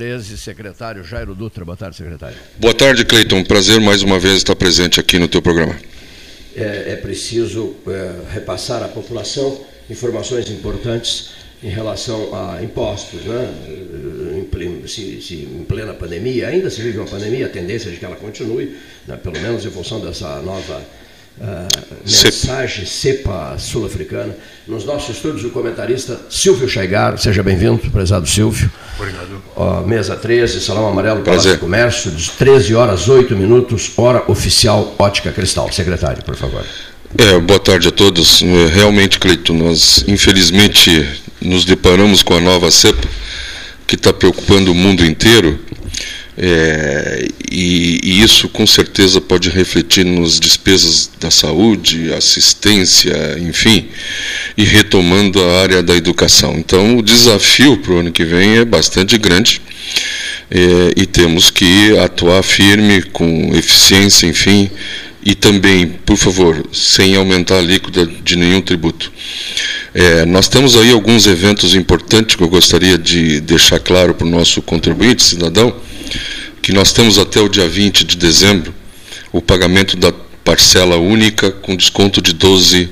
Mesa 0.00 0.24
13, 0.24 0.38
secretário 0.38 1.04
Jairo 1.04 1.34
Dutra. 1.34 1.62
Boa 1.62 1.76
tarde, 1.76 1.96
secretário. 1.96 2.36
Boa 2.58 2.72
tarde, 2.72 3.04
Cleiton. 3.04 3.44
Prazer 3.44 3.78
mais 3.80 4.02
uma 4.02 4.18
vez 4.18 4.36
estar 4.36 4.56
presente 4.56 4.98
aqui 4.98 5.18
no 5.18 5.28
teu 5.28 5.42
programa. 5.42 5.76
É, 6.56 6.92
é 6.92 6.96
preciso 6.96 7.76
é, 7.86 8.32
repassar 8.32 8.82
à 8.82 8.88
população 8.88 9.60
informações 9.90 10.48
importantes 10.48 11.32
em 11.62 11.68
relação 11.68 12.34
a 12.34 12.62
impostos, 12.62 13.20
né? 13.24 13.54
Em, 14.34 14.88
se, 14.88 15.20
se, 15.20 15.34
em 15.34 15.64
plena 15.64 15.92
pandemia, 15.92 16.48
ainda 16.48 16.70
se 16.70 16.80
vive 16.80 16.98
uma 16.98 17.06
pandemia, 17.06 17.46
a 17.46 17.48
tendência 17.50 17.88
é 17.88 17.92
de 17.92 17.98
que 17.98 18.04
ela 18.04 18.16
continue, 18.16 18.76
né? 19.06 19.16
pelo 19.16 19.38
menos 19.38 19.64
em 19.64 19.70
função 19.70 20.00
dessa 20.00 20.40
nova 20.40 20.82
mensagem 22.04 22.84
cepa 22.84 23.56
sul-africana. 23.58 24.36
Nos 24.68 24.84
nossos 24.84 25.16
estúdios, 25.16 25.44
o 25.44 25.50
comentarista 25.50 26.20
Silvio 26.28 26.68
Chaigar, 26.68 27.18
seja 27.18 27.42
bem-vindo, 27.42 27.90
prezado 27.90 28.28
Silvio. 28.28 28.70
Obrigado. 28.98 29.42
Uh, 29.56 29.86
mesa 29.86 30.16
13, 30.16 30.60
Salão 30.60 30.86
Amarelo, 30.86 31.22
Palácio 31.22 31.54
do 31.54 31.58
Comércio, 31.58 32.10
de 32.10 32.30
13 32.32 32.74
horas 32.74 33.08
8 33.08 33.34
minutos, 33.34 33.92
hora 33.96 34.22
oficial 34.28 34.94
Ótica 34.98 35.32
Cristal. 35.32 35.72
Secretário, 35.72 36.22
por 36.22 36.36
favor. 36.36 36.64
É, 37.18 37.38
boa 37.38 37.58
tarde 37.58 37.88
a 37.88 37.90
todos. 37.90 38.42
É, 38.42 38.66
realmente, 38.66 39.18
Cleito, 39.18 39.52
nós 39.52 40.04
infelizmente 40.06 41.08
nos 41.40 41.64
deparamos 41.64 42.22
com 42.22 42.34
a 42.34 42.40
nova 42.40 42.70
cepa 42.70 43.08
que 43.86 43.96
está 43.96 44.12
preocupando 44.12 44.70
o 44.70 44.74
mundo 44.74 45.04
inteiro 45.04 45.58
é, 46.38 47.28
e, 47.50 48.00
e, 48.02 48.22
isso 48.22 48.48
com 48.48 48.66
certeza 48.66 49.20
pode 49.20 49.50
refletir 49.50 50.04
nas 50.04 50.38
despesas 50.38 51.10
da 51.20 51.30
saúde, 51.30 52.12
assistência, 52.14 53.36
enfim, 53.38 53.88
e 54.56 54.64
retomando 54.64 55.42
a 55.42 55.60
área 55.60 55.82
da 55.82 55.94
educação. 55.94 56.54
Então, 56.56 56.96
o 56.96 57.02
desafio 57.02 57.76
para 57.78 57.92
o 57.92 57.98
ano 57.98 58.12
que 58.12 58.24
vem 58.24 58.58
é 58.58 58.64
bastante 58.64 59.18
grande 59.18 59.60
é, 60.50 60.92
e 60.96 61.04
temos 61.04 61.50
que 61.50 61.98
atuar 61.98 62.42
firme, 62.42 63.02
com 63.02 63.50
eficiência, 63.54 64.26
enfim, 64.26 64.70
e 65.22 65.34
também, 65.34 65.86
por 65.86 66.16
favor, 66.16 66.64
sem 66.72 67.16
aumentar 67.16 67.56
a 67.56 67.58
alíquota 67.58 68.06
de 68.06 68.36
nenhum 68.36 68.62
tributo. 68.62 69.12
É, 69.92 70.24
nós 70.24 70.48
temos 70.48 70.76
aí 70.76 70.92
alguns 70.92 71.26
eventos 71.26 71.74
importantes 71.74 72.36
que 72.36 72.42
eu 72.42 72.48
gostaria 72.48 72.96
de 72.96 73.40
deixar 73.40 73.80
claro 73.80 74.14
para 74.14 74.26
o 74.26 74.30
nosso 74.30 74.62
contribuinte, 74.62 75.22
cidadão 75.22 75.74
que 76.62 76.72
nós 76.72 76.92
temos 76.92 77.18
até 77.18 77.40
o 77.40 77.48
dia 77.48 77.68
20 77.68 78.04
de 78.04 78.16
dezembro 78.16 78.74
o 79.32 79.40
pagamento 79.40 79.96
da 79.96 80.12
parcela 80.44 80.96
única 80.96 81.50
com 81.50 81.76
desconto 81.76 82.20
de 82.20 82.34
12%. 82.34 82.88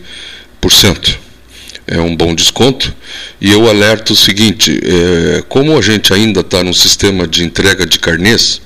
É 1.87 1.99
um 2.01 2.15
bom 2.15 2.35
desconto. 2.35 2.95
E 3.41 3.51
eu 3.51 3.69
alerto 3.69 4.13
o 4.13 4.17
seguinte: 4.17 4.79
é, 4.83 5.43
como 5.49 5.77
a 5.77 5.81
gente 5.81 6.13
ainda 6.13 6.41
está 6.41 6.63
no 6.63 6.75
sistema 6.75 7.27
de 7.27 7.43
entrega 7.43 7.87
de 7.87 7.99
carnês, 7.99 8.61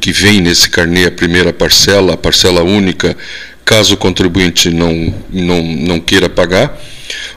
que 0.00 0.12
vem 0.12 0.40
nesse 0.40 0.70
carnê 0.70 1.06
a 1.06 1.10
primeira 1.10 1.52
parcela, 1.52 2.14
a 2.14 2.16
parcela 2.16 2.62
única, 2.62 3.16
caso 3.64 3.94
o 3.94 3.96
contribuinte 3.96 4.70
não, 4.70 5.12
não, 5.28 5.62
não 5.62 6.00
queira 6.00 6.28
pagar, 6.28 6.80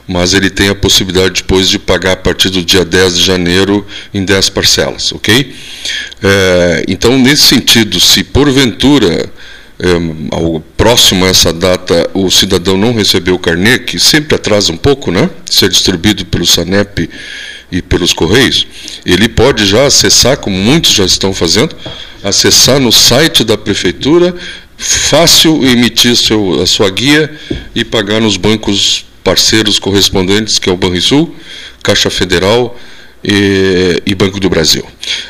mas 0.06 0.34
ele 0.34 0.50
tem 0.50 0.68
a 0.68 0.74
possibilidade 0.74 1.42
depois 1.42 1.68
de 1.68 1.78
pagar 1.78 2.12
a 2.12 2.16
partir 2.16 2.50
do 2.50 2.64
dia 2.64 2.84
10 2.84 3.18
de 3.18 3.24
janeiro 3.24 3.86
em 4.12 4.24
10 4.24 4.50
parcelas, 4.50 5.12
ok? 5.12 5.54
É, 6.22 6.84
então, 6.88 7.18
nesse 7.18 7.44
sentido, 7.44 8.00
se 8.00 8.24
porventura 8.24 9.30
é, 9.78 10.34
ao 10.34 10.60
próximo 10.76 11.24
a 11.24 11.28
essa 11.28 11.52
data 11.52 12.08
o 12.14 12.30
cidadão 12.30 12.76
não 12.76 12.94
recebeu 12.94 13.34
o 13.34 13.38
carnê, 13.38 13.80
que 13.80 13.98
sempre 13.98 14.36
atrasa 14.36 14.72
um 14.72 14.76
pouco, 14.76 15.10
né? 15.10 15.28
Ser 15.50 15.68
distribuído 15.68 16.24
pelo 16.26 16.46
SANEP 16.46 17.10
e 17.70 17.82
pelos 17.82 18.12
Correios, 18.12 18.66
ele 19.04 19.28
pode 19.28 19.66
já 19.66 19.86
acessar, 19.86 20.36
como 20.36 20.56
muitos 20.56 20.92
já 20.92 21.04
estão 21.04 21.32
fazendo, 21.32 21.74
acessar 22.22 22.78
no 22.78 22.92
site 22.92 23.42
da 23.42 23.56
Prefeitura, 23.56 24.34
fácil 24.76 25.64
emitir 25.64 26.14
seu, 26.16 26.60
a 26.60 26.66
sua 26.66 26.90
guia 26.90 27.34
e 27.74 27.84
pagar 27.84 28.20
nos 28.20 28.36
bancos 28.36 29.04
parceiros 29.22 29.78
correspondentes, 29.78 30.58
que 30.58 30.68
é 30.68 30.72
o 30.72 30.76
Banrisul, 30.76 31.34
Caixa 31.82 32.10
Federal 32.10 32.78
e, 33.24 34.02
e 34.04 34.14
Banco 34.14 34.40
do 34.40 34.50
Brasil. 34.50 34.84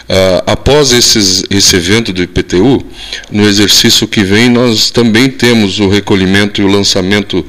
Ah, 0.08 0.44
após 0.46 0.92
esses, 0.92 1.44
esse 1.50 1.76
evento 1.76 2.12
do 2.12 2.22
IPTU, 2.22 2.84
no 3.30 3.46
exercício 3.46 4.06
que 4.08 4.22
vem, 4.22 4.48
nós 4.48 4.90
também 4.90 5.28
temos 5.28 5.78
o 5.78 5.88
recolhimento 5.88 6.60
e 6.60 6.64
o 6.64 6.68
lançamento 6.68 7.44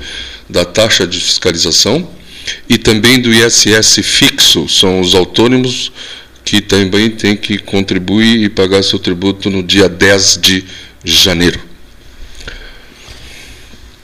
da 0.49 0.65
taxa 0.65 1.07
de 1.07 1.19
fiscalização 1.19 2.07
e 2.69 2.77
também 2.77 3.19
do 3.19 3.33
ISS 3.33 3.99
fixo, 4.03 4.67
são 4.67 4.99
os 4.99 5.15
autônomos 5.15 5.91
que 6.43 6.59
também 6.59 7.09
têm 7.09 7.37
que 7.37 7.57
contribuir 7.57 8.43
e 8.43 8.49
pagar 8.49 8.83
seu 8.83 8.99
tributo 8.99 9.49
no 9.49 9.63
dia 9.63 9.87
10 9.87 10.39
de 10.41 10.65
janeiro. 11.05 11.72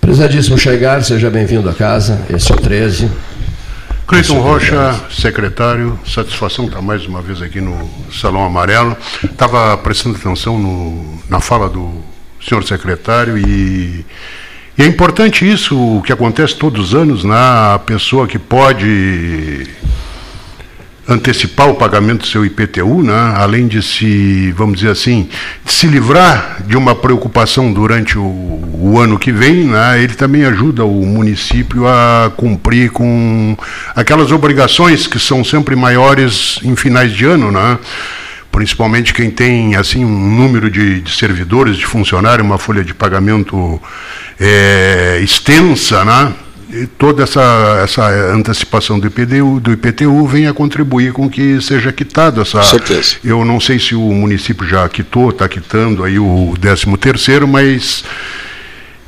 Prezadíssimo 0.09 0.57
Chegar, 0.57 1.03
seja 1.03 1.29
bem-vindo 1.29 1.69
à 1.69 1.73
casa, 1.75 2.19
esse 2.31 2.51
é 2.51 2.55
o 2.55 2.57
13. 2.57 3.11
Cleiton 4.07 4.39
Rocha, 4.39 4.99
secretário, 5.11 5.99
satisfação 6.03 6.65
estar 6.65 6.81
mais 6.81 7.05
uma 7.05 7.21
vez 7.21 7.43
aqui 7.43 7.61
no 7.61 7.87
Salão 8.11 8.43
Amarelo. 8.43 8.97
Estava 9.23 9.77
prestando 9.77 10.15
atenção 10.15 10.57
no, 10.57 11.19
na 11.29 11.39
fala 11.39 11.69
do 11.69 11.93
senhor 12.41 12.63
secretário 12.63 13.37
e, 13.37 14.03
e, 14.75 14.81
é 14.81 14.85
importante 14.87 15.47
isso, 15.47 15.77
o 15.77 16.01
que 16.01 16.11
acontece 16.11 16.55
todos 16.55 16.87
os 16.87 16.95
anos, 16.95 17.23
né? 17.23 17.35
a 17.35 17.79
pessoa 17.85 18.25
que 18.25 18.39
pode 18.39 19.67
antecipar 21.09 21.67
o 21.67 21.75
pagamento 21.75 22.21
do 22.21 22.27
seu 22.27 22.45
IPTU, 22.45 23.01
né, 23.01 23.33
além 23.35 23.67
de 23.67 23.81
se, 23.81 24.51
vamos 24.51 24.79
dizer 24.79 24.91
assim, 24.91 25.27
se 25.65 25.87
livrar 25.87 26.63
de 26.67 26.77
uma 26.77 26.93
preocupação 26.93 27.73
durante 27.73 28.17
o, 28.17 28.21
o 28.21 28.99
ano 28.99 29.17
que 29.17 29.31
vem, 29.31 29.65
né, 29.65 30.01
ele 30.01 30.13
também 30.13 30.45
ajuda 30.45 30.85
o 30.85 31.05
município 31.05 31.87
a 31.87 32.31
cumprir 32.37 32.91
com 32.91 33.57
aquelas 33.95 34.31
obrigações 34.31 35.07
que 35.07 35.19
são 35.19 35.43
sempre 35.43 35.75
maiores 35.75 36.59
em 36.63 36.75
finais 36.75 37.11
de 37.11 37.25
ano, 37.25 37.51
né? 37.51 37.79
principalmente 38.51 39.13
quem 39.13 39.29
tem 39.29 39.75
assim 39.75 40.03
um 40.03 40.35
número 40.35 40.69
de, 40.69 41.01
de 41.01 41.11
servidores, 41.11 41.77
de 41.77 41.85
funcionários, 41.85 42.45
uma 42.45 42.57
folha 42.57 42.83
de 42.83 42.93
pagamento 42.93 43.79
é, 44.39 45.19
extensa, 45.23 46.03
né? 46.03 46.33
Toda 46.97 47.23
essa, 47.23 47.81
essa 47.83 48.07
antecipação 48.33 48.99
do 48.99 49.07
IPTU, 49.07 49.59
do 49.59 49.71
IPTU 49.71 50.27
vem 50.27 50.47
a 50.47 50.53
contribuir 50.53 51.13
com 51.13 51.29
que 51.29 51.61
seja 51.61 51.91
quitado 51.91 52.41
essa. 52.41 52.61
Certeza. 52.63 53.15
Eu 53.23 53.43
não 53.43 53.59
sei 53.59 53.79
se 53.79 53.95
o 53.95 54.01
município 54.01 54.67
já 54.67 54.87
quitou, 54.87 55.29
está 55.29 55.47
quitando 55.47 56.03
aí 56.03 56.19
o 56.19 56.53
13 56.59 56.97
terceiro, 56.97 57.47
mas 57.47 58.03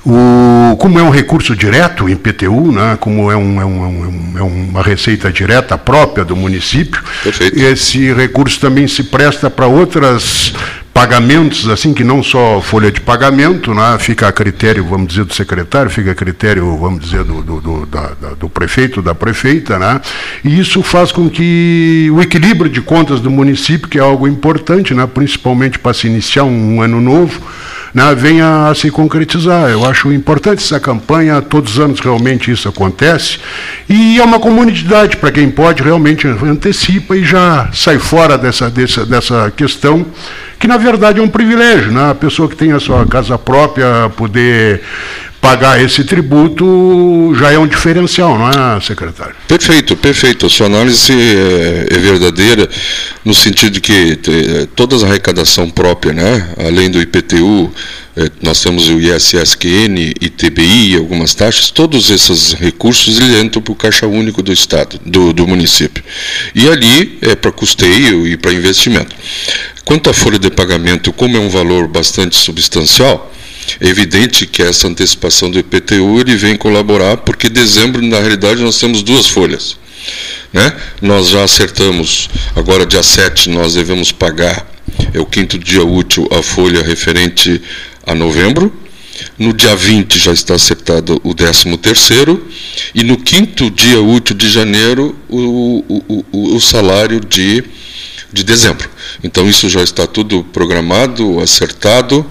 o, 0.03 0.75
como 0.77 0.97
é 0.97 1.03
um 1.03 1.11
recurso 1.11 1.55
direto, 1.55 2.09
em 2.09 2.15
PTU, 2.15 2.71
né, 2.71 2.97
como 2.99 3.31
é, 3.31 3.35
um, 3.35 3.61
é, 3.61 3.65
um, 3.65 4.33
é, 4.37 4.41
uma 4.41 4.81
receita 4.81 5.31
direta 5.31 5.77
própria 5.77 6.25
do 6.25 6.35
município, 6.35 7.03
Perfeito. 7.23 7.59
esse 7.59 8.11
recurso 8.11 8.59
também 8.59 8.87
se 8.87 9.03
presta 9.03 9.49
para 9.49 9.67
outras 9.67 10.53
pagamentos, 10.93 11.69
assim, 11.69 11.93
que 11.93 12.03
não 12.03 12.21
só 12.21 12.61
folha 12.61 12.91
de 12.91 12.99
pagamento, 12.99 13.73
né, 13.73 13.97
fica 13.99 14.27
a 14.27 14.31
critério, 14.31 14.85
vamos 14.85 15.07
dizer, 15.07 15.23
do 15.23 15.33
secretário, 15.33 15.89
fica 15.89 16.11
a 16.11 16.15
critério, 16.15 16.77
vamos 16.77 17.03
dizer, 17.03 17.23
do, 17.23 17.41
do, 17.41 17.61
do, 17.61 17.85
da, 17.85 18.09
do 18.37 18.49
prefeito, 18.49 19.01
da 19.01 19.15
prefeita, 19.15 19.79
né, 19.79 20.01
e 20.43 20.59
isso 20.59 20.83
faz 20.83 21.11
com 21.11 21.29
que 21.29 22.09
o 22.13 22.21
equilíbrio 22.21 22.69
de 22.69 22.81
contas 22.81 23.21
do 23.21 23.31
município, 23.31 23.87
que 23.87 23.97
é 23.97 24.01
algo 24.01 24.27
importante, 24.27 24.93
né, 24.93 25.07
principalmente 25.07 25.79
para 25.79 25.93
se 25.93 26.07
iniciar 26.07 26.43
um 26.43 26.81
ano 26.81 26.99
novo, 26.99 27.41
né, 27.93 28.15
venha 28.15 28.67
a 28.67 28.75
se 28.75 28.89
concretizar. 28.89 29.69
Eu 29.69 29.85
acho 29.85 30.11
importante 30.11 30.63
essa 30.63 30.79
campanha, 30.79 31.41
todos 31.41 31.73
os 31.73 31.79
anos 31.79 31.99
realmente 31.99 32.51
isso 32.51 32.67
acontece, 32.67 33.39
e 33.89 34.19
é 34.19 34.23
uma 34.23 34.39
comunidade, 34.39 35.17
para 35.17 35.31
quem 35.31 35.49
pode, 35.49 35.83
realmente 35.83 36.27
antecipa 36.27 37.15
e 37.15 37.23
já 37.23 37.69
sai 37.73 37.99
fora 37.99 38.37
dessa, 38.37 38.69
dessa, 38.69 39.05
dessa 39.05 39.51
questão, 39.55 40.05
que 40.59 40.67
na 40.67 40.77
verdade 40.77 41.19
é 41.19 41.23
um 41.23 41.27
privilégio, 41.27 41.91
né? 41.91 42.11
a 42.11 42.15
pessoa 42.15 42.47
que 42.47 42.55
tem 42.55 42.71
a 42.71 42.79
sua 42.79 43.05
casa 43.05 43.37
própria 43.37 44.09
poder 44.15 44.81
pagar 45.41 45.83
esse 45.83 46.03
tributo 46.03 47.33
já 47.35 47.51
é 47.51 47.57
um 47.57 47.67
diferencial, 47.67 48.37
não 48.37 48.49
é, 48.49 48.79
secretário? 48.79 49.35
Perfeito, 49.47 49.97
perfeito. 49.97 50.45
A 50.45 50.49
sua 50.49 50.67
análise 50.67 51.11
é, 51.11 51.87
é 51.89 51.97
verdadeira 51.97 52.69
no 53.25 53.33
sentido 53.33 53.73
de 53.73 53.81
que 53.81 54.19
toda 54.75 54.95
a 54.95 55.09
arrecadação 55.09 55.69
própria, 55.69 56.13
né, 56.13 56.53
além 56.59 56.91
do 56.91 57.01
IPTU, 57.01 57.73
é, 58.15 58.29
nós 58.41 58.61
temos 58.61 58.89
o 58.89 58.99
ISSQN, 58.99 60.13
ITBI 60.21 60.97
algumas 60.97 61.33
taxas, 61.33 61.71
todos 61.71 62.11
esses 62.11 62.53
recursos 62.53 63.19
eles 63.19 63.41
entram 63.41 63.61
para 63.61 63.71
o 63.71 63.75
caixa 63.75 64.05
único 64.05 64.43
do 64.43 64.51
Estado, 64.53 64.99
do, 65.05 65.33
do 65.33 65.47
município. 65.47 66.03
E 66.53 66.67
ali 66.67 67.17
é 67.21 67.35
para 67.35 67.51
custeio 67.51 68.27
e 68.27 68.37
para 68.37 68.53
investimento. 68.53 69.15
Quanto 69.85 70.09
à 70.09 70.13
folha 70.13 70.37
de 70.37 70.51
pagamento, 70.51 71.11
como 71.11 71.35
é 71.35 71.39
um 71.39 71.49
valor 71.49 71.87
bastante 71.87 72.35
substancial, 72.35 73.31
é 73.79 73.87
evidente 73.87 74.45
que 74.45 74.61
essa 74.61 74.87
antecipação 74.87 75.49
do 75.49 75.59
IPTU 75.59 76.19
ele 76.19 76.35
vem 76.35 76.55
colaborar, 76.55 77.17
porque 77.17 77.47
em 77.47 77.51
dezembro, 77.51 78.01
na 78.01 78.19
realidade, 78.19 78.61
nós 78.61 78.79
temos 78.79 79.01
duas 79.03 79.27
folhas. 79.27 79.77
Né? 80.51 80.75
Nós 81.01 81.29
já 81.29 81.43
acertamos, 81.43 82.29
agora 82.55 82.85
dia 82.85 83.03
7 83.03 83.49
nós 83.49 83.75
devemos 83.75 84.11
pagar, 84.11 84.69
é 85.13 85.19
o 85.19 85.25
quinto 85.25 85.57
dia 85.57 85.83
útil, 85.83 86.27
a 86.31 86.41
folha 86.41 86.83
referente 86.83 87.61
a 88.05 88.13
novembro. 88.13 88.73
No 89.37 89.53
dia 89.53 89.75
20 89.75 90.17
já 90.17 90.33
está 90.33 90.55
acertado 90.55 91.21
o 91.23 91.33
13 91.33 91.77
terceiro 91.77 92.47
e 92.95 93.03
no 93.03 93.17
quinto 93.17 93.69
dia 93.69 94.01
útil 94.01 94.35
de 94.35 94.49
janeiro 94.49 95.15
o, 95.29 95.83
o, 95.87 96.25
o, 96.31 96.55
o 96.55 96.61
salário 96.61 97.19
de, 97.19 97.63
de 98.33 98.43
dezembro. 98.43 98.89
Então 99.23 99.47
isso 99.47 99.69
já 99.69 99.83
está 99.83 100.07
tudo 100.07 100.43
programado, 100.45 101.39
acertado 101.39 102.25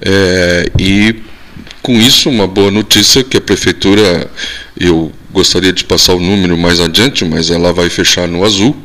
é, 0.00 0.70
e 0.78 1.16
com 1.82 2.00
isso 2.00 2.28
uma 2.28 2.46
boa 2.46 2.70
notícia 2.70 3.22
que 3.22 3.36
a 3.36 3.40
prefeitura, 3.40 4.30
eu 4.78 5.12
gostaria 5.30 5.72
de 5.72 5.84
passar 5.84 6.14
o 6.14 6.20
número 6.20 6.56
mais 6.56 6.80
adiante, 6.80 7.24
mas 7.24 7.50
ela 7.50 7.72
vai 7.72 7.88
fechar 7.88 8.26
no 8.26 8.44
azul, 8.44 8.76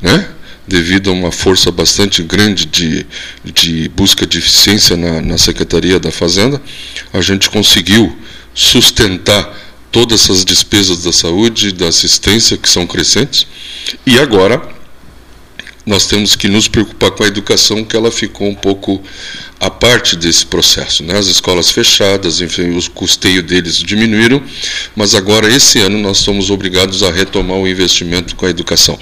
né? 0.00 0.28
devido 0.66 1.10
a 1.10 1.12
uma 1.12 1.32
força 1.32 1.70
bastante 1.70 2.22
grande 2.22 2.66
de, 2.66 3.06
de 3.44 3.88
busca 3.90 4.26
de 4.26 4.38
eficiência 4.38 4.96
na, 4.96 5.20
na 5.20 5.36
Secretaria 5.36 5.98
da 5.98 6.10
Fazenda, 6.10 6.62
a 7.12 7.20
gente 7.20 7.50
conseguiu 7.50 8.16
sustentar 8.54 9.58
todas 9.90 10.22
essas 10.22 10.44
despesas 10.44 11.02
da 11.02 11.12
saúde 11.12 11.72
da 11.72 11.88
assistência 11.88 12.56
que 12.56 12.68
são 12.68 12.86
crescentes, 12.86 13.46
e 14.06 14.18
agora 14.18 14.62
nós 15.84 16.06
temos 16.06 16.36
que 16.36 16.48
nos 16.48 16.68
preocupar 16.68 17.10
com 17.10 17.24
a 17.24 17.26
educação, 17.26 17.84
que 17.84 17.96
ela 17.96 18.10
ficou 18.10 18.48
um 18.48 18.54
pouco 18.54 19.02
a 19.58 19.70
parte 19.70 20.16
desse 20.16 20.46
processo. 20.46 21.02
Né? 21.02 21.16
As 21.16 21.26
escolas 21.26 21.70
fechadas, 21.70 22.40
enfim, 22.40 22.76
o 22.76 22.90
custeio 22.90 23.42
deles 23.42 23.76
diminuíram, 23.76 24.42
mas 24.94 25.14
agora, 25.14 25.50
esse 25.50 25.80
ano, 25.80 25.98
nós 25.98 26.18
somos 26.18 26.50
obrigados 26.50 27.02
a 27.02 27.10
retomar 27.10 27.58
o 27.58 27.66
investimento 27.66 28.36
com 28.36 28.46
a 28.46 28.50
educação. 28.50 28.98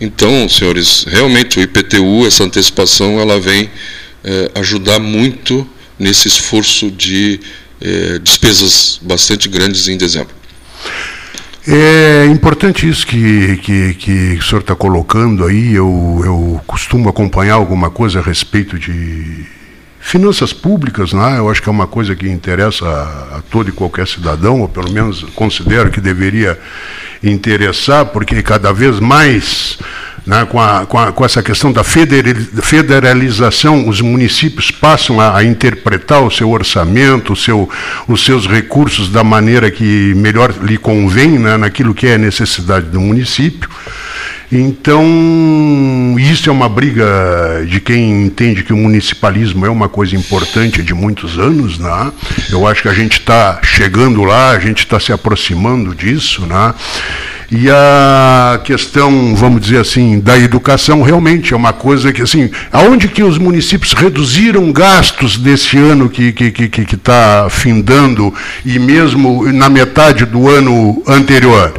Então, 0.00 0.48
senhores, 0.48 1.04
realmente 1.06 1.58
o 1.58 1.62
IPTU, 1.62 2.26
essa 2.26 2.44
antecipação, 2.44 3.18
ela 3.20 3.40
vem 3.40 3.70
é, 4.24 4.50
ajudar 4.56 4.98
muito 4.98 5.68
nesse 5.98 6.28
esforço 6.28 6.90
de 6.90 7.40
é, 7.80 8.18
despesas 8.18 8.98
bastante 9.02 9.48
grandes 9.48 9.88
em 9.88 9.96
dezembro. 9.96 10.34
É 11.70 12.24
importante 12.26 12.88
isso 12.88 13.06
que, 13.06 13.58
que, 13.58 13.94
que 13.94 14.38
o 14.38 14.42
senhor 14.42 14.60
está 14.60 14.74
colocando 14.74 15.44
aí. 15.44 15.74
Eu, 15.74 16.22
eu 16.24 16.60
costumo 16.66 17.08
acompanhar 17.08 17.54
alguma 17.54 17.90
coisa 17.90 18.20
a 18.20 18.22
respeito 18.22 18.78
de 18.78 19.46
Finanças 20.00 20.52
públicas, 20.54 21.12
né, 21.12 21.38
eu 21.38 21.50
acho 21.50 21.60
que 21.60 21.68
é 21.68 21.72
uma 21.72 21.86
coisa 21.86 22.16
que 22.16 22.26
interessa 22.26 22.86
a, 22.86 23.38
a 23.38 23.42
todo 23.50 23.68
e 23.68 23.72
qualquer 23.72 24.06
cidadão, 24.06 24.62
ou 24.62 24.68
pelo 24.68 24.90
menos 24.90 25.22
considero 25.34 25.90
que 25.90 26.00
deveria 26.00 26.58
interessar, 27.22 28.06
porque 28.06 28.40
cada 28.40 28.72
vez 28.72 29.00
mais, 29.00 29.78
né, 30.28 30.44
com, 30.44 30.60
a, 30.60 30.84
com, 30.84 30.98
a, 30.98 31.10
com, 31.10 31.24
essa 31.24 31.42
questão 31.42 31.72
da 31.72 31.82
federalização, 31.82 33.88
os 33.88 34.02
municípios 34.02 34.70
passam 34.70 35.18
a, 35.18 35.38
a, 35.38 35.42
interpretar 35.42 36.22
o 36.22 36.30
seu 36.30 36.50
orçamento, 36.50 37.32
o 37.32 37.36
seu, 37.36 37.66
os 38.06 38.22
seus 38.22 38.46
recursos 38.46 39.08
da 39.08 39.24
maneira 39.24 39.70
que 39.70 40.12
melhor 40.14 40.52
lhe 40.60 40.76
convém, 40.76 41.38
né, 41.38 41.56
naquilo 41.56 41.94
que 41.94 42.06
é 42.06 42.16
a 42.16 42.18
necessidade 42.18 42.90
do 42.90 43.00
município. 43.00 43.70
Então, 44.52 46.14
isso 46.18 46.50
é 46.50 46.52
uma 46.52 46.68
briga 46.68 47.64
de 47.66 47.80
quem 47.80 48.24
entende 48.24 48.62
que 48.62 48.72
o 48.72 48.76
municipalismo 48.76 49.64
é 49.64 49.70
uma 49.70 49.88
coisa 49.88 50.14
importante 50.14 50.82
de 50.82 50.92
muitos 50.92 51.38
anos, 51.38 51.78
né? 51.78 52.12
Eu 52.50 52.66
acho 52.66 52.82
que 52.82 52.88
a 52.88 52.94
gente 52.94 53.18
está 53.18 53.60
chegando 53.62 54.24
lá, 54.24 54.50
a 54.50 54.58
gente 54.58 54.78
está 54.78 54.98
se 54.98 55.12
aproximando 55.12 55.94
disso, 55.94 56.46
né? 56.46 56.74
E 57.50 57.70
a 57.70 58.60
questão, 58.62 59.34
vamos 59.34 59.62
dizer 59.62 59.80
assim, 59.80 60.20
da 60.20 60.38
educação 60.38 61.00
realmente 61.00 61.54
é 61.54 61.56
uma 61.56 61.72
coisa 61.72 62.12
que, 62.12 62.20
assim, 62.20 62.50
aonde 62.70 63.08
que 63.08 63.22
os 63.22 63.38
municípios 63.38 63.94
reduziram 63.94 64.70
gastos 64.70 65.38
desse 65.38 65.78
ano 65.78 66.10
que 66.10 66.24
está 66.28 66.50
que, 66.50 66.68
que, 66.68 66.84
que 66.84 66.96
tá 66.96 67.48
findando 67.48 68.34
e 68.66 68.78
mesmo 68.78 69.50
na 69.50 69.70
metade 69.70 70.26
do 70.26 70.46
ano 70.46 71.02
anterior? 71.06 71.72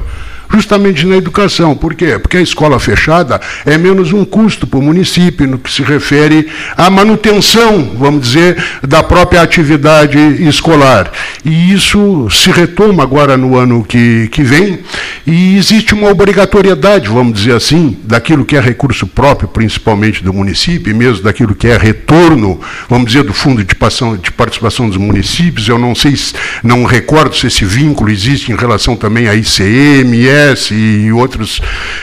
Justamente 0.52 1.06
na 1.06 1.18
educação. 1.18 1.76
Por 1.76 1.94
quê? 1.94 2.18
Porque 2.20 2.38
a 2.38 2.42
escola 2.42 2.80
fechada 2.80 3.40
é 3.66 3.78
menos 3.78 4.12
um 4.12 4.26
custo 4.26 4.66
para 4.66 4.80
o 4.80 4.82
município 4.82 5.48
no 5.48 5.60
que 5.60 5.72
se 5.72 5.84
refere 5.84 6.48
à 6.76 6.90
manutenção, 6.90 7.96
vamos 7.98 8.28
dizer, 8.28 8.58
da 8.86 9.04
própria 9.04 9.42
atividade 9.42 10.18
escolar. 10.48 11.12
E 11.46 11.74
isso 11.74 12.28
se 12.30 12.52
retoma 12.52 13.04
agora 13.04 13.38
no 13.38 13.58
ano 13.58 13.84
que, 13.84 14.28
que 14.30 14.42
vem, 14.42 14.80
e 15.26 15.58
existe 15.58 15.94
uma 15.94 16.10
obrigatoriedade, 16.10 17.08
vamos 17.08 17.40
dizer 17.40 17.56
assim, 17.56 17.98
daquilo 18.04 18.46
que 18.46 18.56
é 18.56 18.60
recurso 18.60 19.06
próprio, 19.06 19.48
principalmente 19.48 20.24
do 20.24 20.34
município, 20.34 20.92
e 20.92 20.94
mesmo 20.94 21.24
daquilo 21.24 21.54
que 21.54 21.68
é 21.68 21.78
retorno, 21.78 22.60
vamos 22.90 23.12
dizer, 23.12 23.24
do 23.24 23.34
fundo 23.34 23.64
de 23.64 23.76
participação, 23.76 24.90
dos 24.90 24.98
municípios. 24.98 25.68
Eu 25.68 25.78
não 25.78 25.94
sei, 25.94 26.16
não 26.64 26.84
recordo 26.84 27.36
se 27.36 27.48
esse 27.48 27.66
vínculo 27.66 28.10
existe 28.10 28.52
em 28.52 28.56
relação 28.56 28.96
também 28.96 29.28
à 29.28 29.36
ICM, 29.36 30.28
e 30.72 31.12
outros, 31.12 31.62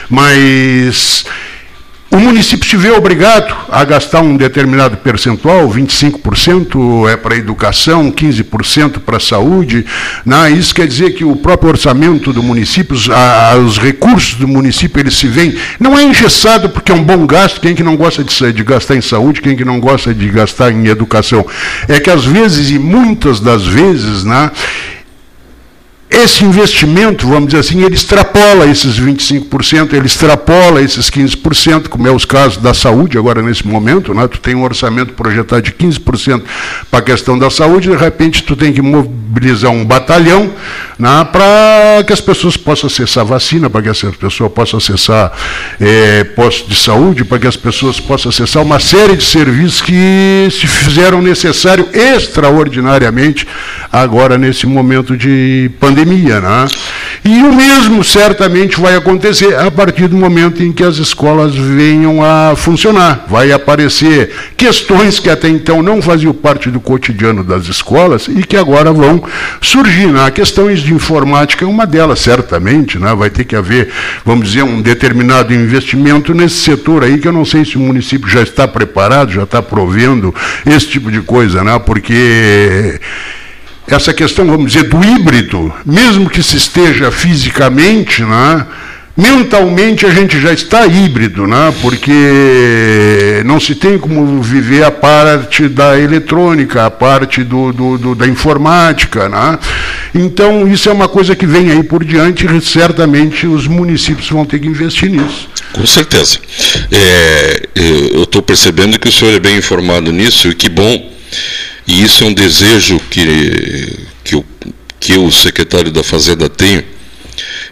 mas 0.09 1.25
o 2.09 2.17
município 2.19 2.67
se 2.67 2.77
vê 2.77 2.89
obrigado 2.89 3.53
a 3.69 3.83
gastar 3.83 4.21
um 4.21 4.37
determinado 4.37 4.95
percentual, 4.97 5.69
25% 5.69 7.09
é 7.11 7.17
para 7.17 7.35
a 7.35 7.37
educação, 7.37 8.09
15% 8.09 8.99
para 8.99 9.17
a 9.17 9.19
saúde. 9.19 9.85
Né? 10.25 10.51
Isso 10.51 10.73
quer 10.73 10.87
dizer 10.87 11.15
que 11.15 11.25
o 11.25 11.35
próprio 11.35 11.69
orçamento 11.69 12.31
do 12.31 12.41
município, 12.41 12.95
os 12.95 13.77
recursos 13.77 14.35
do 14.35 14.47
município, 14.47 15.01
eles 15.01 15.15
se 15.15 15.27
veem, 15.27 15.57
não 15.79 15.99
é 15.99 16.03
engessado 16.03 16.69
porque 16.69 16.93
é 16.93 16.95
um 16.95 17.03
bom 17.03 17.27
gasto, 17.27 17.59
quem 17.59 17.75
que 17.75 17.83
não 17.83 17.97
gosta 17.97 18.23
de, 18.23 18.53
de 18.53 18.63
gastar 18.63 18.95
em 18.95 19.01
saúde, 19.01 19.41
quem 19.41 19.57
que 19.57 19.65
não 19.65 19.79
gosta 19.79 20.13
de 20.13 20.29
gastar 20.29 20.71
em 20.71 20.87
educação. 20.87 21.45
É 21.89 21.99
que 21.99 22.09
às 22.09 22.23
vezes, 22.23 22.71
e 22.71 22.79
muitas 22.79 23.41
das 23.41 23.67
vezes, 23.67 24.23
né, 24.23 24.49
esse 26.09 26.45
investimento, 26.45 27.27
vamos 27.27 27.47
dizer 27.47 27.59
assim, 27.59 27.83
ele 27.83 27.95
extrapola 27.95 28.65
esses 28.65 28.97
25%, 28.97 29.91
ele 29.91 30.05
extrapola 30.05 30.81
esses 30.81 31.09
15%, 31.09 31.89
como 31.89 32.07
é 32.07 32.11
os 32.11 32.23
casos 32.23 32.57
da 32.57 32.73
saúde 32.73 33.17
agora 33.17 33.41
nesse 33.41 33.67
momento, 33.67 34.13
né? 34.13 34.25
tu 34.25 34.39
tem 34.39 34.55
um 34.55 34.63
orçamento 34.63 35.13
projetado 35.13 35.61
de 35.63 35.73
15% 35.73 36.43
para 36.89 36.99
a 36.99 37.01
questão 37.01 37.37
da 37.37 37.49
saúde, 37.49 37.89
de 37.89 37.97
repente 37.97 38.43
tu 38.43 38.55
tem 38.55 38.71
que 38.71 38.81
mobilizar 38.81 39.69
um 39.69 39.83
batalhão 39.83 40.53
né? 40.97 41.27
para 41.29 42.03
que 42.05 42.13
as 42.13 42.21
pessoas 42.21 42.55
possam 42.55 42.87
acessar 42.87 43.25
vacina, 43.25 43.69
para 43.69 43.81
que 43.81 43.89
as 43.89 44.01
pessoas 44.01 44.51
possam 44.53 44.77
acessar 44.77 45.33
é, 45.79 46.23
postos 46.23 46.69
de 46.69 46.81
saúde, 46.81 47.25
para 47.25 47.37
que 47.37 47.47
as 47.47 47.57
pessoas 47.57 47.99
possam 47.99 48.29
acessar 48.29 48.63
uma 48.63 48.79
série 48.79 49.17
de 49.17 49.25
serviços 49.25 49.81
que 49.81 50.47
se 50.51 50.67
fizeram 50.67 51.21
necessário 51.21 51.85
extraordinariamente 51.93 53.45
agora 53.91 54.37
nesse 54.37 54.65
momento 54.65 55.17
de 55.17 55.69
pandemia 55.81 55.96
pandemia. 55.97 56.39
Né? 56.39 56.67
E 57.25 57.43
o 57.43 57.53
mesmo 57.53 58.03
certamente 58.03 58.79
vai 58.79 58.95
acontecer 58.95 59.55
a 59.55 59.71
partir 59.71 60.07
do 60.07 60.15
momento 60.15 60.61
em 60.63 60.71
que 60.71 60.83
as 60.83 60.97
escolas 60.97 61.55
venham 61.55 62.23
a 62.23 62.55
funcionar. 62.55 63.25
Vai 63.27 63.51
aparecer 63.51 64.31
questões 64.55 65.19
que 65.19 65.29
até 65.29 65.49
então 65.49 65.81
não 65.81 66.01
faziam 66.01 66.33
parte 66.33 66.69
do 66.69 66.79
cotidiano 66.79 67.43
das 67.43 67.67
escolas 67.67 68.27
e 68.27 68.43
que 68.43 68.55
agora 68.55 68.93
vão 68.93 69.23
surgir. 69.59 70.07
Né? 70.07 70.29
Questões 70.31 70.81
de 70.81 70.93
informática 70.93 71.65
é 71.65 71.67
uma 71.67 71.87
delas, 71.87 72.19
certamente. 72.19 72.99
Né? 72.99 73.13
Vai 73.15 73.29
ter 73.29 73.43
que 73.43 73.55
haver, 73.55 73.89
vamos 74.23 74.49
dizer, 74.49 74.63
um 74.63 74.81
determinado 74.81 75.53
investimento 75.53 76.33
nesse 76.33 76.57
setor 76.57 77.03
aí, 77.03 77.17
que 77.17 77.27
eu 77.27 77.33
não 77.33 77.45
sei 77.45 77.65
se 77.65 77.77
o 77.77 77.79
município 77.79 78.29
já 78.29 78.41
está 78.41 78.67
preparado, 78.67 79.31
já 79.31 79.43
está 79.43 79.61
provendo 79.61 80.33
esse 80.65 80.87
tipo 80.87 81.11
de 81.11 81.21
coisa, 81.21 81.63
né? 81.63 81.79
porque 81.79 82.99
essa 83.87 84.13
questão, 84.13 84.45
vamos 84.45 84.73
dizer, 84.73 84.83
do 84.83 85.03
híbrido, 85.03 85.73
mesmo 85.85 86.29
que 86.29 86.43
se 86.43 86.57
esteja 86.57 87.09
fisicamente, 87.09 88.21
né, 88.23 88.65
mentalmente 89.15 90.05
a 90.05 90.11
gente 90.11 90.39
já 90.39 90.53
está 90.53 90.85
híbrido, 90.85 91.47
né, 91.47 91.73
porque 91.81 93.41
não 93.45 93.59
se 93.59 93.73
tem 93.73 93.97
como 93.97 94.41
viver 94.43 94.83
a 94.83 94.91
parte 94.91 95.67
da 95.67 95.99
eletrônica, 95.99 96.85
a 96.85 96.91
parte 96.91 97.43
do, 97.43 97.71
do, 97.71 97.97
do, 97.97 98.15
da 98.15 98.27
informática. 98.27 99.27
Né. 99.27 99.57
Então, 100.13 100.67
isso 100.67 100.89
é 100.89 100.91
uma 100.91 101.07
coisa 101.07 101.35
que 101.35 101.47
vem 101.47 101.71
aí 101.71 101.81
por 101.81 102.03
diante 102.03 102.45
e 102.45 102.61
certamente 102.61 103.47
os 103.47 103.67
municípios 103.67 104.29
vão 104.29 104.45
ter 104.45 104.59
que 104.59 104.67
investir 104.67 105.09
nisso. 105.09 105.49
Com 105.73 105.85
certeza. 105.85 106.37
É, 106.91 107.69
eu 108.13 108.23
estou 108.23 108.41
percebendo 108.41 108.99
que 108.99 109.07
o 109.07 109.11
senhor 109.11 109.33
é 109.33 109.39
bem 109.39 109.57
informado 109.57 110.11
nisso 110.11 110.49
e 110.49 110.53
que 110.53 110.69
bom 110.69 111.17
e 111.87 112.03
isso 112.03 112.23
é 112.23 112.27
um 112.27 112.33
desejo 112.33 112.99
que, 113.09 113.97
que, 114.23 114.35
eu, 114.35 114.45
que 114.99 115.13
eu, 115.13 115.25
o 115.25 115.31
secretário 115.31 115.89
da 115.89 116.03
Fazenda, 116.03 116.49
tenho, 116.49 116.83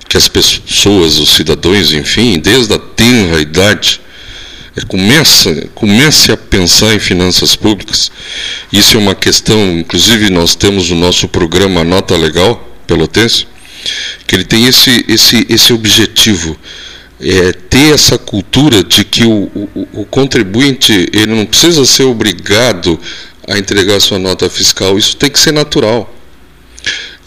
que 0.07 0.15
as 0.15 0.29
pessoas, 0.29 1.17
os 1.17 1.35
cidadãos, 1.35 1.91
enfim, 1.91 2.39
desde 2.39 2.73
a 2.73 2.79
tenra 2.79 3.41
idade, 3.41 3.99
é, 4.77 4.81
comece, 4.85 5.69
comece 5.75 6.31
a 6.31 6.37
pensar 6.37 6.95
em 6.95 6.99
finanças 6.99 7.57
públicas. 7.57 8.09
Isso 8.71 8.95
é 8.95 8.99
uma 8.99 9.15
questão, 9.15 9.79
inclusive 9.79 10.29
nós 10.29 10.55
temos 10.55 10.89
o 10.91 10.95
nosso 10.95 11.27
programa 11.27 11.83
Nota 11.83 12.15
Legal, 12.15 12.55
Pelotense, 12.87 13.45
que 14.25 14.35
ele 14.35 14.45
tem 14.45 14.65
esse, 14.65 15.03
esse, 15.09 15.45
esse 15.49 15.73
objetivo. 15.73 16.57
É, 17.17 17.53
ter 17.53 17.93
essa 17.93 18.17
cultura 18.17 18.83
de 18.83 19.05
que 19.05 19.23
o, 19.23 19.49
o, 19.55 19.87
o 20.01 20.05
contribuinte 20.05 20.91
ele 21.13 21.33
não 21.33 21.45
precisa 21.45 21.85
ser 21.85 22.03
obrigado 22.03 22.99
a 23.47 23.57
entregar 23.57 23.99
sua 23.99 24.19
nota 24.19 24.49
fiscal, 24.49 24.97
isso 24.97 25.15
tem 25.15 25.29
que 25.29 25.39
ser 25.39 25.51
natural. 25.51 26.13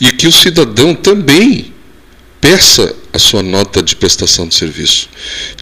E 0.01 0.13
que 0.13 0.27
o 0.27 0.33
cidadão 0.33 0.95
também 0.95 1.73
peça 2.41 2.95
a 3.13 3.19
sua 3.19 3.43
nota 3.43 3.83
de 3.83 3.97
prestação 3.97 4.47
de 4.47 4.55
serviço. 4.55 5.09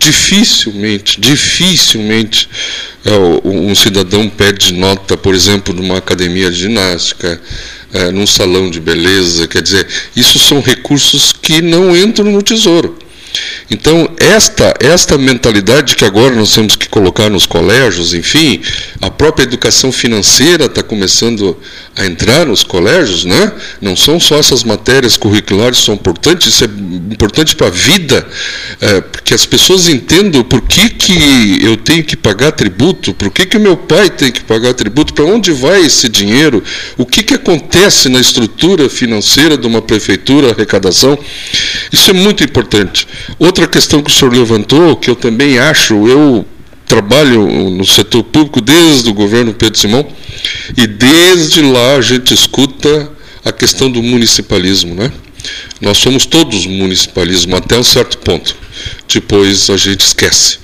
Dificilmente, 0.01 1.21
dificilmente 1.21 2.49
é, 3.05 3.11
um 3.45 3.75
cidadão 3.75 4.29
pede 4.29 4.75
nota, 4.75 5.17
por 5.17 5.35
exemplo, 5.35 5.75
numa 5.75 5.99
academia 5.99 6.51
de 6.51 6.59
ginástica, 6.59 7.41
é, 7.93 8.11
num 8.11 8.27
salão 8.27 8.71
de 8.71 8.81
beleza, 8.81 9.47
quer 9.47 9.63
dizer, 9.63 9.87
isso 10.15 10.39
são 10.39 10.61
recursos 10.61 11.33
que 11.33 11.63
não 11.63 11.97
entram 11.97 12.31
no 12.31 12.43
tesouro. 12.43 12.99
Então, 13.71 14.09
esta, 14.19 14.75
esta 14.81 15.19
mentalidade 15.19 15.97
que 15.97 16.05
agora 16.05 16.35
nós 16.35 16.55
temos 16.55 16.76
que 16.76 16.88
colocar 16.88 17.28
nos 17.28 17.47
colégios, 17.47 18.14
enfim, 18.14 18.61
a 19.00 19.11
própria 19.11 19.45
educação 19.45 19.90
financeira 19.90 20.66
está 20.66 20.83
começando 20.83 21.57
a 21.97 22.07
entrar 22.07 22.47
nos 22.47 22.62
colégios, 22.62 23.25
né? 23.25 23.52
não 23.81 23.97
são 23.97 24.21
só 24.21 24.38
essas 24.38 24.62
matérias 24.62 25.16
curriculares 25.16 25.78
que 25.78 25.87
são 25.87 25.95
importantes, 25.95 26.55
isso 26.55 26.64
é 26.64 26.69
importante 27.12 27.57
para 27.57 27.69
a 27.69 27.71
vida, 27.71 28.26
é, 28.81 29.02
que 29.25 29.35
as 29.35 29.47
pessoas 29.47 29.88
entendam 29.88 30.45
por 30.45 30.61
que, 30.62 30.90
que 30.90 31.59
eu 31.62 31.76
tenho 31.76 32.05
que 32.05 32.16
pagar 32.16 32.52
tributo, 32.52 33.14
por 33.14 33.31
que, 33.31 33.47
que 33.47 33.57
o 33.57 33.61
meu 33.61 33.76
pai 33.76 34.11
tem 34.11 34.31
que 34.31 34.43
pagar 34.43 34.75
tributo, 34.75 35.14
para 35.14 35.25
onde 35.25 35.52
vai 35.52 35.85
esse 35.85 36.09
dinheiro, 36.09 36.62
o 36.97 37.07
que, 37.07 37.23
que 37.23 37.35
acontece 37.35 38.09
na 38.09 38.21
estrutura 38.21 38.88
financeira 38.88 39.57
de 39.57 39.66
uma 39.66 39.81
prefeitura, 39.81 40.50
arrecadação. 40.50 41.19
Isso 41.93 42.11
é 42.11 42.12
muito 42.12 42.45
importante. 42.45 43.07
Outra 43.38 43.66
questão 43.66 44.02
que 44.02 44.11
o 44.11 44.12
senhor 44.12 44.33
levantou, 44.33 44.97
que 44.97 45.11
eu 45.11 45.16
também 45.16 45.59
acho, 45.59 46.06
eu 46.06 46.47
trabalho 46.87 47.71
no 47.71 47.85
setor 47.85 48.23
público 48.23 48.61
desde 48.61 49.11
o 49.11 49.14
governo 49.14 49.52
Pedro 49.52 49.78
Simão, 49.78 50.06
e 50.76 50.87
desde 50.87 51.61
lá 51.61 51.97
a 51.97 52.00
gente 52.00 52.33
escuta 52.33 53.11
a 53.45 53.52
questão 53.52 53.90
do 53.90 54.02
municipalismo, 54.02 54.95
né? 54.95 55.12
Nós 55.80 55.99
somos 55.99 56.26
todos 56.26 56.66
municipalismo 56.66 57.56
até 57.56 57.78
um 57.78 57.83
certo 57.83 58.18
ponto. 58.18 58.56
Depois 59.12 59.71
a 59.71 59.76
gente 59.76 60.00
esquece. 60.00 60.59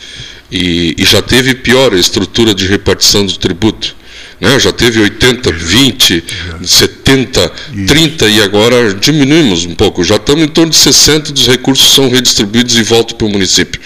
E, 0.50 0.95
e 0.99 1.04
já 1.04 1.23
teve 1.23 1.54
pior 1.54 1.92
a 1.95 1.99
estrutura 1.99 2.54
de 2.54 2.66
repartição 2.66 3.25
do 3.25 3.37
tributo. 3.37 3.95
Né? 4.43 4.59
Já 4.59 4.73
teve 4.73 5.01
80, 5.01 5.53
20, 5.53 6.25
70, 6.65 7.53
30 7.87 8.27
e 8.27 8.43
agora 8.43 8.93
diminuímos 8.93 9.65
um 9.65 9.77
pouco. 9.77 10.03
Já 10.03 10.17
estamos 10.17 10.43
em 10.43 10.49
torno 10.49 10.73
de 10.73 10.79
60 10.79 11.33
dos 11.33 11.47
recursos 11.47 11.95
são 11.95 12.11
redistribuídos 12.11 12.77
e 12.77 12.83
voltam 12.83 13.17
para 13.17 13.29
o 13.29 13.31
município. 13.31 13.81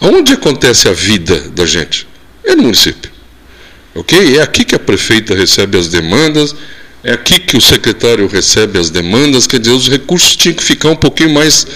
Onde 0.00 0.32
acontece 0.32 0.88
a 0.88 0.92
vida 0.92 1.36
da 1.56 1.66
gente? 1.66 2.06
É 2.44 2.54
no 2.54 2.62
município. 2.62 3.10
Ok? 3.96 4.38
É 4.38 4.42
aqui 4.42 4.64
que 4.64 4.76
a 4.76 4.78
prefeita 4.78 5.34
recebe 5.34 5.76
as 5.76 5.88
demandas, 5.88 6.54
é 7.02 7.12
aqui 7.12 7.40
que 7.40 7.56
o 7.56 7.60
secretário 7.60 8.28
recebe 8.28 8.78
as 8.78 8.90
demandas, 8.90 9.44
quer 9.48 9.58
dizer, 9.58 9.72
os 9.72 9.88
recursos 9.88 10.36
tinham 10.36 10.54
que 10.54 10.62
ficar 10.62 10.90
um 10.90 10.96
pouquinho 10.96 11.30
mais 11.30 11.66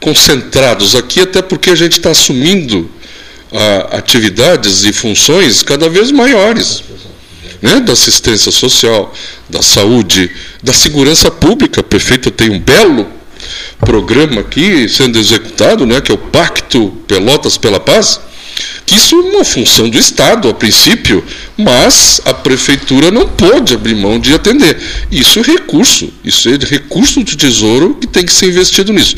concentrados 0.00 0.96
aqui, 0.96 1.20
até 1.20 1.42
porque 1.42 1.70
a 1.70 1.76
gente 1.76 1.92
está 1.92 2.10
assumindo 2.10 2.90
ah, 3.52 3.98
atividades 3.98 4.84
e 4.84 4.92
funções 4.92 5.62
cada 5.62 5.88
vez 5.88 6.10
maiores. 6.10 6.82
Né, 7.60 7.80
da 7.80 7.92
assistência 7.92 8.52
social, 8.52 9.12
da 9.48 9.60
saúde, 9.62 10.30
da 10.62 10.72
segurança 10.72 11.28
pública. 11.30 11.80
A 11.80 11.84
prefeita 11.84 12.30
tem 12.30 12.50
um 12.50 12.60
belo 12.60 13.06
programa 13.80 14.40
aqui 14.40 14.88
sendo 14.88 15.18
executado, 15.18 15.86
né, 15.86 16.00
que 16.00 16.10
é 16.10 16.14
o 16.14 16.18
Pacto 16.18 16.90
Pelotas 17.06 17.56
pela 17.56 17.80
Paz, 17.80 18.20
que 18.84 18.96
isso 18.96 19.14
é 19.14 19.18
uma 19.18 19.44
função 19.44 19.88
do 19.88 19.98
Estado, 19.98 20.48
a 20.48 20.54
princípio, 20.54 21.22
mas 21.56 22.20
a 22.24 22.32
prefeitura 22.32 23.10
não 23.10 23.28
pode 23.28 23.74
abrir 23.74 23.94
mão 23.94 24.18
de 24.18 24.32
atender. 24.32 24.78
Isso 25.10 25.38
é 25.38 25.42
recurso, 25.42 26.12
isso 26.24 26.48
é 26.48 26.56
recurso 26.64 27.22
do 27.22 27.36
tesouro 27.36 27.96
que 28.00 28.06
tem 28.06 28.24
que 28.24 28.32
ser 28.32 28.46
investido 28.46 28.92
nisso. 28.92 29.14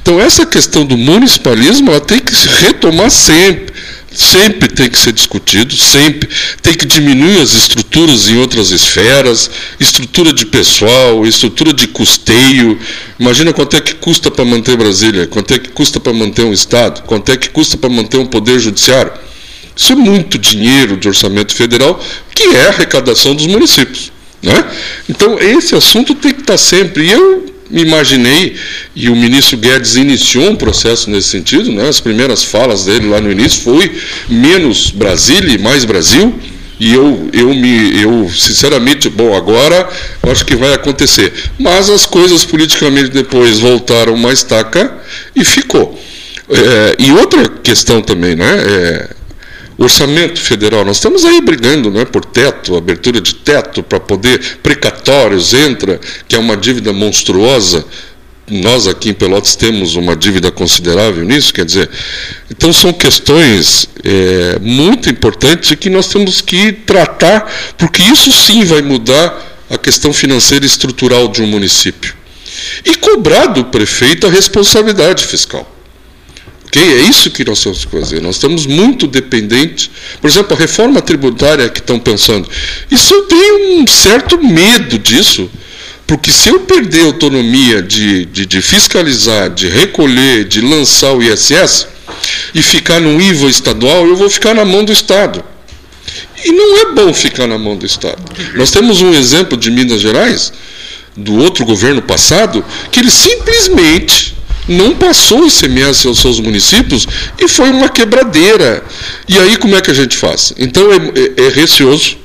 Então, 0.00 0.20
essa 0.20 0.46
questão 0.46 0.84
do 0.84 0.96
municipalismo 0.96 1.90
ela 1.90 2.00
tem 2.00 2.20
que 2.20 2.34
se 2.34 2.48
retomar 2.48 3.10
sempre 3.10 3.72
sempre 4.14 4.68
tem 4.68 4.88
que 4.88 4.98
ser 4.98 5.12
discutido, 5.12 5.74
sempre 5.76 6.28
tem 6.60 6.74
que 6.74 6.86
diminuir 6.86 7.40
as 7.40 7.52
estruturas 7.52 8.28
em 8.28 8.36
outras 8.38 8.70
esferas, 8.70 9.50
estrutura 9.78 10.32
de 10.32 10.46
pessoal, 10.46 11.26
estrutura 11.26 11.72
de 11.72 11.88
custeio. 11.88 12.78
Imagina 13.18 13.52
quanto 13.52 13.76
é 13.76 13.80
que 13.80 13.94
custa 13.94 14.30
para 14.30 14.44
manter 14.44 14.76
Brasília, 14.76 15.26
quanto 15.26 15.54
é 15.54 15.58
que 15.58 15.70
custa 15.70 16.00
para 16.00 16.12
manter 16.12 16.44
um 16.44 16.52
Estado, 16.52 17.02
quanto 17.02 17.30
é 17.32 17.36
que 17.36 17.50
custa 17.50 17.76
para 17.76 17.90
manter 17.90 18.18
um 18.18 18.26
poder 18.26 18.58
judiciário. 18.58 19.12
Isso 19.74 19.92
é 19.92 19.96
muito 19.96 20.38
dinheiro 20.38 20.96
de 20.96 21.08
orçamento 21.08 21.54
federal, 21.54 21.98
que 22.34 22.42
é 22.42 22.66
a 22.66 22.68
arrecadação 22.68 23.34
dos 23.34 23.46
municípios. 23.46 24.12
Né? 24.42 24.64
Então, 25.08 25.38
esse 25.38 25.74
assunto 25.74 26.14
tem 26.14 26.34
que 26.34 26.40
estar 26.40 26.58
sempre. 26.58 27.06
E 27.06 27.12
eu 27.12 27.51
me 27.72 27.82
imaginei, 27.82 28.54
e 28.94 29.08
o 29.08 29.16
ministro 29.16 29.56
Guedes 29.56 29.96
iniciou 29.96 30.50
um 30.50 30.56
processo 30.56 31.10
nesse 31.10 31.28
sentido, 31.28 31.72
né? 31.72 31.88
as 31.88 32.00
primeiras 32.00 32.44
falas 32.44 32.84
dele 32.84 33.08
lá 33.08 33.20
no 33.20 33.32
início 33.32 33.62
foi 33.62 33.90
menos 34.28 34.90
Brasília 34.90 35.54
e 35.54 35.58
mais 35.58 35.84
Brasil, 35.84 36.38
e 36.78 36.92
eu, 36.92 37.30
eu, 37.32 37.54
me, 37.54 38.02
eu 38.02 38.28
sinceramente, 38.28 39.08
bom, 39.08 39.34
agora 39.36 39.88
acho 40.24 40.44
que 40.44 40.56
vai 40.56 40.74
acontecer. 40.74 41.32
Mas 41.56 41.88
as 41.88 42.04
coisas 42.04 42.44
politicamente 42.44 43.08
depois 43.08 43.60
voltaram 43.60 44.14
uma 44.14 44.32
estaca 44.32 44.92
e 45.34 45.44
ficou. 45.44 45.96
É, 46.50 46.96
e 46.98 47.12
outra 47.12 47.48
questão 47.48 48.02
também, 48.02 48.34
né? 48.34 48.50
É, 48.66 49.08
orçamento 49.78 50.40
federal. 50.40 50.84
Nós 50.84 50.96
estamos 50.96 51.24
aí 51.24 51.40
brigando 51.40 51.90
né, 51.90 52.04
por 52.04 52.24
teto, 52.24 52.76
abertura 52.76 53.20
de 53.20 53.34
teto 53.34 53.82
para 53.82 54.00
poder, 54.00 54.58
precatórios, 54.62 55.54
entra, 55.54 56.00
que 56.28 56.36
é 56.36 56.38
uma 56.38 56.56
dívida 56.56 56.92
monstruosa. 56.92 57.84
Nós 58.50 58.86
aqui 58.86 59.10
em 59.10 59.14
Pelotas 59.14 59.56
temos 59.56 59.94
uma 59.94 60.14
dívida 60.14 60.50
considerável 60.50 61.24
nisso, 61.24 61.54
quer 61.54 61.64
dizer, 61.64 61.88
então 62.50 62.72
são 62.72 62.92
questões 62.92 63.88
é, 64.04 64.58
muito 64.60 65.08
importantes 65.08 65.74
que 65.76 65.88
nós 65.88 66.08
temos 66.08 66.40
que 66.40 66.72
tratar, 66.72 67.50
porque 67.78 68.02
isso 68.02 68.30
sim 68.32 68.64
vai 68.64 68.82
mudar 68.82 69.52
a 69.70 69.78
questão 69.78 70.12
financeira 70.12 70.64
e 70.64 70.68
estrutural 70.68 71.28
de 71.28 71.40
um 71.40 71.46
município. 71.46 72.14
E 72.84 72.94
cobrar 72.96 73.46
do 73.46 73.64
prefeito 73.66 74.26
a 74.26 74.30
responsabilidade 74.30 75.24
fiscal. 75.24 75.66
Ok? 76.72 76.82
É 76.82 77.02
isso 77.02 77.30
que 77.30 77.44
nós 77.44 77.62
temos 77.62 77.84
que 77.84 77.90
fazer. 77.90 78.22
Nós 78.22 78.36
estamos 78.36 78.64
muito 78.64 79.06
dependentes. 79.06 79.90
Por 80.22 80.30
exemplo, 80.30 80.56
a 80.56 80.58
reforma 80.58 81.02
tributária 81.02 81.68
que 81.68 81.80
estão 81.80 81.98
pensando. 81.98 82.48
Isso 82.90 83.12
eu 83.12 83.22
tenho 83.24 83.78
um 83.78 83.86
certo 83.86 84.42
medo 84.42 84.98
disso. 84.98 85.50
Porque 86.06 86.30
se 86.30 86.48
eu 86.48 86.60
perder 86.60 87.02
a 87.02 87.06
autonomia 87.06 87.82
de, 87.82 88.24
de, 88.24 88.46
de 88.46 88.62
fiscalizar, 88.62 89.50
de 89.50 89.68
recolher, 89.68 90.44
de 90.44 90.62
lançar 90.62 91.12
o 91.12 91.22
ISS 91.22 91.86
e 92.54 92.62
ficar 92.62 93.00
no 93.00 93.20
IVA 93.20 93.48
estadual, 93.48 94.06
eu 94.06 94.16
vou 94.16 94.30
ficar 94.30 94.54
na 94.54 94.64
mão 94.64 94.82
do 94.82 94.92
Estado. 94.92 95.44
E 96.42 96.52
não 96.52 96.78
é 96.78 96.92
bom 96.92 97.12
ficar 97.12 97.46
na 97.46 97.58
mão 97.58 97.76
do 97.76 97.84
Estado. 97.84 98.22
Nós 98.54 98.70
temos 98.70 99.00
um 99.02 99.12
exemplo 99.14 99.56
de 99.58 99.70
Minas 99.70 100.00
Gerais, 100.00 100.52
do 101.14 101.36
outro 101.36 101.66
governo 101.66 102.00
passado, 102.00 102.64
que 102.90 102.98
ele 102.98 103.10
simplesmente 103.10 104.34
não 104.68 104.94
passou 104.94 105.42
o 105.42 105.46
ICMS 105.46 106.06
aos 106.06 106.20
seus 106.20 106.38
municípios 106.40 107.06
e 107.38 107.48
foi 107.48 107.70
uma 107.70 107.88
quebradeira. 107.88 108.84
E 109.28 109.38
aí 109.38 109.56
como 109.56 109.76
é 109.76 109.80
que 109.80 109.90
a 109.90 109.94
gente 109.94 110.16
faz? 110.16 110.52
Então 110.58 110.92
é, 110.92 110.96
é, 110.96 111.46
é 111.46 111.48
receoso 111.48 112.16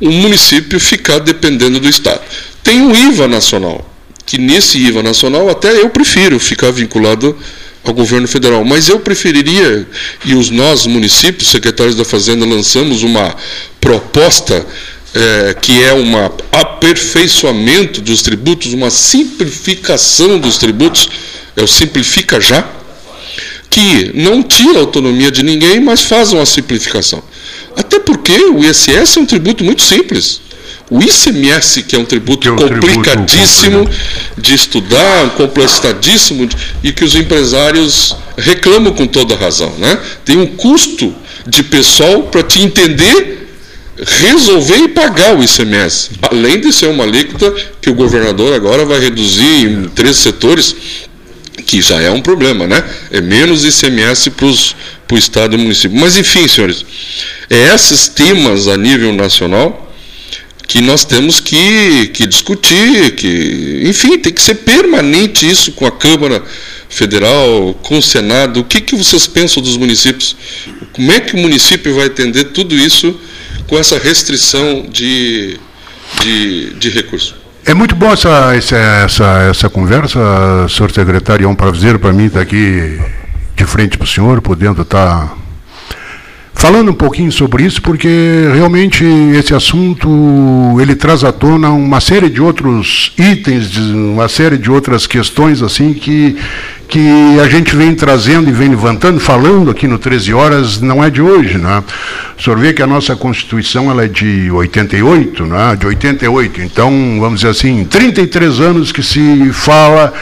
o 0.00 0.10
município 0.10 0.80
ficar 0.80 1.18
dependendo 1.18 1.78
do 1.78 1.88
Estado. 1.88 2.22
Tem 2.62 2.82
o 2.82 2.94
IVA 2.94 3.28
nacional, 3.28 3.88
que 4.24 4.38
nesse 4.38 4.78
IVA 4.78 5.02
nacional 5.02 5.48
até 5.48 5.80
eu 5.80 5.90
prefiro 5.90 6.38
ficar 6.38 6.70
vinculado 6.70 7.36
ao 7.84 7.94
governo 7.94 8.28
federal, 8.28 8.64
mas 8.64 8.88
eu 8.88 9.00
preferiria, 9.00 9.86
e 10.24 10.34
os 10.34 10.50
nós, 10.50 10.86
municípios, 10.86 11.50
secretários 11.50 11.96
da 11.96 12.04
Fazenda, 12.04 12.44
lançamos 12.44 13.02
uma 13.02 13.34
proposta 13.80 14.66
é, 15.14 15.54
que 15.60 15.82
é 15.82 15.94
um 15.94 16.12
aperfeiçoamento 16.52 18.00
dos 18.00 18.22
tributos, 18.22 18.72
uma 18.72 18.90
simplificação 18.90 20.38
dos 20.38 20.58
tributos, 20.58 21.08
é 21.56 21.62
o 21.62 21.66
Simplifica 21.66 22.40
Já, 22.40 22.64
que 23.68 24.10
não 24.14 24.42
tira 24.42 24.78
a 24.78 24.80
autonomia 24.80 25.30
de 25.30 25.42
ninguém, 25.42 25.80
mas 25.80 26.02
faz 26.02 26.32
uma 26.32 26.44
simplificação. 26.44 27.22
Até 27.76 28.00
porque 28.00 28.32
o 28.32 28.64
ISS 28.64 29.16
é 29.16 29.20
um 29.20 29.26
tributo 29.26 29.62
muito 29.62 29.82
simples. 29.82 30.40
O 30.90 31.00
ICMS, 31.00 31.84
que 31.84 31.94
é 31.94 31.98
um 31.98 32.04
tributo 32.04 32.48
é 32.48 32.50
um 32.50 32.56
complicadíssimo 32.56 33.84
tributo 33.84 33.96
de 34.36 34.54
estudar, 34.54 35.30
complexadíssimo, 35.36 36.48
e 36.82 36.92
que 36.92 37.04
os 37.04 37.14
empresários 37.14 38.16
reclamam 38.36 38.92
com 38.92 39.06
toda 39.06 39.36
razão. 39.36 39.72
Né? 39.78 39.96
Tem 40.24 40.36
um 40.36 40.46
custo 40.46 41.14
de 41.46 41.62
pessoal 41.62 42.24
para 42.24 42.42
te 42.42 42.60
entender 42.60 43.38
resolver 44.02 44.78
e 44.78 44.88
pagar 44.88 45.36
o 45.36 45.42
ICMS, 45.42 46.12
além 46.22 46.60
de 46.60 46.72
ser 46.72 46.86
uma 46.86 47.04
alíquota 47.04 47.54
que 47.80 47.90
o 47.90 47.94
governador 47.94 48.54
agora 48.54 48.84
vai 48.84 48.98
reduzir 48.98 49.66
em 49.66 49.88
três 49.88 50.16
setores, 50.16 50.74
que 51.60 51.80
já 51.80 52.00
é 52.00 52.10
um 52.10 52.20
problema, 52.20 52.66
né? 52.66 52.82
É 53.10 53.20
menos 53.20 53.64
ICMS 53.64 54.30
para 54.30 54.46
o 54.46 55.18
Estado 55.18 55.56
e 55.56 55.58
município. 55.58 55.98
Mas, 55.98 56.16
enfim, 56.16 56.46
senhores, 56.48 56.84
é 57.48 57.74
esses 57.74 58.08
temas 58.08 58.68
a 58.68 58.76
nível 58.76 59.12
nacional 59.12 59.88
que 60.70 60.80
nós 60.80 61.04
temos 61.04 61.40
que, 61.40 62.06
que 62.14 62.26
discutir, 62.26 63.16
que, 63.16 63.82
enfim, 63.86 64.16
tem 64.18 64.32
que 64.32 64.40
ser 64.40 64.54
permanente 64.54 65.48
isso 65.50 65.72
com 65.72 65.84
a 65.84 65.90
Câmara 65.90 66.44
Federal, 66.88 67.74
com 67.82 67.98
o 67.98 68.02
Senado. 68.02 68.60
O 68.60 68.64
que, 68.64 68.80
que 68.80 68.94
vocês 68.94 69.26
pensam 69.26 69.60
dos 69.60 69.76
municípios? 69.76 70.36
Como 70.92 71.10
é 71.10 71.18
que 71.18 71.34
o 71.34 71.38
município 71.38 71.96
vai 71.96 72.06
atender 72.06 72.52
tudo 72.52 72.76
isso 72.76 73.18
com 73.66 73.76
essa 73.76 73.98
restrição 73.98 74.86
de, 74.88 75.58
de, 76.22 76.74
de 76.74 76.88
recursos? 76.88 77.39
É 77.64 77.74
muito 77.74 77.94
bom 77.94 78.10
essa, 78.10 78.54
essa, 78.56 79.24
essa 79.50 79.68
conversa, 79.68 80.18
senhor 80.68 80.90
secretário. 80.90 81.44
É 81.44 81.48
um 81.48 81.54
prazer 81.54 81.98
para 81.98 82.12
mim 82.12 82.26
estar 82.26 82.40
aqui 82.40 82.98
de 83.54 83.64
frente 83.64 83.98
para 83.98 84.04
o 84.04 84.08
senhor, 84.08 84.40
podendo 84.40 84.82
estar 84.82 85.36
falando 86.54 86.90
um 86.90 86.94
pouquinho 86.94 87.32
sobre 87.32 87.64
isso, 87.64 87.80
porque 87.80 88.08
realmente 88.54 89.04
esse 89.34 89.54
assunto 89.54 90.08
ele 90.80 90.94
traz 90.94 91.24
à 91.24 91.32
tona 91.32 91.70
uma 91.70 92.00
série 92.00 92.28
de 92.28 92.40
outros 92.40 93.12
itens, 93.16 93.76
uma 93.76 94.28
série 94.28 94.58
de 94.58 94.70
outras 94.70 95.06
questões 95.06 95.62
assim 95.62 95.94
que 95.94 96.36
que 96.90 97.38
a 97.40 97.48
gente 97.48 97.76
vem 97.76 97.94
trazendo 97.94 98.50
e 98.50 98.52
vem 98.52 98.68
levantando, 98.68 99.20
falando 99.20 99.70
aqui 99.70 99.86
no 99.86 99.96
13 99.96 100.34
Horas, 100.34 100.80
não 100.80 101.02
é 101.02 101.08
de 101.08 101.22
hoje. 101.22 101.56
Né? 101.56 101.84
O 102.36 102.42
senhor 102.42 102.58
vê 102.58 102.72
que 102.72 102.82
a 102.82 102.86
nossa 102.86 103.14
Constituição 103.14 103.88
ela 103.88 104.04
é 104.04 104.08
de 104.08 104.50
88, 104.50 105.46
né? 105.46 105.76
de 105.78 105.86
88, 105.86 106.60
então, 106.62 106.90
vamos 107.20 107.42
dizer 107.42 107.52
assim, 107.52 107.84
33 107.84 108.58
anos 108.58 108.90
que 108.90 109.04
se 109.04 109.52
fala 109.52 110.12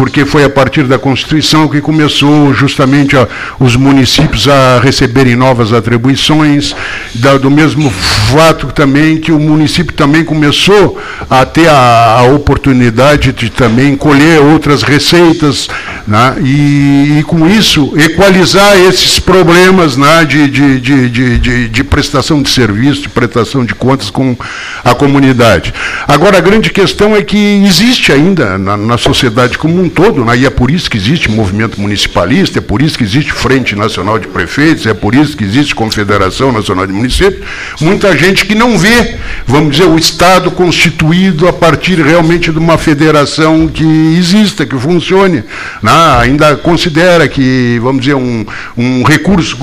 porque 0.00 0.24
foi 0.24 0.42
a 0.44 0.48
partir 0.48 0.84
da 0.84 0.98
Constituição 0.98 1.68
que 1.68 1.78
começou 1.78 2.54
justamente 2.54 3.14
a, 3.18 3.28
os 3.58 3.76
municípios 3.76 4.48
a 4.48 4.80
receberem 4.80 5.36
novas 5.36 5.74
atribuições, 5.74 6.74
da, 7.16 7.36
do 7.36 7.50
mesmo 7.50 7.90
fato 7.90 8.68
também 8.68 9.18
que 9.18 9.30
o 9.30 9.38
município 9.38 9.92
também 9.92 10.24
começou 10.24 10.98
a 11.28 11.44
ter 11.44 11.68
a, 11.68 12.16
a 12.16 12.22
oportunidade 12.22 13.30
de 13.30 13.50
também 13.50 13.94
colher 13.94 14.40
outras 14.40 14.82
receitas, 14.82 15.68
né, 16.10 16.34
e, 16.42 17.18
e, 17.20 17.22
com 17.22 17.48
isso 17.48 17.94
equalizar 17.96 18.76
esses 18.76 19.20
problemas 19.20 19.96
né, 19.96 20.24
de, 20.24 20.48
de, 20.48 20.80
de, 20.80 21.38
de, 21.38 21.68
de 21.68 21.84
prestação 21.84 22.42
de 22.42 22.50
serviço, 22.50 23.02
de 23.02 23.08
prestação 23.08 23.64
de 23.64 23.76
contas 23.76 24.10
com 24.10 24.36
a 24.82 24.92
comunidade. 24.92 25.72
Agora, 26.08 26.38
a 26.38 26.40
grande 26.40 26.70
questão 26.70 27.14
é 27.14 27.22
que 27.22 27.64
existe 27.64 28.10
ainda 28.10 28.58
na, 28.58 28.76
na 28.76 28.98
sociedade 28.98 29.56
como 29.56 29.80
um 29.80 29.88
todo, 29.88 30.24
né? 30.24 30.36
e 30.36 30.46
é 30.46 30.50
por 30.50 30.68
isso 30.68 30.90
que 30.90 30.96
existe 30.96 31.30
movimento 31.30 31.80
municipalista, 31.80 32.58
é 32.58 32.62
por 32.62 32.82
isso 32.82 32.98
que 32.98 33.04
existe 33.04 33.32
Frente 33.32 33.76
Nacional 33.76 34.18
de 34.18 34.26
Prefeitos, 34.26 34.86
é 34.86 34.94
por 34.94 35.14
isso 35.14 35.36
que 35.36 35.44
existe 35.44 35.76
Confederação 35.76 36.50
Nacional 36.50 36.88
de 36.88 36.92
Municípios, 36.92 37.46
muita 37.80 38.18
gente 38.18 38.46
que 38.46 38.56
não 38.56 38.76
vê, 38.76 39.14
vamos 39.46 39.76
dizer, 39.76 39.86
o 39.86 39.96
Estado 39.96 40.50
constituído 40.50 41.46
a 41.46 41.52
partir 41.52 42.00
realmente 42.00 42.50
de 42.50 42.58
uma 42.58 42.76
federação 42.76 43.68
que 43.68 43.84
exista, 44.18 44.66
que 44.66 44.76
funcione. 44.76 45.44
Né? 45.80 45.99
Ainda 46.20 46.56
considera 46.56 47.28
que, 47.28 47.78
vamos 47.82 48.02
dizer, 48.02 48.14
um, 48.14 48.44
um 48.76 49.02
recurso 49.02 49.56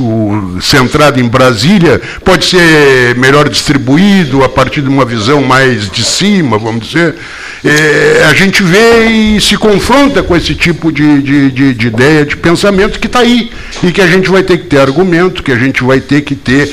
centrado 0.61 1.19
em 1.19 1.27
Brasília 1.27 2.01
pode 2.23 2.45
ser 2.45 3.15
melhor 3.15 3.49
distribuído 3.49 4.43
a 4.43 4.49
partir 4.49 4.81
de 4.81 4.89
uma 4.89 5.05
visão 5.05 5.41
mais 5.41 5.89
de 5.89 6.03
cima, 6.03 6.57
vamos 6.57 6.87
dizer. 6.87 7.15
É, 7.63 8.25
a 8.29 8.33
gente 8.33 8.61
vê 8.61 9.05
e 9.07 9.41
se 9.41 9.57
confronta 9.57 10.21
com 10.21 10.35
esse 10.35 10.53
tipo 10.53 10.91
de, 10.91 11.21
de, 11.21 11.51
de, 11.51 11.73
de 11.73 11.87
ideia, 11.87 12.25
de 12.25 12.37
pensamento 12.37 12.99
que 12.99 13.07
está 13.07 13.19
aí 13.19 13.51
e 13.83 13.91
que 13.91 14.01
a 14.01 14.07
gente 14.07 14.29
vai 14.29 14.43
ter 14.43 14.57
que 14.59 14.65
ter 14.65 14.79
argumento, 14.79 15.41
que 15.41 15.51
a 15.51 15.57
gente 15.57 15.83
vai 15.83 15.99
ter 15.99 16.21
que 16.21 16.35
ter 16.35 16.71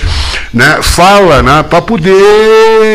né, 0.55 0.79
fala 0.83 1.43
né, 1.43 1.65
para 1.65 1.83
poder, 1.83 2.15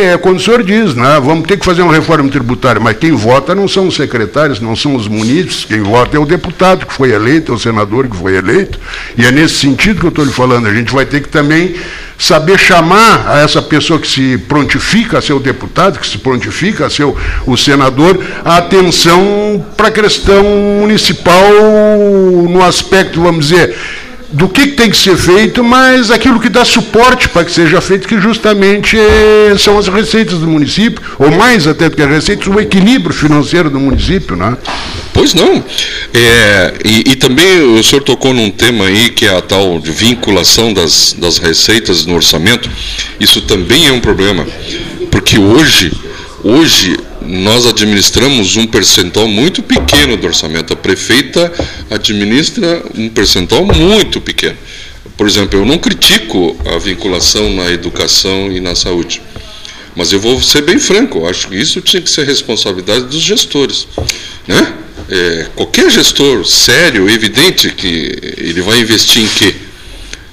é 0.01 0.17
quando 0.17 0.37
o 0.37 0.39
senhor 0.39 0.63
diz, 0.63 0.95
né, 0.95 1.19
vamos 1.21 1.45
ter 1.45 1.57
que 1.57 1.65
fazer 1.65 1.81
uma 1.81 1.93
reforma 1.93 2.29
tributária, 2.29 2.79
mas 2.79 2.97
quem 2.97 3.11
vota 3.11 3.53
não 3.53 3.67
são 3.67 3.87
os 3.87 3.95
secretários, 3.95 4.61
não 4.61 4.77
são 4.77 4.95
os 4.95 5.09
munícipes, 5.09 5.65
quem 5.65 5.81
vota 5.81 6.15
é 6.15 6.19
o 6.19 6.25
deputado 6.25 6.85
que 6.85 6.93
foi 6.93 7.11
eleito, 7.11 7.51
é 7.51 7.55
o 7.55 7.59
senador 7.59 8.07
que 8.07 8.15
foi 8.15 8.37
eleito, 8.37 8.79
e 9.17 9.25
é 9.25 9.31
nesse 9.31 9.55
sentido 9.55 9.99
que 9.99 10.05
eu 10.05 10.09
estou 10.09 10.23
lhe 10.23 10.31
falando, 10.31 10.67
a 10.67 10.73
gente 10.73 10.93
vai 10.93 11.05
ter 11.05 11.21
que 11.21 11.27
também 11.27 11.75
saber 12.17 12.57
chamar 12.57 13.25
a 13.27 13.39
essa 13.39 13.61
pessoa 13.61 13.99
que 13.99 14.07
se 14.07 14.37
prontifica 14.37 15.17
a 15.17 15.21
ser 15.21 15.33
o 15.33 15.39
deputado, 15.39 15.99
que 15.99 16.07
se 16.07 16.17
prontifica 16.17 16.85
a 16.85 16.89
ser 16.89 17.03
o, 17.03 17.17
o 17.45 17.57
senador, 17.57 18.23
a 18.45 18.57
atenção 18.57 19.65
para 19.75 19.89
a 19.89 19.91
questão 19.91 20.43
municipal 20.79 21.43
no 22.49 22.63
aspecto, 22.63 23.21
vamos 23.21 23.49
dizer, 23.49 23.75
do 24.31 24.47
que 24.47 24.67
tem 24.67 24.91
que 24.91 24.97
ser 24.97 25.17
feito, 25.17 25.63
mas 25.63 26.11
aquilo 26.11 26.39
que 26.39 26.49
dá 26.49 26.63
suporte 26.63 27.27
para 27.29 27.43
que 27.43 27.51
seja 27.51 27.81
feito, 27.81 28.07
que 28.07 28.19
justamente 28.21 28.97
é, 28.97 29.55
são 29.57 29.77
as 29.77 29.87
receitas 29.87 30.39
do 30.39 30.47
município, 30.47 31.01
ou 31.17 31.31
mais 31.31 31.65
até 31.65 31.89
do 31.89 31.95
que 31.95 32.01
as 32.01 32.09
receitas, 32.09 32.47
o 32.47 32.59
equilíbrio 32.59 33.13
financeiro 33.13 33.69
do 33.69 33.79
município. 33.79 34.35
Né? 34.35 34.55
Pois 35.13 35.33
não. 35.33 35.63
É, 36.13 36.73
e, 36.85 37.11
e, 37.11 37.15
também 37.15 37.61
o 37.61 37.83
senhor 37.83 38.01
tocou 38.03 38.33
num 38.33 38.51
tema 38.51 38.85
aí 38.85 39.09
que 39.09 39.25
é 39.25 39.35
a 39.35 39.41
tal 39.41 39.79
vinculação 39.79 40.73
das, 40.73 41.13
das 41.17 41.37
receitas 41.37 42.05
no 42.05 42.15
orçamento. 42.15 42.69
Isso 43.19 43.41
também 43.41 43.87
é 43.87 43.91
um 43.91 43.99
problema, 43.99 44.45
porque 45.09 45.39
hoje, 45.39 45.91
hoje 46.43 46.97
nós 47.29 47.67
administramos 47.67 48.57
um 48.57 48.65
percentual 48.65 49.27
muito 49.27 49.61
pequeno 49.61 50.17
do 50.17 50.25
orçamento. 50.25 50.73
A 50.73 50.75
prefeita 50.75 51.51
administra 51.91 52.83
um 52.95 53.07
percentual 53.07 53.65
muito 53.65 54.19
pequeno. 54.19 54.57
Por 55.15 55.27
exemplo, 55.27 55.59
eu 55.59 55.65
não 55.65 55.77
critico 55.77 56.57
a 56.65 56.79
vinculação 56.79 57.53
na 57.53 57.69
educação 57.69 58.51
e 58.51 58.59
na 58.59 58.73
saúde. 58.73 59.21
Mas 59.95 60.11
eu 60.11 60.19
vou 60.19 60.41
ser 60.41 60.63
bem 60.63 60.79
franco, 60.79 61.27
acho 61.27 61.49
que 61.49 61.55
isso 61.55 61.81
tinha 61.81 62.01
que 62.01 62.09
ser 62.09 62.25
responsabilidade 62.25 63.05
dos 63.05 63.21
gestores. 63.21 63.87
Né? 64.47 64.73
É, 65.07 65.47
qualquer 65.55 65.91
gestor 65.91 66.43
sério, 66.47 67.07
evidente 67.07 67.69
que 67.69 68.35
ele 68.37 68.61
vai 68.61 68.79
investir 68.79 69.21
em 69.21 69.27
quê? 69.27 69.53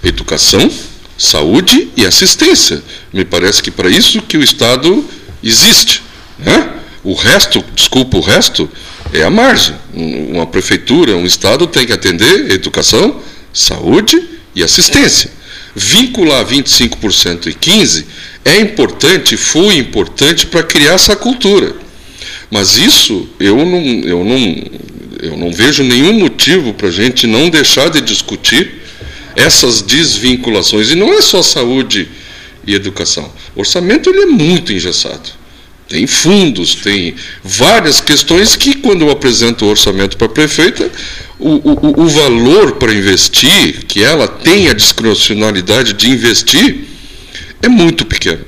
Educação, 0.03 0.71
saúde 1.19 1.89
e 1.95 2.07
assistência. 2.07 2.83
Me 3.13 3.25
parece 3.25 3.63
que 3.63 3.71
para 3.71 3.91
isso 3.91 4.23
que 4.23 4.39
o 4.39 4.43
Estado 4.43 5.05
existe. 5.43 6.03
Né? 6.39 6.77
O 7.07 7.15
resto, 7.15 7.65
desculpa, 7.73 8.17
o 8.17 8.21
resto 8.21 8.69
é 9.13 9.23
a 9.23 9.31
margem. 9.31 9.77
Uma 9.95 10.45
prefeitura, 10.45 11.17
um 11.17 11.25
Estado 11.25 11.65
tem 11.69 11.87
que 11.87 11.93
atender 11.93 12.51
educação, 12.51 13.21
saúde 13.53 14.21
e 14.57 14.65
assistência. 14.65 15.31
Vincular 15.73 16.45
25% 16.45 17.47
e 17.47 17.55
15% 17.55 18.05
é 18.45 18.59
importante, 18.59 19.37
foi 19.37 19.77
importante 19.77 20.47
para 20.47 20.65
criar 20.65 20.95
essa 20.95 21.15
cultura. 21.15 21.77
Mas 22.51 22.77
isso 22.77 23.29
eu 23.39 23.57
não, 23.65 23.85
eu 24.01 24.25
não, 24.25 24.65
eu 25.23 25.37
não 25.37 25.53
vejo 25.53 25.85
nenhum 25.85 26.15
motivo 26.15 26.75
para 26.75 26.89
a 26.89 26.93
gente 26.93 27.25
não 27.29 27.49
deixar 27.49 27.89
de 27.89 28.01
discutir 28.01 28.83
essas 29.37 29.81
desvinculações. 29.81 30.91
E 30.91 30.97
não 30.97 31.15
é 31.15 31.23
só 31.23 31.41
saúde 31.41 32.09
e 32.67 32.75
educação. 32.75 33.33
O 33.55 33.61
orçamento 33.61 34.11
ele 34.11 34.23
é 34.23 34.27
muito 34.27 34.73
engessado 34.73 35.46
tem 35.89 36.07
fundos, 36.07 36.75
tem 36.75 37.15
várias 37.45 38.01
questões 38.01 38.57
que, 38.57 38.75
quando 38.77 39.03
eu 39.03 39.11
apresento 39.11 39.65
o 39.65 39.69
orçamento 39.69 40.17
para 40.17 40.27
a 40.27 40.31
prefeita, 40.31 40.91
o, 41.39 41.51
o, 41.51 42.03
o 42.03 42.09
valor 42.09 42.73
para 42.73 42.93
investir, 42.93 43.85
que 43.87 44.03
ela 44.03 44.27
tem 44.27 44.69
a 44.69 44.73
discrecionalidade 44.73 45.93
de 45.93 46.11
investir, 46.11 46.85
é 47.63 47.69
muito 47.69 48.05
pequeno. 48.05 48.45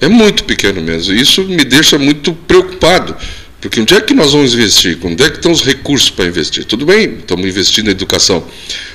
É 0.00 0.08
muito 0.08 0.44
pequeno 0.44 0.82
mesmo. 0.82 1.14
Isso 1.14 1.44
me 1.44 1.64
deixa 1.64 1.96
muito 1.96 2.32
preocupado. 2.32 3.16
Porque 3.60 3.80
onde 3.80 3.94
é 3.94 4.00
que 4.00 4.12
nós 4.12 4.32
vamos 4.32 4.52
investir? 4.54 4.98
Onde 5.04 5.22
é 5.22 5.30
que 5.30 5.36
estão 5.36 5.52
os 5.52 5.62
recursos 5.62 6.10
para 6.10 6.26
investir? 6.26 6.64
Tudo 6.64 6.84
bem, 6.84 7.18
estamos 7.20 7.46
investindo 7.46 7.86
em 7.86 7.92
educação. 7.92 8.44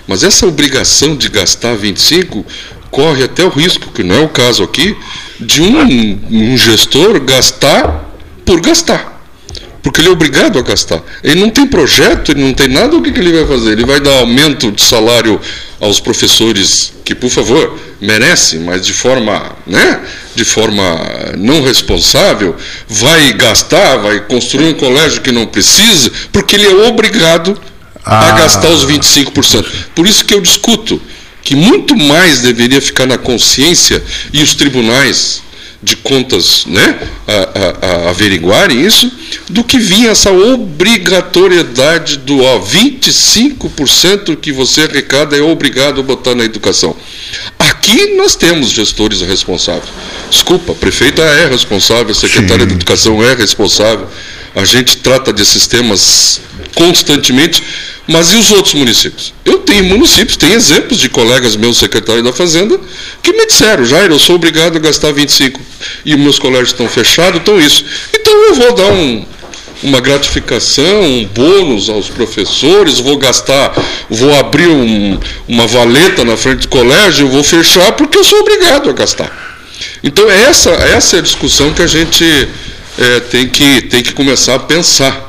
Mas 0.06 0.26
essa 0.26 0.46
obrigação 0.46 1.16
de 1.16 1.30
gastar 1.30 1.74
25 1.76 2.46
corre 2.92 3.24
até 3.24 3.46
o 3.46 3.50
risco, 3.50 3.92
que 3.94 4.04
não 4.04 4.16
é 4.16 4.20
o 4.20 4.28
caso 4.28 4.64
aqui, 4.64 4.94
de 5.40 5.62
um, 5.62 6.20
um 6.30 6.58
gestor 6.58 7.20
gastar 7.22 8.06
por 8.46 8.62
gastar. 8.62 9.16
Porque 9.82 10.02
ele 10.02 10.10
é 10.10 10.12
obrigado 10.12 10.60
a 10.60 10.62
gastar. 10.62 11.02
Ele 11.24 11.40
não 11.40 11.50
tem 11.50 11.66
projeto, 11.66 12.32
ele 12.32 12.44
não 12.44 12.54
tem 12.54 12.68
nada, 12.68 12.96
o 12.96 13.02
que, 13.02 13.12
que 13.12 13.20
ele 13.20 13.32
vai 13.32 13.48
fazer? 13.48 13.72
Ele 13.72 13.86
vai 13.86 14.00
dar 14.00 14.20
aumento 14.20 14.72
de 14.72 14.82
salário 14.82 15.40
aos 15.80 16.00
professores 16.00 16.92
que, 17.06 17.16
por 17.16 17.30
favor, 17.30 17.80
merecem, 18.02 18.60
mas 18.60 18.86
de 18.86 18.92
forma, 18.92 19.56
né, 19.66 20.02
de 20.36 20.44
forma 20.44 20.84
não 21.38 21.64
responsável, 21.64 22.56
vai 22.88 23.32
gastar, 23.34 23.98
vai 23.98 24.20
construir 24.22 24.66
um 24.66 24.74
colégio 24.74 25.22
que 25.22 25.32
não 25.32 25.46
precisa, 25.46 26.12
porque 26.34 26.56
ele 26.56 26.66
é 26.66 26.88
obrigado 26.88 27.58
ah. 28.04 28.30
a 28.30 28.32
gastar 28.40 28.70
os 28.70 28.86
25%. 28.86 29.66
Por 29.96 30.06
isso 30.06 30.26
que 30.26 30.34
eu 30.34 30.42
discuto 30.42 31.02
que 31.48 31.56
muito 31.56 31.96
mais 31.96 32.40
deveria 32.40 32.82
ficar 32.82 33.06
na 33.06 33.18
consciência 33.18 34.04
e 34.34 34.44
os 34.44 34.54
tribunais 34.54 35.42
de 35.82 35.96
contas 35.96 36.66
né, 36.66 37.00
a, 37.26 37.32
a, 37.32 37.88
a, 37.88 38.10
averiguarem 38.10 38.86
isso, 38.86 39.10
do 39.48 39.64
que 39.64 39.80
vinha 39.80 40.10
essa 40.10 40.30
obrigatoriedade 40.30 42.18
do 42.18 42.44
ó, 42.44 42.60
25% 42.60 44.36
que 44.36 44.52
você 44.52 44.82
arrecada 44.82 45.38
é 45.38 45.42
obrigado 45.42 46.02
a 46.02 46.04
botar 46.04 46.36
na 46.36 46.44
educação. 46.44 46.94
Aqui 47.58 48.18
nós 48.18 48.36
temos 48.36 48.70
gestores 48.70 49.22
responsáveis. 49.22 49.88
Desculpa, 50.30 50.74
a 50.74 50.76
prefeita 50.76 51.22
é 51.22 51.48
responsável, 51.48 52.12
a 52.12 52.14
secretária 52.14 52.64
Sim. 52.64 52.68
de 52.68 52.74
Educação 52.74 53.24
é 53.24 53.34
responsável. 53.34 54.06
A 54.54 54.66
gente 54.66 54.98
trata 54.98 55.32
desses 55.32 55.66
temas 55.66 56.42
constantemente, 56.78 57.64
mas 58.08 58.32
e 58.32 58.36
os 58.36 58.52
outros 58.52 58.76
municípios? 58.76 59.34
Eu 59.44 59.60
tenho 59.60 59.84
municípios, 59.84 60.38
tenho 60.38 60.54
exemplos 60.54 61.00
de 61.00 61.10
colegas 61.10 61.56
meus 61.56 61.78
secretários 61.78 62.24
da 62.24 62.32
Fazenda 62.32 62.80
que 63.22 63.34
me 63.34 63.46
disseram, 63.48 63.84
Jair, 63.84 64.12
eu 64.12 64.20
sou 64.20 64.36
obrigado 64.36 64.78
a 64.78 64.80
gastar 64.80 65.12
25 65.12 65.60
e 66.06 66.16
meus 66.16 66.40
colégios 66.40 66.70
estão 66.70 66.88
fechados, 66.88 67.42
então 67.42 67.60
isso. 67.60 67.84
Então 68.14 68.34
eu 68.46 68.56
vou 68.56 68.74
dar 68.74 68.92
um, 68.92 69.26
uma 69.84 70.00
gratificação, 70.00 71.02
um 71.02 71.26
bônus 71.26 71.90
aos 71.90 72.08
professores, 72.10 73.00
vou 73.00 73.18
gastar, 73.18 73.74
vou 74.10 74.34
abrir 74.36 74.68
um, 74.68 75.20
uma 75.48 75.68
valeta 75.68 76.24
na 76.24 76.38
frente 76.38 76.62
do 76.62 76.68
colégio, 76.70 77.28
vou 77.28 77.44
fechar 77.44 77.92
porque 77.94 78.18
eu 78.18 78.24
sou 78.24 78.40
obrigado 78.40 78.90
a 78.90 78.94
gastar. 78.94 79.48
Então 80.04 80.30
essa, 80.30 80.72
essa 80.72 81.18
é 81.18 81.20
a 81.20 81.24
discussão 81.24 81.74
que 81.74 81.82
a 81.82 81.88
gente 81.88 82.24
é, 82.98 83.20
tem, 83.20 83.48
que, 83.48 83.82
tem 83.84 84.04
que 84.04 84.14
começar 84.14 84.56
a 84.56 84.60
pensar. 84.60 85.27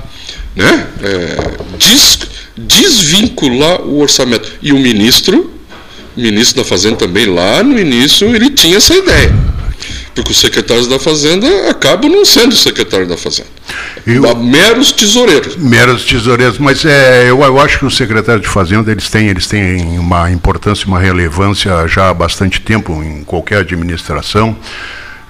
Né? 0.54 0.86
É, 1.02 1.76
des, 1.78 2.18
desvincular 2.56 3.82
o 3.82 4.00
orçamento. 4.00 4.50
E 4.60 4.72
o 4.72 4.78
ministro, 4.78 5.52
o 6.16 6.20
ministro 6.20 6.62
da 6.62 6.68
Fazenda 6.68 6.96
também, 6.96 7.26
lá 7.26 7.62
no 7.62 7.78
início, 7.78 8.34
ele 8.34 8.50
tinha 8.50 8.76
essa 8.76 8.94
ideia. 8.94 9.32
Porque 10.14 10.32
os 10.32 10.40
secretários 10.40 10.88
da 10.88 10.98
Fazenda 10.98 11.70
acabam 11.70 12.10
não 12.10 12.24
sendo 12.24 12.56
secretários 12.56 13.08
da 13.08 13.16
Fazenda. 13.16 13.48
Eu, 14.04 14.34
meros 14.34 14.90
tesoureiros. 14.90 15.54
Meros 15.56 16.04
tesoureiros, 16.04 16.58
mas 16.58 16.84
é, 16.84 17.30
eu, 17.30 17.40
eu 17.40 17.60
acho 17.60 17.78
que 17.78 17.86
os 17.86 17.96
secretários 17.96 18.42
de 18.42 18.48
Fazenda 18.48 18.90
eles 18.90 19.08
têm, 19.08 19.28
eles 19.28 19.46
têm 19.46 19.96
uma 19.96 20.28
importância, 20.30 20.88
uma 20.88 20.98
relevância 20.98 21.86
já 21.86 22.08
há 22.08 22.14
bastante 22.14 22.60
tempo 22.60 23.00
em 23.00 23.22
qualquer 23.22 23.58
administração 23.58 24.56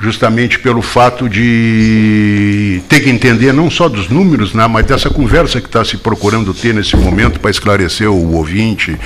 justamente 0.00 0.58
pelo 0.58 0.80
fato 0.80 1.28
de 1.28 2.82
ter 2.88 3.00
que 3.00 3.10
entender 3.10 3.52
não 3.52 3.70
só 3.70 3.88
dos 3.88 4.08
números, 4.08 4.54
né, 4.54 4.66
mas 4.66 4.86
dessa 4.86 5.10
conversa 5.10 5.60
que 5.60 5.66
está 5.66 5.84
se 5.84 5.96
procurando 5.96 6.54
ter 6.54 6.72
nesse 6.72 6.96
momento 6.96 7.40
para 7.40 7.50
esclarecer 7.50 8.10
o 8.10 8.32
ouvinte, 8.34 8.96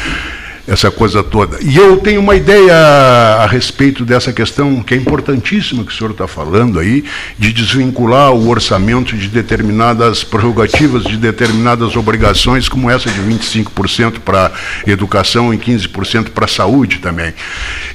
essa 0.66 0.90
coisa 0.90 1.22
toda. 1.25 1.59
E 1.61 1.77
eu 1.77 1.96
tenho 1.96 2.20
uma 2.20 2.37
ideia 2.37 2.75
a 2.75 3.46
respeito 3.46 4.05
dessa 4.05 4.33
questão 4.33 4.81
que 4.83 4.94
é 4.94 4.96
importantíssima 4.96 5.85
que 5.85 5.92
o 5.92 5.94
senhor 5.94 6.12
está 6.12 6.29
falando 6.29 6.79
aí, 6.79 7.05
de 7.37 7.53
desvincular 7.53 8.33
o 8.33 8.48
orçamento 8.48 9.16
de 9.16 9.29
determinadas 9.29 10.22
prerrogativas, 10.22 11.03
de 11.05 11.16
determinadas 11.16 11.96
obrigações, 11.96 12.68
como 12.68 12.88
essa 12.88 13.11
de 13.11 13.20
25% 13.20 14.20
para 14.20 14.53
educação 14.87 15.53
e 15.53 15.59
15% 15.59 16.31
para 16.31 16.46
saúde 16.46 16.98
também. 16.98 17.35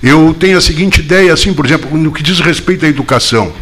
Eu 0.04 0.36
tenho 0.38 0.58
a 0.58 0.62
seguinte 0.62 1.00
ideia, 1.00 1.32
assim, 1.32 1.54
por 1.54 1.66
exemplo, 1.66 1.98
no 1.98 2.12
que 2.12 2.22
diz 2.22 2.40
respeito 2.42 2.86
à 2.86 2.90
educação. 2.90 3.54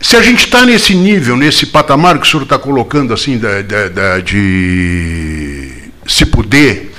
Se 0.00 0.16
a 0.16 0.22
gente 0.22 0.46
está 0.46 0.64
nesse 0.64 0.94
nível, 0.94 1.36
nesse 1.36 1.66
patamar 1.66 2.18
que 2.18 2.26
o 2.26 2.30
senhor 2.30 2.42
está 2.42 2.58
colocando, 2.58 3.12
assim, 3.12 3.38
de, 3.38 3.62
de, 3.62 4.22
de 4.24 5.72
se 6.06 6.26
puder 6.26 6.91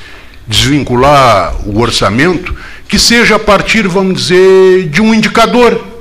desvincular 0.47 1.56
o 1.65 1.79
orçamento, 1.79 2.56
que 2.88 2.99
seja 2.99 3.36
a 3.36 3.39
partir, 3.39 3.88
vamos 3.88 4.23
dizer, 4.23 4.89
de 4.89 5.01
um 5.01 5.13
indicador. 5.13 5.92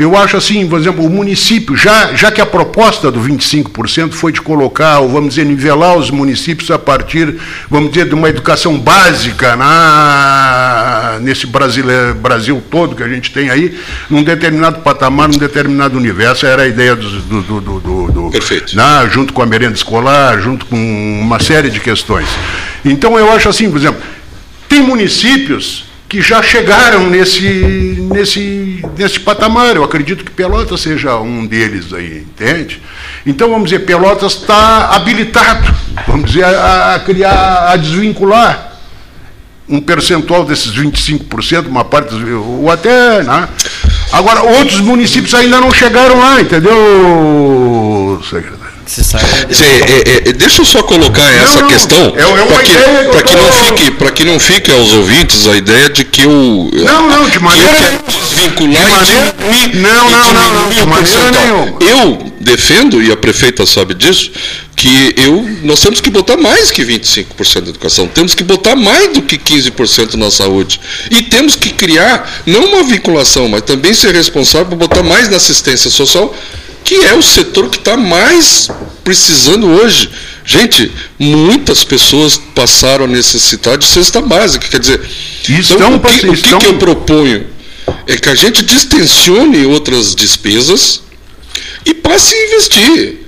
Eu 0.00 0.16
acho 0.16 0.34
assim, 0.34 0.66
por 0.66 0.80
exemplo, 0.80 1.04
o 1.04 1.10
município, 1.10 1.76
já, 1.76 2.14
já 2.14 2.32
que 2.32 2.40
a 2.40 2.46
proposta 2.46 3.10
do 3.10 3.20
25% 3.20 4.12
foi 4.12 4.32
de 4.32 4.40
colocar, 4.40 5.00
ou 5.00 5.10
vamos 5.10 5.34
dizer, 5.34 5.44
nivelar 5.44 5.94
os 5.94 6.10
municípios 6.10 6.70
a 6.70 6.78
partir, 6.78 7.36
vamos 7.68 7.90
dizer, 7.90 8.08
de 8.08 8.14
uma 8.14 8.30
educação 8.30 8.78
básica 8.78 9.54
na, 9.56 11.18
nesse 11.20 11.46
Brasil, 11.46 11.84
Brasil 12.14 12.62
todo 12.70 12.96
que 12.96 13.02
a 13.02 13.08
gente 13.08 13.30
tem 13.30 13.50
aí, 13.50 13.78
num 14.08 14.22
determinado 14.22 14.80
patamar, 14.80 15.28
num 15.28 15.36
determinado 15.36 15.98
universo, 15.98 16.46
era 16.46 16.62
a 16.62 16.66
ideia 16.66 16.96
do. 16.96 17.20
do, 17.20 17.42
do, 17.42 17.60
do, 17.60 18.10
do 18.10 18.30
Perfeito. 18.30 18.74
Na, 18.74 19.06
junto 19.06 19.34
com 19.34 19.42
a 19.42 19.46
merenda 19.46 19.74
escolar, 19.74 20.40
junto 20.40 20.64
com 20.64 21.20
uma 21.20 21.38
série 21.38 21.68
de 21.68 21.78
questões. 21.78 22.26
Então 22.86 23.18
eu 23.18 23.30
acho 23.30 23.50
assim, 23.50 23.70
por 23.70 23.76
exemplo, 23.76 24.00
tem 24.66 24.80
municípios 24.80 25.89
que 26.10 26.20
já 26.20 26.42
chegaram 26.42 27.08
nesse, 27.08 27.40
nesse, 28.12 28.84
nesse 28.98 29.20
patamar. 29.20 29.76
Eu 29.76 29.84
acredito 29.84 30.24
que 30.24 30.30
Pelotas 30.32 30.80
seja 30.80 31.16
um 31.18 31.46
deles 31.46 31.92
aí, 31.92 32.26
entende? 32.28 32.82
Então, 33.24 33.48
vamos 33.48 33.70
dizer, 33.70 33.84
Pelotas 33.86 34.32
está 34.32 34.88
habilitado, 34.88 35.72
vamos 36.08 36.32
dizer, 36.32 36.44
a, 36.44 36.96
a, 36.96 37.00
criar, 37.00 37.70
a 37.70 37.76
desvincular 37.76 38.72
um 39.68 39.80
percentual 39.80 40.44
desses 40.44 40.72
25%, 40.72 41.68
uma 41.68 41.84
parte, 41.84 42.12
ou 42.12 42.68
até. 42.68 43.22
Né? 43.22 43.48
Agora, 44.10 44.42
outros 44.42 44.80
municípios 44.80 45.32
ainda 45.32 45.60
não 45.60 45.72
chegaram 45.72 46.18
lá, 46.18 46.40
entendeu, 46.40 48.20
secretário? 48.28 48.69
Você 48.86 49.04
sabe. 49.04 49.24
é, 49.24 50.28
é, 50.28 50.32
deixa 50.32 50.62
eu 50.62 50.64
só 50.64 50.82
colocar 50.82 51.22
não, 51.22 51.44
essa 51.44 51.60
não, 51.60 51.68
questão 51.68 52.12
é, 52.16 52.22
é 52.22 52.46
para 52.46 52.62
que, 52.62 52.72
pra 53.10 53.22
que, 53.22 53.36
não 53.36 53.52
fique, 53.52 53.90
para 53.92 54.10
que 54.10 54.24
não 54.24 54.40
fique 54.40 54.70
aos 54.72 54.92
ouvintes 54.92 55.46
a 55.46 55.56
ideia 55.56 55.88
de 55.88 56.04
que 56.04 56.22
eu 56.22 56.68
não, 56.72 57.08
não, 57.08 57.28
de 57.28 57.38
maneira 57.38 57.72
que 57.74 57.84
eu 57.84 58.20
desvincular 58.20 58.84
de 58.84 58.90
maneira, 58.90 59.34
e 59.38 59.68
diminuir, 59.68 59.82
não, 59.82 60.10
não, 60.10 60.32
não, 60.32 60.62
não, 60.62 60.70
de 60.70 60.86
maneira 60.86 61.30
nenhuma. 61.30 61.78
Eu 61.80 62.32
defendo 62.40 63.02
e 63.02 63.12
a 63.12 63.16
prefeita 63.16 63.64
sabe 63.66 63.94
disso 63.94 64.32
que 64.74 65.14
eu 65.16 65.46
nós 65.62 65.80
temos 65.80 66.00
que 66.00 66.08
botar 66.08 66.38
mais 66.38 66.70
que 66.70 66.82
25% 66.82 67.60
da 67.60 67.68
educação, 67.68 68.08
temos 68.08 68.34
que 68.34 68.42
botar 68.42 68.74
mais 68.74 69.12
do 69.12 69.20
que 69.22 69.36
15% 69.36 70.14
na 70.14 70.30
saúde. 70.30 70.80
E 71.10 71.22
temos 71.22 71.54
que 71.54 71.70
criar 71.70 72.42
não 72.46 72.64
uma 72.64 72.82
vinculação, 72.82 73.46
mas 73.46 73.62
também 73.62 73.92
ser 73.92 74.14
responsável 74.14 74.66
por 74.66 74.76
botar 74.76 75.02
mais 75.02 75.28
na 75.28 75.36
assistência 75.36 75.90
social 75.90 76.34
que 76.84 76.94
é 76.94 77.14
o 77.14 77.22
setor 77.22 77.68
que 77.68 77.78
está 77.78 77.96
mais 77.96 78.68
precisando 79.04 79.66
hoje. 79.66 80.10
Gente, 80.44 80.90
muitas 81.18 81.84
pessoas 81.84 82.36
passaram 82.54 83.04
a 83.04 83.08
necessitar 83.08 83.76
de 83.78 83.84
cesta 83.84 84.20
básica. 84.20 84.66
Quer 84.68 84.80
dizer, 84.80 85.00
estão, 85.48 85.76
então, 85.76 85.96
o, 85.96 86.00
que, 86.00 86.26
estão... 86.28 86.58
o 86.58 86.60
que 86.60 86.66
eu 86.66 86.74
proponho 86.78 87.46
é 88.06 88.16
que 88.16 88.28
a 88.28 88.34
gente 88.34 88.64
distensione 88.64 89.64
outras 89.66 90.14
despesas 90.14 91.02
e 91.84 91.94
passe 91.94 92.34
a 92.34 92.46
investir. 92.46 93.20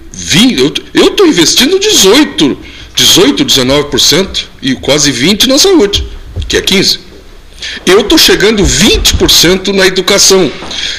Eu 0.94 1.08
estou 1.08 1.26
investindo 1.26 1.78
18%, 1.78 2.56
18, 2.94 3.44
19% 3.44 4.44
e 4.60 4.74
quase 4.74 5.12
20% 5.12 5.46
na 5.46 5.58
saúde, 5.58 6.06
que 6.48 6.56
é 6.56 6.60
15%. 6.60 6.98
Eu 7.86 8.00
estou 8.00 8.18
chegando 8.18 8.64
20% 8.64 9.68
na 9.68 9.86
educação, 9.86 10.50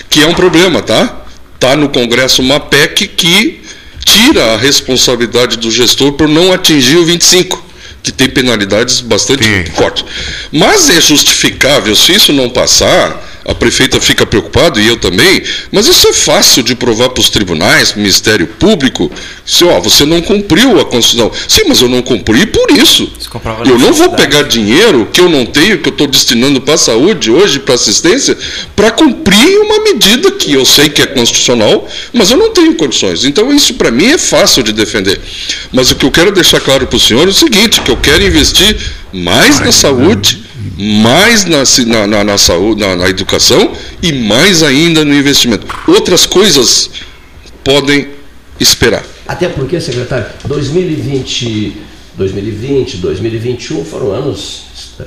que 0.10 0.22
é 0.22 0.28
um 0.28 0.34
problema, 0.34 0.82
tá? 0.82 1.23
Está 1.63 1.78
no 1.78 1.88
Congresso 1.88 2.41
uma 2.41 2.60
PEC 2.60 3.08
que 3.08 3.62
tira 4.04 4.54
a 4.54 4.58
responsabilidade 4.58 5.58
do 5.58 5.71
gestor 5.71 6.12
por 6.12 6.28
não 6.28 6.52
atingir 6.52 6.97
o 6.97 7.06
25, 7.06 7.65
que 8.04 8.12
tem 8.12 8.30
penalidades 8.30 8.99
bastante 8.99 9.45
Sim. 9.45 9.63
fortes. 9.73 10.04
Mas 10.52 10.89
é 10.89 10.99
justificável, 10.99 11.95
se 11.95 12.12
isso 12.12 12.34
não 12.34 12.49
passar, 12.49 13.17
a 13.46 13.54
prefeita 13.54 14.00
fica 14.00 14.26
preocupada 14.26 14.80
e 14.80 14.88
eu 14.88 14.98
também, 14.98 15.44
mas 15.72 15.88
isso 15.88 16.08
é 16.08 16.14
fácil 16.14 16.64
de 16.64 16.76
provar 16.76 17.10
para 17.10 17.20
os 17.20 17.30
tribunais, 17.30 17.92
para 17.92 17.98
o 17.98 18.02
Ministério 18.02 18.48
Público. 18.48 19.12
Se, 19.46 19.66
ó, 19.66 19.80
você 19.80 20.06
não 20.06 20.22
cumpriu 20.22 20.80
a 20.80 20.86
Constituição. 20.86 21.32
Sim, 21.48 21.64
mas 21.68 21.82
eu 21.82 21.90
não 21.90 22.02
cumpri 22.02 22.46
por 22.46 22.72
isso. 22.72 23.12
Eu 23.66 23.78
não 23.78 23.92
vou 23.92 24.12
pegar 24.12 24.44
dinheiro 24.44 25.10
que 25.12 25.20
eu 25.20 25.28
não 25.28 25.46
tenho, 25.46 25.80
que 25.80 25.90
eu 25.90 25.92
estou 25.92 26.08
destinando 26.08 26.62
para 26.62 26.76
a 26.76 26.78
saúde 26.78 27.32
hoje, 27.32 27.60
para 27.60 27.76
assistência, 27.76 28.38
para 28.76 28.92
cumprir 28.92 29.60
uma 29.60 29.84
medida 29.84 30.32
que 30.32 30.54
eu 30.54 30.66
sei 30.66 30.90
que 30.90 31.02
é 31.02 31.06
constitucional, 31.06 31.88
mas 32.14 32.32
eu 32.32 32.38
não 32.38 32.52
tenho 32.52 32.76
condições. 32.76 33.26
Então 33.26 33.54
isso 33.54 33.74
para 33.74 33.92
mim 33.92 34.12
é 34.12 34.18
fácil 34.18 34.64
de 34.64 34.72
defender. 34.72 35.20
Mas 35.72 35.92
o 35.92 35.96
que 35.96 36.06
eu 36.06 36.12
quero 36.12 36.32
deixar 36.32 36.62
claro 36.62 36.88
para 36.88 36.98
o 36.98 37.00
senhor 37.00 37.28
é 37.28 37.32
o 37.32 37.34
seguinte, 37.34 37.82
que 37.82 37.92
eu 37.92 37.98
quero 37.98 38.24
investir 38.24 38.78
mais 39.12 39.60
na 39.60 39.72
saúde 39.72 40.43
mais 40.78 41.45
na, 41.45 41.63
na, 42.08 42.23
na, 42.23 42.38
saúde, 42.38 42.82
na, 42.82 42.95
na 42.95 43.10
educação 43.10 43.71
e 44.02 44.12
mais 44.12 44.63
ainda 44.63 45.04
no 45.04 45.13
investimento. 45.13 45.67
Outras 45.88 46.26
coisas 46.26 46.89
podem 47.63 48.08
esperar. 48.60 49.04
Até 49.28 49.49
porque, 49.49 49.80
secretário, 49.80 50.26
2020, 50.45 51.78
2020, 52.15 52.97
2021 52.97 53.86
foram 53.86 54.12
anos 54.12 54.63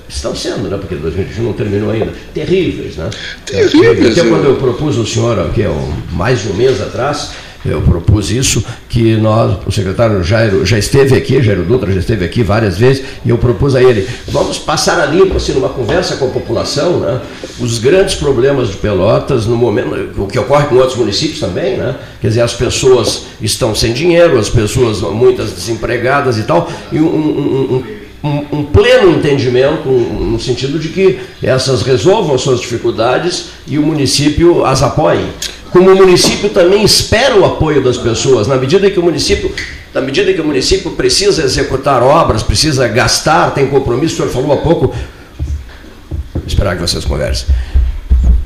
estão 0.09 0.35
sendo, 0.35 0.69
né? 0.69 0.77
Porque 0.77 0.95
2021 0.95 1.45
não 1.45 1.53
terminou 1.53 1.91
ainda, 1.91 2.13
terríveis, 2.35 2.97
né? 2.97 3.09
Terríveis. 3.45 4.19
Até 4.19 4.29
quando 4.29 4.45
eu 4.45 4.57
propus 4.57 4.99
ao 4.99 5.07
senhor, 5.07 5.39
aqui 5.39 5.63
mais 6.13 6.43
de 6.43 6.49
um 6.49 6.55
mês 6.55 6.81
atrás, 6.81 7.31
eu 7.71 7.81
propus 7.83 8.31
isso, 8.31 8.65
que 8.89 9.17
nós, 9.17 9.59
o 9.67 9.73
secretário 9.73 10.23
Jairo 10.23 10.65
já 10.65 10.79
esteve 10.79 11.17
aqui, 11.17 11.43
Jairo 11.43 11.65
Dutra 11.65 11.93
já 11.93 12.01
esteve 12.01 12.25
aqui 12.25 12.43
várias 12.43 12.79
vezes, 12.79 13.05
e 13.25 13.31
eu 13.31 13.39
propus 13.39 13.75
a 13.75 13.83
ele, 13.83 14.07
vamos 14.29 14.59
passar 14.59 15.01
a 15.01 15.37
assim, 15.37 15.53
numa 15.53 15.69
conversa 15.69 16.17
com 16.17 16.27
a 16.27 16.31
população, 16.31 17.01
né, 17.01 17.21
os 17.59 17.79
grandes 17.79 18.15
problemas 18.15 18.69
de 18.69 18.77
Pelotas, 18.77 19.47
no 19.47 19.57
momento, 19.57 20.23
o 20.23 20.27
que 20.27 20.39
ocorre 20.39 20.67
com 20.67 20.77
outros 20.77 20.97
municípios 20.97 21.41
também, 21.41 21.77
né, 21.77 21.97
quer 22.21 22.29
dizer, 22.29 22.43
as 22.43 22.55
pessoas 22.55 23.27
estão 23.41 23.75
sem 23.75 23.93
dinheiro, 23.93 24.39
as 24.39 24.49
pessoas, 24.49 25.01
muitas 25.01 25.53
desempregadas 25.53 26.39
e 26.39 26.43
tal, 26.43 26.71
e 26.93 27.01
um, 27.01 27.07
um, 27.07 27.85
um, 28.23 28.59
um 28.59 28.65
pleno 28.65 29.11
entendimento, 29.11 29.89
no 29.89 30.39
sentido 30.41 30.79
de 30.79 30.89
que 30.89 31.19
essas 31.43 31.83
resolvam 31.83 32.37
suas 32.37 32.61
dificuldades 32.61 33.51
e 33.67 33.79
o 33.79 33.83
município 33.83 34.65
as 34.65 34.83
apoie 34.83 35.25
como 35.77 35.93
o 35.93 35.95
município 35.95 36.49
também 36.49 36.83
espera 36.83 37.37
o 37.37 37.45
apoio 37.45 37.85
das 37.85 37.99
pessoas, 37.99 38.47
na 38.47 38.57
medida 38.57 38.91
que 38.91 38.99
o 38.99 39.03
município, 39.03 39.55
na 39.93 40.01
medida 40.01 40.33
que 40.33 40.41
o 40.41 40.45
município 40.45 40.93
precisa 40.93 41.43
executar 41.43 42.03
obras, 42.03 42.43
precisa 42.43 42.89
gastar, 42.89 43.51
tem 43.51 43.67
compromisso, 43.67 44.15
o 44.15 44.17
senhor 44.17 44.31
falou 44.31 44.55
há 44.55 44.57
pouco, 44.57 44.95
vou 46.33 46.43
esperar 46.47 46.77
que 46.77 46.81
vocês 46.81 47.05
conversem. 47.05 47.49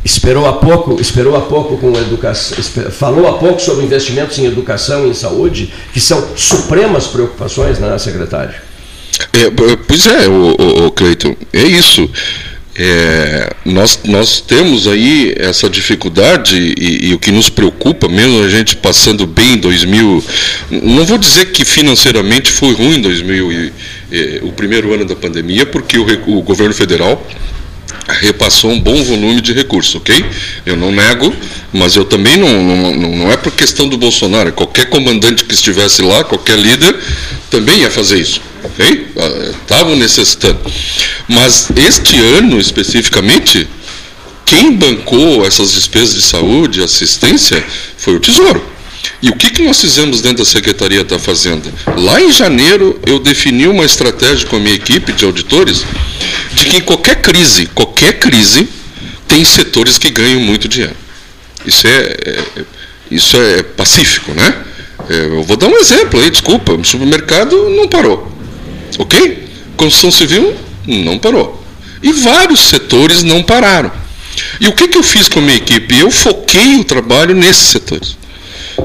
Esperou 0.04 0.44
há 0.44 0.54
pouco, 0.54 1.00
esperou 1.00 1.36
há 1.36 1.42
pouco 1.42 1.76
com 1.76 1.96
educação, 1.96 2.58
falou 2.90 3.28
há 3.28 3.38
pouco 3.38 3.62
sobre 3.62 3.84
investimentos 3.84 4.36
em 4.40 4.46
educação 4.46 5.06
e 5.06 5.10
em 5.10 5.14
saúde, 5.14 5.72
que 5.92 6.00
são 6.00 6.36
supremas 6.36 7.06
preocupações, 7.06 7.78
né, 7.78 7.96
secretário? 7.96 8.54
É, 9.34 9.76
pois 9.86 10.04
é, 10.08 10.26
o, 10.26 10.56
o, 10.58 10.86
o 10.86 10.90
Cleiton, 10.90 11.36
é 11.52 11.62
isso. 11.62 12.10
É, 12.82 13.52
nós, 13.62 14.00
nós 14.04 14.40
temos 14.40 14.88
aí 14.88 15.34
essa 15.36 15.68
dificuldade 15.68 16.56
e, 16.56 17.08
e, 17.08 17.12
o 17.12 17.18
que 17.18 17.30
nos 17.30 17.50
preocupa, 17.50 18.08
mesmo 18.08 18.42
a 18.42 18.48
gente 18.48 18.74
passando 18.74 19.26
bem 19.26 19.52
em 19.52 19.56
2000, 19.58 20.24
não 20.70 21.04
vou 21.04 21.18
dizer 21.18 21.52
que 21.52 21.62
financeiramente 21.62 22.50
foi 22.50 22.72
ruim 22.72 22.94
em 22.94 23.02
2000, 23.02 23.52
e, 23.52 23.72
e, 24.10 24.40
o 24.44 24.52
primeiro 24.52 24.94
ano 24.94 25.04
da 25.04 25.14
pandemia, 25.14 25.66
porque 25.66 25.98
o, 25.98 26.38
o 26.38 26.40
governo 26.40 26.72
federal 26.72 27.22
repassou 28.12 28.70
um 28.70 28.80
bom 28.80 29.02
volume 29.02 29.40
de 29.40 29.52
recursos, 29.52 29.94
ok? 29.94 30.24
Eu 30.66 30.76
não 30.76 30.92
nego, 30.92 31.34
mas 31.72 31.96
eu 31.96 32.04
também 32.04 32.36
não, 32.36 32.62
não, 32.62 32.96
não 33.10 33.32
é 33.32 33.36
por 33.36 33.52
questão 33.52 33.88
do 33.88 33.96
Bolsonaro, 33.96 34.52
qualquer 34.52 34.86
comandante 34.86 35.44
que 35.44 35.54
estivesse 35.54 36.02
lá, 36.02 36.24
qualquer 36.24 36.58
líder, 36.58 36.96
também 37.50 37.80
ia 37.80 37.90
fazer 37.90 38.20
isso, 38.20 38.40
ok? 38.64 39.08
Estavam 39.62 39.96
necessitando. 39.96 40.60
Mas 41.28 41.68
este 41.76 42.16
ano, 42.36 42.58
especificamente, 42.58 43.68
quem 44.44 44.72
bancou 44.76 45.46
essas 45.46 45.72
despesas 45.72 46.14
de 46.14 46.22
saúde, 46.22 46.82
assistência, 46.82 47.64
foi 47.96 48.16
o 48.16 48.20
Tesouro. 48.20 48.79
E 49.22 49.28
o 49.28 49.36
que, 49.36 49.50
que 49.50 49.62
nós 49.62 49.78
fizemos 49.78 50.22
dentro 50.22 50.38
da 50.38 50.44
Secretaria 50.50 51.04
da 51.04 51.18
Fazenda? 51.18 51.70
Lá 51.98 52.20
em 52.22 52.32
janeiro, 52.32 52.98
eu 53.06 53.18
defini 53.18 53.66
uma 53.66 53.84
estratégia 53.84 54.46
com 54.48 54.56
a 54.56 54.58
minha 54.58 54.74
equipe 54.74 55.12
de 55.12 55.24
auditores 55.26 55.84
de 56.52 56.64
que 56.64 56.78
em 56.78 56.80
qualquer 56.80 57.20
crise, 57.20 57.66
qualquer 57.66 58.18
crise, 58.18 58.66
tem 59.28 59.44
setores 59.44 59.98
que 59.98 60.08
ganham 60.08 60.40
muito 60.40 60.66
dinheiro. 60.66 60.96
Isso 61.66 61.86
é, 61.86 62.16
é 62.24 62.64
isso 63.10 63.36
é 63.36 63.62
pacífico, 63.62 64.32
né? 64.32 64.64
É, 65.08 65.26
eu 65.26 65.42
vou 65.42 65.56
dar 65.56 65.66
um 65.66 65.76
exemplo 65.76 66.18
aí, 66.18 66.30
desculpa. 66.30 66.72
O 66.72 66.84
supermercado 66.84 67.68
não 67.70 67.88
parou. 67.88 68.30
Ok? 68.98 69.48
Construção 69.76 70.10
civil 70.10 70.54
não 70.86 71.18
parou. 71.18 71.62
E 72.02 72.10
vários 72.12 72.60
setores 72.60 73.22
não 73.22 73.42
pararam. 73.42 73.92
E 74.58 74.68
o 74.68 74.72
que, 74.72 74.88
que 74.88 74.96
eu 74.96 75.02
fiz 75.02 75.28
com 75.28 75.40
a 75.40 75.42
minha 75.42 75.56
equipe? 75.56 75.98
Eu 75.98 76.10
foquei 76.10 76.76
o 76.76 76.84
trabalho 76.84 77.34
nesses 77.34 77.68
setores 77.68 78.19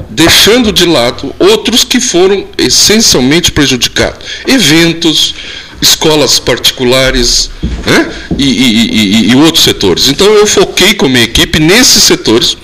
deixando 0.08 0.72
de 0.72 0.86
lado 0.86 1.34
outros 1.38 1.84
que 1.84 2.00
foram 2.00 2.46
essencialmente 2.58 3.52
prejudicados. 3.52 4.26
Eventos, 4.46 5.34
escolas 5.80 6.38
particulares 6.38 7.50
né? 7.84 8.10
e, 8.38 8.44
e, 8.44 8.90
e, 8.90 9.30
e, 9.30 9.36
outros 9.36 9.64
setores. 9.64 10.08
Então 10.08 10.26
eu 10.26 10.46
foquei 10.46 10.94
com 10.94 11.06
a 11.06 11.08
minha 11.08 11.24
equipe 11.24 11.58
nesses 11.60 12.04
setores 12.04 12.56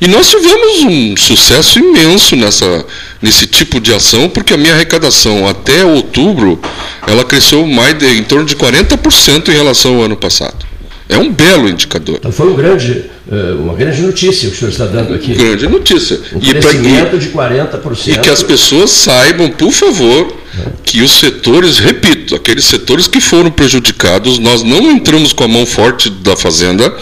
e 0.00 0.08
nós 0.08 0.28
tivemos 0.28 0.82
um 0.82 1.16
sucesso 1.16 1.78
imenso 1.78 2.34
nessa, 2.36 2.84
nesse 3.22 3.46
tipo 3.46 3.80
de 3.80 3.92
ação, 3.92 4.28
porque 4.28 4.54
a 4.54 4.56
minha 4.56 4.74
arrecadação 4.74 5.46
até 5.46 5.84
outubro 5.84 6.60
ela 7.06 7.24
cresceu 7.24 7.66
mais 7.66 7.96
de, 7.96 8.06
em 8.06 8.22
torno 8.22 8.44
de 8.44 8.56
40% 8.56 9.48
em 9.48 9.52
relação 9.52 9.96
ao 9.96 10.02
ano 10.02 10.16
passado. 10.16 10.67
É 11.08 11.16
um 11.16 11.32
belo 11.32 11.68
indicador. 11.68 12.16
Então 12.18 12.30
foi 12.30 12.48
um 12.48 12.54
grande, 12.54 13.04
eh, 13.30 13.52
uma 13.58 13.74
grande 13.74 14.02
notícia 14.02 14.48
que 14.48 14.54
o 14.54 14.58
senhor 14.58 14.70
está 14.70 14.84
dando 14.84 15.14
aqui. 15.14 15.32
Grande 15.34 15.66
notícia. 15.66 16.20
Um 16.34 16.38
e 16.38 16.50
crescimento 16.50 17.10
pra, 17.10 17.18
de 17.18 17.28
40%. 17.28 18.08
E 18.08 18.18
que 18.18 18.28
as 18.28 18.42
pessoas 18.42 18.90
saibam, 18.90 19.48
por 19.50 19.72
favor, 19.72 20.36
que 20.84 21.00
os 21.00 21.18
setores, 21.18 21.78
repito, 21.78 22.34
aqueles 22.34 22.64
setores 22.66 23.08
que 23.08 23.20
foram 23.20 23.50
prejudicados, 23.50 24.38
nós 24.38 24.62
não 24.62 24.90
entramos 24.90 25.32
com 25.32 25.44
a 25.44 25.48
mão 25.48 25.64
forte 25.64 26.10
da 26.10 26.36
Fazenda 26.36 26.94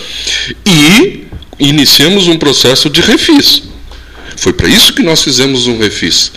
e 0.65 1.25
iniciamos 1.59 2.29
um 2.29 2.37
processo 2.37 2.89
de 2.89 3.01
refis. 3.01 3.65
Foi 4.37 4.53
para 4.53 4.69
isso 4.69 4.93
que 4.93 5.03
nós 5.03 5.23
fizemos 5.23 5.67
um 5.67 5.79
refis. 5.79 6.31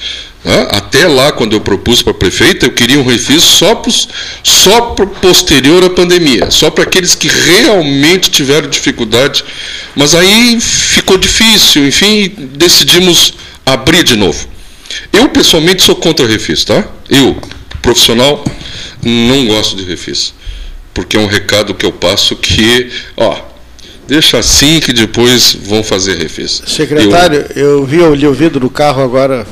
Até 0.46 1.06
lá, 1.06 1.34
quando 1.34 1.54
eu 1.54 1.60
propus 1.60 2.02
para 2.02 2.12
a 2.12 2.16
prefeita, 2.16 2.66
eu 2.66 2.72
queria 2.72 2.98
um 2.98 3.04
refis 3.04 3.44
só, 3.44 3.76
pros, 3.76 4.08
só 4.42 4.82
posterior 5.22 5.84
à 5.84 5.90
pandemia, 5.90 6.50
só 6.50 6.70
para 6.70 6.86
aqueles 6.86 7.14
que 7.14 7.28
realmente 7.28 8.32
tiveram 8.32 8.70
dificuldade. 8.70 9.44
Mas 9.96 10.16
aí 10.16 10.60
ficou 10.62 11.18
difícil, 11.18 11.86
enfim, 11.86 12.34
decidimos 12.56 13.34
abrir 13.66 14.04
de 14.04 14.16
novo. 14.16 14.48
Eu, 15.12 15.28
pessoalmente, 15.30 15.84
sou 15.84 15.96
contra 15.96 16.26
refis, 16.26 16.64
tá? 16.64 16.88
Eu, 17.10 17.38
profissional, 17.82 18.44
não 19.04 19.46
gosto 19.46 19.76
de 19.76 19.84
refis. 19.84 20.34
Porque 20.94 21.18
é 21.18 21.20
um 21.20 21.28
recado 21.28 21.74
que 21.74 21.86
eu 21.86 21.92
passo 21.92 22.36
que, 22.38 22.90
ó, 23.16 23.40
deixa 24.08 24.40
assim 24.40 24.80
que 24.80 24.94
depois 24.94 25.54
vão 25.54 25.84
fazer 25.84 26.18
refis. 26.18 26.64
Secretário, 26.66 27.46
eu, 27.56 27.80
eu 27.80 27.86
vi, 27.86 28.26
o 28.26 28.34
vidro 28.34 28.60
do 28.60 28.70
carro 28.70 29.04
agora 29.04 29.46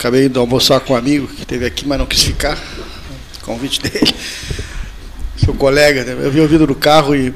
acabei 0.00 0.24
indo 0.24 0.40
almoçar 0.40 0.80
com 0.80 0.94
um 0.94 0.96
amigo 0.96 1.26
que 1.26 1.42
esteve 1.42 1.66
aqui, 1.66 1.86
mas 1.86 1.98
não 1.98 2.06
quis 2.06 2.22
ficar. 2.22 2.58
Convite 3.42 3.82
dele. 3.82 4.14
Seu 5.36 5.52
colega, 5.52 6.04
né? 6.04 6.16
eu 6.24 6.30
vi 6.30 6.40
ouvido 6.40 6.66
no 6.66 6.74
carro 6.74 7.14
e 7.14 7.34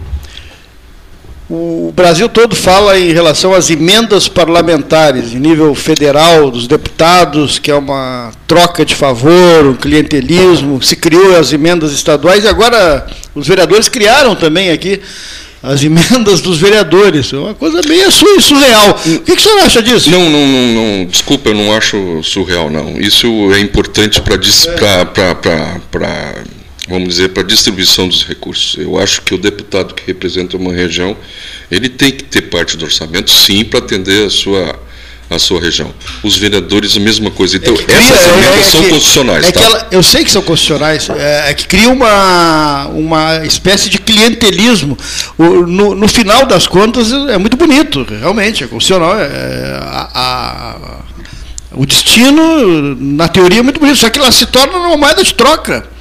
o 1.49 1.93
Brasil 1.95 2.27
todo 2.27 2.57
fala 2.57 2.99
em 2.99 3.13
relação 3.13 3.53
às 3.53 3.69
emendas 3.69 4.29
parlamentares, 4.29 5.35
em 5.35 5.39
nível 5.39 5.75
federal, 5.75 6.51
dos 6.51 6.67
deputados, 6.67 7.59
que 7.59 7.71
é 7.71 7.75
uma 7.75 8.33
troca 8.47 8.83
de 8.83 8.95
favor, 8.95 9.67
um 9.67 9.75
clientelismo. 9.75 10.83
Se 10.83 10.97
criou 10.97 11.37
as 11.37 11.53
emendas 11.53 11.93
estaduais 11.93 12.45
e 12.45 12.49
agora 12.49 13.07
os 13.35 13.47
vereadores 13.47 13.91
criaram 13.91 14.35
também 14.35 14.71
aqui 14.71 15.03
as 15.65 15.83
emendas 15.83 16.43
dos 16.43 16.59
vereadores. 16.59 17.33
É 17.33 17.39
uma 17.39 17.55
coisa 17.55 17.81
meio 17.89 18.11
surreal. 18.13 18.91
O 18.91 19.21
que, 19.21 19.35
que 19.35 19.41
o 19.41 19.41
senhor 19.41 19.61
acha 19.61 19.83
disso? 19.83 20.11
Não, 20.11 20.29
não, 20.29 20.47
não, 20.47 20.75
não, 20.75 21.07
desculpa, 21.07 21.49
eu 21.49 21.55
não 21.55 21.75
acho 21.75 22.23
surreal, 22.23 22.71
não. 22.71 23.01
Isso 23.01 23.27
é 23.55 23.61
importante 23.61 24.21
para 24.21 24.37
é. 26.05 26.43
vamos 26.87 27.09
dizer, 27.09 27.31
para 27.31 27.43
a 27.43 27.47
distribuição 27.47 28.07
dos 28.07 28.25
recursos. 28.25 28.77
Eu 28.79 28.99
acho 28.99 29.23
que 29.23 29.35
o 29.35 29.39
deputado 29.39 29.95
que 29.95 30.07
representa 30.07 30.59
uma 30.59 30.73
região, 30.73 31.17
ele 31.71 31.89
tem 31.89 32.13
que 32.13 32.25
ter 32.25 32.43
parte 32.43 32.77
do 32.77 32.85
orçamento, 32.85 33.31
sim, 33.31 33.65
para 33.65 33.79
atender 33.79 34.27
a 34.27 34.31
sua 34.31 34.79
a 35.31 35.39
sua 35.39 35.61
região. 35.61 35.93
Os 36.23 36.37
vereadores, 36.37 36.97
a 36.97 37.01
mesma 37.01 37.31
coisa. 37.31 37.57
Então, 37.57 37.75
é 37.75 37.93
essas 37.93 38.27
emendas 38.27 38.57
é, 38.57 38.61
é, 38.61 38.63
são 38.63 38.83
que, 38.83 38.89
constitucionais. 38.91 39.49
É 39.49 39.53
tá? 39.53 39.61
ela, 39.63 39.89
eu 39.91 40.03
sei 40.03 40.25
que 40.25 40.31
são 40.31 40.43
constitucionais, 40.43 41.09
é, 41.11 41.51
é, 41.51 41.55
que 41.55 41.67
cria 41.67 41.89
uma, 41.89 42.87
uma 42.89 43.45
espécie 43.45 43.89
de 43.89 43.99
clientelismo. 43.99 44.97
O, 45.39 45.45
no, 45.67 45.95
no, 45.95 46.09
final 46.09 46.47
das 46.47 46.67
contas, 46.67 47.13
é 47.13 47.39
muito 47.39 47.57
bonito, 47.57 48.05
realmente, 48.05 48.65
é 48.65 48.67
constitucional. 48.67 49.19
É, 49.19 49.79
a, 49.83 50.11
a, 50.15 50.77
o 51.73 51.85
destino, 51.85 52.95
na 52.95 53.29
teoria, 53.29 53.61
é 53.61 53.63
muito 53.63 53.81
bonito, 53.81 53.97
só 53.97 54.11
que 54.11 54.19
ela 54.19 54.31
se 54.31 54.47
torna 54.47 54.77
uma 54.77 54.97
moeda 54.97 55.23
de 55.23 55.35
troca. 55.35 55.94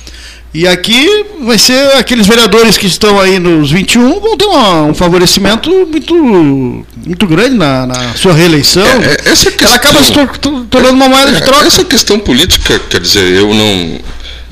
E 0.54 0.68
aqui 0.68 1.26
vai 1.42 1.58
ser 1.58 1.96
aqueles 1.98 2.28
vereadores 2.28 2.78
que 2.78 2.86
estão 2.86 3.20
aí 3.20 3.39
nos 3.39 3.72
21 3.72 4.20
vão 4.20 4.38
ter 4.38 4.46
uma, 4.46 4.84
um 4.84 4.94
favorecimento 4.94 5.72
muito, 5.88 6.13
muito 6.13 7.26
grande 7.26 7.56
na, 7.56 7.88
na 7.88 8.13
sua 8.13 8.34
reeleição. 8.34 8.86
É, 8.86 9.13
é 9.28 9.32
essa 9.32 9.50
questão, 9.50 9.68
Ela 9.68 9.76
acaba 9.78 10.04
se 10.04 10.12
tornando 10.12 10.94
uma 10.94 11.10
moeda 11.10 11.32
é, 11.32 11.34
de 11.34 11.44
troca. 11.44 11.66
Essa 11.66 11.84
questão 11.84 12.20
política, 12.20 12.78
quer 12.88 13.02
dizer, 13.02 13.34
eu 13.34 13.52
não, 13.52 14.00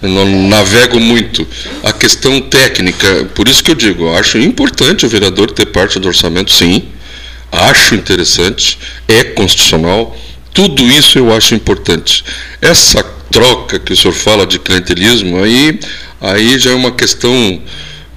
eu 0.01 0.09
não 0.09 0.49
navego 0.49 0.99
muito. 0.99 1.47
A 1.83 1.93
questão 1.93 2.41
técnica, 2.41 3.29
por 3.35 3.47
isso 3.47 3.63
que 3.63 3.69
eu 3.69 3.75
digo, 3.75 4.05
eu 4.05 4.15
acho 4.15 4.39
importante 4.39 5.05
o 5.05 5.09
vereador 5.09 5.51
ter 5.51 5.67
parte 5.67 5.99
do 5.99 6.07
orçamento, 6.07 6.51
sim. 6.51 6.83
Acho 7.51 7.93
interessante, 7.93 8.79
é 9.07 9.23
constitucional. 9.23 10.17
Tudo 10.51 10.83
isso 10.83 11.19
eu 11.19 11.31
acho 11.31 11.53
importante. 11.53 12.25
Essa 12.59 13.03
troca 13.31 13.79
que 13.79 13.93
o 13.93 13.97
senhor 13.97 14.13
fala 14.13 14.45
de 14.45 14.59
clientelismo, 14.59 15.41
aí, 15.43 15.79
aí 16.19 16.59
já 16.59 16.71
é 16.71 16.75
uma 16.75 16.91
questão 16.91 17.61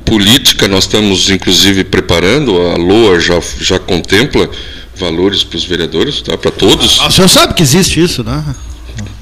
política, 0.05 0.69
nós 0.69 0.85
estamos 0.85 1.31
inclusive 1.31 1.85
preparando, 1.85 2.57
a 2.61 2.77
LOA 2.77 3.21
já, 3.21 3.41
já 3.61 3.79
contempla 3.79 4.49
valores 4.97 5.43
para 5.43 5.57
os 5.57 5.65
vereadores, 5.65 6.21
tá? 6.21 6.37
para 6.37 6.51
todos. 6.51 6.99
Ah, 7.01 7.09
o 7.09 7.11
senhor 7.11 7.29
sabe 7.29 7.55
que 7.55 7.63
existe 7.63 8.03
isso, 8.03 8.23
né? 8.23 8.45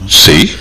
Sei. 0.08 0.52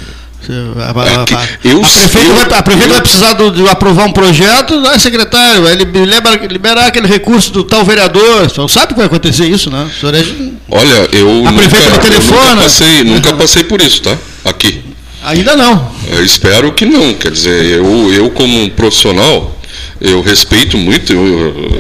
A, 0.78 1.02
a, 1.02 1.06
É 1.08 1.15
a- 1.36 1.48
eu 1.63 1.82
a 1.84 1.88
prefeita, 1.88 2.34
vai, 2.50 2.60
a 2.60 2.63
prefeita 2.63 2.88
eu- 2.89 2.94
vai 2.94 3.02
precisar 3.02 3.34
do- 3.34 3.52
de 3.52 3.67
aprovar 3.70 4.06
um 4.08 4.12
projeto, 4.12 4.82
vai, 4.82 4.98
secretário, 5.00 5.63
vai 5.63 5.76
liberar, 5.76 6.48
liberar 6.52 6.88
aquele 6.88 7.08
recurso 7.08 7.52
do 7.52 7.63
tal 7.63 7.86
vereador. 7.86 8.48
O 8.48 8.50
senhor 8.50 8.67
sabe 8.67 8.88
que 8.88 8.96
vai 8.96 9.06
acontecer 9.06 9.46
isso, 9.46 9.70
né? 9.70 9.88
O 9.96 10.00
senhor 10.00 10.15
é- 10.15 10.26
Olha, 10.70 11.10
eu 11.13 11.30
A 11.30 11.52
nunca, 11.52 11.54
prefeita 11.54 11.89
me 11.91 11.96
eu 11.98 12.02
telefona. 12.02 12.50
nunca 12.56 12.63
passei, 12.63 13.04
nunca 13.04 13.34
passei 13.34 13.63
por 13.63 13.82
isso, 13.82 14.02
tá? 14.02 14.17
Aqui. 14.44 14.82
Ainda 15.24 15.56
não. 15.56 15.92
Eu 16.10 16.24
espero 16.24 16.72
que 16.74 16.86
não. 16.86 17.14
Quer 17.14 17.32
dizer, 17.32 17.78
eu, 17.78 18.14
eu 18.14 18.30
como 18.32 18.64
um 18.64 18.70
profissional, 18.70 19.56
eu 20.00 20.22
respeito 20.22 20.78
muito, 20.78 21.14
eu, 21.14 21.28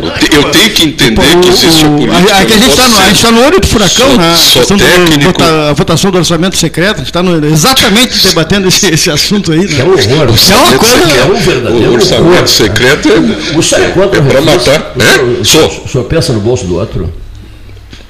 eu, 0.03 0.11
te- 0.11 0.35
eu 0.35 0.43
tenho 0.51 0.69
que 0.71 0.83
entender 0.83 1.21
Tipo, 1.21 1.41
que 1.41 1.49
existe 1.49 1.83
a 1.83 1.87
o- 1.87 1.97
política. 1.97 2.33
a, 2.35 2.39
a, 2.41 2.45
que 2.45 2.53
a 2.53 2.57
não 2.57 2.63
gente 2.63 2.71
está 2.71 2.87
no, 2.87 2.97
a 2.97 3.11
está 3.11 3.31
no 3.31 3.43
olho 3.45 3.59
do 3.59 3.67
furacão, 3.67 4.07
Sou- 4.09 4.17
né? 4.17 4.35
A 4.35 4.59
do- 4.61 4.77
técnico. 4.77 5.23
vota- 5.31 5.69
a 5.69 5.73
votação 5.73 6.11
do 6.11 6.17
orçamento 6.19 6.55
secreto, 6.57 6.95
a 6.95 6.97
gente 6.99 7.07
está 7.07 7.23
no- 7.23 7.45
exatamente 7.45 8.27
debatendo 8.27 8.67
esse, 8.67 8.87
esse 8.87 9.09
assunto 9.09 9.51
aí. 9.51 9.67
Que 9.67 9.73
é 9.73 9.77
Né? 9.77 9.83
um 9.85 9.87
horror. 9.93 10.01
É 10.49 10.55
uma 10.55 10.77
coisa- 10.77 11.07
que 11.07 11.17
é 11.17 11.25
um 11.25 11.35
verdadeiro 11.35 11.89
O 11.91 11.93
orçamento 11.95 12.33
horror. 12.33 12.47
secreto 12.47 13.09
é, 13.09 13.57
O 13.57 13.63
senhor 13.63 13.85
é 13.85 13.89
contra 13.91 14.19
é 14.19 14.21
o 14.21 14.25
para 14.25 14.41
matar. 14.41 14.93
O 14.95 15.01
É? 15.01 15.13
senhor- 15.17 15.45
senhor- 15.45 15.81
O 15.85 15.89
senhor 15.89 16.03
pensa 16.05 16.31
no 16.33 16.39
bolso 16.39 16.65
do 16.65 16.75
outro? 16.75 17.11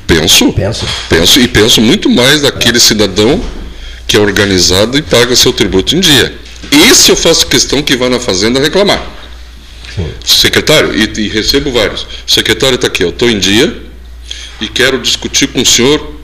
Penso. 0.06 0.52
Pensa. 0.52 0.86
Penso 1.10 1.39
e 1.39 1.48
penso 1.48 1.80
muito 1.82 2.10
mais 2.10 2.41
daquele 2.41 2.80
cidadão 2.82 3.39
que 4.12 4.17
é 4.17 4.19
organizado 4.19 4.97
e 4.97 5.02
paga 5.02 5.34
seu 5.38 5.54
tributo 5.54 5.95
em 5.95 6.02
dia. 6.02 6.38
Esse 6.91 7.10
eu 7.10 7.15
faço 7.15 7.47
questão 7.47 7.82
que 7.82 7.95
vá 7.95 8.10
na 8.10 8.19
fazenda 8.19 8.60
reclamar. 8.60 9.02
Secretário, 10.26 10.93
e, 10.93 11.21
e 11.21 11.30
recebo 11.30 11.71
vários. 11.71 12.06
Secretário 12.28 12.76
está 12.76 12.88
aqui, 12.88 13.06
eu 13.06 13.12
estou 13.12 13.30
em 13.30 13.39
dia 13.39 13.74
e 14.60 14.67
quero 14.67 15.00
discutir 15.00 15.47
com 15.47 15.62
o 15.62 15.65
senhor 15.65 16.19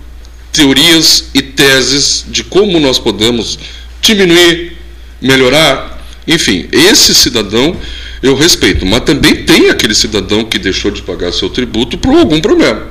teorias 0.52 1.30
e 1.34 1.41
teses 1.41 2.26
de 2.28 2.43
como 2.43 2.78
nós 2.78 3.00
podemos 3.00 3.58
diminuir, 4.02 4.76
melhorar, 5.21 6.06
enfim, 6.28 6.67
esse 6.73 7.15
cidadão 7.15 7.73
eu 8.21 8.36
respeito, 8.36 8.86
mas 8.86 9.00
também 9.06 9.45
tem 9.45 9.69
aquele 9.69 9.95
cidadão 9.95 10.43
que 10.43 10.60
deixou 10.60 10.91
de 10.91 11.02
pagar 11.04 11.32
seu 11.32 11.50
tributo 11.50 11.97
por 11.97 12.13
algum 12.17 12.41
problema. 12.41 12.86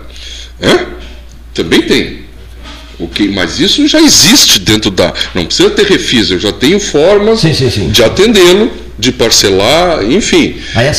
É? 0.58 0.86
Também 1.52 1.82
tem. 1.82 2.25
O 2.98 3.06
que, 3.06 3.28
mas 3.28 3.60
isso 3.60 3.86
já 3.86 4.00
existe 4.00 4.58
dentro 4.58 4.90
da. 4.90 5.12
Não 5.34 5.44
precisa 5.44 5.70
ter 5.70 5.86
refis, 5.86 6.30
eu 6.30 6.38
já 6.38 6.52
tenho 6.52 6.80
formas 6.80 7.40
Sim, 7.40 7.52
sim, 7.52 7.70
sim. 7.70 7.88
de 7.88 8.02
atendê-lo, 8.02 8.70
de 8.98 9.12
parcelar, 9.12 10.02
enfim. 10.02 10.56
Ah, 10.74 10.82
é 10.82 10.90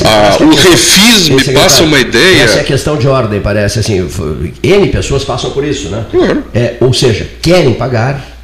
o 0.44 0.50
refis 0.50 1.30
me 1.30 1.42
Esse, 1.42 1.54
passa 1.54 1.84
uma 1.84 2.00
ideia. 2.00 2.44
Essa 2.44 2.58
é 2.60 2.62
a 2.62 2.64
questão 2.64 2.98
de 2.98 3.08
ordem, 3.08 3.42
parece 3.42 3.80
assim. 3.80 4.08
N 4.64 4.88
pessoas 4.90 5.24
passam 5.24 5.50
por 5.52 5.66
isso, 5.66 5.90
né? 5.90 6.06
Claro. 6.12 6.44
É, 6.54 6.76
ou 6.80 6.94
seja, 6.94 7.28
querem 7.42 7.74
pagar, 7.74 8.37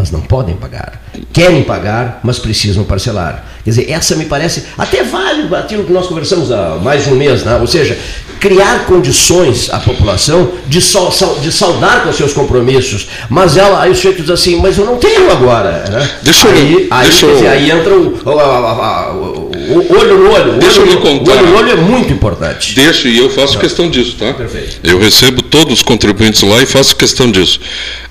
mas 0.00 0.10
não 0.10 0.20
podem 0.22 0.56
pagar. 0.56 1.00
Querem 1.30 1.62
pagar, 1.62 2.20
mas 2.24 2.38
precisam 2.38 2.84
parcelar. 2.84 3.44
Quer 3.62 3.70
dizer, 3.70 3.90
essa 3.90 4.16
me 4.16 4.24
parece 4.24 4.64
até 4.78 5.02
válido 5.04 5.54
aquilo 5.54 5.84
que 5.84 5.92
nós 5.92 6.06
conversamos 6.06 6.50
há 6.50 6.76
mais 6.82 7.04
de 7.04 7.10
um 7.10 7.16
mês, 7.16 7.44
né? 7.44 7.56
Ou 7.60 7.66
seja, 7.66 7.98
criar 8.40 8.86
condições 8.86 9.68
à 9.70 9.78
população 9.78 10.52
de, 10.66 10.80
sol- 10.80 11.12
sal- 11.12 11.38
de 11.40 11.52
saldar 11.52 12.02
com 12.02 12.12
seus 12.14 12.32
compromissos. 12.32 13.08
Mas 13.28 13.58
ela, 13.58 13.82
aí 13.82 13.90
o 13.90 13.94
sujeito 13.94 14.22
diz 14.22 14.30
assim, 14.30 14.56
mas 14.56 14.78
eu 14.78 14.86
não 14.86 14.96
tenho 14.96 15.30
agora. 15.30 15.84
Né? 15.90 16.10
Deixa 16.22 16.48
eu- 16.48 16.52
aí, 16.54 16.88
aí, 16.90 17.02
deixa 17.08 17.26
eu- 17.26 17.50
aí 17.50 17.70
entra 17.70 17.94
o, 17.94 18.18
o- 18.24 19.50
o- 19.70 19.92
o 19.92 19.98
olho 19.98 20.18
no 20.18 20.30
olho. 20.32 20.52
Deixa 20.54 20.80
olho 20.80 20.90
eu 20.92 20.94
lhe 20.94 20.94
no- 20.94 21.18
contar. 21.18 21.32
O 21.32 21.36
olho 21.36 21.46
no 21.48 21.56
olho 21.58 21.70
é 21.72 21.76
muito 21.76 22.10
importante. 22.14 22.74
Deixo 22.74 23.08
e 23.08 23.18
eu 23.18 23.28
faço 23.28 23.58
questão 23.58 23.90
disso, 23.90 24.16
tá? 24.18 24.32
Perfeito. 24.32 24.78
Eu 24.82 24.98
recebo 24.98 25.42
todos 25.42 25.74
os 25.74 25.82
contribuintes 25.82 26.40
lá 26.42 26.62
e 26.62 26.66
faço 26.66 26.96
questão 26.96 27.30
disso. 27.30 27.60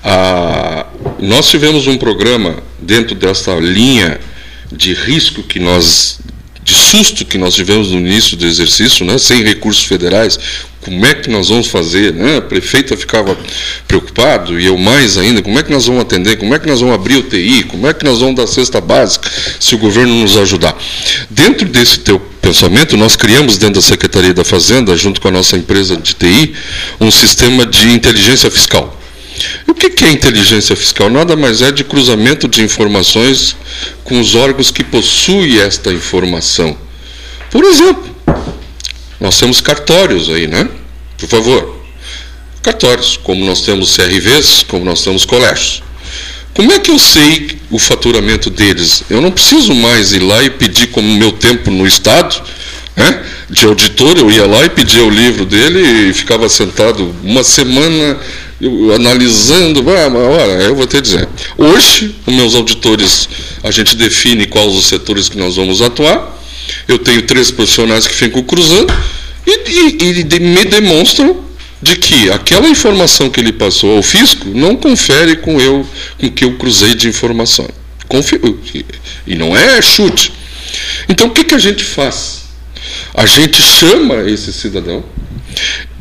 Ah, 0.04 0.86
nós 1.20 1.48
tivemos 1.48 1.86
um 1.86 1.98
programa 1.98 2.62
dentro 2.80 3.14
dessa 3.14 3.54
linha 3.56 4.18
de 4.72 4.94
risco 4.94 5.42
que 5.42 5.58
nós, 5.58 6.18
de 6.64 6.72
susto 6.72 7.24
que 7.24 7.36
nós 7.36 7.54
tivemos 7.54 7.90
no 7.90 7.98
início 7.98 8.36
do 8.36 8.46
exercício, 8.46 9.04
né, 9.04 9.18
sem 9.18 9.42
recursos 9.42 9.84
federais. 9.84 10.38
Como 10.80 11.04
é 11.04 11.12
que 11.12 11.28
nós 11.28 11.50
vamos 11.50 11.66
fazer? 11.66 12.14
Né? 12.14 12.38
A 12.38 12.40
prefeita 12.40 12.96
ficava 12.96 13.36
preocupado 13.86 14.58
e 14.58 14.64
eu 14.64 14.78
mais 14.78 15.18
ainda. 15.18 15.42
Como 15.42 15.58
é 15.58 15.62
que 15.62 15.70
nós 15.70 15.84
vamos 15.84 16.00
atender? 16.00 16.36
Como 16.36 16.54
é 16.54 16.58
que 16.58 16.66
nós 16.66 16.80
vamos 16.80 16.94
abrir 16.94 17.16
o 17.16 17.22
TI? 17.22 17.64
Como 17.64 17.86
é 17.86 17.92
que 17.92 18.02
nós 18.02 18.20
vamos 18.20 18.36
dar 18.36 18.46
cesta 18.46 18.80
básica 18.80 19.30
se 19.60 19.74
o 19.74 19.78
governo 19.78 20.14
nos 20.14 20.38
ajudar? 20.38 20.74
Dentro 21.28 21.68
desse 21.68 21.98
teu 21.98 22.18
pensamento, 22.40 22.96
nós 22.96 23.14
criamos 23.14 23.58
dentro 23.58 23.74
da 23.74 23.86
Secretaria 23.86 24.32
da 24.32 24.42
Fazenda, 24.42 24.96
junto 24.96 25.20
com 25.20 25.28
a 25.28 25.30
nossa 25.30 25.54
empresa 25.54 25.98
de 25.98 26.14
TI, 26.14 26.54
um 26.98 27.10
sistema 27.10 27.66
de 27.66 27.90
inteligência 27.90 28.50
fiscal. 28.50 28.99
E 29.66 29.70
o 29.70 29.74
que 29.74 30.04
é 30.04 30.10
inteligência 30.10 30.74
fiscal? 30.74 31.10
Nada 31.10 31.36
mais 31.36 31.62
é 31.62 31.70
de 31.70 31.84
cruzamento 31.84 32.48
de 32.48 32.62
informações 32.62 33.56
com 34.04 34.18
os 34.20 34.34
órgãos 34.34 34.70
que 34.70 34.82
possuem 34.82 35.58
esta 35.58 35.92
informação. 35.92 36.76
Por 37.50 37.64
exemplo, 37.64 38.16
nós 39.20 39.38
temos 39.38 39.60
cartórios 39.60 40.30
aí, 40.30 40.46
né? 40.46 40.68
Por 41.18 41.28
favor. 41.28 41.80
Cartórios, 42.62 43.18
como 43.22 43.44
nós 43.44 43.62
temos 43.62 43.94
CRVs, 43.94 44.64
como 44.68 44.84
nós 44.84 45.02
temos 45.02 45.24
colégios. 45.24 45.82
Como 46.54 46.72
é 46.72 46.78
que 46.78 46.90
eu 46.90 46.98
sei 46.98 47.58
o 47.70 47.78
faturamento 47.78 48.50
deles? 48.50 49.04
Eu 49.08 49.20
não 49.20 49.30
preciso 49.30 49.74
mais 49.74 50.12
ir 50.12 50.20
lá 50.20 50.42
e 50.42 50.50
pedir 50.50 50.88
como 50.88 51.08
meu 51.16 51.32
tempo 51.32 51.70
no 51.70 51.86
Estado, 51.86 52.42
né? 52.96 53.22
de 53.50 53.66
auditor, 53.66 54.16
eu 54.16 54.30
ia 54.30 54.46
lá 54.46 54.64
e 54.64 54.70
pedia 54.70 55.04
o 55.04 55.10
livro 55.10 55.44
dele 55.44 56.10
e 56.10 56.12
ficava 56.12 56.48
sentado 56.48 57.14
uma 57.22 57.42
semana 57.42 58.18
eu, 58.60 58.94
analisando, 58.94 59.80
ah, 59.90 60.10
mas 60.10 60.22
olha, 60.22 60.62
eu 60.62 60.74
vou 60.74 60.86
te 60.86 61.00
dizer. 61.00 61.28
Hoje, 61.56 62.14
os 62.26 62.34
meus 62.34 62.54
auditores, 62.54 63.28
a 63.62 63.70
gente 63.70 63.96
define 63.96 64.46
quais 64.46 64.74
os 64.74 64.86
setores 64.86 65.28
que 65.28 65.38
nós 65.38 65.56
vamos 65.56 65.80
atuar. 65.80 66.38
Eu 66.86 66.98
tenho 66.98 67.22
três 67.22 67.50
profissionais 67.50 68.06
que 68.06 68.14
ficam 68.14 68.42
cruzando 68.42 68.92
e, 69.46 69.50
e- 69.70 70.20
e 70.36 70.40
me 70.40 70.64
demonstram 70.64 71.44
de 71.82 71.96
que 71.96 72.30
aquela 72.30 72.68
informação 72.68 73.30
que 73.30 73.40
ele 73.40 73.52
passou 73.52 73.96
ao 73.96 74.02
fisco 74.02 74.46
não 74.48 74.76
confere 74.76 75.36
com 75.36 75.58
eu 75.60 75.86
com 76.18 76.30
que 76.30 76.44
eu 76.44 76.56
cruzei 76.58 76.94
de 76.94 77.08
informação. 77.08 77.66
Confi- 78.06 78.40
E 79.26 79.34
não 79.36 79.56
é 79.56 79.80
chute. 79.80 80.32
Então 81.08 81.28
o 81.28 81.30
que, 81.30 81.42
que 81.44 81.54
a 81.54 81.58
gente 81.58 81.82
faz? 81.82 82.40
A 83.14 83.24
gente 83.26 83.60
chama 83.62 84.16
esse 84.28 84.52
cidadão 84.52 85.02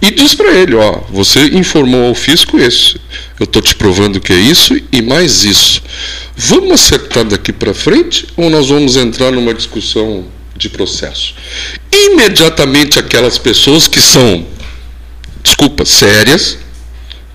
e 0.01 0.12
diz 0.12 0.33
para 0.33 0.51
ele, 0.53 0.75
ó, 0.75 1.01
você 1.09 1.45
informou 1.47 2.07
ao 2.07 2.15
fisco 2.15 2.57
isso. 2.57 2.97
Eu 3.38 3.43
estou 3.43 3.62
te 3.62 3.75
provando 3.75 4.19
que 4.19 4.31
é 4.31 4.39
isso 4.39 4.79
e 4.91 5.01
mais 5.01 5.43
isso. 5.43 5.81
Vamos 6.38 6.71
acertar 6.71 7.25
daqui 7.25 7.51
para 7.51 7.73
frente 7.73 8.27
ou 8.38 8.49
nós 8.49 8.69
vamos 8.69 8.95
entrar 8.95 9.31
numa 9.31 9.53
discussão 9.53 10.25
de 10.55 10.69
processo? 10.69 11.33
Imediatamente 11.91 12.97
aquelas 12.97 13.38
pessoas 13.38 13.88
que 13.88 13.99
são, 13.99 14.47
desculpa, 15.43 15.83
sérias, 15.83 16.57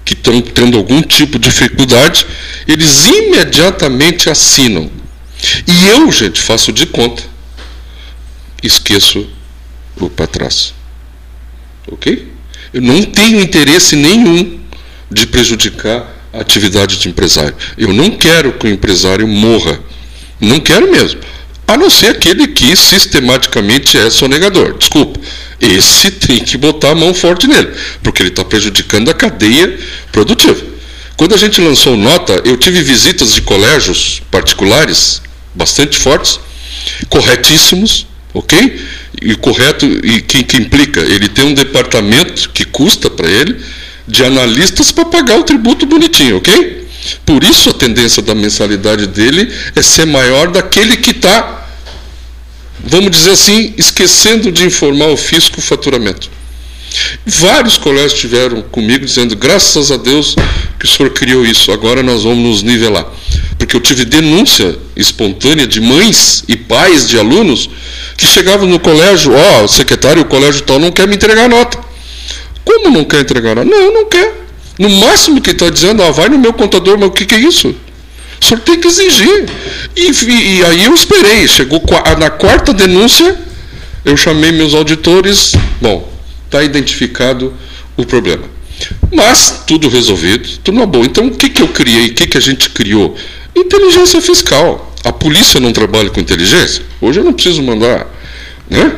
que 0.05 0.15
estão 0.15 0.41
tendo 0.41 0.79
algum 0.79 1.03
tipo 1.03 1.39
de 1.39 1.49
dificuldade, 1.49 2.27
eles 2.67 3.07
imediatamente 3.07 4.31
assinam. 4.31 4.91
E 5.67 5.89
eu, 5.89 6.11
gente, 6.11 6.41
faço 6.41 6.73
de 6.73 6.87
conta. 6.87 7.23
Esqueço 8.63 9.29
o 9.97 10.09
para 10.09 10.27
trás. 10.27 10.73
Ok? 11.91 12.34
Eu 12.75 12.83
não 12.83 13.01
tenho 13.03 13.41
interesse 13.41 13.95
nenhum 13.95 14.59
de 15.09 15.29
prejudicar 15.29 16.13
a 16.33 16.41
atividade 16.41 16.99
de 16.99 17.09
empresário. 17.09 17.55
Eu 17.79 17.93
não 17.93 18.11
quero 18.11 18.53
que 18.55 18.67
o 18.67 18.69
empresário 18.69 19.29
morra. 19.29 19.79
Não 20.41 20.59
quero 20.59 20.91
mesmo. 20.91 21.21
A 21.69 21.77
não 21.77 21.89
ser 21.89 22.09
aquele 22.09 22.49
que 22.49 22.75
sistematicamente 22.75 23.97
é 23.97 24.11
sonegador. 24.11 24.77
Desculpa. 24.77 25.21
Esse 25.61 26.11
tem 26.11 26.41
que 26.41 26.57
botar 26.57 26.91
a 26.91 26.95
mão 26.97 27.15
forte 27.15 27.47
nele, 27.47 27.71
porque 28.03 28.21
ele 28.21 28.31
está 28.31 28.45
prejudicando 28.45 29.09
a 29.09 29.15
cadeia 29.15 29.79
produtiva. 30.11 30.61
Quando 31.17 31.33
a 31.33 31.39
gente 31.39 31.61
lançou 31.61 31.97
nota, 31.97 32.43
eu 32.45 32.57
tive 32.57 32.83
visitas 32.83 33.33
de 33.33 33.41
colégios 33.41 34.21
particulares 34.33 35.23
bastante 35.55 35.97
fortes, 35.97 36.41
corretíssimos, 37.09 38.05
ok? 38.35 38.85
E 39.21 39.35
correto, 39.37 39.87
e 39.87 40.21
que, 40.21 40.43
que 40.43 40.57
implica? 40.57 41.01
Ele 41.01 41.29
tem 41.29 41.45
um 41.45 41.55
departamento 41.55 42.51
que 42.51 42.65
custa 42.65 43.09
para 43.09 43.29
ele 43.29 43.61
de 44.07 44.25
analistas 44.25 44.93
para 44.93 45.05
pagar 45.07 45.39
o 45.39 45.45
tributo 45.45 45.87
bonitinho, 45.87 46.37
ok? 46.37 46.89
Por 47.25 47.43
isso 47.43 47.71
a 47.71 47.75
tendência 47.75 48.23
da 48.23 48.35
mensalidade 48.35 49.07
dele 49.07 49.53
é 49.75 49.83
ser 49.83 50.07
maior 50.07 50.49
daquele 50.51 50.97
que 50.97 51.11
está, 51.11 51.67
vamos 52.81 53.11
dizer 53.11 53.33
assim, 53.33 53.75
esquecendo 53.77 54.51
de 54.51 54.65
informar 54.65 55.09
o 55.09 55.17
fisco 55.17 55.59
o 55.59 55.63
faturamento. 55.63 56.31
Vários 57.27 57.77
colégios 57.79 58.15
estiveram 58.15 58.63
comigo 58.63 59.05
dizendo, 59.05 59.35
graças 59.37 59.91
a 59.91 59.97
Deus 59.97 60.37
que 60.79 60.87
o 60.87 60.89
senhor 60.89 61.11
criou 61.11 61.45
isso, 61.45 61.73
agora 61.73 62.03
nós 62.03 62.25
vamos 62.25 62.39
nos 62.39 62.63
nivelar. 62.63 63.07
Porque 63.59 63.77
eu 63.77 63.81
tive 63.81 64.05
denúncia 64.05 64.77
espontânea 64.97 65.67
de 65.67 65.81
mães 65.81 66.45
e 66.47 66.57
pais 66.57 67.09
de 67.09 67.19
alunos 67.19 67.69
que 68.17 68.27
chegavam 68.27 68.69
no 68.69 68.79
colégio, 68.79 69.33
ó, 69.35 69.67
secretário, 69.67 70.23
o 70.23 70.27
colégio 70.27 70.63
tal 70.63 70.79
não 70.79 70.93
quer 70.93 71.09
me 71.09 71.15
entregar 71.15 71.49
nota. 71.49 71.79
Como 72.65 72.91
não 72.91 73.05
quer 73.05 73.21
entregar? 73.21 73.57
Não, 73.57 73.93
não 73.93 74.07
quer. 74.07 74.45
No 74.79 74.89
máximo 74.89 75.41
que 75.41 75.51
está 75.51 75.71
dizendo, 75.71 76.03
ah, 76.03 76.11
vai 76.11 76.29
no 76.29 76.39
meu 76.39 76.53
contador, 76.53 76.99
mas 76.99 77.09
o 77.09 77.13
que, 77.13 77.27
que 77.27 77.35
é 77.35 77.39
isso? 77.39 77.75
O 78.41 78.45
senhor 78.45 78.61
tem 78.61 78.81
que 78.81 78.89
exigir. 78.89 79.47
E, 79.97 80.11
e, 80.11 80.59
e 80.59 80.65
aí 80.65 80.85
eu 80.85 80.95
esperei. 80.95 81.47
Chegou 81.47 81.83
na 82.19 82.31
quarta 82.31 82.73
denúncia, 82.73 83.39
eu 84.05 84.17
chamei 84.17 84.53
meus 84.53 84.75
auditores. 84.75 85.53
Bom, 85.81 86.14
está 86.55 86.63
identificado 86.63 87.53
o 87.97 88.07
problema. 88.07 88.45
Mas 89.13 89.63
tudo 89.67 89.89
resolvido, 89.89 90.49
tudo 90.63 90.79
na 90.79 90.87
boa. 90.87 91.05
Então 91.05 91.27
o 91.27 91.31
que, 91.31 91.49
que 91.49 91.63
eu 91.63 91.69
criei? 91.69 92.09
O 92.09 92.15
que, 92.15 92.27
que 92.27 92.39
a 92.39 92.41
gente 92.41 92.71
criou? 92.71 93.17
Inteligência 93.55 94.21
fiscal. 94.21 94.93
A 95.05 95.13
polícia 95.13 95.61
não 95.61 95.73
trabalha 95.73 96.11
com 96.11 96.21
inteligência? 96.21 96.83
Hoje 97.01 97.21
eu 97.21 97.25
não 97.25 97.33
preciso 97.33 97.63
mandar. 97.63 98.07
Né? 98.71 98.93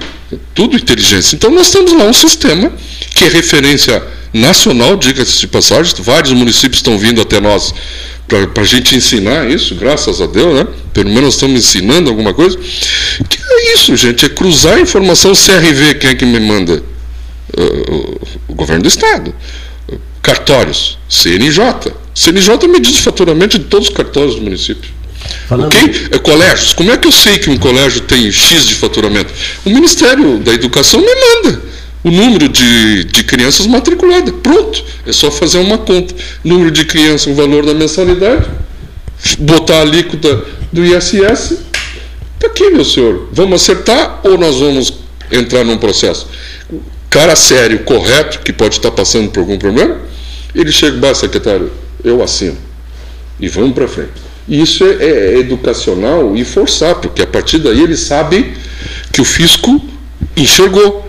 Tudo 0.54 0.76
inteligência. 0.76 1.34
Então 1.34 1.50
nós 1.50 1.70
temos 1.70 1.92
lá 1.92 2.04
um 2.04 2.12
sistema 2.12 2.72
que 3.14 3.24
é 3.24 3.28
referência 3.28 4.02
nacional, 4.32 4.96
diga-se 4.96 5.38
de 5.40 5.46
passagem. 5.46 5.94
Vários 6.00 6.32
municípios 6.32 6.78
estão 6.78 6.98
vindo 6.98 7.20
até 7.20 7.40
nós 7.40 7.74
para 8.26 8.62
a 8.62 8.66
gente 8.66 8.96
ensinar 8.96 9.48
isso, 9.48 9.76
graças 9.76 10.20
a 10.20 10.26
Deus, 10.26 10.57
né? 10.57 10.66
Pelo 10.92 11.11
menos 11.11 11.34
estamos 11.34 11.61
ensinando 11.61 12.11
alguma 12.11 12.34
coisa. 12.34 12.59
Que 12.59 13.38
é 13.40 13.74
isso, 13.74 13.96
gente, 13.96 14.26
é 14.26 14.28
cruzar 14.28 14.74
a 14.74 14.80
informação 14.80 15.32
CRV, 15.32 15.94
quem 15.94 16.11
é 16.11 16.14
que 16.14 16.24
me 16.24 16.40
manda? 16.40 16.82
O 18.48 18.54
governo 18.54 18.82
do 18.82 18.88
Estado. 18.88 19.34
Cartórios, 20.22 20.98
CNJ. 21.09 21.92
CNJ 22.14 22.68
me 22.68 22.80
diz 22.80 22.98
o 22.98 23.02
faturamento 23.02 23.59
de 23.59 23.64
todos 23.66 23.88
os 23.88 23.94
cartórios 23.94 24.34
do 24.36 24.42
município. 24.42 24.90
Falando... 25.48 25.66
Ok? 25.66 26.09
É, 26.11 26.18
colégios. 26.18 26.72
Como 26.72 26.90
é 26.90 26.96
que 26.96 27.07
eu 27.07 27.12
sei 27.12 27.38
que 27.38 27.50
um 27.50 27.59
colégio 27.59 28.00
tem 28.02 28.30
X 28.30 28.66
de 28.66 28.74
faturamento? 28.74 29.32
O 29.64 29.70
Ministério 29.70 30.38
da 30.38 30.52
Educação 30.52 31.00
me 31.00 31.07
manda 31.07 31.62
o 32.04 32.11
número 32.11 32.48
de, 32.48 33.04
de 33.04 33.24
crianças 33.24 33.66
matriculadas. 33.66 34.32
Pronto, 34.42 34.84
é 35.07 35.12
só 35.12 35.30
fazer 35.30 35.59
uma 35.59 35.78
conta. 35.78 36.14
Número 36.44 36.70
de 36.70 36.84
crianças, 36.84 37.26
o 37.26 37.34
valor 37.34 37.64
da 37.66 37.74
mensalidade, 37.74 38.46
botar 39.38 39.78
a 39.78 39.80
alíquota 39.82 40.44
do 40.72 40.84
ISS. 40.84 41.59
Está 42.34 42.46
aqui, 42.46 42.70
meu 42.70 42.84
senhor. 42.84 43.28
Vamos 43.32 43.62
acertar 43.62 44.20
ou 44.24 44.38
nós 44.38 44.57
vamos 44.59 44.92
entrar 45.32 45.64
num 45.64 45.78
processo? 45.78 46.28
Cara 47.11 47.36
sério, 47.36 47.80
correto, 47.80 48.40
que 48.40 48.52
pode 48.52 48.76
estar 48.76 48.90
passando 48.90 49.30
por 49.30 49.40
algum 49.40 49.59
problema, 49.59 49.98
ele 50.54 50.72
chega, 50.72 50.98
bah, 50.98 51.14
secretário, 51.14 51.70
eu 52.04 52.22
assino. 52.22 52.57
E 53.38 53.48
vamos 53.48 53.72
para 53.72 53.86
frente. 53.86 54.12
E 54.48 54.61
isso 54.61 54.84
é, 54.84 55.04
é 55.04 55.38
educacional 55.38 56.36
e 56.36 56.44
forçar, 56.44 56.96
porque 56.96 57.22
a 57.22 57.26
partir 57.26 57.59
daí 57.59 57.82
ele 57.82 57.96
sabe 57.96 58.54
que 59.12 59.20
o 59.20 59.24
fisco 59.24 59.82
enxergou 60.36 61.09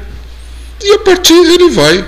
e 0.84 0.94
a 0.94 1.00
partir 1.00 1.34
ele 1.34 1.70
vai 1.70 2.04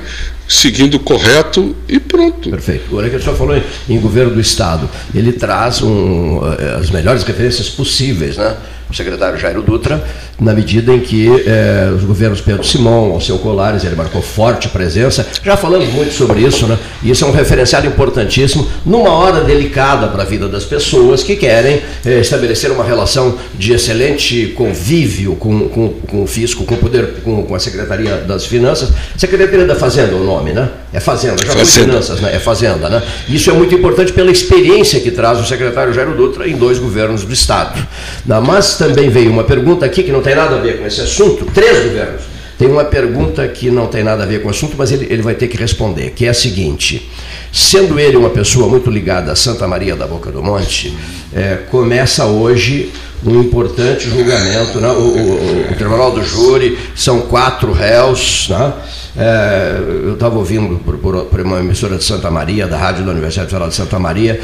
seguindo 0.47 0.99
correto 0.99 1.75
e 1.87 1.99
pronto. 1.99 2.49
Perfeito. 2.49 2.85
Agora 2.89 3.09
que 3.09 3.15
o 3.15 3.21
senhor 3.21 3.37
falou 3.37 3.61
em, 3.87 3.99
governo 3.99 4.33
do 4.33 4.41
Estado, 4.41 4.89
ele 5.13 5.31
traz 5.31 5.83
um, 5.83 6.41
eh, 6.57 6.77
as 6.79 6.89
melhores 6.89 7.23
referências 7.23 7.69
possíveis, 7.69 8.37
né? 8.37 8.57
o 8.89 8.93
secretário 8.93 9.37
Jairo 9.37 9.61
Dutra, 9.61 10.03
na 10.39 10.53
medida 10.53 10.93
em 10.93 10.99
que 10.99 11.27
eh, 11.45 11.91
os 11.95 12.03
governos 12.03 12.41
Pedro 12.41 12.63
Simão, 12.63 13.11
Alceu 13.11 13.37
Colares, 13.39 13.83
ele 13.83 13.95
marcou 13.95 14.21
forte 14.21 14.69
presença. 14.69 15.27
Já 15.43 15.57
falamos 15.57 15.89
muito 15.89 16.13
sobre 16.13 16.41
isso, 16.41 16.65
né? 16.65 16.77
E 17.03 17.11
isso 17.11 17.25
é 17.25 17.27
um 17.27 17.31
referencial 17.31 17.83
importantíssimo 17.85 18.67
numa 18.85 19.11
hora 19.11 19.41
delicada 19.41 20.07
para 20.07 20.23
a 20.23 20.25
vida 20.25 20.47
das 20.47 20.63
pessoas 20.63 21.23
que 21.23 21.35
querem 21.35 21.81
eh, 22.05 22.19
estabelecer 22.19 22.71
uma 22.71 22.83
relação 22.83 23.37
de 23.53 23.73
excelente 23.73 24.47
convívio 24.55 25.35
com, 25.35 25.67
com, 25.69 25.89
com 25.89 26.23
o 26.23 26.27
fisco, 26.27 26.63
com 26.63 26.75
o 26.75 26.77
poder, 26.77 27.15
com, 27.23 27.43
com, 27.43 27.55
a 27.55 27.59
Secretaria 27.59 28.17
das 28.17 28.45
Finanças. 28.45 28.89
Secretaria 29.17 29.65
da 29.65 29.75
Fazenda 29.75 30.13
é 30.13 30.15
o 30.15 30.23
nome, 30.23 30.53
né? 30.53 30.69
É 30.93 30.99
Fazenda, 30.99 31.45
já 31.45 31.51
foi 31.51 31.65
Finanças, 31.65 32.21
né? 32.21 32.35
É 32.35 32.39
Fazenda, 32.39 32.89
né? 32.89 33.03
Isso 33.27 33.49
é 33.49 33.53
muito 33.53 33.75
importante 33.75 34.13
pela 34.13 34.31
experiência 34.31 34.99
que 34.99 35.11
traz 35.11 35.39
o 35.39 35.45
secretário 35.45 35.93
Jairo 35.93 36.15
Dutra 36.15 36.47
em 36.47 36.55
dois 36.55 36.79
governos 36.79 37.23
do 37.23 37.33
Estado. 37.33 37.85
Mas 38.25 38.77
também 38.77 39.09
veio 39.09 39.31
uma 39.31 39.43
pergunta 39.43 39.85
aqui 39.85 40.03
que 40.03 40.11
não 40.11 40.21
tem 40.21 40.28
nada 40.35 40.55
a 40.55 40.59
ver 40.59 40.79
com 40.79 40.85
esse 40.85 41.01
assunto, 41.01 41.45
três 41.53 41.83
governos. 41.83 42.21
Tem 42.57 42.67
uma 42.67 42.83
pergunta 42.83 43.47
que 43.47 43.71
não 43.71 43.87
tem 43.87 44.03
nada 44.03 44.23
a 44.23 44.25
ver 44.25 44.41
com 44.41 44.49
o 44.49 44.51
assunto, 44.51 44.75
mas 44.77 44.91
ele, 44.91 45.07
ele 45.09 45.21
vai 45.21 45.33
ter 45.33 45.47
que 45.47 45.55
responder, 45.55 46.09
que 46.11 46.25
é 46.25 46.29
a 46.29 46.33
seguinte: 46.33 47.09
sendo 47.53 47.97
ele 47.97 48.17
uma 48.17 48.29
pessoa 48.29 48.67
muito 48.67 48.89
ligada 48.89 49.31
a 49.31 49.35
Santa 49.35 49.65
Maria 49.65 49.95
da 49.95 50.05
Boca 50.05 50.29
do 50.29 50.43
Monte, 50.43 50.93
é, 51.33 51.59
começa 51.71 52.25
hoje 52.25 52.91
um 53.25 53.39
importante 53.39 54.09
julgamento, 54.09 54.79
né? 54.79 54.89
o, 54.89 54.99
o, 54.99 55.71
o, 55.71 55.75
Tribunal 55.75 56.11
do 56.11 56.23
Júri, 56.23 56.77
são 56.95 57.21
quatro 57.21 57.71
réus. 57.71 58.47
Né? 58.49 58.73
É, 59.17 59.77
eu 60.05 60.13
estava 60.13 60.37
ouvindo 60.37 60.79
por, 60.79 60.97
por, 60.97 61.25
por, 61.25 61.39
uma 61.41 61.59
emissora 61.59 61.97
de 61.97 62.03
Santa 62.03 62.29
Maria, 62.29 62.67
da 62.67 62.77
Rádio 62.77 63.05
da 63.05 63.11
Universidade 63.11 63.49
Federal 63.49 63.69
de 63.69 63.75
Santa 63.75 63.99
Maria, 63.99 64.39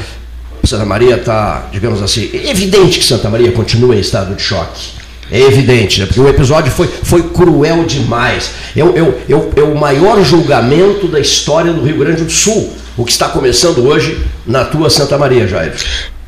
Santa 0.64 0.84
Maria 0.84 1.16
está, 1.16 1.68
digamos 1.72 2.02
assim, 2.02 2.30
é 2.32 2.50
evidente 2.50 2.98
que 2.98 3.04
Santa 3.04 3.28
Maria 3.30 3.52
continua 3.52 3.94
em 3.94 4.00
estado 4.00 4.34
de 4.34 4.42
choque. 4.42 5.05
É 5.30 5.40
evidente, 5.40 6.00
né? 6.00 6.06
porque 6.06 6.20
o 6.20 6.28
episódio 6.28 6.70
foi, 6.70 6.86
foi 6.86 7.22
cruel 7.30 7.84
demais. 7.84 8.50
É, 8.76 8.80
é, 8.80 8.84
é, 8.84 9.60
é 9.60 9.62
o 9.64 9.74
maior 9.74 10.22
julgamento 10.24 11.08
da 11.08 11.18
história 11.18 11.72
do 11.72 11.82
Rio 11.82 11.98
Grande 11.98 12.22
do 12.22 12.30
Sul, 12.30 12.72
o 12.96 13.04
que 13.04 13.10
está 13.10 13.28
começando 13.28 13.78
hoje 13.86 14.24
na 14.46 14.64
tua 14.64 14.88
Santa 14.88 15.18
Maria, 15.18 15.48
Jair. 15.48 15.74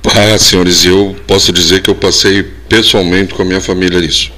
Ah, 0.04 0.38
senhores, 0.38 0.84
eu 0.84 1.14
posso 1.26 1.52
dizer 1.52 1.82
que 1.82 1.90
eu 1.90 1.94
passei 1.94 2.42
pessoalmente 2.68 3.34
com 3.34 3.42
a 3.42 3.44
minha 3.44 3.60
família 3.60 3.98
isso. 3.98 4.32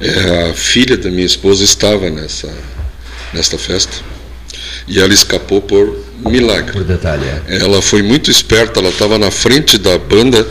É, 0.00 0.50
a 0.50 0.54
filha 0.54 0.96
da 0.96 1.10
minha 1.10 1.26
esposa 1.26 1.64
estava 1.64 2.08
nessa, 2.08 2.48
nesta 3.32 3.58
festa 3.58 3.96
e 4.86 5.00
ela 5.00 5.12
escapou 5.12 5.60
por 5.60 5.96
milagre. 6.24 6.72
Por 6.72 6.84
detalhe, 6.84 7.24
é. 7.24 7.58
Ela 7.60 7.82
foi 7.82 8.02
muito 8.02 8.30
esperta, 8.30 8.80
ela 8.80 8.88
estava 8.88 9.18
na 9.18 9.30
frente 9.30 9.76
da 9.76 9.98
banda 9.98 10.46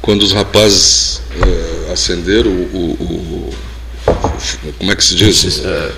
quando 0.00 0.22
os 0.22 0.32
rapazes 0.32 1.20
uh, 1.40 1.92
acenderam 1.92 2.50
o, 2.50 2.96
o, 2.98 3.52
o, 4.06 4.72
Como 4.78 4.92
é 4.92 4.96
que 4.96 5.04
se 5.04 5.14
diz? 5.14 5.42
Uh, 5.58 5.92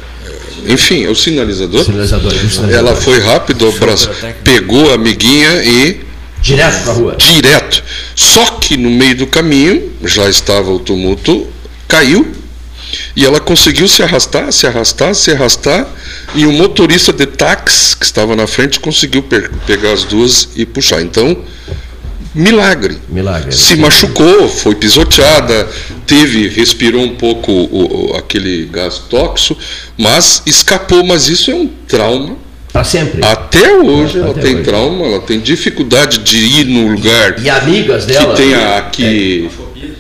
enfim, 0.67 1.07
o 1.07 1.15
sinalizador. 1.15 1.85
sinalizador, 1.85 2.33
sinalizador. 2.33 2.75
Ela 2.75 2.97
foi 2.97 3.21
rápido, 3.21 3.69
abraço, 3.69 4.11
pegou 4.43 4.91
a 4.91 4.95
amiguinha 4.95 5.63
e. 5.63 6.01
Direto 6.41 6.83
para 6.83 6.93
a 6.93 6.95
rua. 6.95 7.17
Direto. 7.17 7.83
Só 8.15 8.45
que 8.61 8.77
no 8.77 8.91
meio 8.91 9.17
do 9.17 9.27
caminho, 9.27 9.93
já 10.05 10.29
estava 10.29 10.71
o 10.71 10.79
tumulto, 10.79 11.47
caiu 11.87 12.39
e 13.15 13.25
ela 13.25 13.41
conseguiu 13.41 13.89
se 13.89 14.03
arrastar, 14.03 14.53
se 14.53 14.67
arrastar, 14.67 15.15
se 15.15 15.31
arrastar, 15.33 15.87
e 16.35 16.47
o 16.47 16.53
motorista 16.53 17.13
de 17.13 17.27
táxi 17.27 17.97
que 17.97 18.05
estava 18.05 18.37
na 18.37 18.47
frente 18.47 18.81
conseguiu 18.81 19.23
pe 19.23 19.49
pegar 19.67 19.93
as 19.93 20.05
duas 20.05 20.49
e 20.57 20.65
puxar. 20.65 21.03
Então, 21.03 21.37
milagre. 22.39 22.99
Milagre. 23.09 23.53
Se 23.53 23.77
machucou, 23.77 24.49
foi 24.49 24.75
pisoteada, 24.75 25.69
teve, 26.07 26.49
respirou 26.49 27.03
um 27.03 27.17
pouco 27.17 27.53
o, 27.53 28.11
o, 28.13 28.17
aquele 28.17 28.67
gás 28.67 28.99
tóxico, 29.11 29.61
mas 29.97 30.43
escapou. 30.47 31.05
Mas 31.05 31.29
isso 31.29 31.51
é 31.51 31.55
um 31.55 31.69
trauma. 31.87 32.37
Para 32.73 32.85
sempre. 32.85 33.25
Até 33.25 33.77
hoje 33.77 34.19
ela 34.19 34.35
tem 34.35 34.57
hoje. 34.57 34.65
trauma, 34.65 35.07
ela 35.07 35.21
tem 35.21 35.41
dificuldade 35.41 36.19
de 36.19 36.39
ir 36.39 36.65
no 36.67 36.93
lugar. 36.93 37.43
E 37.43 37.49
amigas 37.49 38.07
dela. 38.07 38.35
Que 38.35 38.43
tem 38.43 38.55
aqui. 38.55 39.51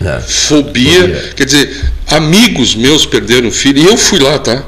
É. 0.00 0.20
Fobia. 0.20 1.00
fobia. 1.00 1.32
Quer 1.34 1.44
dizer, 1.44 1.90
Amigos 2.10 2.74
meus 2.74 3.04
perderam 3.04 3.50
filho, 3.50 3.82
e 3.82 3.86
eu 3.86 3.96
fui 3.96 4.18
lá, 4.18 4.38
tá? 4.38 4.64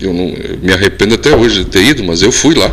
Eu, 0.00 0.12
não, 0.12 0.28
eu 0.28 0.58
me 0.62 0.72
arrependo 0.72 1.14
até 1.14 1.34
hoje 1.34 1.64
de 1.64 1.70
ter 1.70 1.82
ido, 1.82 2.04
mas 2.04 2.22
eu 2.22 2.30
fui 2.30 2.54
lá. 2.54 2.72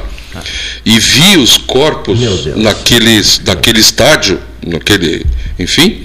E 0.86 1.00
vi 1.00 1.38
os 1.38 1.58
corpos 1.58 2.20
naquele, 2.56 3.22
naquele 3.46 3.80
estádio, 3.80 4.40
naquele, 4.66 5.26
enfim. 5.60 6.04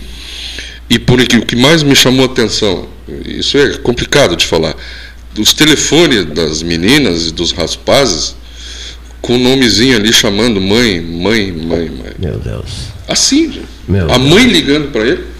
E 0.88 0.98
por 0.98 1.20
aqui, 1.20 1.36
o 1.36 1.44
que 1.44 1.56
mais 1.56 1.82
me 1.82 1.94
chamou 1.94 2.26
a 2.26 2.28
atenção, 2.28 2.88
isso 3.24 3.58
é 3.58 3.76
complicado 3.78 4.36
de 4.36 4.46
falar, 4.46 4.74
os 5.38 5.52
telefones 5.52 6.24
das 6.26 6.62
meninas 6.62 7.28
e 7.28 7.32
dos 7.32 7.52
rapazes 7.52 8.34
com 9.20 9.34
o 9.34 9.36
um 9.36 9.42
nomezinho 9.42 9.96
ali 9.96 10.12
chamando 10.12 10.60
mãe, 10.60 11.00
mãe, 11.00 11.52
mãe, 11.52 11.90
mãe. 11.90 12.12
Meu 12.18 12.38
Deus. 12.38 12.70
Assim, 13.08 13.60
Meu 13.88 14.10
a 14.10 14.18
mãe 14.18 14.46
ligando 14.46 14.92
para 14.92 15.06
ele. 15.06 15.35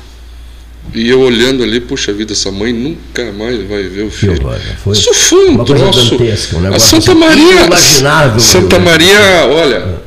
E 0.95 1.09
eu 1.09 1.21
olhando 1.21 1.63
ali, 1.63 1.81
puxa 1.81 2.13
vida, 2.13 2.33
essa 2.33 2.51
mãe 2.51 2.73
nunca 2.73 3.33
mais 3.33 3.63
vai 3.69 3.83
ver 3.85 4.05
o 4.05 4.11
filho. 4.11 4.41
Foi 4.83 4.93
Isso 4.93 5.13
foi 5.15 5.51
um 5.51 5.65
troço. 5.65 6.17
Um 6.17 6.75
a 6.75 6.79
Santa 6.79 7.13
assim, 7.13 7.21
Maria. 7.21 7.69
Santa 8.39 8.79
Maria, 8.79 9.47
olha, 9.49 10.01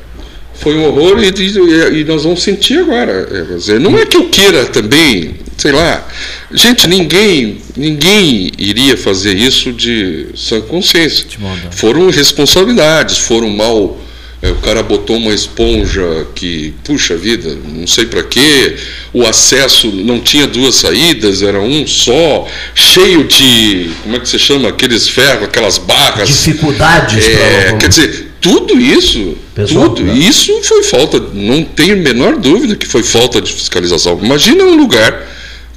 foi 0.55 0.75
um 0.75 0.85
horror 0.85 1.23
e, 1.23 1.29
e, 1.29 2.01
e, 2.01 2.03
nós 2.03 2.23
vamos 2.23 2.43
sentir 2.43 2.79
agora. 2.79 3.27
É, 3.69 3.79
não 3.79 3.97
é 3.97 4.05
que 4.05 4.17
eu 4.17 4.29
queira 4.29 4.65
também, 4.65 5.35
sei 5.57 5.71
lá. 5.71 6.05
Gente, 6.51 6.87
ninguém, 6.87 7.59
ninguém 7.77 8.51
iria 8.57 8.97
fazer 8.97 9.35
isso 9.35 9.71
de 9.71 10.27
sã 10.35 10.59
consciência. 10.59 11.25
Foram 11.71 12.09
responsabilidades, 12.09 13.19
foram 13.19 13.49
mal 13.49 13.97
o 14.41 14.55
cara 14.55 14.81
botou 14.81 15.17
uma 15.17 15.33
esponja 15.33 16.25
que, 16.33 16.73
puxa 16.85 17.17
vida, 17.17 17.57
não 17.67 17.85
sei 17.85 18.05
para 18.05 18.23
quê. 18.23 18.77
O 19.11 19.25
acesso 19.25 19.87
não 19.91 20.21
tinha 20.21 20.47
duas 20.47 20.75
saídas, 20.75 21.41
era 21.41 21.59
um 21.59 21.85
só, 21.85 22.47
cheio 22.73 23.25
de, 23.25 23.89
como 24.01 24.15
é 24.15 24.19
que 24.19 24.29
se 24.29 24.39
chama? 24.39 24.69
Aqueles 24.69 25.09
ferros, 25.09 25.43
aquelas 25.43 25.77
barras. 25.77 26.29
Dificuldades. 26.29 27.27
É, 27.27 27.69
pra... 27.69 27.77
Quer 27.79 27.89
dizer, 27.89 28.31
tudo 28.39 28.79
isso, 28.79 29.35
Pessoal, 29.53 29.89
tudo 29.89 30.03
né? 30.03 30.13
isso 30.17 30.57
foi 30.63 30.83
falta, 30.83 31.19
não 31.33 31.65
tenho 31.65 31.95
a 31.95 31.97
menor 31.97 32.37
dúvida 32.37 32.77
que 32.77 32.87
foi 32.87 33.03
falta 33.03 33.41
de 33.41 33.51
fiscalização. 33.51 34.17
Imagina 34.23 34.63
um 34.63 34.77
lugar 34.77 35.27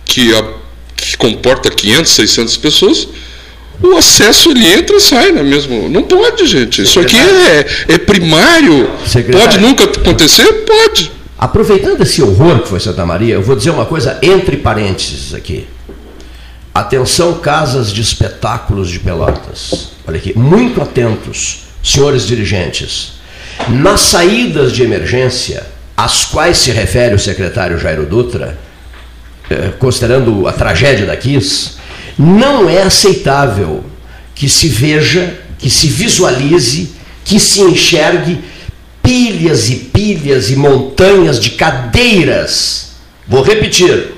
que, 0.04 0.32
a, 0.36 0.44
que 0.96 1.16
comporta 1.16 1.68
500, 1.68 2.12
600 2.12 2.56
pessoas 2.58 3.08
o 3.82 3.96
acesso 3.96 4.50
ele 4.50 4.66
entra 4.66 4.96
e 4.96 5.00
sai, 5.00 5.30
é 5.30 5.42
mesmo? 5.42 5.88
Não 5.88 6.02
pode, 6.02 6.46
gente. 6.46 6.82
Isso 6.82 7.00
aqui 7.00 7.16
é, 7.16 7.94
é 7.94 7.98
primário. 7.98 8.90
Secretário. 9.06 9.48
Pode 9.48 9.60
nunca 9.60 9.84
acontecer? 9.84 10.46
Pode. 10.64 11.10
Aproveitando 11.38 12.00
esse 12.02 12.22
horror 12.22 12.60
que 12.60 12.68
foi 12.68 12.78
Santa 12.78 13.04
Maria, 13.04 13.34
eu 13.34 13.42
vou 13.42 13.56
dizer 13.56 13.70
uma 13.70 13.84
coisa 13.84 14.18
entre 14.22 14.56
parênteses 14.56 15.34
aqui. 15.34 15.66
Atenção, 16.72 17.34
casas 17.34 17.92
de 17.92 18.00
espetáculos 18.00 18.88
de 18.88 19.00
Pelotas. 19.00 19.88
Olha 20.06 20.16
aqui, 20.16 20.36
muito 20.38 20.80
atentos, 20.80 21.64
senhores 21.82 22.26
dirigentes. 22.26 23.14
Nas 23.68 24.00
saídas 24.00 24.72
de 24.72 24.82
emergência, 24.82 25.66
às 25.96 26.24
quais 26.24 26.58
se 26.58 26.70
refere 26.70 27.14
o 27.14 27.18
secretário 27.18 27.78
Jairo 27.78 28.06
Dutra, 28.06 28.56
eh, 29.50 29.72
considerando 29.78 30.46
a 30.46 30.52
tragédia 30.52 31.04
da 31.04 31.16
Kiss, 31.16 31.72
não 32.18 32.68
é 32.68 32.82
aceitável 32.82 33.84
que 34.34 34.48
se 34.48 34.68
veja, 34.68 35.38
que 35.58 35.70
se 35.70 35.88
visualize, 35.88 36.92
que 37.24 37.38
se 37.38 37.60
enxergue 37.60 38.40
pilhas 39.02 39.68
e 39.68 39.76
pilhas 39.76 40.50
e 40.50 40.56
montanhas 40.56 41.38
de 41.40 41.50
cadeiras. 41.50 42.92
Vou 43.26 43.42
repetir. 43.42 44.14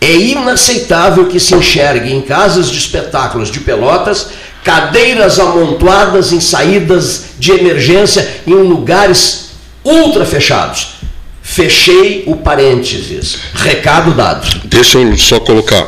É 0.00 0.12
inaceitável 0.12 1.26
que 1.26 1.40
se 1.40 1.54
enxergue 1.54 2.12
em 2.12 2.20
casas 2.20 2.70
de 2.70 2.78
espetáculos 2.78 3.50
de 3.50 3.60
Pelotas 3.60 4.28
cadeiras 4.64 5.38
amontoadas 5.38 6.32
em 6.32 6.40
saídas 6.40 7.26
de 7.38 7.52
emergência 7.52 8.26
em 8.46 8.54
lugares 8.54 9.50
ultra 9.84 10.24
fechados. 10.24 10.94
Fechei 11.42 12.24
o 12.26 12.36
parênteses. 12.36 13.36
Recado 13.54 14.12
dado. 14.14 14.62
Deixa 14.64 14.98
eu 14.98 15.16
só 15.18 15.38
colocar 15.38 15.86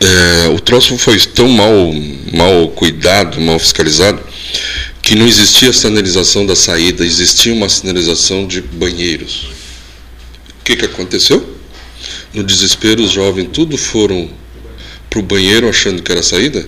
é, 0.00 0.48
o 0.48 0.60
troço 0.60 0.96
foi 0.98 1.18
tão 1.18 1.48
mal, 1.48 1.92
mal 2.32 2.68
cuidado, 2.68 3.40
mal 3.40 3.58
fiscalizado, 3.58 4.20
que 5.02 5.14
não 5.14 5.26
existia 5.26 5.72
sinalização 5.72 6.46
da 6.46 6.56
saída, 6.56 7.04
existia 7.04 7.52
uma 7.52 7.68
sinalização 7.68 8.46
de 8.46 8.60
banheiros. 8.60 9.48
O 10.60 10.64
que, 10.64 10.76
que 10.76 10.84
aconteceu? 10.84 11.56
No 12.32 12.42
desespero, 12.42 13.02
os 13.02 13.10
jovens 13.10 13.48
tudo 13.52 13.76
foram 13.76 14.28
para 15.10 15.18
o 15.18 15.22
banheiro 15.22 15.68
achando 15.68 16.02
que 16.02 16.10
era 16.10 16.22
saída. 16.22 16.66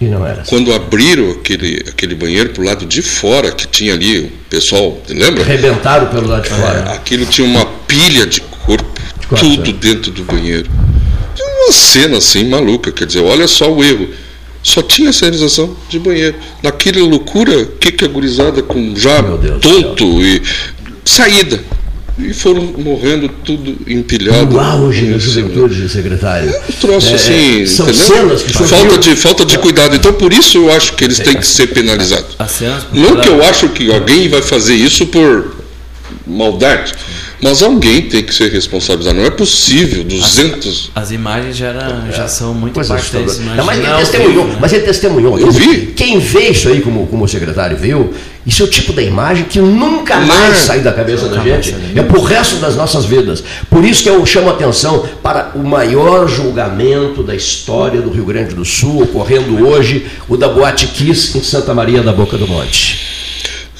E 0.00 0.06
não 0.06 0.26
era. 0.26 0.42
Quando 0.44 0.72
abriram 0.72 1.30
aquele, 1.32 1.84
aquele 1.88 2.14
banheiro 2.14 2.50
para 2.50 2.62
o 2.62 2.64
lado 2.64 2.86
de 2.86 3.02
fora, 3.02 3.52
que 3.52 3.66
tinha 3.66 3.92
ali 3.92 4.20
o 4.20 4.32
pessoal, 4.48 5.00
lembra? 5.08 5.42
Arrebentaram 5.42 6.08
pelo 6.08 6.28
lado 6.28 6.44
de 6.44 6.48
fora. 6.48 6.90
É, 6.90 6.94
aquilo 6.94 7.26
tinha 7.26 7.46
uma 7.46 7.66
pilha 7.66 8.26
de 8.26 8.40
corpo, 8.40 8.84
de 9.20 9.40
tudo 9.40 9.70
é. 9.70 9.72
dentro 9.72 10.10
do 10.10 10.24
banheiro 10.24 10.70
uma 11.64 11.72
cena 11.72 12.18
assim 12.18 12.44
maluca, 12.44 12.90
quer 12.92 13.06
dizer, 13.06 13.20
olha 13.20 13.46
só 13.46 13.72
o 13.72 13.82
erro. 13.82 14.08
Só 14.62 14.80
tinha 14.80 15.12
sinalização 15.12 15.76
de 15.88 15.98
banheiro. 15.98 16.36
Naquela 16.62 17.00
loucura, 17.00 17.58
o 17.58 17.66
que, 17.66 17.90
que 17.90 18.04
a 18.04 18.08
gurizada 18.08 18.62
com 18.62 18.94
já 18.94 19.20
tonto 19.60 20.22
e 20.22 20.40
saída. 21.04 21.60
E 22.18 22.32
foram 22.32 22.62
morrendo 22.78 23.28
tudo 23.28 23.76
empilhado. 23.88 24.52
No 24.52 24.60
auge 24.60 25.06
da 25.06 25.18
juventude, 25.18 25.88
secretário. 25.88 26.50
É 26.50 26.62
um 26.68 26.72
troço 26.80 27.08
é, 27.08 27.14
assim, 27.14 27.66
são 27.66 27.88
entendeu? 27.88 28.06
cenas 28.06 28.42
que 28.42 28.52
falta 28.52 28.98
de 28.98 29.16
Falta 29.16 29.44
de 29.44 29.58
cuidado. 29.58 29.96
Então, 29.96 30.12
por 30.12 30.32
isso 30.32 30.58
eu 30.58 30.72
acho 30.72 30.92
que 30.92 31.04
eles 31.04 31.18
têm 31.18 31.36
que 31.36 31.46
ser 31.46 31.68
penalizados. 31.68 32.36
Não 32.92 33.16
que 33.16 33.28
eu 33.28 33.42
acho 33.42 33.68
que 33.70 33.90
alguém 33.90 34.28
vai 34.28 34.42
fazer 34.42 34.74
isso 34.74 35.06
por 35.06 35.56
maldade. 36.26 36.92
Mas 37.42 37.60
alguém 37.60 38.02
tem 38.02 38.22
que 38.22 38.32
ser 38.32 38.52
responsabilizado. 38.52 39.18
Não 39.18 39.26
é 39.26 39.30
possível, 39.30 40.04
200. 40.04 40.90
As, 40.94 41.02
as 41.02 41.10
imagens 41.10 41.56
já, 41.56 41.66
era, 41.70 42.06
já 42.12 42.28
são 42.28 42.54
muito 42.54 42.80
impactantes. 42.80 43.40
Não, 43.40 43.64
mas, 43.64 43.78
ele 43.80 43.96
testemunhou, 43.96 44.46
né? 44.46 44.56
mas 44.60 44.72
ele 44.72 44.84
testemunhou. 44.84 45.38
Eu 45.40 45.50
vi. 45.50 45.86
Quem 45.88 46.20
vê 46.20 46.50
isso 46.50 46.68
aí, 46.68 46.80
como, 46.80 47.04
como 47.08 47.24
o 47.24 47.28
secretário 47.28 47.76
viu, 47.76 48.14
isso 48.46 48.62
é 48.62 48.66
o 48.66 48.68
tipo 48.68 48.92
da 48.92 49.02
imagem 49.02 49.44
que 49.44 49.58
nunca 49.58 50.20
mais 50.20 50.58
sai 50.58 50.82
da 50.82 50.92
cabeça 50.92 51.26
da 51.26 51.40
gente. 51.40 51.74
É 51.96 52.02
pro 52.02 52.22
resto 52.22 52.56
das 52.56 52.76
nossas 52.76 53.06
vidas. 53.06 53.42
Por 53.68 53.84
isso 53.84 54.04
que 54.04 54.08
eu 54.08 54.24
chamo 54.24 54.48
a 54.48 54.52
atenção 54.52 55.04
para 55.20 55.50
o 55.56 55.64
maior 55.64 56.28
julgamento 56.28 57.24
da 57.24 57.34
história 57.34 58.00
do 58.00 58.10
Rio 58.10 58.24
Grande 58.24 58.54
do 58.54 58.64
Sul, 58.64 59.02
ocorrendo 59.02 59.66
hoje, 59.66 60.06
o 60.28 60.36
da 60.36 60.48
Boate 60.48 60.86
Kiss 60.86 61.36
em 61.36 61.42
Santa 61.42 61.74
Maria 61.74 62.04
da 62.04 62.12
Boca 62.12 62.38
do 62.38 62.46
Monte. 62.46 63.21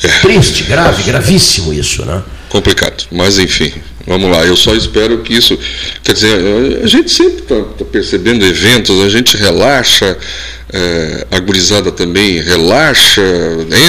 É. 0.02 0.08
Triste, 0.20 0.64
grave, 0.64 1.02
gravíssimo 1.04 1.72
isso, 1.72 2.04
né? 2.04 2.22
complicado. 2.52 3.04
Mas 3.10 3.38
enfim, 3.38 3.72
vamos 4.06 4.30
lá. 4.30 4.44
Eu 4.44 4.56
só 4.56 4.74
espero 4.74 5.18
que 5.18 5.32
isso. 5.32 5.58
Quer 6.04 6.12
dizer, 6.12 6.38
a 6.84 6.86
gente 6.86 7.10
sempre 7.10 7.42
está 7.42 7.56
tá 7.78 7.84
percebendo 7.86 8.44
eventos, 8.44 9.00
a 9.00 9.08
gente 9.08 9.36
relaxa, 9.38 10.18
é, 10.70 11.26
a 11.30 11.40
gurizada 11.40 11.90
também 11.90 12.40
relaxa, 12.40 13.22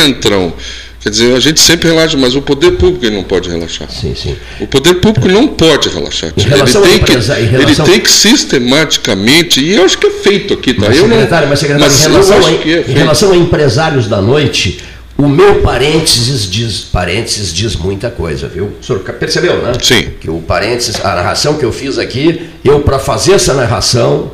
entram. 0.08 0.54
Quer 1.02 1.10
dizer, 1.10 1.36
a 1.36 1.40
gente 1.42 1.60
sempre 1.60 1.90
relaxa, 1.90 2.16
mas 2.16 2.34
o 2.34 2.42
poder 2.42 2.78
público 2.78 3.14
não 3.14 3.24
pode 3.24 3.50
relaxar. 3.50 3.92
Sim, 3.92 4.16
sim. 4.16 4.38
O 4.62 4.68
poder 4.68 4.94
público 5.02 5.28
não 5.28 5.50
pode 5.50 5.90
relaxar. 5.90 6.32
Ele 6.38 6.46
tem, 6.46 6.96
empresa, 6.96 7.36
que, 7.36 7.42
relação... 7.42 7.86
ele 7.86 7.92
tem 7.92 8.00
que 8.00 8.10
sistematicamente, 8.10 9.60
e 9.60 9.76
eu 9.76 9.84
acho 9.84 9.98
que 9.98 10.08
é 10.08 10.12
feito 10.12 10.54
aqui, 10.54 10.74
tá? 10.74 10.86
Mas, 10.88 10.98
eu 10.98 11.10
secretário, 11.10 11.42
não, 11.42 11.50
mas, 11.50 11.60
secretário, 11.60 11.94
mas 11.94 12.06
em, 12.06 12.10
relação 12.10 12.38
a, 12.38 12.52
é 12.52 12.86
em 12.88 12.94
relação 12.94 13.32
a 13.34 13.36
empresários 13.36 14.08
da 14.08 14.22
noite, 14.22 14.80
o 15.18 15.28
meu 15.28 15.62
parênteses 15.62 16.50
diz, 16.50 16.82
parênteses 16.82 17.54
diz 17.54 17.76
muita 17.76 18.10
coisa, 18.10 18.48
viu? 18.48 18.74
O 18.80 18.84
senhor 18.84 19.00
percebeu, 19.00 19.62
né? 19.62 19.74
Sim. 19.82 20.12
Que 20.20 20.30
o 20.30 20.42
parênteses, 20.42 21.04
a 21.04 21.16
narração 21.16 21.56
que 21.56 21.64
eu 21.64 21.72
fiz 21.72 22.00
aqui, 22.00 22.50
eu 22.64 22.82
para 22.82 22.98
fazer 22.98 23.34
essa 23.34 23.54
narração 23.54 24.32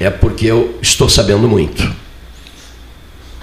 é 0.00 0.08
porque 0.10 0.46
eu 0.46 0.78
estou 0.80 1.08
sabendo 1.08 1.46
muito. 1.46 1.94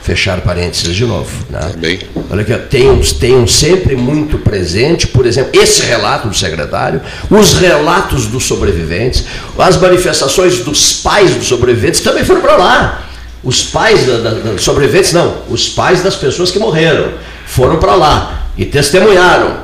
Fechar 0.02 0.42
parênteses 0.42 0.94
de 0.94 1.06
novo. 1.06 1.32
Né? 1.50 1.60
Tá 1.60 1.70
bem. 1.78 2.00
Olha 2.30 2.42
aqui, 2.42 2.54
tenham, 2.68 3.00
tenham 3.00 3.48
sempre 3.48 3.96
muito 3.96 4.38
presente, 4.38 5.08
por 5.08 5.26
exemplo, 5.26 5.52
esse 5.62 5.84
relato 5.84 6.28
do 6.28 6.36
secretário, 6.36 7.00
os 7.30 7.54
relatos 7.54 8.26
dos 8.26 8.44
sobreviventes, 8.44 9.24
as 9.58 9.78
manifestações 9.78 10.60
dos 10.60 10.94
pais 10.96 11.36
dos 11.36 11.48
sobreviventes 11.48 12.02
também 12.02 12.26
foram 12.26 12.42
para 12.42 12.58
lá. 12.58 13.10
Os 13.44 13.64
pais 13.64 14.06
da, 14.06 14.18
da, 14.18 14.30
da, 14.32 14.58
sobreviventes, 14.58 15.12
não, 15.12 15.44
os 15.50 15.68
pais 15.70 16.02
das 16.02 16.16
pessoas 16.16 16.50
que 16.50 16.60
morreram 16.60 17.14
foram 17.46 17.78
para 17.78 17.96
lá 17.96 18.48
e 18.58 18.66
testemunharam, 18.66 19.58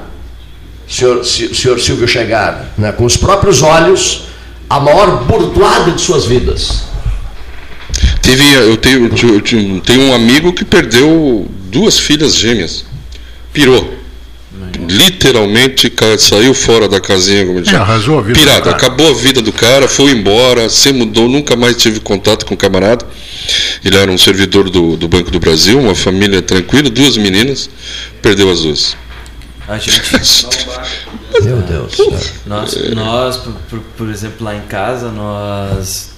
o 0.87 0.91
senhor, 0.91 1.23
senhor 1.23 1.79
Silvio 1.79 2.07
Chegar, 2.07 2.73
né, 2.77 2.91
com 2.91 3.05
os 3.05 3.15
próprios 3.15 3.61
olhos, 3.61 4.23
a 4.69 4.79
maior 4.79 5.23
burdoada 5.23 5.91
de 5.91 6.01
suas 6.01 6.25
vidas. 6.25 6.83
Teve, 8.21 8.53
eu 8.53 8.77
tenho, 8.77 9.09
eu 9.23 9.81
tenho 9.81 10.03
um 10.03 10.13
amigo 10.13 10.53
que 10.53 10.65
perdeu 10.65 11.47
duas 11.71 11.97
filhas 11.97 12.35
gêmeas, 12.35 12.85
pirou 13.53 13.98
literalmente 14.87 15.91
saiu 16.17 16.53
fora 16.53 16.87
da 16.87 16.99
casinha, 16.99 17.45
como 17.45 17.61
diz. 17.61 17.73
É, 17.73 17.77
arrasou 17.77 18.19
a 18.19 18.21
vida 18.21 18.39
Pirata, 18.39 18.69
acabou 18.69 19.09
a 19.09 19.13
vida 19.13 19.41
do 19.41 19.51
cara, 19.51 19.87
foi 19.87 20.11
embora, 20.11 20.69
se 20.69 20.91
mudou, 20.91 21.27
nunca 21.27 21.55
mais 21.55 21.75
tive 21.77 21.99
contato 21.99 22.45
com 22.45 22.53
o 22.53 22.57
camarada. 22.57 23.05
Ele 23.83 23.97
era 23.97 24.11
um 24.11 24.17
servidor 24.17 24.69
do, 24.69 24.95
do 24.95 25.07
Banco 25.07 25.31
do 25.31 25.39
Brasil, 25.39 25.79
uma 25.79 25.95
família 25.95 26.41
tranquila, 26.41 26.89
duas 26.89 27.17
meninas, 27.17 27.69
perdeu 28.21 28.51
as 28.51 28.61
duas. 28.61 28.95
A 29.67 29.77
gente. 29.77 30.01
Meu 31.43 31.57
Deus. 31.61 31.95
Nós, 32.45 32.75
nós 32.93 33.37
por, 33.37 33.53
por, 33.69 33.79
por 33.79 34.09
exemplo, 34.09 34.43
lá 34.43 34.55
em 34.55 34.61
casa, 34.61 35.11
nós, 35.11 36.11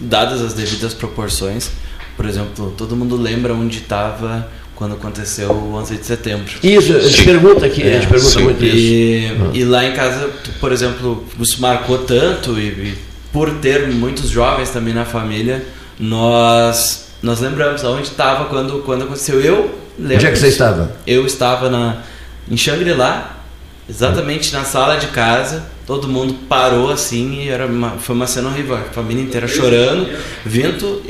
dadas 0.00 0.40
as 0.40 0.54
devidas 0.54 0.94
proporções, 0.94 1.70
por 2.16 2.24
exemplo, 2.26 2.72
todo 2.76 2.96
mundo 2.96 3.16
lembra 3.16 3.52
onde 3.52 3.78
estava 3.78 4.48
quando 4.74 4.94
aconteceu 4.94 5.50
o 5.50 5.74
11 5.74 5.96
de 5.96 6.06
setembro. 6.06 6.52
Isso, 6.62 6.96
a 6.96 7.00
gente 7.00 7.24
pergunta 7.24 7.66
aqui, 7.66 7.82
é, 7.82 7.96
a 7.96 8.00
gente 8.00 8.08
pergunta 8.08 8.32
sim. 8.32 8.42
muito 8.42 8.64
e, 8.64 9.26
isso. 9.26 9.50
E 9.54 9.64
lá 9.64 9.84
em 9.84 9.92
casa, 9.92 10.30
por 10.60 10.72
exemplo, 10.72 11.24
nos 11.38 11.56
marcou 11.56 11.98
tanto 11.98 12.58
e, 12.58 12.68
e, 12.68 12.98
por 13.32 13.50
ter 13.54 13.88
muitos 13.88 14.28
jovens 14.30 14.70
também 14.70 14.94
na 14.94 15.04
família, 15.04 15.64
nós 15.98 17.04
nós 17.22 17.40
lembramos 17.40 17.82
onde 17.84 18.08
estava 18.08 18.46
quando 18.46 18.80
quando 18.80 19.04
aconteceu. 19.04 19.40
Eu 19.40 19.78
lembro. 19.98 20.16
Onde 20.16 20.26
é 20.26 20.30
que 20.32 20.38
você 20.38 20.48
estava? 20.48 20.94
Eu 21.06 21.24
estava 21.24 21.70
na 21.70 22.02
em 22.50 22.56
Shangri-La, 22.56 23.42
exatamente 23.88 24.52
na 24.52 24.64
sala 24.64 24.96
de 24.96 25.06
casa. 25.08 25.64
Todo 25.86 26.08
mundo 26.08 26.34
parou 26.48 26.90
assim 26.90 27.42
e 27.42 27.48
era 27.48 27.66
uma, 27.66 27.90
foi 27.92 28.14
uma 28.14 28.26
cena 28.26 28.48
horrível, 28.48 28.74
a 28.74 28.80
família 28.80 29.22
inteira 29.22 29.46
chorando, 29.46 30.08
vento. 30.44 31.02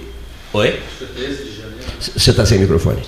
Oi? 0.52 0.80
Você 2.00 2.30
está 2.30 2.44
sem 2.44 2.58
microfone. 2.58 3.00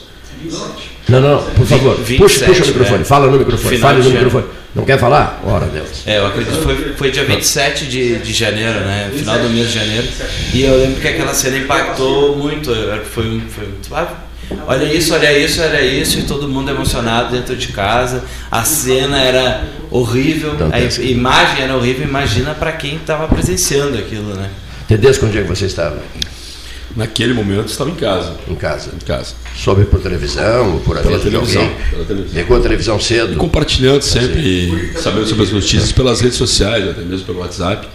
Não, 1.09 1.21
não, 1.21 1.21
não, 1.21 1.43
por 1.55 1.67
favor, 1.67 1.97
27, 1.97 2.19
puxa, 2.19 2.45
puxa 2.47 2.65
o 2.65 2.67
microfone, 2.67 3.03
é. 3.03 3.05
fala 3.05 3.31
no 3.31 3.39
microfone, 3.39 3.77
Final 3.77 3.91
fale 3.91 4.03
no 4.03 4.11
microfone. 4.11 4.45
Não 4.77 4.85
quer 4.85 4.99
falar? 4.99 5.41
Ora, 5.47 5.65
Deus. 5.67 6.03
É, 6.07 6.19
eu 6.19 6.27
acredito 6.27 6.59
que 6.59 6.63
foi, 6.63 6.77
foi 6.95 7.11
dia 7.11 7.25
27 7.25 7.87
de, 7.87 8.19
de 8.19 8.33
janeiro, 8.35 8.81
né? 8.81 9.11
Final 9.17 9.39
do 9.39 9.49
mês 9.49 9.69
de 9.69 9.75
janeiro. 9.79 10.07
E 10.53 10.63
eu 10.63 10.77
lembro 10.77 11.01
que 11.01 11.09
aquela 11.09 11.33
cena 11.33 11.57
impactou 11.57 12.37
muito. 12.37 12.71
Foi, 13.11 13.41
foi 13.49 13.65
muito. 13.65 13.95
Ah, 13.95 14.07
olha 14.67 14.85
isso, 14.85 15.15
olha 15.15 15.33
isso, 15.39 15.63
olha 15.63 15.81
isso, 15.81 16.19
e 16.19 16.23
todo 16.25 16.47
mundo 16.47 16.71
emocionado 16.71 17.35
dentro 17.35 17.57
de 17.57 17.69
casa. 17.69 18.23
A 18.51 18.65
cena 18.65 19.19
era 19.19 19.65
horrível, 19.91 20.55
a 20.71 21.03
imagem 21.03 21.63
era 21.63 21.75
horrível. 21.75 22.07
Imagina 22.07 22.53
para 22.53 22.73
quem 22.73 22.97
estava 22.97 23.27
presenciando 23.29 23.97
aquilo, 23.97 24.35
né? 24.35 24.51
Tedesco, 24.87 25.25
onde 25.25 25.39
é 25.39 25.43
que 25.43 25.49
você 25.49 25.65
estava? 25.65 26.03
Naquele 26.97 27.35
momento 27.35 27.69
estava 27.69 27.91
em 27.91 27.95
casa. 27.95 28.35
Em 28.49 28.55
casa. 28.55 28.91
Em 28.95 29.05
casa. 29.05 29.35
Soube 29.55 29.85
por 29.85 30.01
televisão, 30.01 30.81
por 30.85 30.97
de 30.97 31.03
televisão, 31.03 31.63
alguém? 31.63 31.77
pela 31.91 32.05
televisão. 32.07 32.41
Ligou 32.41 32.57
a 32.57 32.61
televisão 32.61 32.97
E 32.97 33.03
cedo? 33.03 33.37
compartilhando 33.37 34.01
sempre, 34.03 34.41
e 34.41 34.93
sabendo 34.97 35.27
sobre 35.27 35.45
as 35.45 35.53
notícias 35.53 35.93
pelas 35.93 36.21
redes 36.23 36.39
sociais, 36.39 36.89
até 36.89 37.03
mesmo 37.03 37.27
pelo 37.27 37.41
WhatsApp. 37.41 37.87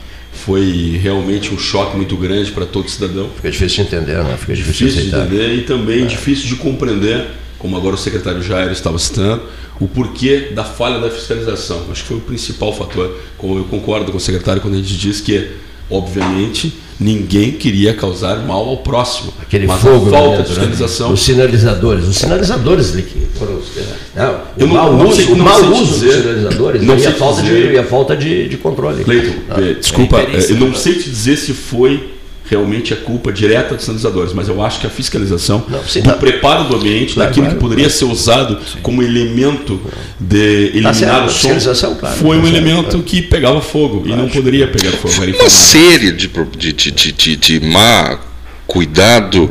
Foi 0.46 1.00
realmente 1.02 1.54
um 1.54 1.58
choque 1.58 1.98
muito 1.98 2.16
grande 2.16 2.52
para 2.52 2.66
todo 2.66 2.90
cidadão. 2.90 3.30
Fica 3.36 3.52
difícil 3.52 3.84
de 3.84 3.90
entender, 3.96 4.24
né? 4.24 4.38
Fica 4.38 4.54
difícil, 4.56 4.88
Difícil 4.88 5.10
de 5.12 5.16
entender 5.18 5.56
e 5.56 5.62
também 5.64 6.06
difícil 6.08 6.48
de 6.48 6.56
compreender, 6.56 7.28
como 7.60 7.76
agora 7.76 7.96
o 7.96 7.98
secretário 7.98 8.42
Jair 8.42 8.72
estava 8.72 8.98
citando, 8.98 9.44
o 9.80 9.88
porquê 9.88 10.52
da 10.54 10.64
falha 10.64 11.00
da 11.00 11.10
fiscalização. 11.10 11.86
Acho 11.92 12.04
que 12.04 12.08
foi 12.08 12.18
o 12.18 12.22
principal 12.22 12.72
fator. 12.76 13.18
Como 13.38 13.58
eu 13.58 13.66
concordo 13.66 14.12
com 14.12 14.18
o 14.18 14.22
secretário 14.22 14.62
quando 14.62 14.76
a 14.76 14.78
gente 14.78 14.96
diz 14.98 15.20
que, 15.20 15.52
obviamente, 15.92 16.74
ninguém 17.00 17.52
queria 17.52 17.94
causar 17.94 18.38
mal 18.46 18.68
ao 18.70 18.78
próximo. 18.78 19.34
Aquele 19.42 19.66
mas 19.68 19.82
fogo 19.82 20.08
a 20.08 20.12
falta 20.12 20.38
dentro, 20.38 20.44
de 20.54 20.60
né? 20.60 20.66
fiscalização. 20.68 21.14
Os 21.14 21.22
sinalizadores, 21.22 22.08
os 22.08 22.16
sinalizadores 22.16 22.94
ali 22.94 23.02
que 23.04 23.20
foram 23.38 23.56
os- 23.58 23.72
não, 24.16 24.32
o 24.34 24.38
Eu 24.58 24.68
não- 24.68 24.74
mau 24.94 25.08
uso, 25.08 25.16
sei- 25.16 25.26
o 25.34 25.36
não 25.36 25.46
mau 25.46 25.60
uso 25.64 25.86
dos 25.86 25.90
dizer. 26.02 26.22
sinalizadores 26.22 26.84
Não 26.84 26.94
e, 26.94 26.98
a 26.98 27.02
sei 27.02 27.12
te 27.14 27.18
falta 27.20 27.42
de, 27.42 27.52
e 27.74 27.78
a 27.78 27.84
falta 27.84 28.16
de, 28.18 28.48
de 28.50 28.58
controle. 28.58 29.04
Cleiton, 29.04 29.34
Ah, 29.50 29.60
eh, 29.62 29.74
desculpa, 29.80 30.18
é 30.20 30.24
inferência, 30.24 30.54
eh, 30.54 30.56
eu 30.56 30.60
não 30.60 30.68
né? 30.70 30.76
sei 30.76 30.94
te 30.94 31.10
dizer 31.10 31.38
se 31.38 31.54
foi 31.54 32.11
realmente 32.52 32.94
a 32.94 32.98
culpa 32.98 33.32
direta 33.32 33.76
dos 33.76 33.86
sinalizadores, 33.86 34.34
mas 34.34 34.50
eu 34.50 34.62
acho 34.62 34.82
que 34.82 34.86
a 34.86 34.90
fiscalização 34.90 35.66
Não, 35.70 35.84
sim, 35.86 36.02
do 36.02 36.10
tá. 36.10 36.18
preparo 36.18 36.66
do 36.66 36.76
ambiente, 36.76 37.14
Claro, 37.14 37.30
daquilo 37.30 37.46
claro, 37.46 37.58
que 37.58 37.64
poderia 37.64 37.90
ser 37.90 38.06
usado 38.06 38.60
como 38.84 39.02
elemento 39.02 39.82
de 40.20 40.68
eliminar 40.74 40.94
certo, 40.94 41.28
o 41.28 41.76
som, 41.76 41.96
claro, 41.96 42.16
foi 42.18 42.38
um 42.38 42.42
tá 42.42 42.50
elemento 42.50 42.90
claro. 42.90 43.04
que 43.04 43.22
pegava 43.22 43.62
fogo 43.62 44.04
e 44.06 44.10
não 44.10 44.28
poderia 44.28 44.68
pegar 44.68 44.92
fogo. 44.92 45.14
Uma 45.16 45.26
informado. 45.28 45.50
série 45.50 46.12
de, 46.12 46.28
de, 46.28 46.74
de, 46.74 46.92
de, 46.92 47.12
de, 47.14 47.36
de 47.38 47.60
má 47.62 48.20
cuidado, 48.68 49.50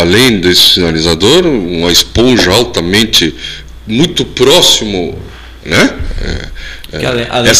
além 0.00 0.40
desse 0.40 0.74
sinalizador, 0.74 1.46
uma 1.46 1.90
esponja 1.90 2.52
altamente 2.52 3.34
muito 3.86 4.24
próximo, 4.24 5.18
né? 5.64 5.94
É, 6.92 6.98
Que 6.98 7.06
além- 7.06 7.26
além 7.30 7.50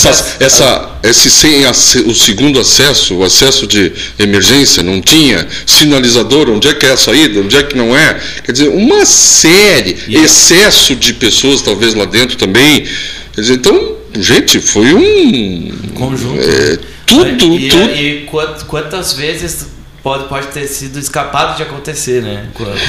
essa, 0.40 0.90
esse 1.04 1.30
sem 1.30 1.64
o 2.06 2.14
segundo 2.14 2.58
acesso, 2.58 3.14
o 3.16 3.24
acesso 3.24 3.66
de 3.66 3.92
emergência, 4.18 4.82
não 4.82 5.00
tinha 5.00 5.46
sinalizador, 5.64 6.50
onde 6.50 6.66
é 6.68 6.74
que 6.74 6.84
é 6.84 6.90
a 6.92 6.96
saída, 6.96 7.40
onde 7.40 7.56
é 7.56 7.62
que 7.62 7.76
não 7.76 7.96
é. 7.96 8.18
Quer 8.44 8.52
dizer, 8.52 8.68
uma 8.68 9.06
série, 9.06 9.96
E 10.08 10.16
excesso 10.16 10.96
de 10.96 11.14
pessoas 11.14 11.62
talvez 11.62 11.94
lá 11.94 12.04
dentro 12.06 12.36
também. 12.36 12.84
Quer 13.32 13.40
dizer, 13.40 13.54
então, 13.54 13.96
gente, 14.18 14.60
foi 14.60 14.92
um 14.94 15.72
Conjunto. 15.94 16.40
é, 16.40 16.78
tudo, 17.06 17.54
e, 17.56 17.68
tudo. 17.68 17.90
E 17.94 18.26
quant- 18.30 18.64
quantas 18.66 19.12
vezes 19.12 19.66
pode, 20.02 20.24
pode 20.28 20.46
ter 20.48 20.66
sido 20.66 20.98
escapado 20.98 21.56
de 21.56 21.62
acontecer, 21.62 22.22
né? 22.22 22.46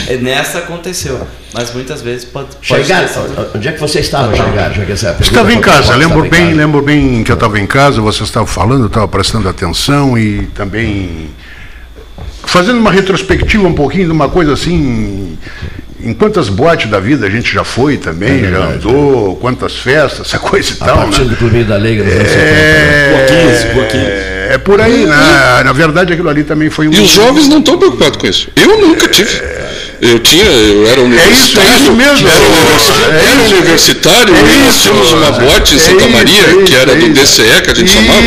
É, 0.07 0.17
Nessa 0.17 0.59
aconteceu, 0.59 1.19
mas 1.53 1.73
muitas 1.73 2.01
vezes 2.01 2.25
pode, 2.25 2.49
pode 2.67 2.83
Chegar, 2.85 3.01
ter 3.01 3.07
sido- 3.09 3.51
onde 3.55 3.67
é 3.67 3.71
que 3.71 3.79
você 3.79 3.99
estava, 3.99 4.35
Chegar? 4.35 4.73
Já 4.73 4.85
que 4.85 4.91
essa 4.91 5.07
pergunta 5.07 5.23
Estava 5.23 5.53
em 5.53 5.61
casa, 5.61 5.95
lembro 5.95 6.21
bem, 6.23 6.29
casa. 6.45 6.55
lembro 6.55 6.81
bem 6.81 7.23
que 7.23 7.31
eu 7.31 7.35
estava 7.35 7.59
em 7.59 7.65
casa, 7.67 8.01
você 8.01 8.23
estava 8.23 8.45
falando, 8.47 8.81
eu 8.81 8.87
estava 8.87 9.07
prestando 9.07 9.47
atenção 9.49 10.17
e 10.17 10.47
também 10.55 11.29
fazendo 12.43 12.79
uma 12.79 12.91
retrospectiva 12.91 13.67
um 13.67 13.73
pouquinho 13.73 14.05
de 14.05 14.11
uma 14.11 14.27
coisa 14.29 14.53
assim, 14.53 15.37
em 16.03 16.13
quantas 16.13 16.49
boates 16.49 16.89
da 16.89 16.99
vida 16.99 17.25
a 17.27 17.29
gente 17.29 17.53
já 17.53 17.63
foi 17.63 17.97
também, 17.97 18.39
já 18.41 18.49
verdade, 18.49 18.73
andou, 18.87 19.35
quantas 19.37 19.77
festas, 19.77 20.27
essa 20.27 20.39
coisa 20.39 20.73
e 20.73 20.77
A 20.81 20.85
tal, 20.85 20.97
partir 20.97 21.21
né? 21.21 21.29
do 21.29 21.35
clubinho 21.37 21.65
da 21.65 21.77
Liga 21.77 22.03
dos 22.03 22.13
anos 22.13 22.27
70. 22.27 22.41
É, 22.43 23.11
Rua 23.13 23.51
15, 23.51 23.73
Rua 23.73 23.85
15. 23.85 24.05
É 24.53 24.57
por 24.57 24.79
aí, 24.81 25.05
né? 25.05 25.63
Na 25.63 25.73
verdade, 25.73 26.13
aquilo 26.13 26.29
ali 26.29 26.43
também 26.43 26.69
foi 26.69 26.87
um. 26.87 26.93
E 26.93 26.99
os 26.99 27.09
jovens 27.11 27.47
não 27.47 27.59
estão 27.59 27.77
preocupados 27.77 28.17
com 28.17 28.27
isso. 28.27 28.47
Eu 28.55 28.79
nunca 28.79 29.07
tive. 29.07 29.29
Eu 30.01 30.17
tinha, 30.17 30.43
eu 30.45 30.87
era 30.87 30.99
universitário. 31.01 31.69
é 31.69 31.75
isso 31.75 31.91
mesmo. 31.93 32.27
Era 32.27 32.43
universitário, 32.43 33.13
É 33.13 33.31
era 33.31 33.45
isso. 33.45 33.55
universitário 33.55 34.35
É 34.35 34.39
e 34.39 34.41
nós 34.65 34.69
isso. 34.75 34.81
tínhamos 34.83 35.11
uma 35.11 35.31
bote 35.31 35.73
em 35.75 35.77
É 35.77 35.79
Santa 35.79 36.01
isso, 36.03 36.09
Maria, 36.09 36.41
é 36.41 36.53
que 36.55 36.63
isso, 36.63 36.75
era 36.75 36.91
é 36.91 36.95
do 36.95 37.05
isso. 37.05 37.13
DCE, 37.41 37.61
que 37.63 37.69
a 37.69 37.73
gente 37.75 37.85
Isso. 37.85 37.95
chamava, 37.95 38.21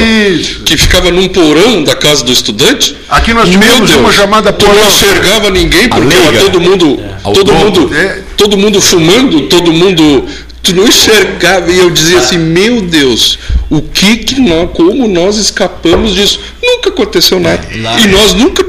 que 0.64 0.76
ficava 0.76 1.10
num 1.10 1.28
porão 1.28 1.82
da 1.82 1.96
casa 1.96 2.24
do 2.24 2.32
estudante. 2.32 2.96
Aqui 3.08 3.34
nós 3.34 3.48
tivemos 3.48 3.90
Deus, 3.90 4.00
uma 4.00 4.12
chamada 4.12 4.52
porão. 4.52 4.72
não 4.72 4.88
enxergava 4.88 5.50
ninguém, 5.50 5.88
porque 5.88 6.16
todo 6.38 6.60
mundo, 6.60 7.00
todo 7.34 7.52
mundo, 7.52 7.90
É. 7.92 8.18
todo 8.36 8.56
mundo 8.56 8.80
fumando, 8.80 9.40
todo 9.48 9.72
mundo. 9.72 10.24
Tu 10.64 10.74
não 10.74 10.86
enxergava 10.86 11.70
e 11.70 11.78
eu 11.78 11.90
dizia 11.90 12.18
assim, 12.18 12.38
meu 12.38 12.80
Deus, 12.80 13.38
o 13.70 13.80
que 13.82 14.16
que 14.16 14.40
nós, 14.40 14.70
como 14.72 15.06
nós 15.06 15.36
escapamos 15.36 16.14
disso? 16.14 16.40
Nunca 16.62 16.88
aconteceu 16.88 17.38
nada. 17.38 17.60
E 17.72 18.06
nós 18.08 18.32
nunca 18.34 18.64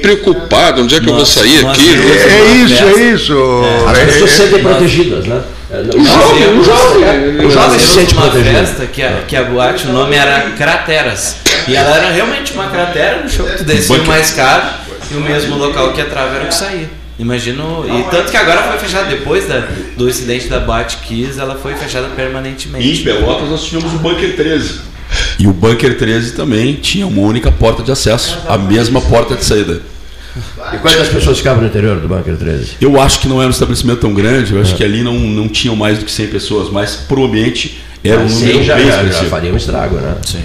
preocupados, 0.00 0.84
onde 0.84 0.94
é 0.94 1.00
que 1.00 1.04
eu 1.06 1.10
vou 1.12 1.20
Nós- 1.20 1.28
sair 1.30 1.62
nós 1.62 1.78
aqui? 1.78 1.88
vimos- 1.88 2.10
É 2.16 2.46
isso, 2.54 2.82
é 2.84 3.02
isso. 3.14 3.62
As 3.88 3.98
É, 3.98 4.04
pessoas 4.06 4.30
se 4.30 4.42
é, 4.42 4.44
sentem 4.46 4.62
protegidas, 4.62 5.24
né? 5.24 5.40
É, 5.70 5.76
O 5.80 5.98
Nós 5.98 6.06
jovem, 6.06 6.58
o 6.60 6.64
jovem, 6.64 7.28
o 7.38 7.42
Nós 7.44 7.52
jovem 7.54 7.78
se 7.80 7.86
sente 7.94 8.14
uma 8.14 8.30
festa 8.30 8.86
que 8.86 9.02
a, 9.02 9.22
que 9.26 9.34
a 9.34 9.42
boate, 9.44 9.86
o 9.88 9.92
nome 9.92 10.14
era 10.14 10.50
Crateras. 10.56 11.36
E 11.66 11.74
ela 11.74 11.96
era 11.96 12.10
realmente 12.12 12.52
uma 12.52 12.66
cratera 12.68 13.22
no 13.22 13.28
show. 13.28 13.46
Tu 13.56 13.64
descia 13.64 13.96
uma 14.02 14.18
escada 14.20 14.74
e 15.10 15.14
o 15.16 15.20
mesmo 15.20 15.56
local 15.56 15.92
que 15.92 16.00
entrava 16.02 16.36
era 16.36 16.44
o 16.44 16.48
que 16.48 16.54
saía. 16.54 16.88
Imagino. 17.18 17.84
E 17.86 18.10
tanto 18.10 18.30
que 18.30 18.36
agora 18.36 18.62
foi 18.64 18.78
fechada, 18.78 19.06
depois 19.06 19.48
da, 19.48 19.66
do 19.96 20.08
incidente 20.08 20.48
da 20.48 20.60
Boate 20.60 20.98
Kiss, 20.98 21.38
ela 21.40 21.54
foi 21.54 21.74
fechada 21.74 22.08
E 22.08 22.12
em 22.12 22.14
permanentemente. 22.14 23.02
Pelotas 23.02 23.48
nós 23.48 23.64
tínhamos 23.64 23.92
o 23.94 23.98
Bunker 23.98 24.36
13. 24.36 24.80
E 25.38 25.46
o 25.46 25.52
Bunker 25.52 25.96
13 25.96 26.32
também 26.32 26.74
tinha 26.74 27.06
uma 27.06 27.22
única 27.22 27.50
porta 27.50 27.82
de 27.82 27.90
acesso, 27.90 28.38
a 28.48 28.58
mesma 28.58 29.00
porta 29.00 29.34
de 29.34 29.44
saída. 29.44 29.80
E 30.72 30.78
quantas 30.78 31.08
pessoas 31.08 31.38
ficavam 31.38 31.62
no 31.62 31.68
interior 31.68 31.98
do 31.98 32.08
Bunker 32.08 32.36
13? 32.36 32.72
Eu 32.80 33.00
acho 33.00 33.20
que 33.20 33.28
não 33.28 33.40
era 33.40 33.48
um 33.48 33.50
estabelecimento 33.50 34.00
tão 34.00 34.12
grande, 34.12 34.54
eu 34.54 34.60
acho 34.60 34.74
que 34.74 34.84
ali 34.84 35.02
não, 35.02 35.14
não 35.14 35.48
tinham 35.48 35.74
mais 35.74 35.98
do 35.98 36.04
que 36.04 36.10
100 36.10 36.26
pessoas, 36.28 36.70
mas 36.70 36.96
pro 36.96 37.24
ambiente 37.24 37.80
era 38.04 38.20
um 38.20 38.28
número 38.28 38.62
já, 38.62 38.76
bem 38.76 38.86
já, 38.86 39.04
já 39.04 39.24
faria 39.24 39.52
um 39.52 39.56
estrago, 39.56 39.96
né? 39.96 40.16
Sim. 40.22 40.42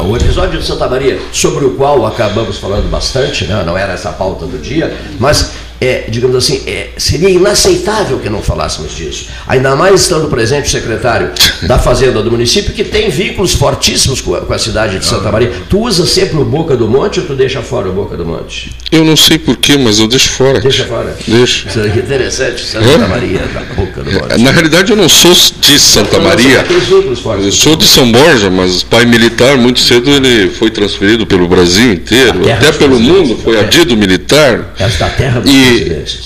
O 0.00 0.16
episódio 0.16 0.58
de 0.58 0.66
Santa 0.66 0.88
Maria, 0.88 1.20
sobre 1.32 1.64
o 1.64 1.74
qual 1.74 2.04
acabamos 2.06 2.58
falando 2.58 2.90
bastante, 2.90 3.46
né? 3.46 3.62
não 3.64 3.76
era 3.76 3.92
essa 3.92 4.10
a 4.10 4.12
pauta 4.12 4.46
do 4.46 4.58
dia, 4.58 4.96
mas 5.18 5.52
é, 5.82 6.04
digamos 6.08 6.36
assim, 6.36 6.62
é, 6.64 6.90
seria 6.96 7.28
inaceitável 7.28 8.20
que 8.20 8.30
não 8.30 8.40
falássemos 8.40 8.94
disso. 8.94 9.26
Ainda 9.48 9.74
mais 9.74 10.02
estando 10.02 10.28
presente 10.28 10.68
o 10.68 10.70
secretário 10.70 11.32
da 11.62 11.76
Fazenda 11.76 12.22
do 12.22 12.30
município, 12.30 12.72
que 12.72 12.84
tem 12.84 13.10
vínculos 13.10 13.52
fortíssimos 13.54 14.20
com 14.20 14.36
a, 14.36 14.42
com 14.42 14.54
a 14.54 14.58
cidade 14.58 15.00
de 15.00 15.04
Santa 15.04 15.32
Maria. 15.32 15.50
Tu 15.68 15.80
usa 15.80 16.06
sempre 16.06 16.38
o 16.38 16.44
Boca 16.44 16.76
do 16.76 16.86
Monte 16.86 17.18
ou 17.18 17.26
tu 17.26 17.34
deixa 17.34 17.62
fora 17.62 17.88
o 17.88 17.92
Boca 17.92 18.16
do 18.16 18.24
Monte? 18.24 18.70
Eu 18.92 19.04
não 19.04 19.16
sei 19.16 19.38
porquê, 19.38 19.76
mas 19.76 19.98
eu 19.98 20.06
deixo 20.06 20.30
fora. 20.30 20.60
Deixa 20.60 20.84
fora. 20.84 21.16
Deixo. 21.26 21.66
Isso 21.66 21.80
é 21.80 21.86
interessante, 21.88 22.64
Santa? 22.64 23.08
Maria, 23.08 23.40
da 23.52 23.60
Boca 23.74 24.04
do 24.04 24.12
Monte. 24.12 24.40
Na 24.40 24.52
realidade, 24.52 24.92
eu 24.92 24.96
não 24.96 25.08
sou 25.08 25.32
de 25.32 25.78
Santa 25.80 26.20
Maria. 26.20 26.62
Vínculos 26.62 27.18
fortes. 27.18 27.46
Eu 27.46 27.52
sou 27.52 27.74
de 27.74 27.86
São 27.86 28.10
Borja, 28.12 28.48
mas 28.50 28.84
pai 28.84 29.04
militar, 29.04 29.56
muito 29.56 29.80
cedo 29.80 30.10
ele 30.10 30.50
foi 30.50 30.70
transferido 30.70 31.26
pelo 31.26 31.48
Brasil 31.48 31.92
inteiro, 31.92 32.40
até 32.48 32.70
pelo 32.70 33.00
mundo, 33.00 33.36
foi 33.42 33.58
adido 33.58 33.96
militar. 33.96 34.74
Esta 34.78 35.08
terra 35.08 35.40
dos 35.40 35.50
E, 35.50 35.71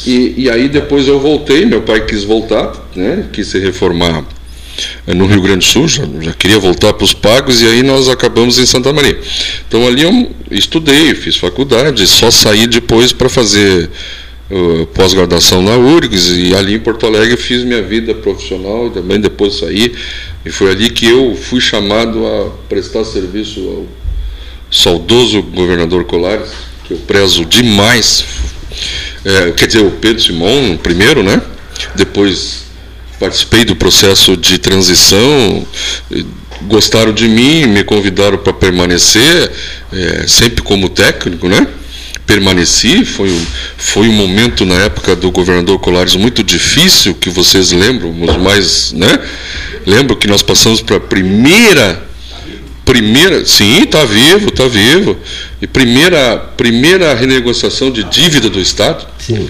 e, 0.07 0.35
e 0.43 0.51
aí 0.51 0.69
depois 0.69 1.07
eu 1.07 1.21
voltei, 1.21 1.65
meu 1.65 1.83
pai 1.83 2.05
quis 2.05 2.25
voltar, 2.25 2.73
né, 2.95 3.27
quis 3.33 3.49
se 3.49 3.59
reformar 3.59 4.25
eh, 5.07 5.15
no 5.15 5.27
Rio 5.27 5.41
Grande 5.41 5.59
do 5.59 5.65
Sul, 5.65 5.89
já, 5.89 6.05
já 6.21 6.33
queria 6.33 6.59
voltar 6.59 6.93
para 6.93 7.05
os 7.05 7.15
pagos, 7.15 7.63
e 7.63 7.67
aí 7.67 7.83
nós 7.83 8.09
acabamos 8.09 8.59
em 8.59 8.67
Santa 8.67 8.93
Maria. 8.93 9.19
Então 9.69 9.87
ali 9.87 10.03
eu 10.03 10.31
estudei, 10.51 11.15
fiz 11.15 11.37
faculdade, 11.37 12.07
só 12.07 12.31
saí 12.31 12.67
depois 12.67 13.13
para 13.13 13.29
fazer 13.29 13.91
uh, 14.51 14.87
pós-graduação 14.87 15.63
na 15.63 15.77
URGS, 15.77 16.37
e 16.37 16.55
ali 16.55 16.75
em 16.75 16.81
Porto 16.81 17.07
Alegre 17.07 17.37
fiz 17.37 17.65
minha 17.65 17.83
vida 17.83 18.15
profissional, 18.15 18.89
e 18.89 18.91
também 18.91 19.21
depois 19.21 19.59
saí, 19.59 19.95
e 20.45 20.51
foi 20.51 20.71
ali 20.71 20.91
que 20.91 21.07
eu 21.07 21.35
fui 21.35 21.61
chamado 21.61 22.27
a 22.27 22.51
prestar 22.69 23.05
serviço 23.05 23.61
ao 23.61 23.87
saudoso 24.71 25.43
governador 25.43 26.05
Colares, 26.05 26.51
que 26.85 26.93
eu 26.93 26.99
prezo 26.99 27.45
demais, 27.45 28.25
é, 29.27 29.51
quer 29.51 29.67
dizer, 29.67 29.81
o 29.81 29.91
Pedro 29.91 30.23
Simon, 30.23 30.77
primeiro, 30.77 31.21
né? 31.21 31.43
Depois 31.97 32.65
participei 33.19 33.65
do 33.65 33.75
processo 33.75 34.37
de 34.37 34.57
transição, 34.57 35.67
gostaram 36.63 37.13
de 37.13 37.27
mim, 37.27 37.67
me 37.67 37.83
convidaram 37.83 38.39
para 38.39 38.53
permanecer, 38.53 39.51
eh, 39.93 40.25
sempre 40.29 40.63
como 40.63 40.89
técnico, 40.89 41.49
né? 41.49 41.67
permaneci. 42.27 43.05
Foi, 43.05 43.35
foi 43.77 44.09
um 44.09 44.13
momento 44.13 44.65
na 44.65 44.75
época 44.83 45.17
do 45.17 45.31
governador 45.31 45.79
Colares 45.79 46.17
muito 46.17 46.43
difícil, 46.43 47.15
que 47.15 47.31
vocês 47.31 47.73
lembram, 47.73 48.11
os 48.11 48.37
mais, 48.37 48.93
né? 48.93 49.19
Lembro 49.87 50.17
que 50.17 50.27
nós 50.27 50.43
passamos 50.43 50.81
para 50.81 50.97
a 50.97 51.01
primeira 51.01 52.05
primeira, 52.87 53.45
sim, 53.45 53.83
está 53.83 54.05
vivo, 54.05 54.49
está 54.49 54.67
vivo. 54.69 55.17
E 55.61 55.67
primeira, 55.67 56.39
primeira 56.57 57.15
renegociação 57.15 57.91
de 57.91 58.05
dívida 58.05 58.49
do 58.49 58.61
Estado, 58.61 59.05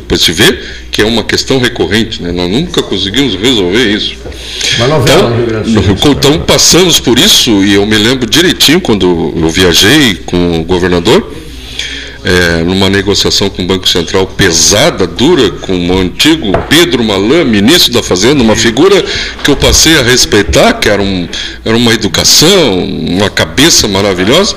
para 0.08 0.16
se 0.16 0.32
ver 0.32 0.58
que 0.90 1.02
é 1.02 1.04
uma 1.04 1.22
questão 1.22 1.58
recorrente, 1.58 2.22
né? 2.22 2.32
nós 2.32 2.50
nunca 2.50 2.82
conseguimos 2.82 3.34
resolver 3.34 3.92
isso. 3.92 4.16
então, 5.92 6.12
então 6.12 6.40
passamos 6.40 6.98
por 6.98 7.18
isso 7.18 7.62
e 7.62 7.74
eu 7.74 7.84
me 7.84 7.98
lembro 7.98 8.28
direitinho 8.28 8.80
quando 8.80 9.34
eu 9.36 9.50
viajei 9.50 10.14
com 10.24 10.60
o 10.60 10.64
governador 10.64 11.32
é, 12.26 12.64
numa 12.64 12.90
negociação 12.90 13.48
com 13.48 13.62
o 13.62 13.66
Banco 13.66 13.88
Central 13.88 14.26
pesada, 14.26 15.06
dura, 15.06 15.48
com 15.48 15.90
o 15.90 15.98
antigo 16.00 16.50
Pedro 16.68 17.04
Malan, 17.04 17.44
ministro 17.44 17.92
da 17.92 18.02
Fazenda, 18.02 18.42
uma 18.42 18.56
figura 18.56 19.00
que 19.44 19.50
eu 19.52 19.56
passei 19.56 19.96
a 19.96 20.02
respeitar, 20.02 20.72
que 20.74 20.88
era, 20.88 21.00
um, 21.00 21.28
era 21.64 21.76
uma 21.76 21.94
educação, 21.94 22.84
uma 22.84 23.30
cabeça 23.30 23.86
maravilhosa. 23.86 24.56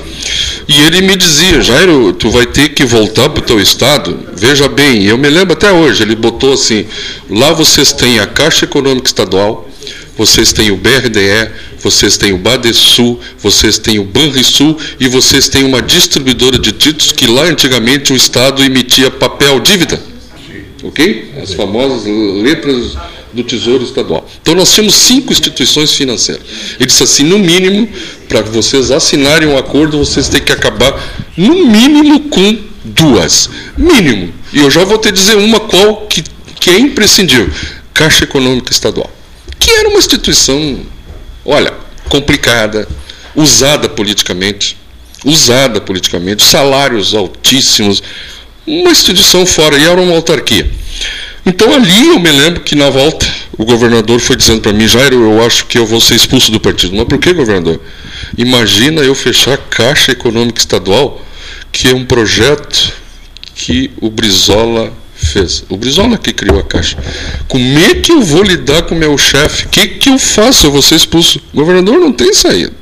E 0.67 0.81
ele 0.81 1.03
me 1.03 1.15
dizia, 1.15 1.61
Jairo, 1.61 2.11
tu 2.13 2.31
vai 2.31 2.47
ter 2.47 2.69
que 2.69 2.83
voltar 2.83 3.29
para 3.29 3.43
o 3.43 3.45
teu 3.45 3.59
estado. 3.59 4.19
Veja 4.33 4.67
bem, 4.67 5.03
eu 5.03 5.17
me 5.19 5.29
lembro 5.29 5.53
até 5.53 5.71
hoje, 5.71 6.01
ele 6.01 6.15
botou 6.15 6.53
assim, 6.53 6.87
lá 7.29 7.53
vocês 7.53 7.93
têm 7.93 8.19
a 8.19 8.25
Caixa 8.25 8.65
Econômica 8.65 9.07
Estadual, 9.07 9.69
vocês 10.17 10.51
têm 10.51 10.71
o 10.71 10.75
BRDE, 10.75 11.51
vocês 11.81 12.17
têm 12.17 12.33
o 12.33 12.37
Badesul, 12.37 13.19
vocês 13.39 13.77
têm 13.77 13.99
o 13.99 14.03
Banrisul 14.03 14.77
e 14.99 15.07
vocês 15.07 15.47
têm 15.47 15.63
uma 15.63 15.81
distribuidora 15.81 16.57
de 16.59 16.71
títulos 16.71 17.11
que 17.11 17.27
lá 17.27 17.43
antigamente 17.43 18.13
o 18.13 18.15
Estado 18.15 18.63
emitia 18.63 19.09
papel 19.09 19.59
dívida. 19.59 20.01
Ok? 20.83 21.33
As 21.41 21.53
famosas 21.53 22.05
letras 22.41 22.95
do 23.33 23.43
Tesouro 23.43 23.83
Estadual. 23.83 24.27
Então 24.41 24.55
nós 24.55 24.73
tínhamos 24.73 24.95
cinco 24.95 25.31
instituições 25.31 25.93
financeiras. 25.93 26.43
Ele 26.79 26.87
disse 26.87 27.03
assim, 27.03 27.23
no 27.23 27.37
mínimo, 27.37 27.87
para 28.27 28.41
vocês 28.41 28.91
assinarem 28.91 29.47
um 29.47 29.57
acordo, 29.57 29.99
vocês 29.99 30.29
têm 30.29 30.41
que 30.41 30.51
acabar 30.51 30.99
no 31.37 31.65
mínimo 31.65 32.21
com 32.29 32.57
duas. 32.83 33.49
Mínimo. 33.77 34.33
E 34.51 34.59
eu 34.59 34.71
já 34.71 34.83
vou 34.83 34.97
te 34.97 35.11
dizer 35.11 35.35
uma 35.37 35.59
qual 35.59 36.07
que, 36.07 36.23
que 36.59 36.69
é 36.69 36.79
imprescindível. 36.79 37.49
Caixa 37.93 38.23
Econômica 38.23 38.71
Estadual. 38.71 39.11
Que 39.59 39.71
era 39.71 39.89
uma 39.89 39.99
instituição 39.99 40.79
olha, 41.45 41.73
complicada, 42.09 42.87
usada 43.35 43.87
politicamente, 43.89 44.77
usada 45.23 45.79
politicamente, 45.81 46.43
salários 46.43 47.13
altíssimos, 47.13 48.01
uma 48.65 48.91
instituição 48.91 49.45
fora, 49.45 49.77
e 49.77 49.85
era 49.85 49.99
uma 49.99 50.15
autarquia. 50.15 50.69
Então 51.45 51.73
ali 51.73 52.07
eu 52.07 52.19
me 52.19 52.31
lembro 52.31 52.61
que 52.61 52.75
na 52.75 52.89
volta 52.89 53.25
o 53.57 53.65
governador 53.65 54.19
foi 54.19 54.35
dizendo 54.35 54.61
para 54.61 54.73
mim, 54.73 54.87
Jairo, 54.87 55.15
eu 55.15 55.45
acho 55.45 55.65
que 55.65 55.77
eu 55.77 55.85
vou 55.85 55.99
ser 55.99 56.15
expulso 56.15 56.51
do 56.51 56.59
partido. 56.59 56.95
Mas 56.95 57.05
por 57.05 57.17
que, 57.17 57.33
governador? 57.33 57.81
Imagina 58.37 59.01
eu 59.01 59.15
fechar 59.15 59.53
a 59.53 59.57
Caixa 59.57 60.11
Econômica 60.11 60.59
Estadual, 60.59 61.25
que 61.71 61.89
é 61.89 61.95
um 61.95 62.05
projeto 62.05 62.93
que 63.55 63.91
o 63.99 64.09
Brizola 64.09 64.93
fez. 65.25 65.63
O 65.69 65.77
Brizola 65.77 66.17
que 66.17 66.33
criou 66.33 66.59
a 66.59 66.63
Caixa. 66.63 66.97
Como 67.47 67.79
é 67.79 67.95
que 67.95 68.11
eu 68.11 68.21
vou 68.21 68.43
lidar 68.43 68.83
com 68.83 68.95
o 68.95 68.97
meu 68.97 69.17
chefe? 69.17 69.65
O 69.65 69.69
que, 69.69 69.87
que 69.87 70.09
eu 70.09 70.17
faço? 70.17 70.67
Eu 70.67 70.71
vou 70.71 70.81
ser 70.81 70.95
expulso. 70.95 71.39
O 71.53 71.57
governador 71.57 71.99
não 71.99 72.11
tem 72.11 72.33
saída. 72.33 72.73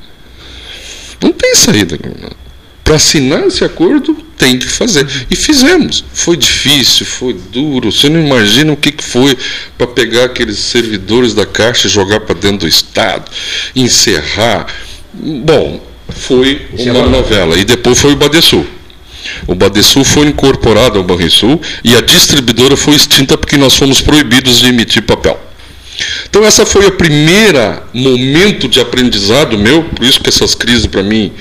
Não 1.22 1.32
tem 1.32 1.56
saída, 1.56 1.98
governador. 1.98 2.38
Para 2.84 2.96
assinar 2.96 3.46
esse 3.46 3.66
acordo, 3.66 4.16
tem 4.38 4.58
que 4.58 4.66
fazer. 4.66 5.06
E 5.30 5.36
fizemos. 5.36 6.06
Foi 6.14 6.38
difícil, 6.38 7.06
foi 7.06 7.34
duro. 7.34 7.92
Você 7.92 8.08
não 8.08 8.26
imagina 8.26 8.72
o 8.72 8.78
que 8.78 8.94
foi 9.04 9.38
para 9.78 9.88
pegar 9.88 10.26
aqueles 10.26 10.58
servidores 10.60 11.34
da 11.34 11.46
Caixa 11.46 11.88
e 11.88 11.90
jogar 11.90 12.22
para 12.22 12.36
dentro 12.36 12.60
do 12.60 12.68
Estado, 12.68 13.30
encerrar. 13.76 14.68
Bom, 15.14 15.86
foi 16.10 16.66
uma 16.78 17.08
novela. 17.08 17.58
E 17.58 17.66
depois 17.66 18.00
foi 18.00 18.14
o 18.14 18.16
Badesul. 18.16 18.66
O 19.46 19.56
Badesul 19.56 20.04
foi 20.04 20.28
incorporado 20.28 20.98
ao 20.98 21.04
Banrisul 21.04 21.62
e 21.84 21.96
a 21.96 22.02
distribuidora 22.02 22.76
foi 22.76 22.96
extinta 22.96 23.38
porque 23.38 23.58
nós 23.58 23.76
fomos 23.76 24.02
proibidos 24.02 24.60
de 24.60 24.68
emitir 24.68 25.04
papel. 25.04 25.40
Então 26.30 26.46
essa 26.46 26.66
foi 26.66 26.86
a 26.86 26.92
primeira 26.92 27.84
momento 27.94 28.68
de 28.68 28.80
aprendizado 28.80 29.58
meu, 29.58 29.84
por 29.84 30.06
isso 30.06 30.20
que 30.20 30.30
essas 30.30 30.54
crises 30.54 30.86
para 30.86 31.02
mim 31.02 31.32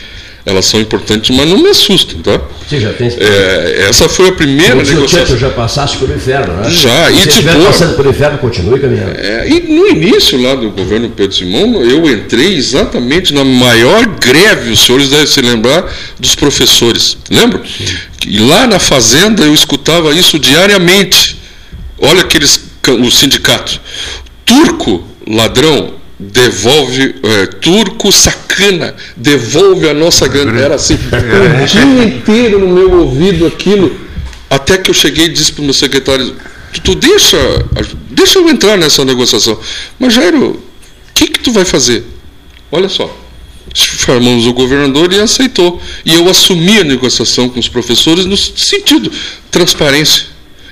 elas 0.47 0.65
são 0.65 0.81
importantes, 0.81 1.37
mas 1.37 1.49
não 1.49 1.59
me 1.59 1.71
assustam, 1.71 2.21
tá? 2.21 2.41
Você 2.69 2.79
já 2.79 2.93
tem 2.93 3.09
é, 3.09 3.87
Essa 3.89 4.09
foi 4.09 4.29
a 4.29 4.33
primeira 4.33 4.77
Como 4.77 4.87
negociação. 4.87 5.35
Se 5.35 5.41
já 5.41 5.51
passasse 5.51 5.97
pelo 5.97 6.15
inferno, 6.15 6.55
né? 6.55 6.71
Já, 6.71 7.11
se 7.11 7.41
e 7.41 7.43
depois. 7.43 7.67
passando 7.67 7.97
pelo 7.97 8.11
inferno, 8.11 8.39
continue 8.39 8.79
caminhando. 8.79 9.19
É, 9.19 9.49
e 9.49 9.61
no 9.63 9.89
início 9.89 10.41
lá 10.41 10.55
do 10.55 10.71
governo 10.71 11.11
Pedro 11.11 11.37
Simão, 11.37 11.83
eu 11.83 12.09
entrei 12.09 12.55
exatamente 12.55 13.35
na 13.35 13.43
maior 13.43 14.07
greve, 14.07 14.71
os 14.71 14.87
senhores 14.87 15.11
devem 15.11 15.27
se 15.27 15.41
lembrar, 15.41 15.93
dos 16.21 16.37
professores. 16.37 17.19
Lembra? 17.29 17.61
E 18.25 18.39
lá 18.39 18.69
na 18.69 18.79
fazenda 18.79 19.43
eu 19.43 19.53
escutava 19.53 20.15
isso 20.15 20.39
diariamente. 20.39 21.41
Olha 21.99 22.21
aqueles 22.21 22.61
o 22.89 23.11
sindicato. 23.11 23.81
Turco, 24.45 25.03
ladrão, 25.27 25.96
devolve, 26.19 27.17
é, 27.23 27.47
turco 27.47 28.11
sacana, 28.11 28.95
devolve 29.17 29.89
a 29.89 29.95
nossa 29.95 30.27
grana. 30.27 30.59
Era 30.59 30.75
assim, 30.77 30.95
o 30.95 31.67
dia 31.67 32.05
inteiro 32.05 32.59
no 32.59 32.69
meu 32.69 33.01
ouvido 33.01 33.47
aquilo, 33.47 33.95
até 34.49 34.79
que 34.79 34.91
eu 34.91 34.95
cheguei 34.95 35.27
e 35.27 35.29
disse 35.29 35.53
para 35.53 35.63
o 35.63 35.65
meu 35.65 35.75
secretário, 35.75 36.35
tu, 36.73 36.81
tu, 36.81 36.95
deixa, 36.95 37.39
deixa 38.11 38.39
eu 38.39 38.49
entrar 38.49 38.77
nessa 38.77 39.05
negociação. 39.05 39.59
Mas 39.99 40.15
Jairo, 40.15 40.51
o 40.51 40.61
que, 41.15 41.29
que 41.29 41.41
tu 41.41 41.53
vai 41.53 41.65
fazer? 41.65 42.05
Olha 42.73 42.89
só, 42.89 43.15
chamamos 43.75 44.47
o 44.47 44.53
governador 44.53 45.13
e 45.13 45.21
aceitou. 45.21 45.81
E 46.05 46.15
eu 46.15 46.29
assumi 46.29 46.79
a 46.79 46.85
negociação 46.85 47.49
com 47.49 47.61
os 47.61 47.69
professores 47.69 48.25
no 48.25 48.37
sentido 48.37 49.13
transparência 49.51 50.25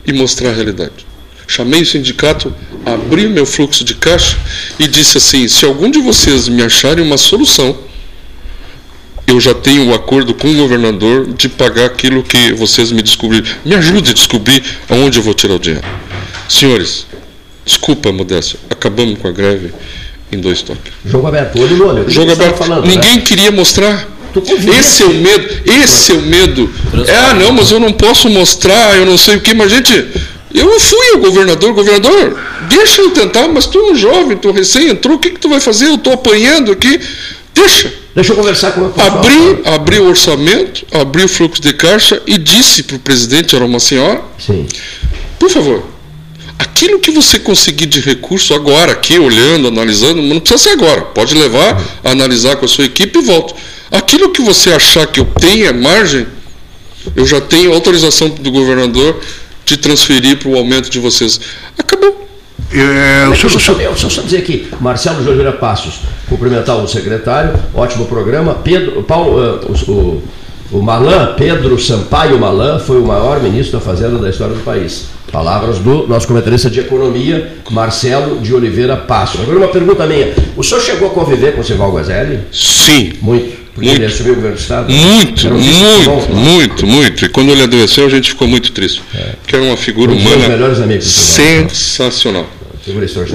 e 0.06 0.12
mostrar 0.12 0.50
a 0.50 0.52
realidade. 0.52 1.13
Chamei 1.46 1.82
o 1.82 1.86
sindicato, 1.86 2.54
abri 2.84 3.28
meu 3.28 3.44
fluxo 3.44 3.84
de 3.84 3.94
caixa 3.94 4.36
e 4.78 4.86
disse 4.86 5.18
assim: 5.18 5.46
se 5.48 5.64
algum 5.64 5.90
de 5.90 6.00
vocês 6.00 6.48
me 6.48 6.62
acharem 6.62 7.04
uma 7.04 7.18
solução, 7.18 7.76
eu 9.26 9.40
já 9.40 9.54
tenho 9.54 9.84
o 9.84 9.86
um 9.88 9.94
acordo 9.94 10.34
com 10.34 10.50
o 10.50 10.54
governador 10.54 11.32
de 11.34 11.48
pagar 11.48 11.86
aquilo 11.86 12.22
que 12.22 12.52
vocês 12.52 12.92
me 12.92 13.02
descobriram. 13.02 13.46
Me 13.64 13.74
ajude 13.74 14.10
a 14.10 14.14
descobrir 14.14 14.62
aonde 14.88 15.18
eu 15.18 15.22
vou 15.22 15.34
tirar 15.34 15.54
o 15.54 15.58
dinheiro. 15.58 15.86
Senhores, 16.48 17.06
desculpa, 17.64 18.12
Modéstia, 18.12 18.58
acabamos 18.68 19.18
com 19.18 19.28
a 19.28 19.32
greve 19.32 19.72
em 20.30 20.38
dois 20.38 20.62
toques. 20.62 20.92
Jogo 21.04 21.26
aberto, 21.26 21.58
olho 21.60 21.76
no 21.76 21.86
olho. 21.86 22.10
Jogo 22.10 22.32
aberto. 22.32 22.56
Falando, 22.56 22.86
Ninguém 22.86 23.16
né? 23.16 23.22
queria 23.22 23.50
mostrar. 23.50 24.08
Esse 24.76 25.04
é 25.04 25.06
o 25.06 25.14
medo, 25.14 25.48
esse 25.64 26.10
é 26.10 26.14
o 26.16 26.22
medo. 26.22 26.68
Ah, 27.08 27.34
não, 27.34 27.52
mas 27.52 27.70
eu 27.70 27.78
não 27.78 27.92
posso 27.92 28.28
mostrar, 28.28 28.96
eu 28.96 29.06
não 29.06 29.16
sei 29.16 29.36
o 29.36 29.40
que, 29.40 29.54
mas 29.54 29.70
gente, 29.70 30.08
eu 30.54 30.78
fui 30.78 31.10
ao 31.14 31.18
governador, 31.18 31.72
governador, 31.72 32.38
deixa 32.68 33.02
eu 33.02 33.10
tentar, 33.10 33.48
mas 33.48 33.66
tu 33.66 33.78
é 33.78 33.82
um 33.90 33.96
jovem, 33.96 34.36
tu 34.36 34.52
recém 34.52 34.88
entrou, 34.88 35.16
o 35.16 35.18
que, 35.18 35.30
que 35.30 35.40
tu 35.40 35.48
vai 35.48 35.58
fazer? 35.58 35.86
Eu 35.86 35.96
estou 35.96 36.12
apanhando 36.12 36.70
aqui, 36.70 37.00
deixa. 37.52 37.92
Deixa 38.14 38.32
eu 38.32 38.36
conversar 38.36 38.70
com 38.70 38.82
o 38.82 38.94
Abri, 38.96 39.62
abri 39.64 39.98
o 39.98 40.06
orçamento, 40.06 40.86
abri 40.92 41.24
o 41.24 41.28
fluxo 41.28 41.60
de 41.60 41.72
caixa 41.72 42.22
e 42.24 42.38
disse 42.38 42.84
para 42.84 42.94
o 42.94 42.98
presidente, 43.00 43.56
era 43.56 43.64
uma 43.64 43.80
senhora, 43.80 44.22
Sim. 44.38 44.68
por 45.36 45.50
favor, 45.50 45.84
aquilo 46.56 47.00
que 47.00 47.10
você 47.10 47.40
conseguir 47.40 47.86
de 47.86 47.98
recurso 47.98 48.54
agora, 48.54 48.92
aqui, 48.92 49.18
olhando, 49.18 49.66
analisando, 49.66 50.22
não 50.22 50.38
precisa 50.38 50.62
ser 50.62 50.70
agora, 50.70 51.02
pode 51.02 51.34
levar, 51.34 51.82
a 52.04 52.10
analisar 52.12 52.54
com 52.54 52.64
a 52.64 52.68
sua 52.68 52.84
equipe 52.84 53.18
e 53.18 53.22
volta. 53.22 53.54
Aquilo 53.90 54.30
que 54.30 54.40
você 54.40 54.72
achar 54.72 55.08
que 55.08 55.18
eu 55.18 55.24
tenha 55.24 55.72
margem, 55.72 56.24
eu 57.16 57.26
já 57.26 57.40
tenho 57.40 57.74
autorização 57.74 58.28
do 58.28 58.50
governador 58.52 59.20
de 59.64 59.76
transferir 59.76 60.38
para 60.38 60.48
o 60.48 60.56
aumento 60.56 60.90
de 60.90 60.98
vocês. 60.98 61.40
Acabou. 61.78 62.24
É, 62.72 63.28
o 63.28 63.36
senhor, 63.36 63.60
senhor, 63.60 63.80
eu 63.80 63.96
só 63.96 64.22
dizer 64.22 64.38
aqui, 64.38 64.68
Marcelo 64.80 65.22
de 65.22 65.28
Oliveira 65.28 65.52
Passos, 65.52 66.00
cumprimentar 66.28 66.76
o 66.76 66.88
secretário, 66.88 67.54
ótimo 67.72 68.06
programa. 68.06 68.54
Pedro, 68.54 69.02
Paulo, 69.04 69.38
uh, 69.38 69.90
o, 69.90 70.22
o 70.72 70.82
Malan, 70.82 71.34
Pedro 71.36 71.78
Sampaio 71.78 72.38
Malan, 72.38 72.80
foi 72.80 73.00
o 73.00 73.06
maior 73.06 73.40
ministro 73.40 73.78
da 73.78 73.84
Fazenda 73.84 74.18
da 74.18 74.28
história 74.28 74.54
do 74.54 74.64
país. 74.64 75.06
Palavras 75.30 75.78
do 75.78 76.06
nosso 76.06 76.26
comentarista 76.26 76.70
de 76.70 76.80
economia, 76.80 77.58
Marcelo 77.70 78.40
de 78.40 78.54
Oliveira 78.54 78.96
Passos. 78.96 79.40
Agora 79.40 79.58
uma 79.58 79.68
pergunta 79.68 80.06
minha. 80.06 80.34
O 80.56 80.62
senhor 80.62 80.80
chegou 80.80 81.08
a 81.08 81.10
conviver 81.10 81.54
com 81.54 81.60
o 81.60 81.64
Sival 81.64 81.92
Guazelli? 81.92 82.40
Sim. 82.52 83.14
Muito. 83.20 83.63
Porque 83.74 83.88
muito, 83.88 84.02
ele 84.02 84.06
assumiu 84.06 84.32
o 84.32 84.36
governo 84.36 84.56
do 84.56 84.60
Estado? 84.60 84.92
Muito, 84.92 85.48
um 85.48 85.58
muito, 85.58 86.04
bom, 86.04 86.34
muito, 86.34 86.86
muito. 86.86 87.24
E 87.24 87.28
quando 87.28 87.50
ele 87.50 87.62
adoeceu, 87.62 88.06
a 88.06 88.08
gente 88.08 88.30
ficou 88.30 88.46
muito 88.46 88.70
triste. 88.70 89.02
É. 89.14 89.34
Porque 89.42 89.56
era 89.56 89.64
uma 89.64 89.76
figura 89.76 90.12
um 90.12 90.16
humana 90.16 91.00
sensacional. 91.00 92.48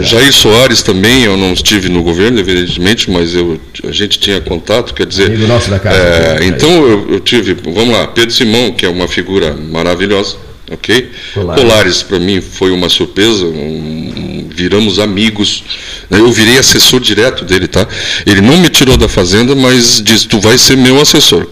Jair 0.01 0.31
Soares 0.31 0.83
também, 0.83 1.23
eu 1.23 1.35
não 1.35 1.53
estive 1.53 1.89
no 1.89 2.03
governo, 2.03 2.39
evidentemente, 2.39 3.09
mas 3.09 3.33
eu, 3.33 3.59
a 3.83 3.91
gente 3.91 4.19
tinha 4.19 4.39
contato, 4.39 4.93
quer 4.93 5.07
dizer. 5.07 5.25
Amigo 5.25 5.47
nosso 5.47 5.71
da 5.71 5.79
casa. 5.79 5.97
É, 5.97 6.45
então 6.45 6.69
eu, 6.87 7.13
eu, 7.13 7.19
tive, 7.19 7.55
vamos 7.55 7.89
lá, 7.89 8.07
Pedro 8.07 8.31
Simão, 8.31 8.71
que 8.71 8.85
é 8.85 8.89
uma 8.89 9.07
figura 9.07 9.55
maravilhosa, 9.55 10.37
ok? 10.71 11.09
Colares, 11.33 11.63
Colares 11.63 12.03
para 12.03 12.19
mim 12.19 12.41
foi 12.41 12.71
uma 12.71 12.89
surpresa, 12.89 13.45
um, 13.45 14.08
viramos 14.49 14.99
amigos. 14.99 15.63
Eu 16.09 16.31
virei 16.31 16.57
assessor 16.57 16.99
direto 16.99 17.45
dele, 17.45 17.67
tá? 17.67 17.87
Ele 18.25 18.41
não 18.41 18.57
me 18.57 18.69
tirou 18.69 18.97
da 18.97 19.07
fazenda, 19.07 19.55
mas 19.55 20.01
disse: 20.03 20.27
tu 20.27 20.39
vai 20.39 20.57
ser 20.57 20.75
meu 20.75 20.99
assessor 20.99 21.47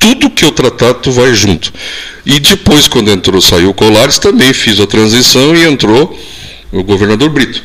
tudo 0.00 0.30
que 0.30 0.44
eu 0.44 0.50
tratar, 0.50 0.94
tu 0.94 1.12
vai 1.12 1.32
junto. 1.34 1.70
E 2.24 2.40
depois, 2.40 2.88
quando 2.88 3.10
entrou, 3.10 3.40
saiu 3.40 3.70
o 3.70 3.74
Colares, 3.74 4.18
também 4.18 4.52
fiz 4.52 4.80
a 4.80 4.86
transição 4.86 5.54
e 5.54 5.64
entrou 5.64 6.18
o 6.72 6.82
governador 6.82 7.28
Brito, 7.28 7.62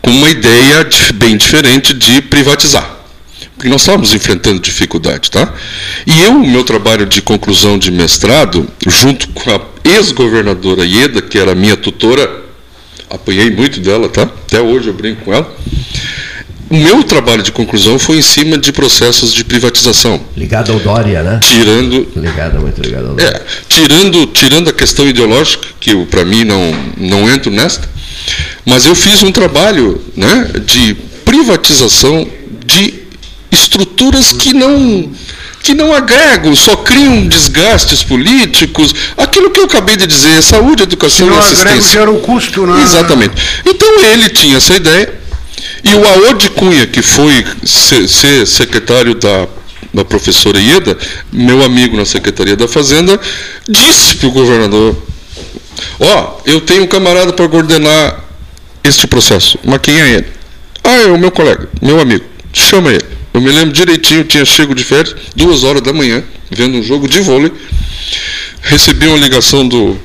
com 0.00 0.10
uma 0.10 0.30
ideia 0.30 0.88
bem 1.14 1.36
diferente 1.36 1.92
de 1.92 2.22
privatizar. 2.22 2.94
Porque 3.56 3.68
nós 3.68 3.82
estávamos 3.82 4.12
enfrentando 4.14 4.60
dificuldade, 4.60 5.30
tá? 5.30 5.52
E 6.06 6.22
eu, 6.22 6.32
o 6.32 6.46
meu 6.46 6.64
trabalho 6.64 7.06
de 7.06 7.20
conclusão 7.20 7.78
de 7.78 7.90
mestrado, 7.90 8.68
junto 8.86 9.28
com 9.28 9.50
a 9.50 9.60
ex-governadora 9.84 10.84
Ieda, 10.84 11.22
que 11.22 11.38
era 11.38 11.54
minha 11.54 11.76
tutora, 11.76 12.43
apanhei 13.10 13.50
muito 13.50 13.80
dela, 13.80 14.08
tá? 14.08 14.22
Até 14.22 14.60
hoje 14.60 14.88
eu 14.88 14.94
brinco 14.94 15.24
com 15.24 15.32
ela 15.32 15.54
o 16.70 16.76
meu 16.76 17.04
trabalho 17.04 17.42
de 17.42 17.52
conclusão 17.52 17.98
foi 17.98 18.18
em 18.18 18.22
cima 18.22 18.58
de 18.58 18.72
processos 18.72 19.32
de 19.32 19.44
privatização. 19.44 20.20
Ligado 20.36 20.72
ao 20.72 20.80
Dória, 20.80 21.22
né? 21.22 21.38
Tirando. 21.40 22.08
Ligado, 22.16 22.60
muito 22.60 22.80
ligado 22.82 23.08
ao 23.08 23.14
Dória. 23.14 23.28
É, 23.28 23.42
tirando, 23.68 24.26
tirando 24.26 24.70
a 24.70 24.72
questão 24.72 25.08
ideológica, 25.08 25.68
que 25.78 25.94
para 26.06 26.24
mim 26.24 26.44
não, 26.44 26.74
não 26.96 27.30
entro 27.30 27.50
nesta, 27.50 27.88
mas 28.64 28.86
eu 28.86 28.94
fiz 28.94 29.22
um 29.22 29.30
trabalho 29.30 30.02
né, 30.16 30.50
de 30.66 30.94
privatização 31.24 32.26
de 32.66 32.94
estruturas 33.52 34.32
que 34.32 34.52
não 34.52 35.10
que 35.64 35.74
não 35.74 35.94
agregam, 35.94 36.54
só 36.54 36.76
criam 36.76 37.26
desgastes 37.26 38.02
políticos. 38.02 38.94
Aquilo 39.16 39.50
que 39.50 39.58
eu 39.58 39.64
acabei 39.64 39.96
de 39.96 40.06
dizer, 40.06 40.42
saúde, 40.42 40.82
educação 40.82 41.26
e 41.26 41.38
assistência. 41.38 41.62
Agrego, 41.62 41.88
gera 41.88 42.10
um 42.10 42.20
custo, 42.20 42.66
né? 42.66 42.82
Exatamente. 42.82 43.34
Então 43.64 43.88
ele 44.00 44.28
tinha 44.28 44.58
essa 44.58 44.76
ideia 44.76 45.10
e 45.82 45.94
o 45.94 46.06
Aode 46.06 46.50
Cunha, 46.50 46.86
que 46.86 47.00
foi 47.00 47.44
ser, 47.64 48.06
ser 48.06 48.46
secretário 48.46 49.14
da, 49.14 49.48
da 49.92 50.04
professora 50.04 50.60
Ieda, 50.60 50.98
meu 51.32 51.64
amigo 51.64 51.96
na 51.96 52.04
Secretaria 52.04 52.56
da 52.56 52.68
Fazenda, 52.68 53.18
disse 53.66 54.16
para 54.16 54.28
o 54.28 54.32
governador: 54.32 54.94
Ó, 55.98 56.04
oh, 56.04 56.40
eu 56.44 56.60
tenho 56.60 56.82
um 56.82 56.86
camarada 56.86 57.32
para 57.32 57.48
coordenar 57.48 58.22
este 58.84 59.06
processo. 59.06 59.58
Mas 59.64 59.80
quem 59.80 59.98
é 59.98 60.10
ele? 60.10 60.26
Ah, 60.82 60.96
é 60.96 61.06
o 61.06 61.18
meu 61.18 61.30
colega, 61.30 61.70
meu 61.80 61.98
amigo. 61.98 62.26
Chama 62.52 62.90
ele. 62.90 63.13
Eu 63.34 63.40
me 63.40 63.50
lembro 63.50 63.72
direitinho, 63.72 64.24
tinha 64.24 64.44
chego 64.44 64.74
de 64.74 64.84
férias, 64.84 65.14
duas 65.34 65.64
horas 65.64 65.82
da 65.82 65.92
manhã, 65.92 66.22
vendo 66.50 66.78
um 66.78 66.82
jogo 66.82 67.08
de 67.08 67.20
vôlei. 67.20 67.52
Recebi 68.62 69.08
uma 69.08 69.18
ligação 69.18 69.66
do 69.66 69.98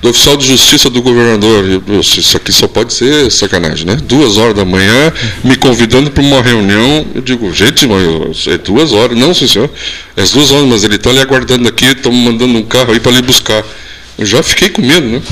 do 0.00 0.10
oficial 0.10 0.36
de 0.36 0.46
justiça 0.46 0.88
do 0.88 1.02
governador. 1.02 1.64
Isso 2.00 2.36
aqui 2.36 2.52
só 2.52 2.68
pode 2.68 2.92
ser 2.92 3.30
sacanagem, 3.30 3.86
né? 3.86 3.96
Duas 3.96 4.36
horas 4.36 4.54
da 4.54 4.64
manhã, 4.64 5.12
me 5.42 5.56
convidando 5.56 6.10
para 6.10 6.22
uma 6.22 6.40
reunião. 6.40 7.06
Eu 7.14 7.20
digo, 7.20 7.52
gente, 7.52 7.86
é 7.86 8.58
duas 8.58 8.92
horas. 8.92 9.18
Não, 9.18 9.34
sim, 9.34 9.48
senhor. 9.48 9.70
É 10.16 10.22
as 10.22 10.30
duas 10.30 10.50
horas, 10.50 10.66
mas 10.66 10.84
ele 10.84 10.96
está 10.96 11.10
ali 11.10 11.20
aguardando 11.20 11.68
aqui, 11.68 11.86
estamos 11.86 12.18
mandando 12.18 12.56
um 12.56 12.62
carro 12.62 12.92
aí 12.92 13.00
para 13.00 13.12
ele 13.12 13.22
buscar. 13.22 13.64
Eu 14.16 14.26
já 14.26 14.42
fiquei 14.42 14.68
com 14.68 14.82
medo, 14.82 15.06
né? 15.06 15.22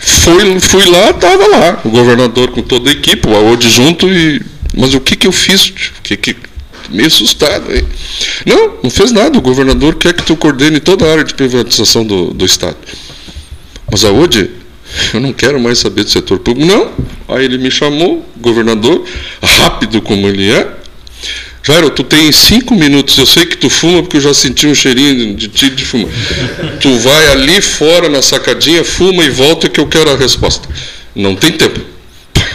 Fui, 0.00 0.60
fui 0.60 0.84
lá, 0.86 1.10
estava 1.10 1.46
lá, 1.46 1.80
o 1.84 1.90
governador 1.90 2.50
com 2.50 2.62
toda 2.62 2.88
a 2.88 2.92
equipe, 2.92 3.28
o 3.28 3.34
AOD 3.34 3.68
junto, 3.68 4.08
e. 4.08 4.40
Mas 4.76 4.94
o 4.94 5.00
que, 5.00 5.16
que 5.16 5.26
eu 5.26 5.32
fiz? 5.32 5.68
O 5.98 6.02
que, 6.02 6.16
que 6.16 6.36
meio 6.88 7.06
assustado. 7.06 7.74
Hein? 7.74 7.84
Não, 8.46 8.74
não 8.82 8.90
fez 8.90 9.12
nada. 9.12 9.38
O 9.38 9.42
governador 9.42 9.96
quer 9.96 10.14
que 10.14 10.22
tu 10.22 10.36
coordene 10.36 10.80
toda 10.80 11.06
a 11.06 11.12
área 11.12 11.24
de 11.24 11.34
privatização 11.34 12.04
do, 12.04 12.32
do 12.32 12.44
Estado. 12.44 12.76
Mas 13.90 14.04
aonde? 14.04 14.50
Eu 15.12 15.20
não 15.20 15.32
quero 15.32 15.60
mais 15.60 15.78
saber 15.78 16.04
do 16.04 16.10
setor 16.10 16.38
público. 16.38 16.70
Não. 16.70 16.90
Aí 17.28 17.44
ele 17.44 17.58
me 17.58 17.70
chamou, 17.70 18.24
governador, 18.36 19.04
rápido 19.42 20.00
como 20.00 20.26
ele 20.26 20.50
é. 20.50 20.78
Jairo, 21.62 21.90
tu 21.90 22.02
tem 22.02 22.32
cinco 22.32 22.74
minutos, 22.74 23.18
eu 23.18 23.26
sei 23.26 23.44
que 23.44 23.54
tu 23.54 23.68
fuma 23.68 24.00
porque 24.02 24.16
eu 24.16 24.22
já 24.22 24.32
senti 24.32 24.66
um 24.66 24.74
cheirinho 24.74 25.34
de 25.34 25.48
ti 25.48 25.68
de 25.68 25.84
fumar. 25.84 26.08
Tu 26.80 26.98
vai 26.98 27.26
ali 27.32 27.60
fora 27.60 28.08
na 28.08 28.22
sacadinha, 28.22 28.82
fuma 28.82 29.22
e 29.22 29.28
volta 29.28 29.68
que 29.68 29.78
eu 29.78 29.86
quero 29.86 30.10
a 30.10 30.16
resposta. 30.16 30.66
Não 31.14 31.36
tem 31.36 31.52
tempo. 31.52 31.97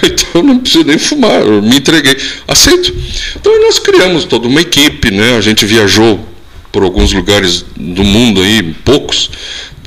Então 0.33 0.43
não 0.43 0.59
preciso 0.59 0.83
nem 0.83 0.97
fumar, 0.97 1.41
eu 1.41 1.61
me 1.61 1.77
entreguei. 1.77 2.17
Aceito. 2.47 2.93
Então 3.35 3.61
nós 3.61 3.79
criamos 3.79 4.25
toda 4.25 4.47
uma 4.47 4.61
equipe, 4.61 5.11
né? 5.11 5.37
A 5.37 5.41
gente 5.41 5.65
viajou 5.65 6.27
por 6.71 6.83
alguns 6.83 7.13
lugares 7.13 7.63
do 7.75 8.03
mundo 8.03 8.41
aí, 8.41 8.63
poucos, 8.83 9.29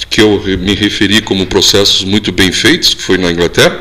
que 0.08 0.20
eu 0.20 0.40
me 0.60 0.74
referi 0.74 1.20
como 1.20 1.46
processos 1.46 2.04
muito 2.04 2.30
bem 2.30 2.52
feitos, 2.52 2.94
que 2.94 3.02
foi 3.02 3.18
na 3.18 3.30
Inglaterra, 3.30 3.80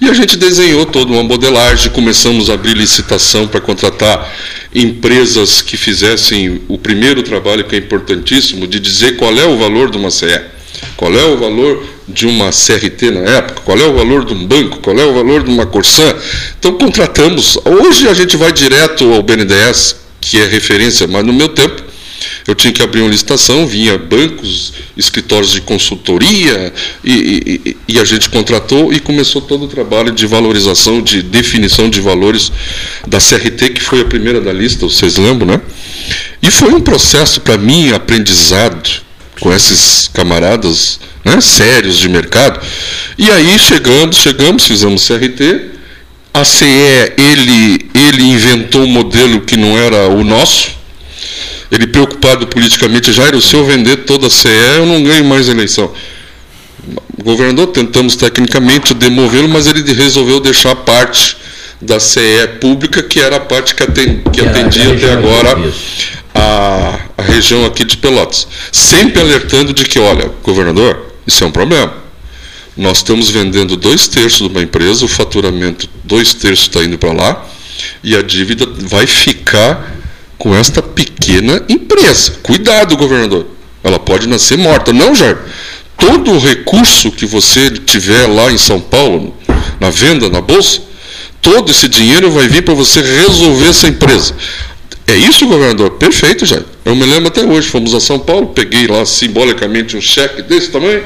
e 0.00 0.08
a 0.08 0.12
gente 0.12 0.36
desenhou 0.36 0.84
toda 0.84 1.12
uma 1.12 1.22
modelagem, 1.22 1.90
começamos 1.90 2.50
a 2.50 2.54
abrir 2.54 2.74
licitação 2.74 3.48
para 3.48 3.60
contratar 3.60 4.30
empresas 4.74 5.62
que 5.62 5.78
fizessem 5.78 6.60
o 6.68 6.76
primeiro 6.76 7.22
trabalho, 7.22 7.64
que 7.64 7.74
é 7.74 7.78
importantíssimo, 7.78 8.66
de 8.66 8.78
dizer 8.78 9.16
qual 9.16 9.36
é 9.36 9.46
o 9.46 9.56
valor 9.56 9.90
de 9.90 9.96
uma 9.96 10.10
CE, 10.10 10.40
qual 10.96 11.14
é 11.14 11.24
o 11.24 11.36
valor 11.36 11.84
de 12.08 12.26
uma 12.26 12.50
CRT 12.50 13.10
na 13.10 13.20
época, 13.20 13.60
qual 13.64 13.78
é 13.78 13.84
o 13.84 13.94
valor 13.94 14.24
de 14.24 14.32
um 14.32 14.46
banco, 14.46 14.78
qual 14.78 14.98
é 14.98 15.04
o 15.04 15.12
valor 15.12 15.42
de 15.42 15.50
uma 15.50 15.66
Corsã. 15.66 16.14
Então 16.58 16.72
contratamos. 16.78 17.58
Hoje 17.64 18.08
a 18.08 18.14
gente 18.14 18.36
vai 18.36 18.52
direto 18.52 19.12
ao 19.12 19.22
BNDES, 19.22 19.96
que 20.20 20.38
é 20.38 20.46
referência, 20.46 21.06
mas 21.06 21.24
no 21.24 21.32
meu 21.32 21.48
tempo 21.48 21.84
eu 22.46 22.54
tinha 22.54 22.72
que 22.72 22.82
abrir 22.82 23.00
uma 23.00 23.10
licitação, 23.10 23.66
vinha 23.66 23.98
bancos, 23.98 24.72
escritórios 24.96 25.50
de 25.50 25.60
consultoria, 25.60 26.72
e, 27.04 27.60
e, 27.66 27.76
e, 27.88 27.98
a 27.98 28.04
gente 28.04 28.30
contratou 28.30 28.92
e 28.92 29.00
começou 29.00 29.42
todo 29.42 29.64
o 29.64 29.68
trabalho 29.68 30.12
de 30.12 30.26
valorização, 30.26 31.02
de 31.02 31.22
definição 31.22 31.90
de 31.90 32.00
valores 32.00 32.52
da 33.06 33.18
CRT, 33.18 33.70
que 33.70 33.82
foi 33.82 34.00
a 34.00 34.04
primeira 34.04 34.40
da 34.40 34.52
lista, 34.52 34.86
vocês 34.86 35.16
lembram, 35.16 35.48
né? 35.48 35.60
E 36.40 36.48
foi 36.48 36.72
um 36.72 36.80
processo, 36.80 37.40
para 37.40 37.58
mim, 37.58 37.90
aprendizado 37.90 39.05
com 39.40 39.52
esses 39.52 40.08
camaradas 40.08 41.00
né, 41.24 41.40
sérios 41.40 41.98
de 41.98 42.08
mercado. 42.08 42.60
E 43.18 43.30
aí 43.30 43.58
chegamos, 43.58 44.16
chegamos, 44.16 44.64
fizemos 44.66 45.06
CRT. 45.06 45.76
A 46.32 46.44
CE, 46.44 46.64
ele, 47.16 47.90
ele 47.94 48.22
inventou 48.22 48.82
um 48.82 48.88
modelo 48.88 49.40
que 49.40 49.56
não 49.56 49.78
era 49.78 50.08
o 50.08 50.22
nosso, 50.22 50.68
ele 51.72 51.86
preocupado 51.86 52.46
politicamente, 52.46 53.10
Jair, 53.10 53.40
se 53.40 53.54
eu 53.54 53.64
vender 53.64 54.04
toda 54.04 54.26
a 54.26 54.30
CE, 54.30 54.48
eu 54.76 54.84
não 54.84 55.02
ganho 55.02 55.24
mais 55.24 55.48
eleição. 55.48 55.90
O 57.18 57.22
governador, 57.22 57.68
tentamos 57.68 58.16
tecnicamente 58.16 58.92
demovê-lo, 58.92 59.48
mas 59.48 59.66
ele 59.66 59.80
resolveu 59.94 60.38
deixar 60.38 60.76
parte 60.76 61.36
da 61.80 61.98
CE 61.98 62.46
pública, 62.60 63.02
que 63.02 63.18
era 63.18 63.36
a 63.36 63.40
parte 63.40 63.74
que 63.74 63.82
atendia 63.82 64.92
até 64.92 65.12
agora 65.12 65.56
a, 66.36 66.98
a 67.16 67.22
região 67.22 67.64
aqui 67.64 67.84
de 67.84 67.96
Pelotas. 67.96 68.46
Sempre 68.70 69.20
alertando 69.20 69.72
de 69.72 69.84
que, 69.84 69.98
olha, 69.98 70.30
governador, 70.42 71.14
isso 71.26 71.42
é 71.42 71.46
um 71.46 71.50
problema. 71.50 71.92
Nós 72.76 72.98
estamos 72.98 73.30
vendendo 73.30 73.74
dois 73.74 74.06
terços 74.06 74.46
de 74.46 74.48
uma 74.48 74.62
empresa, 74.62 75.04
o 75.04 75.08
faturamento, 75.08 75.88
dois 76.04 76.34
terços 76.34 76.66
está 76.66 76.84
indo 76.84 76.98
para 76.98 77.12
lá, 77.12 77.46
e 78.04 78.14
a 78.14 78.20
dívida 78.20 78.66
vai 78.80 79.06
ficar 79.06 79.96
com 80.36 80.54
esta 80.54 80.82
pequena 80.82 81.62
empresa. 81.68 82.32
Cuidado, 82.42 82.96
governador. 82.96 83.46
Ela 83.82 83.98
pode 83.98 84.28
nascer 84.28 84.58
morta. 84.58 84.92
Não, 84.92 85.14
Jair. 85.14 85.38
Todo 85.96 86.32
o 86.32 86.38
recurso 86.38 87.10
que 87.10 87.24
você 87.24 87.70
tiver 87.70 88.26
lá 88.26 88.52
em 88.52 88.58
São 88.58 88.78
Paulo, 88.78 89.34
na 89.80 89.88
venda, 89.88 90.28
na 90.28 90.42
bolsa, 90.42 90.82
todo 91.40 91.70
esse 91.70 91.88
dinheiro 91.88 92.30
vai 92.30 92.48
vir 92.48 92.62
para 92.62 92.74
você 92.74 93.00
resolver 93.00 93.68
essa 93.68 93.88
empresa. 93.88 94.34
É 95.06 95.16
isso, 95.16 95.46
governador? 95.46 95.92
Perfeito, 95.92 96.44
Jair. 96.44 96.64
Eu 96.84 96.96
me 96.96 97.04
lembro 97.04 97.28
até 97.28 97.44
hoje, 97.44 97.68
fomos 97.68 97.94
a 97.94 98.00
São 98.00 98.18
Paulo, 98.18 98.48
peguei 98.48 98.86
lá 98.86 99.04
simbolicamente 99.06 99.96
um 99.96 100.00
cheque 100.00 100.42
desse 100.42 100.70
tamanho, 100.70 101.04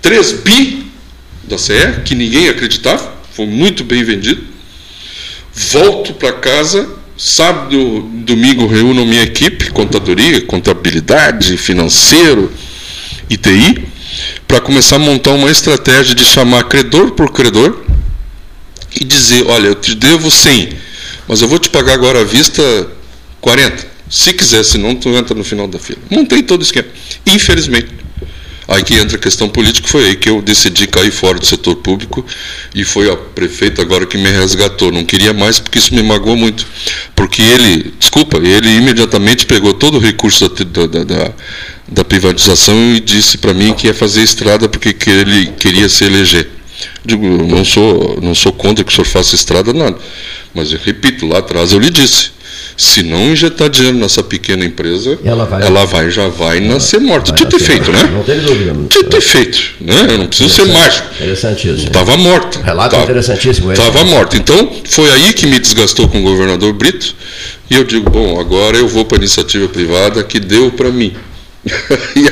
3 0.00 0.32
bi 0.32 0.90
da 1.44 1.58
CE, 1.58 2.02
que 2.04 2.14
ninguém 2.14 2.48
acreditava, 2.48 3.12
foi 3.32 3.46
muito 3.46 3.84
bem 3.84 4.02
vendido. 4.02 4.42
Volto 5.52 6.14
para 6.14 6.32
casa 6.32 6.98
Sábado, 7.18 8.08
domingo, 8.24 8.68
reúno 8.68 9.04
minha 9.04 9.24
equipe, 9.24 9.72
contadoria, 9.72 10.40
contabilidade, 10.42 11.56
financeiro, 11.56 12.48
ITI, 13.28 13.88
para 14.46 14.60
começar 14.60 14.96
a 14.96 15.00
montar 15.00 15.32
uma 15.32 15.50
estratégia 15.50 16.14
de 16.14 16.24
chamar 16.24 16.62
credor 16.68 17.10
por 17.10 17.32
credor 17.32 17.76
e 18.94 19.04
dizer, 19.04 19.44
olha, 19.48 19.66
eu 19.66 19.74
te 19.74 19.96
devo 19.96 20.30
100, 20.30 20.68
mas 21.26 21.42
eu 21.42 21.48
vou 21.48 21.58
te 21.58 21.68
pagar 21.70 21.94
agora 21.94 22.20
à 22.20 22.24
vista 22.24 22.62
40. 23.48 23.86
Se 24.10 24.34
quiser, 24.34 24.62
senão 24.62 24.94
tu 24.94 25.08
entra 25.08 25.34
no 25.34 25.42
final 25.42 25.66
da 25.66 25.78
fila. 25.78 25.98
Montei 26.10 26.42
todo 26.42 26.60
o 26.60 26.62
esquema. 26.62 26.88
Infelizmente, 27.26 27.88
Aí 28.70 28.84
que 28.84 28.92
entra 28.96 29.16
a 29.16 29.18
questão 29.18 29.48
política, 29.48 29.88
foi 29.88 30.04
aí 30.04 30.14
que 30.14 30.28
eu 30.28 30.42
decidi 30.42 30.86
cair 30.86 31.10
fora 31.10 31.38
do 31.38 31.46
setor 31.46 31.76
público 31.76 32.22
e 32.74 32.84
foi 32.84 33.10
a 33.10 33.16
prefeita 33.16 33.80
agora 33.80 34.04
que 34.04 34.18
me 34.18 34.30
resgatou. 34.30 34.92
Não 34.92 35.06
queria 35.06 35.32
mais 35.32 35.58
porque 35.58 35.78
isso 35.78 35.94
me 35.94 36.02
magoou 36.02 36.36
muito. 36.36 36.66
Porque 37.16 37.40
ele, 37.40 37.94
desculpa, 37.98 38.36
ele 38.36 38.68
imediatamente 38.76 39.46
pegou 39.46 39.72
todo 39.72 39.96
o 39.96 39.98
recurso 39.98 40.46
da, 40.50 40.84
da, 40.84 41.04
da, 41.04 41.32
da 41.88 42.04
privatização 42.04 42.94
e 42.94 43.00
disse 43.00 43.38
para 43.38 43.54
mim 43.54 43.72
que 43.72 43.86
ia 43.86 43.94
fazer 43.94 44.20
estrada 44.20 44.68
porque 44.68 44.92
que 44.92 45.08
ele 45.08 45.46
queria 45.58 45.88
se 45.88 46.04
eleger. 46.04 46.50
Digo, 47.02 47.26
não 47.26 47.64
sou, 47.64 48.20
não 48.20 48.34
sou 48.34 48.52
contra 48.52 48.84
que 48.84 48.92
o 48.92 48.94
senhor 48.94 49.06
faça 49.06 49.34
estrada, 49.34 49.72
nada. 49.72 49.96
Mas 50.54 50.72
eu 50.72 50.78
repito, 50.78 51.26
lá 51.26 51.38
atrás 51.38 51.72
eu 51.72 51.78
lhe 51.78 51.88
disse, 51.88 52.32
se 52.78 53.02
não 53.02 53.32
injetar 53.32 53.68
dinheiro 53.68 53.98
nessa 53.98 54.22
pequena 54.22 54.64
empresa, 54.64 55.18
ela 55.24 55.44
vai, 55.44 55.62
ela 55.66 55.84
vai 55.84 56.10
já 56.12 56.28
vai 56.28 56.60
nascer 56.60 57.00
morta. 57.00 57.32
Dito 57.32 57.56
e 57.56 57.58
feito, 57.58 57.90
né? 57.90 58.04
Não 58.04 58.22
tem 58.22 58.38
dúvida. 58.40 58.72
Dito 58.88 59.16
e 59.16 59.20
feito, 59.20 59.58
né? 59.80 60.06
Eu 60.10 60.18
não 60.18 60.26
preciso 60.28 60.48
ser 60.48 60.66
mágico. 60.66 61.08
Interessantíssimo. 61.16 61.88
Estava 61.88 62.16
morta. 62.16 62.62
Relato 62.62 62.90
Tava- 62.92 63.02
interessantíssimo. 63.02 63.72
Estava 63.72 64.04
morta. 64.04 64.36
Então, 64.36 64.70
foi 64.88 65.10
aí 65.10 65.32
que 65.32 65.44
me 65.46 65.58
desgastou 65.58 66.08
com 66.08 66.20
o 66.20 66.22
governador 66.22 66.72
Brito. 66.72 67.16
E 67.68 67.74
eu 67.74 67.82
digo, 67.82 68.08
bom, 68.08 68.38
agora 68.40 68.76
eu 68.76 68.86
vou 68.86 69.04
para 69.04 69.18
a 69.18 69.20
iniciativa 69.20 69.66
privada 69.68 70.22
que 70.22 70.38
deu 70.38 70.70
para 70.70 70.90
mim. 70.90 71.12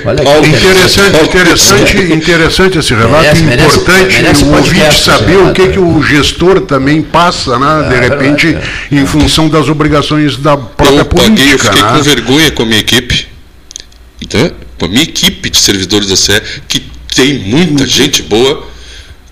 Olha 0.04 0.16
que 0.18 0.24
Paula- 0.24 0.46
Interessante, 0.46 1.10
Paula- 1.10 1.26
interessante, 1.26 1.96
interessante 2.12 2.78
esse 2.78 2.94
relato, 2.94 3.22
Merece- 3.24 3.42
merece- 3.42 3.76
importante 3.78 4.16
merece 4.22 4.44
o 4.44 4.46
podcast 4.46 5.10
ouvinte 5.10 5.20
saber 5.20 5.36
o 5.38 5.52
que, 5.52 5.62
né? 5.62 5.72
que 5.72 5.78
o 5.78 6.02
gestor 6.02 6.60
também 6.62 7.02
passa, 7.02 7.58
né, 7.58 7.88
de 7.88 7.94
É, 7.96 8.00
repente, 8.08 8.46
verdade, 8.46 8.70
em 8.92 9.04
função 9.06 9.48
das 9.48 9.68
obrigações 9.68 10.36
da 10.36 10.56
própria 10.56 11.00
eu 11.00 11.04
paguei, 11.06 11.26
eu 11.26 11.58
política. 11.58 11.72
fiquei 11.72 11.82
né? 11.82 11.92
com 11.98 12.02
vergonha 12.02 12.50
com 12.52 12.62
a 12.62 12.66
minha 12.66 12.80
equipe. 12.80 13.26
Então, 14.22 14.50
com 14.78 14.86
a 14.86 14.88
minha 14.88 15.02
equipe 15.02 15.50
de 15.50 15.58
servidores 15.58 16.08
da 16.08 16.16
CE, 16.16 16.40
que 16.68 16.80
tem 17.14 17.34
muita 17.40 17.84
gente 17.86 18.22
boa, 18.22 18.66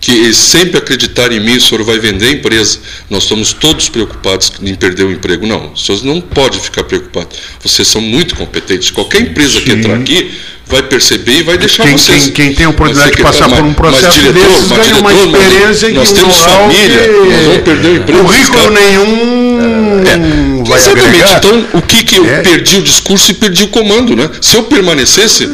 que 0.04 0.34
sempre 0.34 0.76
acreditaram 0.76 1.34
em 1.34 1.40
mim, 1.40 1.56
o 1.56 1.60
senhor 1.62 1.82
vai 1.82 1.98
vender 1.98 2.26
a 2.26 2.30
empresa. 2.32 2.78
Nós 3.08 3.22
estamos 3.22 3.54
todos 3.54 3.88
preocupados 3.88 4.52
em 4.62 4.74
perder 4.74 5.04
o 5.04 5.10
emprego. 5.10 5.46
Não, 5.46 5.72
os 5.72 5.86
senhores 5.86 6.04
não 6.04 6.20
podem 6.20 6.60
ficar 6.60 6.84
preocupados. 6.84 7.38
Vocês 7.62 7.88
são 7.88 8.02
muito 8.02 8.34
competentes. 8.36 8.90
Qualquer 8.90 9.22
empresa 9.22 9.58
que 9.62 9.70
Sim. 9.70 9.78
entrar 9.78 9.94
aqui 9.96 10.30
vai 10.66 10.82
perceber 10.82 11.38
e 11.38 11.42
vai 11.42 11.56
deixar 11.56 11.84
Quem- 11.84 11.96
vocês. 11.96 12.24
quem- 12.24 12.32
quem 12.32 12.54
tem 12.54 12.66
a 12.66 12.68
oportunidade 12.68 13.08
Mas 13.12 13.16
de 13.16 13.22
passar 13.22 13.44
secretário, 13.48 13.74
por 13.74 13.82
um 13.84 13.88
mas- 13.90 13.98
processo 14.00 14.18
mas 14.22 14.34
diretor, 14.34 14.52
desses 14.52 14.68
mas 14.68 14.78
ganha 14.88 15.00
uma 15.00 15.12
diretor, 15.14 15.30
nós- 15.32 15.42
experiência 15.48 15.88
Nós 15.90 16.08
que 16.08 16.12
um 16.12 16.16
temos 16.18 16.36
família, 16.36 16.98
que 16.98 17.08
nós 17.08 17.44
vamos 17.44 17.62
perder 17.62 17.88
o 17.88 17.96
emprego. 17.96 18.24
currículo 18.24 18.70
nenhum 18.70 20.64
vai 20.66 20.78
Exatamente. 20.80 21.06
agregar. 21.08 21.38
Então, 21.38 21.66
o 21.72 21.80
que 21.82 22.04
que 22.04 22.16
eu 22.16 22.26
É. 22.26 22.42
perdi 22.42 22.76
o 22.78 22.82
discurso 22.82 23.30
e 23.30 23.34
perdi 23.34 23.64
o 23.64 23.68
comando, 23.68 24.14
né? 24.14 24.28
Se 24.42 24.54
eu 24.56 24.64
permanecesse, 24.64 25.48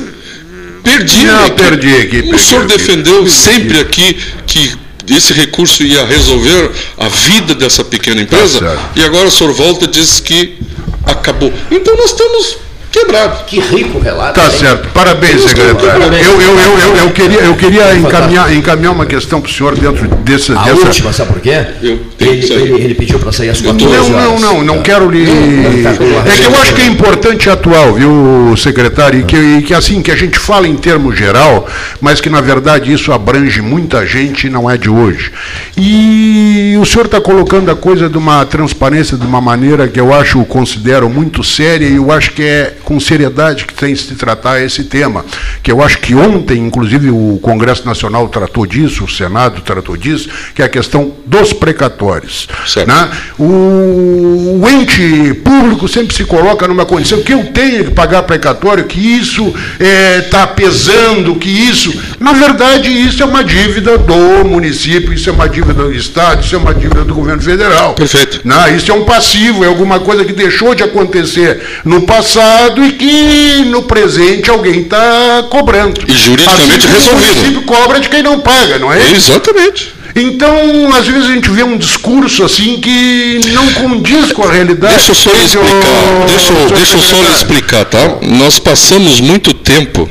perdi. 0.83 1.25
Não, 1.25 1.39
a 1.39 1.47
equipe. 1.47 1.63
perdi 1.63 1.89
a 1.89 1.99
equipe, 1.99 2.35
O 2.35 2.39
senhor 2.39 2.67
defendeu 2.67 3.27
sempre 3.29 3.81
aqui 3.81 4.19
que 4.47 4.73
esse 5.09 5.33
recurso 5.33 5.83
ia 5.83 6.05
resolver 6.05 6.71
a 6.97 7.09
vida 7.09 7.55
dessa 7.55 7.83
pequena 7.83 8.23
empresa 8.23 8.61
Tá 8.61 8.91
e 8.95 9.03
agora 9.03 9.27
o 9.27 9.31
senhor 9.31 9.53
volta 9.53 9.87
e 9.87 9.89
diz 9.89 10.21
que 10.21 10.57
acabou. 11.05 11.53
Então 11.71 11.97
nós 11.97 12.11
estamos 12.11 12.59
quebrados. 12.91 13.43
Que 13.47 13.61
rico 13.61 13.99
relato. 13.99 14.41
Tá 14.41 14.47
hein? 14.47 14.59
certo, 14.59 14.89
parabéns, 14.91 15.43
secretário. 15.43 16.03
Eu, 16.03 16.41
eu, 16.41 16.59
eu, 16.59 16.79
eu, 16.79 16.97
eu 16.97 17.11
queria, 17.11 17.41
eu 17.41 17.55
queria 17.57 17.95
encaminhar, 17.97 18.55
encaminhar 18.55 18.93
uma 18.93 19.07
questão 19.07 19.41
para 19.41 19.51
o 19.51 19.53
senhor 19.53 19.77
dentro 19.77 20.09
dessa. 20.09 20.59
A 20.59 20.65
dessa... 20.65 20.87
última, 20.87 21.13
sabe 21.13 21.33
por 21.33 21.41
quê? 21.41 21.67
Eu 21.83 21.99
tenho 22.19 22.33
ele, 22.33 22.53
ele, 22.53 22.85
ele 22.85 22.95
pediu 22.95 23.19
para 23.19 23.33
sair 23.33 23.51
às 23.51 23.63
Eu 23.63 23.75
tô- 23.75 23.89
14 23.89 24.11
Não, 24.11 24.21
não, 24.21 24.39
não, 24.39 24.65
não 24.65 24.83
quero 24.83 25.11
lhe. 25.11 25.25
não, 25.25 25.83
tá 25.83 26.31
É 26.31 26.37
que 26.37 26.45
eu 26.45 26.61
acho 26.61 26.75
que 26.75 26.83
é 26.83 26.87
importante 26.87 27.51
atual, 27.51 27.95
viu, 27.95 28.55
secretário? 28.57 29.21
E 29.21 29.25
que, 29.25 29.37
e 29.37 29.63
que 29.63 29.75
assim, 29.75 30.03
que 30.03 30.11
a 30.11 30.17
gente 30.17 30.39
fala 30.39 30.67
em 30.67 30.77
termo 30.77 31.15
geral, 31.15 31.67
mas 32.01 32.21
que 32.21 32.29
na 32.29 32.41
verdade 32.41 32.93
isso 32.93 33.13
abrange 33.13 33.61
muita 33.61 34.07
gente 34.07 34.47
e 34.47 34.51
não 34.51 34.71
é 34.71 34.77
de 34.77 34.91
hoje. 34.91 35.33
E 35.77 36.77
o 36.81 36.85
senhor 36.85 37.07
está 37.07 37.21
colocando 37.21 37.71
a 37.71 37.77
coisa 37.77 38.09
de 38.09 38.19
uma 38.19 38.45
transparência 38.45 39.17
de 39.17 39.27
uma 39.27 39.41
maneira 39.41 39.89
que 39.89 40.01
eu 40.01 40.13
acho, 40.13 40.45
considero 40.45 41.09
muito 41.09 41.43
séria 41.43 41.87
e 41.87 41.97
eu 41.97 42.11
acho 42.11 42.33
que 42.33 42.43
é 42.43 42.75
com 42.85 42.99
seriedade 42.99 43.65
que 43.65 43.75
tem 43.75 43.95
se 43.95 44.15
tratar 44.15 44.61
esse 44.61 44.85
tema. 44.85 45.25
Que 45.63 45.71
eu 45.71 45.83
acho 45.83 45.99
que 45.99 46.15
ontem, 46.15 46.59
inclusive, 46.59 47.11
o 47.11 47.39
Congresso 47.43 47.87
Nacional 47.87 48.29
tratou 48.29 48.67
disso, 48.67 49.05
o 49.05 49.11
Senado 49.11 49.61
tratou 49.63 49.97
disso, 49.97 50.29
que 50.55 50.63
é 50.63 50.65
a 50.65 50.69
questão 50.69 51.13
dos 51.27 51.53
precatórios. 51.53 52.49
Né? 52.87 53.11
O, 53.39 54.61
o 54.63 54.69
ente 54.69 55.35
público 55.45 55.89
sempre 55.89 56.15
se 56.15 56.25
coloca 56.25 56.67
numa 56.67 56.87
condição 56.87 57.23
que 57.23 57.33
eu 57.33 57.45
tenho 57.53 57.85
que 57.85 57.91
pagar 57.91 58.23
precatório, 58.23 58.85
que 58.85 59.01
isso 59.01 59.55
está 59.79 60.47
pesando, 60.47 61.37
que 61.37 61.49
isso. 61.49 61.93
Na 62.19 62.33
verdade, 62.33 62.91
isso 62.91 63.23
é 63.23 63.27
uma 63.27 63.43
dívida 63.43 63.99
do 63.99 64.45
município, 64.45 65.13
isso 65.13 65.29
é 65.31 65.33
uma 65.33 65.49
dívida 65.49 65.83
do 65.83 65.93
Estado, 65.93 66.43
isso 66.43 66.55
é 66.55 66.59
uma 66.59 66.75
dívida 66.75 67.05
do 67.05 67.15
governo 67.15 67.43
federal. 67.43 67.95
Perfeito. 67.95 68.41
Né? 68.45 68.77
Isso 68.77 68.91
é 68.91 68.95
um 68.95 69.05
passivo, 69.05 69.65
é 69.65 69.67
alguma 69.67 70.01
coisa 70.01 70.25
que 70.25 70.33
deixou 70.33 70.75
de 70.75 70.83
acontecer 70.83 71.61
no 71.85 72.03
passado 72.03 72.70
e 72.85 72.93
que 72.93 73.65
no 73.71 73.83
presente 73.83 74.51
alguém 74.51 74.83
está 74.83 75.45
cobrando. 75.51 76.01
E 76.07 76.13
juridicamente 76.13 76.87
como 76.87 76.95
resolvido. 76.99 77.31
O 77.31 77.35
município 77.37 77.63
cobra 77.63 78.01
de 78.01 78.09
quem 78.09 78.23
não 78.23 78.41
paga, 78.41 78.79
não 78.79 78.93
é? 78.93 78.99
Exatamente. 79.13 79.95
Então, 80.15 80.93
às 80.95 81.07
vezes 81.07 81.29
a 81.31 81.33
gente 81.33 81.49
vê 81.51 81.63
um 81.63 81.79
discurso 81.79 82.43
assim 82.45 82.81
que 82.81 83.41
não 83.53 83.67
condiz 83.75 84.33
com 84.33 84.43
a 84.43 84.51
realidade. 84.53 84.95
Deixa 84.97 85.13
eu 85.13 85.15
só 85.15 85.31
lhe 85.31 85.45
explicar. 85.45 86.27
Deixa, 86.27 86.53
eu- 86.53 86.69
deixa 86.71 86.97
eu 86.97 87.01
só 87.01 87.17
lhe 87.17 87.33
explicar, 87.33 87.85
tá? 87.85 88.19
Nós 88.23 88.59
passamos 88.59 89.21
muito 89.21 89.55
tempo. 89.55 90.11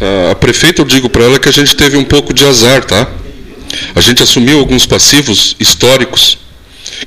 ah, 0.00 0.30
A 0.32 0.34
prefeita, 0.36 0.80
eu 0.82 0.84
digo 0.86 1.08
para 1.08 1.24
ela 1.24 1.38
que 1.38 1.48
a 1.48 1.52
gente 1.52 1.74
teve 1.74 1.96
um 1.96 2.04
pouco 2.04 2.32
de 2.32 2.44
azar, 2.44 2.84
tá? 2.84 3.08
A 3.94 4.00
gente 4.00 4.22
assumiu 4.22 4.58
alguns 4.60 4.86
passivos 4.86 5.56
históricos 5.58 6.38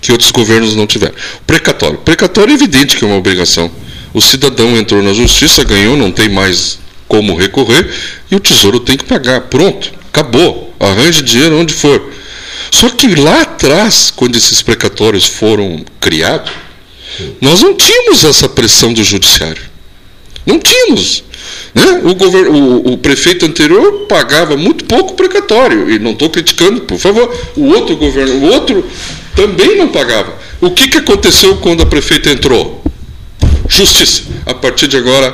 que 0.01 0.11
outros 0.11 0.31
governos 0.31 0.75
não 0.75 0.85
tiveram. 0.85 1.13
Precatório. 1.47 1.97
Precatório 1.99 2.51
é 2.51 2.55
evidente 2.55 2.97
que 2.97 3.05
é 3.05 3.07
uma 3.07 3.17
obrigação. 3.17 3.71
O 4.15 4.21
cidadão 4.21 4.75
entrou 4.77 5.03
na 5.03 5.13
justiça, 5.13 5.63
ganhou, 5.65 5.97
não 5.97 6.09
tem 6.09 6.29
mais 6.29 6.79
como 7.07 7.35
recorrer, 7.35 7.87
e 8.31 8.35
o 8.35 8.39
tesouro 8.39 8.79
tem 8.79 8.95
que 8.97 9.03
pagar. 9.03 9.41
Pronto, 9.41 9.91
acabou. 10.07 10.73
Arranje 10.79 11.21
dinheiro 11.21 11.59
onde 11.59 11.73
for. 11.73 12.01
Só 12.71 12.89
que 12.89 13.13
lá 13.15 13.41
atrás, 13.41 14.11
quando 14.15 14.37
esses 14.37 14.61
precatórios 14.61 15.25
foram 15.25 15.83
criados, 15.99 16.51
nós 17.41 17.61
não 17.61 17.73
tínhamos 17.75 18.23
essa 18.23 18.47
pressão 18.47 18.93
do 18.93 19.03
judiciário. 19.03 19.61
Não 20.45 20.59
tínhamos. 20.59 21.23
Né? 21.73 22.01
O, 22.03 22.53
o- 22.53 22.93
o 22.93 22.97
prefeito 22.97 23.45
anterior 23.45 24.05
pagava 24.07 24.55
muito 24.55 24.85
pouco 24.85 25.13
precatório. 25.13 25.89
E 25.91 25.99
não 25.99 26.11
estou 26.11 26.29
criticando, 26.29 26.81
por 26.81 26.97
favor. 26.97 27.33
O 27.55 27.65
outro 27.65 27.95
governo, 27.97 28.33
o 28.35 28.51
outro 28.53 28.85
também 29.35 29.75
não 29.77 29.89
pagava. 29.89 30.33
O 30.61 30.71
que, 30.71 30.87
que 30.87 30.97
aconteceu 30.99 31.57
quando 31.57 31.83
a 31.83 31.85
prefeita 31.85 32.29
entrou? 32.29 32.81
Justiça. 33.69 34.23
A 34.45 34.53
partir 34.53 34.87
de 34.87 34.97
agora, 34.97 35.33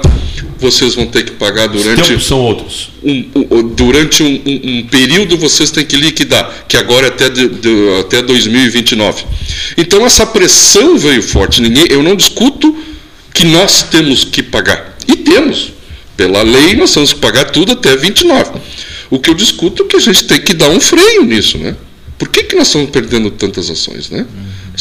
vocês 0.58 0.96
vão 0.96 1.08
ter 1.08 1.24
que 1.26 1.32
pagar 1.32 1.70
Os 1.70 1.84
durante 1.84 2.08
tempos 2.08 2.26
são 2.28 2.40
outros. 2.40 2.90
um- 3.04 3.26
um- 3.36 3.64
durante 3.70 4.24
um, 4.24 4.42
um- 4.46 4.88
período 4.90 5.38
vocês 5.38 5.72
têm 5.72 5.86
que 5.86 5.96
liquidar, 5.98 6.66
que 6.68 6.78
agora 6.78 7.08
é 7.08 7.10
até, 7.10 7.30
de- 7.30 7.50
de- 7.50 8.00
até 8.00 8.22
2029. 8.22 9.24
Então 9.78 10.06
essa 10.06 10.26
pressão 10.26 10.98
veio 10.98 11.22
forte. 11.24 11.62
Ninguém, 11.62 11.86
eu 11.90 12.02
não 12.04 12.16
discuto 12.16 12.76
que 13.34 13.44
nós 13.46 13.84
temos 13.84 14.24
que 14.24 14.44
pagar. 14.44 14.98
E 15.08 15.16
temos. 15.16 15.72
Pela 16.16 16.42
lei 16.44 16.76
nós 16.76 16.94
temos 16.94 17.14
que 17.14 17.20
pagar 17.20 17.46
tudo 17.46 17.72
até 17.72 17.96
29. 17.96 18.52
O 19.10 19.20
que 19.20 19.30
eu 19.30 19.34
discuto 19.34 19.84
é 19.84 19.88
que 19.88 19.96
a 19.96 20.00
gente 20.00 20.24
tem 20.26 20.40
que 20.40 20.54
dar 20.54 20.70
um 20.70 20.80
freio 20.80 21.24
nisso, 21.26 21.58
né? 21.58 21.76
Por 22.18 22.30
que, 22.30 22.44
que 22.44 22.56
nós 22.56 22.68
estamos 22.68 22.92
perdendo 22.92 23.32
tantas 23.32 23.70
ações, 23.70 24.10
né? 24.12 24.26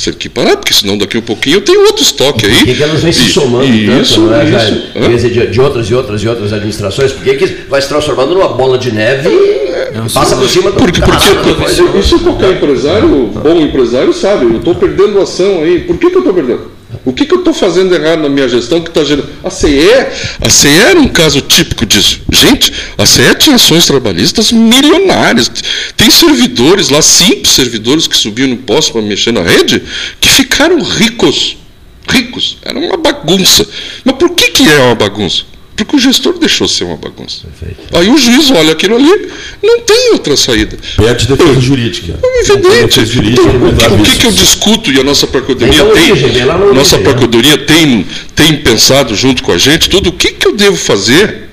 Nós 0.01 0.05
temos 0.05 0.19
que 0.19 0.29
parar, 0.31 0.57
porque 0.57 0.73
senão 0.73 0.97
daqui 0.97 1.19
a 1.19 1.23
pouquinho 1.23 1.57
eu 1.57 1.61
tenho 1.61 1.83
outro 1.85 2.03
estoque 2.03 2.47
aí. 2.47 2.55
Por 2.55 2.65
que, 2.65 2.75
que 2.75 2.83
elas 2.83 3.03
vêm 3.03 3.13
se 3.13 3.29
E- 3.29 3.33
somando 3.33 3.67
isso, 3.67 4.27
tanto, 4.27 4.35
é, 4.35 4.45
isso. 4.45 4.83
Quer 4.95 5.09
dizer, 5.11 5.31
de, 5.31 5.47
de 5.49 5.61
outras 5.61 5.87
e 5.91 5.95
outras 5.95 6.23
e 6.23 6.29
outras 6.29 6.53
administrações? 6.55 7.13
Por 7.13 7.23
que, 7.23 7.35
que 7.35 7.47
vai 7.69 7.83
se 7.83 7.89
transformando 7.89 8.35
numa 8.35 8.49
bola 8.49 8.79
de 8.79 8.91
neve 8.93 9.29
e 9.29 10.09
passa 10.15 10.37
por 10.37 10.49
cima 10.49 10.71
do 10.71 10.79
Porque, 10.79 11.03
porque 11.03 11.29
depois- 11.45 11.73
isso, 11.73 11.99
isso 11.99 12.19
qualquer 12.21 12.53
empresário, 12.55 13.09
bom 13.27 13.61
empresário 13.61 14.13
sabe, 14.15 14.47
eu 14.47 14.57
estou 14.57 14.75
perdendo 14.75 15.21
ação 15.21 15.63
aí. 15.63 15.81
Por 15.81 15.99
que, 15.99 16.09
que 16.09 16.15
eu 16.17 16.21
estou 16.21 16.33
perdendo? 16.33 16.70
O 17.05 17.13
que, 17.13 17.25
que 17.25 17.33
eu 17.33 17.39
estou 17.39 17.55
fazendo 17.55 17.95
errado 17.95 18.21
na 18.21 18.29
minha 18.29 18.49
gestão 18.49 18.81
que 18.81 18.89
está 18.89 19.05
gerando? 19.05 19.29
A 19.45 19.51
CE, 19.51 19.69
a 20.41 20.49
CE 20.49 20.69
era 20.69 20.99
um 20.99 21.09
caso 21.09 21.41
típico 21.41 21.87
disso. 21.87 22.21
Gente, 22.31 22.73
a 22.99 23.07
CE 23.07 23.35
tinha 23.37 23.57
ações 23.57 23.87
trabalhistas 23.87 24.51
milionárias. 24.51 25.51
Tem 25.97 26.11
servidores 26.11 26.89
lá, 26.89 27.01
simples 27.01 27.55
servidores 27.55 28.07
que 28.07 28.17
subiam 28.17 28.49
no 28.49 28.57
posto 28.59 28.93
para 28.93 29.03
mexer 29.03 29.33
na 29.33 29.43
rede, 29.43 29.83
que 30.21 30.29
ficaram 30.29 30.81
ricos. 30.83 31.57
Ricos. 32.09 32.59
Era 32.63 32.79
uma 32.79 32.97
bagunça. 32.97 33.67
Mas 34.05 34.17
por 34.17 34.31
que, 34.31 34.51
que 34.51 34.69
é 34.69 34.81
uma 34.81 34.95
bagunça? 34.95 35.45
Porque 35.85 35.97
o 35.97 35.99
gestor 35.99 36.39
deixou 36.39 36.69
ser 36.69 36.85
uma 36.85 36.97
bagunça. 36.97 37.47
Aí 37.93 38.09
o 38.09 38.19
juiz 38.19 38.51
olha 38.51 38.73
aquilo 38.73 38.97
ali, 38.97 39.29
não 39.63 39.81
tem 39.81 40.13
outra 40.13 40.37
saída. 40.37 40.77
Perde 40.97 41.27
defesa 41.27 41.61
jurídica. 41.61 42.19
É 42.23 42.41
evidente. 42.41 43.05
Jurídica 43.05 43.43
Então, 43.43 43.59
não 43.59 44.01
o, 44.01 44.03
que, 44.05 44.19
que 44.19 44.27
eu 44.27 44.33
discuto 44.33 44.93
e 44.93 45.01
a 45.01 45.05
nossa 45.05 45.27
procuradoria 45.27 45.85
Vem 45.85 45.93
tem, 45.93 46.13
origem, 46.13 46.43
origem, 46.47 46.75
nossa 46.75 46.97
né? 46.97 47.03
procuradoria 47.03 47.59
tem, 47.59 48.07
tem 48.35 48.57
pensado 48.59 49.15
junto 49.15 49.43
com 49.43 49.53
a 49.53 49.59
gente 49.59 49.89
tudo 49.89 50.11
o 50.11 50.13
que, 50.13 50.33
que 50.33 50.47
eu 50.47 50.55
devo 50.55 50.77
fazer 50.77 51.49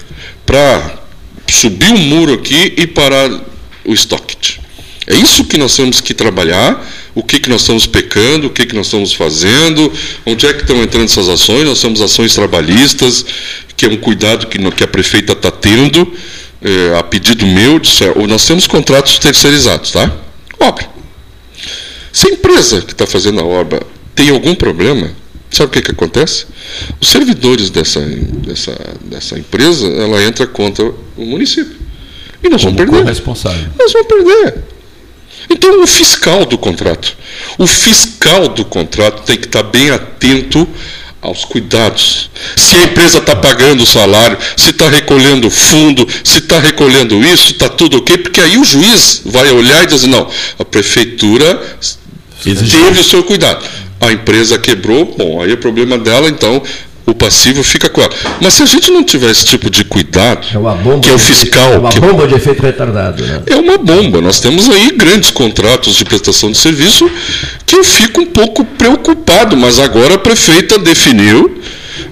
para 0.45 0.99
subir 1.49 1.91
um 1.91 1.97
muro 1.97 2.34
aqui 2.34 2.73
e 2.78 2.86
parar 2.86 3.30
o 3.86 3.93
estoque. 3.93 4.38
É 5.07 5.15
isso 5.15 5.45
que 5.45 5.57
nós 5.57 5.73
temos 5.73 6.01
que 6.01 6.13
trabalhar, 6.13 6.86
o 7.18 7.24
que, 7.24 7.39
que 7.39 7.49
nós 7.49 7.61
estamos 7.61 7.88
pecando, 7.88 8.45
o 8.45 8.49
que, 8.51 8.63
que 8.63 8.76
nós 8.76 8.86
estamos 8.86 9.11
fazendo, 9.11 9.91
onde 10.24 10.45
é 10.45 10.53
que 10.53 10.61
estão 10.61 10.84
entrando 10.84 11.05
essas 11.05 11.28
ações, 11.28 11.65
nós 11.65 11.82
temos 11.82 11.99
ações 11.99 12.36
trabalhistas, 12.36 13.26
que 13.76 13.88
é 13.88 13.89
um 13.89 13.97
cuidado 13.97 14.45
que, 14.45 14.59
que 14.70 14.84
a 14.84 14.88
prefeita 14.88 15.34
está 15.34 15.49
tendo, 15.49 16.13
é, 16.61 16.95
a 16.95 17.01
pedido 17.01 17.43
meu, 17.47 17.82
ou 18.15 18.28
nós 18.28 18.45
temos 18.45 18.68
contratos 18.68 19.18
terceirizados, 19.18 19.93
tá? 19.93 20.15
Obra. 20.59 20.88
Se 22.13 22.28
a 22.28 22.34
empresa 22.34 22.82
que 22.82 22.91
está 22.91 23.07
fazendo 23.07 23.39
a 23.39 23.43
obra 23.43 23.82
tem 24.13 24.30
algum 24.30 24.53
problema, 24.53 25.09
sabe 25.49 25.70
o 25.70 25.72
que, 25.72 25.82
que 25.82 25.91
acontece? 25.91 26.45
Os 27.01 27.09
servidores 27.09 27.72
dessa, 27.72 27.99
dessa, 27.99 28.78
dessa 29.05 29.39
empresa, 29.39 29.88
ela 29.88 30.24
entra 30.24 30.45
contra 30.45 30.86
o 30.86 31.26
município. 31.26 31.78
E 32.43 32.47
nós 32.47 32.63
Como 32.63 32.78
vamos 32.78 32.91
perder. 32.91 33.09
Responsável. 33.09 33.70
Nós 33.76 33.91
vamos 33.91 34.07
perder. 34.07 34.76
Então, 35.49 35.81
o 35.81 35.87
fiscal 35.87 36.45
do 36.45 36.57
contrato. 36.57 37.15
O 37.57 37.65
fiscal 37.65 38.47
do 38.49 38.65
contrato 38.65 39.23
tem 39.23 39.37
que 39.37 39.45
estar 39.45 39.63
bem 39.63 39.89
atento 39.89 40.67
aos 41.21 41.45
cuidados. 41.45 42.29
Se 42.55 42.75
a 42.75 42.83
empresa 42.83 43.17
está 43.17 43.35
pagando 43.35 43.83
o 43.83 43.85
salário, 43.85 44.37
se 44.55 44.69
está 44.69 44.89
recolhendo 44.89 45.49
fundo, 45.49 46.07
se 46.23 46.39
está 46.39 46.59
recolhendo 46.59 47.21
isso, 47.23 47.51
está 47.51 47.69
tudo 47.69 47.97
ok, 47.97 48.17
porque 48.19 48.39
aí 48.39 48.57
o 48.57 48.63
juiz 48.63 49.21
vai 49.25 49.49
olhar 49.51 49.83
e 49.83 49.87
dizer, 49.87 50.07
não, 50.07 50.29
a 50.59 50.65
prefeitura 50.65 51.61
teve 52.43 52.99
o 52.99 53.03
seu 53.03 53.23
cuidado. 53.23 53.65
A 53.99 54.11
empresa 54.11 54.59
quebrou, 54.59 55.05
bom, 55.17 55.41
aí 55.41 55.51
é 55.51 55.55
problema 55.55 55.97
dela, 55.97 56.29
então 56.29 56.61
o 57.08 57.16
passivo 57.16 57.64
fica 57.64 57.89
com 57.89 58.01
ela. 58.01 58.12
Mas 58.41 58.55
se 58.55 58.64
a 58.64 58.66
gente 58.66 58.91
não 58.91 59.01
tiver 59.01 59.32
esse 59.32 59.45
tipo 59.45 59.70
de 59.70 59.86
cuidado, 59.86 60.45
é 60.45 60.99
que 60.99 61.10
é 61.10 61.14
o 61.14 61.18
fiscal. 61.18 61.74
É 61.74 61.78
uma 61.78 61.89
que... 61.89 61.99
bomba 62.01 62.28
de 62.28 62.36
efeito 62.36 62.62
retardado. 62.62 63.26
Né? 63.26 63.43
É 63.47 63.55
uma 63.55 63.78
bomba. 63.78 64.20
Nós 64.20 64.41
temos 64.41 64.70
aí 64.70 64.91
grandes 64.91 65.32
contratos 65.32 65.95
de 65.95 66.03
prestação 66.03 66.51
de 66.51 66.58
serviço 66.58 67.10
que 67.66 67.76
eu 67.76 67.84
fico 67.84 68.22
um 68.22 68.26
pouco 68.26 68.66
preocupado, 68.66 69.55
mas 69.55 69.80
agora 69.80 70.16
a 70.16 70.18
prefeita 70.18 70.78
definiu 70.78 71.62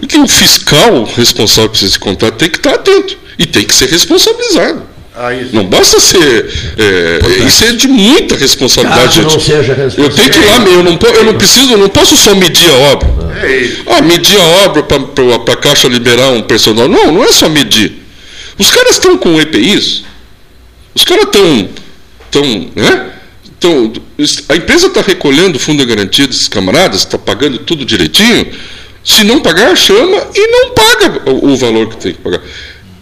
que 0.08 0.18
o 0.18 0.28
fiscal 0.28 1.04
responsável 1.16 1.70
por 1.70 1.84
esse 1.84 2.00
contrato 2.00 2.36
tem 2.36 2.50
que 2.50 2.58
estar 2.58 2.76
atento 2.76 3.18
e 3.38 3.46
tem 3.46 3.66
que 3.66 3.76
ser 3.76 3.90
responsabilizado. 3.90 4.95
Ah, 5.18 5.30
não 5.54 5.66
basta 5.66 5.98
ser. 6.00 6.46
É, 6.78 7.46
isso 7.48 7.64
é 7.64 7.72
de 7.72 7.88
muita 7.88 8.36
responsabilidade. 8.36 9.22
Caso 9.22 9.22
não 9.22 9.40
seja 9.40 9.74
eu 9.98 10.10
tenho 10.10 10.30
que 10.30 10.40
ir 10.40 10.46
lá, 10.46 10.58
eu 10.58 10.84
não, 10.84 11.00
eu 11.02 11.24
não 11.24 11.38
preciso, 11.38 11.72
eu 11.72 11.78
não 11.78 11.88
posso 11.88 12.18
só 12.18 12.36
medir 12.36 12.70
a 12.70 12.74
obra. 12.92 13.08
É 13.42 13.70
ah, 13.88 14.02
medir 14.02 14.38
a 14.38 14.44
obra 14.66 14.84
para 14.84 15.54
a 15.54 15.58
Caixa 15.58 15.88
liberar 15.88 16.30
um 16.32 16.42
personal. 16.42 16.90
Não, 16.90 17.14
não 17.14 17.24
é 17.24 17.32
só 17.32 17.48
medir. 17.48 18.04
Os 18.58 18.70
caras 18.70 18.92
estão 18.92 19.18
com 19.18 19.40
EPIs. 19.40 20.04
Os 20.94 21.06
caras 21.06 21.26
estão. 21.26 21.70
Tão, 22.30 22.72
né? 22.76 23.12
Tão, 23.58 23.94
a 24.50 24.56
empresa 24.56 24.88
está 24.88 25.02
recolhendo 25.02 25.58
fundo 25.58 25.86
de 25.86 25.86
garantia 25.96 26.28
desses 26.28 26.50
camaradas, 26.50 27.02
está 27.02 27.18
pagando 27.18 27.60
tudo 27.60 27.86
direitinho. 27.86 28.52
Se 29.04 29.24
não 29.24 29.40
pagar, 29.40 29.78
chama 29.78 30.28
e 30.34 30.48
não 30.48 30.72
paga 30.72 31.22
o 31.30 31.56
valor 31.56 31.88
que 31.90 31.98
tem 31.98 32.14
que 32.14 32.20
pagar. 32.20 32.42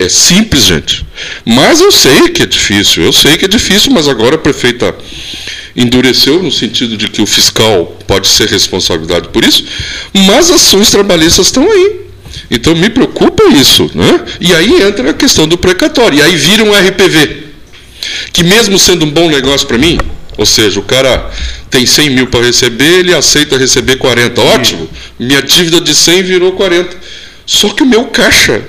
É 0.03 0.09
simples, 0.09 0.65
gente. 0.65 1.05
Mas 1.45 1.79
eu 1.79 1.89
sei 1.89 2.27
que 2.27 2.43
é 2.43 2.45
difícil, 2.45 3.03
eu 3.03 3.13
sei 3.13 3.37
que 3.37 3.45
é 3.45 3.47
difícil, 3.47 3.89
mas 3.93 4.09
agora 4.09 4.35
a 4.35 4.37
prefeita 4.37 4.93
endureceu 5.73 6.43
no 6.43 6.51
sentido 6.51 6.97
de 6.97 7.07
que 7.07 7.21
o 7.21 7.25
fiscal 7.25 7.97
pode 8.05 8.27
ser 8.27 8.49
responsabilidade 8.49 9.29
por 9.29 9.45
isso, 9.45 9.63
mas 10.13 10.51
as 10.51 10.61
ações 10.61 10.91
trabalhistas 10.91 11.45
estão 11.45 11.63
aí. 11.71 12.01
Então 12.51 12.75
me 12.75 12.89
preocupa 12.89 13.45
isso. 13.55 13.89
Né? 13.95 14.25
E 14.41 14.53
aí 14.53 14.83
entra 14.83 15.09
a 15.09 15.13
questão 15.13 15.47
do 15.47 15.57
precatório. 15.57 16.19
E 16.19 16.21
aí 16.21 16.35
vira 16.35 16.65
um 16.65 16.73
RPV. 16.73 17.43
Que 18.33 18.43
mesmo 18.43 18.77
sendo 18.77 19.05
um 19.05 19.09
bom 19.09 19.29
negócio 19.29 19.65
para 19.65 19.77
mim, 19.77 19.97
ou 20.37 20.45
seja, 20.45 20.81
o 20.81 20.83
cara 20.83 21.31
tem 21.69 21.85
100 21.85 22.09
mil 22.09 22.27
para 22.27 22.45
receber, 22.45 22.99
ele 22.99 23.15
aceita 23.15 23.57
receber 23.57 23.95
40. 23.95 24.41
Ótimo, 24.41 24.89
minha 25.17 25.41
dívida 25.41 25.79
de 25.79 25.95
100 25.95 26.23
virou 26.23 26.51
40. 26.51 26.97
Só 27.45 27.69
que 27.69 27.83
o 27.83 27.85
meu 27.85 28.05
caixa 28.07 28.61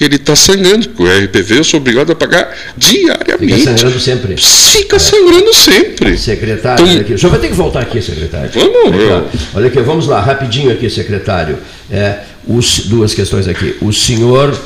ele 0.00 0.16
está 0.16 0.34
sangrando, 0.34 0.88
porque 0.88 1.02
o 1.02 1.24
RPV 1.24 1.58
eu 1.58 1.64
sou 1.64 1.78
obrigado 1.78 2.10
a 2.10 2.14
pagar 2.14 2.56
diariamente. 2.76 3.60
Fica 3.60 3.76
sangrando 3.76 4.00
sempre. 4.00 4.36
Fica 4.36 4.96
é. 4.96 4.98
sangrando 4.98 5.54
sempre. 5.54 6.18
Secretário, 6.18 6.86
então, 6.86 7.00
aqui. 7.02 7.12
o 7.12 7.18
senhor 7.18 7.30
vai 7.30 7.40
ter 7.40 7.48
que 7.48 7.54
voltar 7.54 7.80
aqui, 7.80 8.00
secretário. 8.00 8.50
Vamos, 8.54 8.98
eu... 8.98 9.28
Olha 9.54 9.66
aqui, 9.66 9.80
vamos 9.80 10.06
lá, 10.06 10.20
rapidinho 10.20 10.72
aqui, 10.72 10.88
secretário. 10.88 11.58
É, 11.90 12.20
os, 12.46 12.86
duas 12.86 13.12
questões 13.12 13.46
aqui. 13.46 13.76
O 13.82 13.92
senhor 13.92 14.58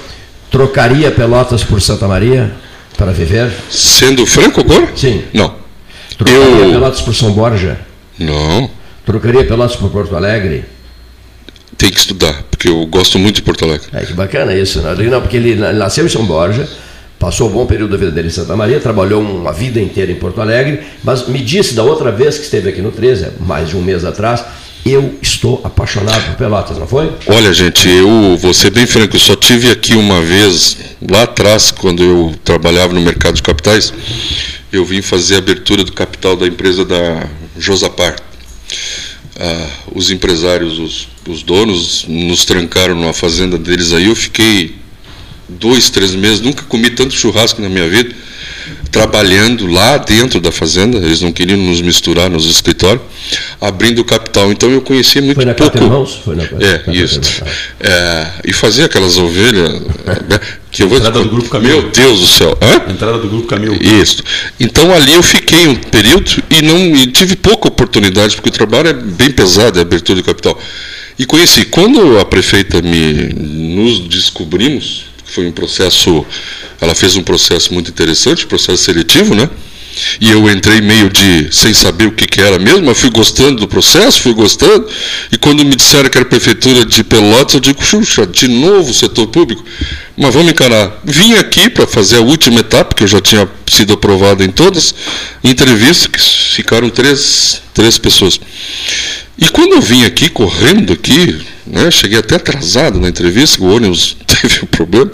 trocaria 0.50 1.10
Pelotas 1.10 1.64
por 1.64 1.82
Santa 1.82 2.06
Maria 2.06 2.52
para 2.96 3.10
viver? 3.10 3.50
Sendo 3.68 4.24
franco 4.24 4.60
agora? 4.60 4.88
Sim. 4.94 5.24
Não. 5.32 5.56
Trocaria 6.16 6.40
eu... 6.40 6.70
Pelotas 6.70 7.00
por 7.00 7.14
São 7.14 7.32
Borja? 7.32 7.78
Não. 8.18 8.70
Trocaria 9.04 9.44
Pelotas 9.44 9.76
por 9.76 9.90
Porto 9.90 10.14
Alegre? 10.14 10.73
Tem 11.84 11.92
que 11.92 12.00
estudar, 12.00 12.42
porque 12.50 12.66
eu 12.66 12.86
gosto 12.86 13.18
muito 13.18 13.36
de 13.36 13.42
Porto 13.42 13.66
Alegre. 13.66 13.86
É, 13.92 14.06
que 14.06 14.14
bacana 14.14 14.54
isso. 14.54 14.80
Né? 14.80 14.94
Não, 15.10 15.20
porque 15.20 15.36
ele 15.36 15.54
nasceu 15.54 16.06
em 16.06 16.08
São 16.08 16.24
Borja, 16.24 16.66
passou 17.18 17.50
um 17.50 17.52
bom 17.52 17.66
período 17.66 17.90
da 17.90 17.98
vida 17.98 18.10
dele 18.10 18.28
em 18.28 18.30
Santa 18.30 18.56
Maria, 18.56 18.80
trabalhou 18.80 19.20
uma 19.20 19.52
vida 19.52 19.78
inteira 19.78 20.10
em 20.10 20.14
Porto 20.14 20.40
Alegre, 20.40 20.80
mas 21.04 21.28
me 21.28 21.40
disse 21.40 21.74
da 21.74 21.82
outra 21.82 22.10
vez 22.10 22.38
que 22.38 22.44
esteve 22.44 22.70
aqui 22.70 22.80
no 22.80 22.90
13, 22.90 23.32
mais 23.40 23.68
de 23.68 23.76
um 23.76 23.82
mês 23.82 24.02
atrás, 24.02 24.42
eu 24.86 25.14
estou 25.20 25.60
apaixonado 25.62 26.24
por 26.24 26.36
Pelotas, 26.36 26.78
não 26.78 26.86
foi? 26.86 27.12
Olha, 27.26 27.52
gente, 27.52 27.86
eu 27.86 28.38
vou 28.38 28.54
ser 28.54 28.70
bem 28.70 28.86
franco, 28.86 29.16
eu 29.16 29.20
só 29.20 29.36
tive 29.36 29.70
aqui 29.70 29.94
uma 29.94 30.22
vez, 30.22 30.78
lá 31.06 31.24
atrás, 31.24 31.70
quando 31.70 32.02
eu 32.02 32.34
trabalhava 32.42 32.94
no 32.94 33.00
mercado 33.02 33.34
de 33.34 33.42
capitais, 33.42 33.92
eu 34.72 34.86
vim 34.86 35.02
fazer 35.02 35.34
a 35.34 35.38
abertura 35.38 35.84
do 35.84 35.92
capital 35.92 36.34
da 36.34 36.46
empresa 36.46 36.82
da 36.82 37.28
Josapar. 37.58 38.16
Ah, 39.38 39.68
os 39.92 40.10
empresários, 40.10 40.78
os, 40.78 41.08
os 41.28 41.42
donos, 41.42 42.04
nos 42.06 42.44
trancaram 42.44 42.94
numa 42.94 43.12
fazenda 43.12 43.58
deles 43.58 43.92
aí. 43.92 44.06
Eu 44.06 44.14
fiquei 44.14 44.76
dois, 45.48 45.90
três 45.90 46.14
meses, 46.14 46.40
nunca 46.40 46.62
comi 46.62 46.90
tanto 46.90 47.14
churrasco 47.14 47.60
na 47.60 47.68
minha 47.68 47.88
vida, 47.88 48.14
trabalhando 48.90 49.66
lá 49.66 49.98
dentro 49.98 50.40
da 50.40 50.52
fazenda. 50.52 50.98
Eles 50.98 51.20
não 51.20 51.32
queriam 51.32 51.58
nos 51.58 51.80
misturar 51.80 52.30
nos 52.30 52.46
escritórios, 52.46 53.02
abrindo 53.60 54.00
o 54.00 54.04
capital. 54.04 54.52
Então 54.52 54.70
eu 54.70 54.80
conhecia 54.80 55.20
muito 55.20 55.36
Foi 55.36 55.44
na 55.44 55.54
pouco. 55.54 56.06
Foi 56.06 56.36
na, 56.36 56.44
é, 56.44 56.92
isso. 56.92 57.20
É, 57.80 58.26
e 58.44 58.52
fazia 58.52 58.84
aquelas 58.84 59.16
ovelhas. 59.16 59.82
Que 60.74 60.82
eu 60.82 60.88
vou 60.88 60.98
Entrada 60.98 61.20
do 61.20 61.28
grupo 61.28 61.48
Camilo. 61.48 61.82
Meu 61.82 61.90
Deus 61.90 62.18
do 62.18 62.26
céu. 62.26 62.58
Hã? 62.60 62.90
Entrada 62.90 63.18
do 63.18 63.28
grupo 63.28 63.46
Camilo. 63.46 63.78
Isso. 63.80 64.24
Então 64.58 64.92
ali 64.92 65.12
eu 65.12 65.22
fiquei 65.22 65.68
um 65.68 65.76
período 65.76 66.42
e 66.50 66.62
não 66.62 66.76
e 66.96 67.06
tive 67.06 67.36
pouca 67.36 67.68
oportunidade, 67.68 68.34
porque 68.34 68.48
o 68.48 68.52
trabalho 68.52 68.88
é 68.88 68.92
bem 68.92 69.30
pesado, 69.30 69.78
é 69.78 69.82
abertura 69.82 70.20
de 70.20 70.24
capital. 70.24 70.60
E 71.16 71.24
conheci. 71.24 71.66
Quando 71.66 72.18
a 72.18 72.24
prefeita 72.24 72.82
me 72.82 73.32
nos 73.36 74.00
descobrimos, 74.08 75.04
foi 75.24 75.46
um 75.46 75.52
processo, 75.52 76.26
ela 76.80 76.94
fez 76.94 77.14
um 77.14 77.22
processo 77.22 77.72
muito 77.72 77.88
interessante, 77.88 78.44
processo 78.44 78.82
seletivo, 78.82 79.32
né? 79.32 79.48
E 80.20 80.30
eu 80.30 80.48
entrei 80.50 80.80
meio 80.80 81.10
de 81.10 81.48
sem 81.52 81.72
saber 81.72 82.06
o 82.06 82.12
que, 82.12 82.26
que 82.26 82.40
era 82.40 82.58
mesmo, 82.58 82.82
mas 82.82 82.98
fui 82.98 83.10
gostando 83.10 83.60
do 83.60 83.68
processo, 83.68 84.20
fui 84.20 84.34
gostando. 84.34 84.88
E 85.30 85.38
quando 85.38 85.64
me 85.64 85.74
disseram 85.74 86.08
que 86.08 86.18
era 86.18 86.24
prefeitura 86.24 86.84
de 86.84 87.04
Pelotas, 87.04 87.54
eu 87.54 87.60
digo, 87.60 87.84
xuxa, 87.84 88.26
de 88.26 88.48
novo 88.48 88.92
setor 88.92 89.26
público. 89.28 89.64
Mas 90.16 90.32
vamos 90.32 90.50
encarar. 90.50 91.00
Vim 91.04 91.34
aqui 91.34 91.68
para 91.68 91.86
fazer 91.86 92.16
a 92.16 92.20
última 92.20 92.60
etapa, 92.60 92.94
que 92.94 93.02
eu 93.02 93.08
já 93.08 93.20
tinha 93.20 93.48
sido 93.66 93.94
aprovado 93.94 94.44
em 94.44 94.50
todas, 94.50 94.94
entrevista, 95.42 96.08
que 96.08 96.20
ficaram 96.20 96.88
três, 96.90 97.62
três 97.72 97.98
pessoas. 97.98 98.38
E 99.36 99.48
quando 99.48 99.72
eu 99.72 99.80
vim 99.80 100.04
aqui, 100.04 100.28
correndo 100.28 100.92
aqui, 100.92 101.40
né, 101.66 101.90
cheguei 101.90 102.18
até 102.18 102.36
atrasado 102.36 103.00
na 103.00 103.08
entrevista, 103.08 103.62
o 103.62 103.74
ônibus 103.74 104.16
teve 104.26 104.60
um 104.62 104.66
problema, 104.66 105.10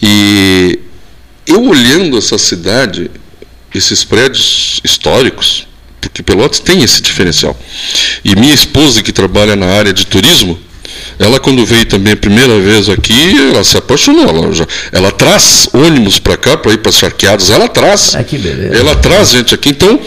e 0.00 0.78
eu 1.46 1.62
olhando 1.64 2.16
essa 2.16 2.38
cidade, 2.38 3.10
esses 3.74 4.04
prédios 4.04 4.80
históricos, 4.84 5.66
porque 6.00 6.22
Pelotas 6.22 6.60
tem 6.60 6.82
esse 6.82 7.02
diferencial. 7.02 7.58
E 8.24 8.36
minha 8.36 8.54
esposa, 8.54 9.02
que 9.02 9.12
trabalha 9.12 9.56
na 9.56 9.66
área 9.66 9.92
de 9.92 10.06
turismo, 10.06 10.58
ela, 11.18 11.38
quando 11.38 11.64
veio 11.64 11.86
também 11.86 12.12
a 12.12 12.16
primeira 12.16 12.58
vez 12.60 12.88
aqui, 12.88 13.38
ela 13.50 13.62
se 13.62 13.76
apaixonou. 13.76 14.28
Ela, 14.28 14.52
já, 14.52 14.66
ela 14.90 15.12
traz 15.12 15.68
ônibus 15.72 16.18
para 16.18 16.36
cá, 16.36 16.56
para 16.56 16.72
ir 16.72 16.78
para 16.78 16.90
as 16.90 16.96
charqueadas, 16.96 17.50
ela 17.50 17.68
traz. 17.68 18.14
Ah, 18.14 18.24
que 18.24 18.36
beleza. 18.36 18.76
Ela 18.76 18.96
traz 18.96 19.30
gente 19.30 19.54
aqui. 19.54 19.70
Então, 19.70 20.00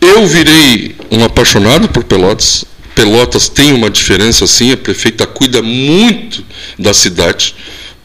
eu 0.00 0.26
virei 0.26 0.96
um 1.10 1.24
apaixonado 1.24 1.88
por 1.88 2.02
Pelotas. 2.04 2.64
Pelotas 2.94 3.48
tem 3.48 3.72
uma 3.72 3.88
diferença, 3.88 4.46
sim, 4.46 4.72
a 4.72 4.76
prefeita 4.76 5.26
cuida 5.26 5.62
muito 5.62 6.44
da 6.78 6.92
cidade. 6.92 7.54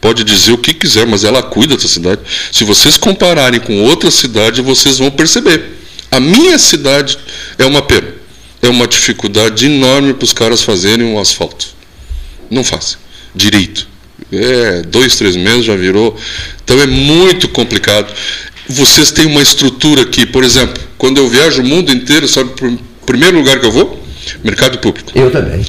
Pode 0.00 0.22
dizer 0.24 0.52
o 0.52 0.58
que 0.58 0.72
quiser, 0.72 1.06
mas 1.06 1.24
ela 1.24 1.42
cuida 1.42 1.76
da 1.76 1.88
cidade. 1.88 2.20
Se 2.52 2.64
vocês 2.64 2.96
compararem 2.96 3.60
com 3.60 3.82
outra 3.82 4.10
cidade, 4.10 4.62
vocês 4.62 4.98
vão 4.98 5.10
perceber. 5.10 5.78
A 6.10 6.20
minha 6.20 6.58
cidade 6.58 7.18
é 7.58 7.66
uma 7.66 7.82
pena. 7.82 8.08
É 8.62 8.68
uma 8.68 8.86
dificuldade 8.86 9.66
enorme 9.66 10.14
para 10.14 10.24
os 10.24 10.32
caras 10.32 10.62
fazerem 10.62 11.04
um 11.04 11.18
asfalto. 11.18 11.68
Não 12.50 12.64
fazem. 12.64 12.96
Direito. 13.34 13.88
É, 14.32 14.82
dois, 14.82 15.16
três 15.16 15.36
meses 15.36 15.64
já 15.64 15.76
virou. 15.76 16.16
Então 16.64 16.80
é 16.80 16.86
muito 16.86 17.48
complicado. 17.48 18.12
Vocês 18.68 19.10
têm 19.10 19.26
uma 19.26 19.42
estrutura 19.42 20.02
aqui, 20.02 20.26
por 20.26 20.44
exemplo, 20.44 20.82
quando 20.96 21.18
eu 21.18 21.28
viajo 21.28 21.62
o 21.62 21.64
mundo 21.64 21.90
inteiro, 21.90 22.28
sabe, 22.28 22.50
o 22.62 22.78
primeiro 23.06 23.38
lugar 23.38 23.58
que 23.58 23.66
eu 23.66 23.72
vou? 23.72 24.02
Mercado 24.44 24.78
público. 24.78 25.12
Eu 25.14 25.30
também. 25.30 25.64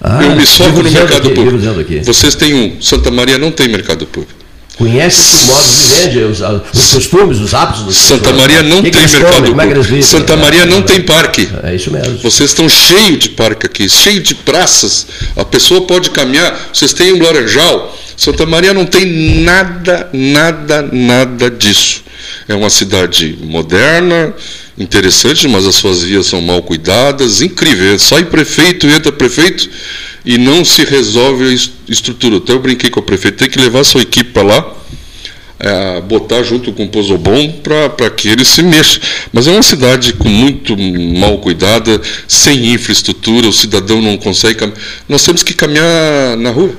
Ah, 0.00 0.24
eu 0.24 0.34
me 0.34 0.46
soco 0.46 0.82
no 0.82 0.90
mercado 0.90 1.30
público. 1.30 1.58
Vocês 2.04 2.34
têm 2.34 2.54
um. 2.54 2.80
Santa 2.80 3.10
Maria 3.10 3.38
não 3.38 3.52
tem 3.52 3.68
mercado 3.68 4.06
público. 4.06 4.39
Conhece 4.80 5.44
o 5.44 5.46
modo 5.52 5.68
de 5.68 5.80
vende, 5.94 6.18
os, 6.20 6.40
os, 6.40 6.94
costumes, 6.94 7.38
os 7.38 7.52
hábitos 7.52 7.82
dos 7.82 7.98
Santa 7.98 8.32
Maria 8.32 8.62
não 8.62 8.82
que 8.82 8.90
tem 8.90 9.06
que 9.06 9.12
mercado 9.12 9.34
comem, 9.34 9.68
público. 9.74 9.94
É 9.94 10.00
Santa 10.00 10.36
Maria 10.38 10.64
não 10.64 10.80
tem 10.80 11.02
parque. 11.02 11.46
É 11.62 11.74
isso 11.74 11.90
mesmo. 11.90 12.16
Vocês 12.16 12.48
estão 12.48 12.66
cheios 12.66 13.18
de 13.18 13.28
parque 13.28 13.66
aqui, 13.66 13.90
cheio 13.90 14.22
de 14.22 14.34
praças. 14.34 15.06
A 15.36 15.44
pessoa 15.44 15.82
pode 15.82 16.08
caminhar. 16.08 16.70
Vocês 16.72 16.94
têm 16.94 17.12
um 17.12 17.22
laranjal. 17.22 17.94
Santa 18.16 18.46
Maria 18.46 18.72
não 18.72 18.86
tem 18.86 19.04
nada, 19.42 20.08
nada, 20.14 20.88
nada 20.90 21.50
disso. 21.50 22.02
É 22.48 22.54
uma 22.54 22.70
cidade 22.70 23.38
moderna, 23.42 24.32
interessante, 24.78 25.46
mas 25.46 25.66
as 25.66 25.74
suas 25.74 26.02
vias 26.02 26.24
são 26.24 26.40
mal 26.40 26.62
cuidadas, 26.62 27.42
incrível. 27.42 27.98
Sai 27.98 28.24
prefeito, 28.24 28.86
entra 28.86 29.12
prefeito 29.12 29.68
e 30.24 30.38
não 30.38 30.64
se 30.64 30.84
resolve 30.84 31.44
a 31.44 31.92
estrutura. 31.92 32.36
Até 32.36 32.52
eu 32.52 32.58
brinquei 32.58 32.90
com 32.90 33.00
o 33.00 33.02
prefeito, 33.02 33.38
tem 33.38 33.48
que 33.48 33.58
levar 33.58 33.84
sua 33.84 34.02
equipe 34.02 34.30
para 34.30 34.42
lá, 34.42 34.72
é, 35.58 36.00
botar 36.00 36.42
junto 36.42 36.72
com 36.72 36.84
o 36.84 36.88
Pozobon 36.88 37.60
para 37.62 38.10
que 38.10 38.28
ele 38.28 38.44
se 38.44 38.62
mexa. 38.62 39.00
Mas 39.32 39.46
é 39.46 39.50
uma 39.50 39.62
cidade 39.62 40.12
com 40.14 40.28
muito 40.28 40.76
mal 40.76 41.38
cuidada, 41.38 42.00
sem 42.26 42.72
infraestrutura, 42.72 43.48
o 43.48 43.52
cidadão 43.52 44.00
não 44.00 44.16
consegue 44.16 44.58
caminhar. 44.58 44.80
Nós 45.08 45.22
temos 45.24 45.42
que 45.42 45.54
caminhar 45.54 46.36
na 46.38 46.50
rua, 46.50 46.74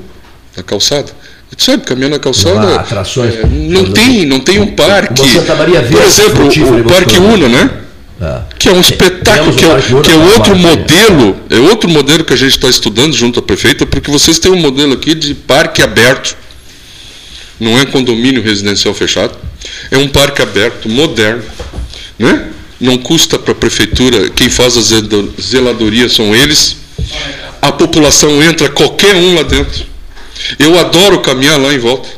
na 0.56 0.64
calçada. 0.64 1.22
Tu 1.56 1.66
sabe, 1.66 1.84
caminhar 1.84 2.10
na 2.10 2.18
calçada. 2.18 2.60
Não, 2.60 2.76
atrações. 2.76 3.36
É, 3.36 3.46
não, 3.46 3.92
tem, 3.92 4.26
não 4.26 4.40
tem 4.40 4.60
um 4.60 4.68
parque. 4.68 5.14
Por 5.14 6.02
exemplo, 6.02 6.80
o 6.80 6.84
Parque 6.86 7.18
Una, 7.18 7.50
né? 7.50 7.70
É. 8.22 8.42
Que 8.58 8.70
é 8.70 8.72
um 8.72 8.80
espetáculo, 8.80 9.11
que 9.54 9.66
é, 9.66 10.02
que 10.02 10.12
é 10.12 10.16
outro 10.16 10.56
modelo, 10.56 11.40
é 11.50 11.60
outro 11.60 11.90
modelo 11.90 12.24
que 12.24 12.34
a 12.34 12.38
gente 12.38 12.52
está 12.52 12.68
estudando 12.68 13.14
junto 13.14 13.40
à 13.40 13.42
prefeita, 13.42 13.86
porque 13.86 14.10
vocês 14.10 14.40
têm 14.40 14.52
um 14.52 14.60
modelo 14.60 14.94
aqui 14.94 15.14
de 15.14 15.34
parque 15.34 15.82
aberto, 15.82 16.36
não 17.60 17.80
é 17.80 17.86
condomínio 17.86 18.42
residencial 18.42 18.94
fechado, 18.94 19.38
é 19.92 19.98
um 19.98 20.08
parque 20.08 20.42
aberto, 20.42 20.90
moderno, 20.90 21.44
né? 22.18 22.48
não 22.80 22.98
custa 22.98 23.38
para 23.38 23.52
a 23.52 23.56
prefeitura, 23.56 24.30
quem 24.32 24.50
faz 24.50 24.76
a 24.76 24.82
zeladoria 25.40 26.10
são 26.10 26.36
eles, 26.36 26.78
a 27.62 27.72
população 27.72 28.42
entra 28.42 28.70
qualquer 28.70 29.16
um 29.16 29.36
lá 29.36 29.44
dentro. 29.44 29.86
Eu 30.58 30.80
adoro 30.80 31.20
caminhar 31.22 31.60
lá 31.60 31.72
em 31.72 31.78
volta. 31.78 32.10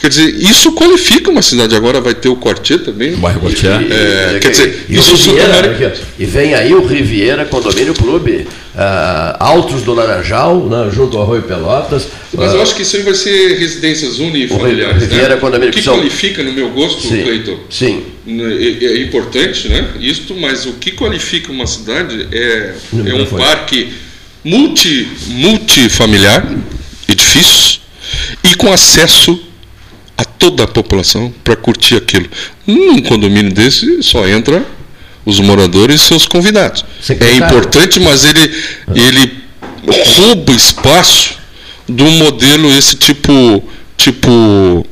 Quer 0.00 0.08
dizer, 0.08 0.34
isso 0.34 0.72
qualifica 0.72 1.30
uma 1.30 1.42
cidade. 1.42 1.74
Agora 1.74 2.00
vai 2.00 2.14
ter 2.14 2.28
o 2.28 2.36
Quartier 2.36 2.80
também. 2.80 3.14
O 3.14 3.18
bairro 3.18 3.40
Quartier. 3.40 3.80
É, 3.90 4.38
quer 4.38 4.50
dizer, 4.50 4.84
e, 4.88 4.96
isso 4.96 5.16
Riviera, 5.16 5.96
E 6.18 6.24
vem 6.26 6.54
aí 6.54 6.74
o 6.74 6.86
Riviera 6.86 7.44
Condomínio 7.44 7.94
Clube. 7.94 8.46
Uh, 8.76 9.32
Altos 9.40 9.82
do 9.84 9.94
Laranjal, 9.94 10.66
né, 10.66 10.90
junto 10.94 11.16
ao 11.16 11.22
Arroio 11.22 11.42
Pelotas. 11.42 12.08
Mas 12.34 12.52
uh, 12.52 12.56
eu 12.56 12.62
acho 12.62 12.74
que 12.74 12.82
isso 12.82 12.96
aí 12.96 13.02
vai 13.02 13.14
ser 13.14 13.58
residências 13.58 14.18
unifamiliares. 14.18 15.00
Riviera 15.00 15.34
né? 15.34 15.40
Condomínio 15.40 15.70
O 15.70 15.72
que 15.72 15.82
qualifica, 15.82 16.42
no 16.42 16.52
meu 16.52 16.68
gosto, 16.68 17.00
sim, 17.00 17.22
Cleiton? 17.22 17.58
Sim. 17.70 18.02
É, 18.28 18.84
é, 18.84 19.02
importante, 19.02 19.68
né? 19.68 19.92
Isto, 19.98 20.34
mas 20.34 20.66
o 20.66 20.74
que 20.74 20.90
qualifica 20.90 21.50
uma 21.50 21.66
cidade 21.66 22.28
é, 22.30 22.74
é 22.92 23.14
um 23.14 23.24
parque 23.24 23.94
multi, 24.44 25.08
multifamiliar, 25.28 26.46
edifícios, 27.08 27.80
e 28.44 28.54
com 28.56 28.70
acesso 28.70 29.40
a 30.16 30.24
toda 30.24 30.64
a 30.64 30.66
população 30.66 31.32
para 31.44 31.56
curtir 31.56 31.96
aquilo. 31.96 32.28
Num 32.66 33.00
condomínio 33.02 33.52
desse 33.52 34.02
só 34.02 34.26
entra 34.26 34.64
os 35.24 35.40
moradores 35.40 36.00
e 36.00 36.04
seus 36.04 36.26
convidados. 36.26 36.84
É 37.20 37.34
importante, 37.34 37.98
mas 38.00 38.24
ele, 38.24 38.54
ele 38.94 39.44
rouba 40.16 40.52
espaço 40.52 41.34
do 41.88 42.04
modelo 42.04 42.72
esse 42.72 42.96
tipo 42.96 43.62
tipo 43.96 44.86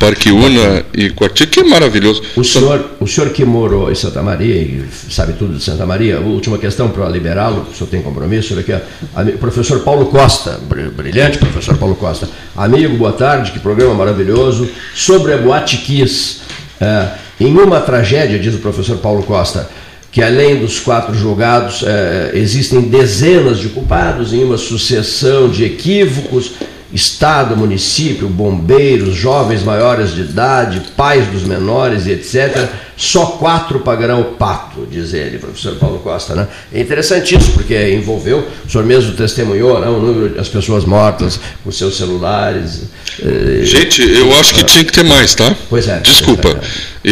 Parque 0.00 0.32
Una 0.32 0.82
e 0.94 1.10
Quartier, 1.10 1.50
que 1.50 1.60
é 1.60 1.62
maravilhoso. 1.62 2.22
O 2.34 2.42
senhor, 2.42 2.92
o 2.98 3.06
senhor 3.06 3.28
que 3.30 3.44
morou 3.44 3.92
em 3.92 3.94
Santa 3.94 4.22
Maria 4.22 4.54
e 4.54 4.82
sabe 5.10 5.34
tudo 5.34 5.58
de 5.58 5.62
Santa 5.62 5.84
Maria, 5.84 6.18
última 6.20 6.56
questão 6.56 6.88
para 6.88 7.06
liberá-lo, 7.06 7.66
o 7.70 7.76
senhor 7.76 7.90
tem 7.90 8.00
compromisso, 8.00 8.58
aqui, 8.58 8.72
o 8.72 9.38
professor 9.38 9.80
Paulo 9.80 10.06
Costa, 10.06 10.58
brilhante 10.96 11.36
professor 11.36 11.76
Paulo 11.76 11.94
Costa. 11.96 12.26
Amigo, 12.56 12.96
boa 12.96 13.12
tarde, 13.12 13.52
que 13.52 13.58
programa 13.58 13.92
maravilhoso. 13.92 14.70
Sobre 14.94 15.34
a 15.34 15.36
Boate 15.36 15.76
Kiss, 15.76 16.38
é, 16.80 17.08
em 17.38 17.54
uma 17.54 17.78
tragédia, 17.78 18.38
diz 18.38 18.54
o 18.54 18.58
professor 18.58 18.96
Paulo 18.96 19.22
Costa, 19.22 19.68
que 20.10 20.22
além 20.22 20.56
dos 20.56 20.80
quatro 20.80 21.14
julgados, 21.14 21.84
é, 21.86 22.30
existem 22.32 22.80
dezenas 22.80 23.58
de 23.58 23.68
culpados 23.68 24.32
em 24.32 24.42
uma 24.44 24.56
sucessão 24.56 25.50
de 25.50 25.62
equívocos 25.62 26.52
Estado, 26.92 27.56
município, 27.56 28.28
bombeiros, 28.28 29.14
jovens 29.14 29.62
maiores 29.62 30.12
de 30.12 30.22
idade, 30.22 30.82
pais 30.96 31.26
dos 31.28 31.44
menores 31.44 32.06
e 32.06 32.10
etc. 32.10 32.68
Só 32.96 33.26
quatro 33.26 33.80
pagarão 33.80 34.20
o 34.20 34.24
pato, 34.24 34.86
diz 34.90 35.14
ele, 35.14 35.38
professor 35.38 35.76
Paulo 35.76 36.00
Costa. 36.00 36.34
Né? 36.34 36.48
É 36.72 36.80
interessante 36.80 37.34
isso, 37.34 37.52
porque 37.52 37.94
envolveu, 37.94 38.46
o 38.66 38.70
senhor 38.70 38.84
mesmo 38.84 39.12
testemunhou 39.12 39.80
né, 39.80 39.86
o 39.86 39.98
número 40.00 40.34
das 40.34 40.48
pessoas 40.48 40.84
mortas 40.84 41.40
com 41.64 41.70
seus 41.72 41.96
celulares. 41.96 42.82
Eh, 43.22 43.64
Gente, 43.64 44.02
eu 44.02 44.38
acho 44.38 44.54
que 44.54 44.64
tinha 44.64 44.84
que 44.84 44.92
ter 44.92 45.04
mais, 45.04 45.34
tá? 45.34 45.54
Pois 45.70 45.88
é. 45.88 46.00
Desculpa. 46.00 46.48
É. 46.48 46.60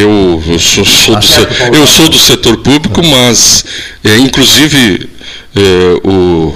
Eu, 0.03 0.43
eu, 0.47 0.59
sou, 0.59 0.85
sou 0.85 1.15
do, 1.17 1.77
eu 1.77 1.87
sou 1.87 2.09
do 2.11 2.19
setor 2.19 2.59
público, 2.59 3.03
mas, 3.03 3.65
é, 4.05 4.19
inclusive, 4.19 5.09
é, 5.57 6.07
o 6.07 6.53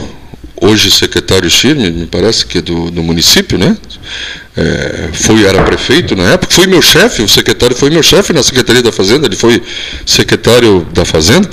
hoje 0.62 0.92
secretário 0.92 1.50
Schirme, 1.50 1.90
me 1.90 2.06
parece 2.06 2.46
que 2.46 2.58
é 2.58 2.62
do, 2.62 2.88
do 2.88 3.02
município, 3.02 3.58
né? 3.58 3.76
É, 4.56 5.08
foi, 5.12 5.44
era 5.44 5.62
prefeito 5.64 6.14
na 6.14 6.34
época, 6.34 6.54
foi 6.54 6.66
meu 6.66 6.80
chefe, 6.80 7.20
o 7.20 7.28
secretário 7.28 7.74
foi 7.74 7.90
meu 7.90 8.02
chefe 8.02 8.32
na 8.32 8.42
Secretaria 8.42 8.82
da 8.82 8.92
Fazenda, 8.92 9.26
ele 9.26 9.34
foi 9.34 9.60
secretário 10.06 10.86
da 10.92 11.04
Fazenda, 11.04 11.48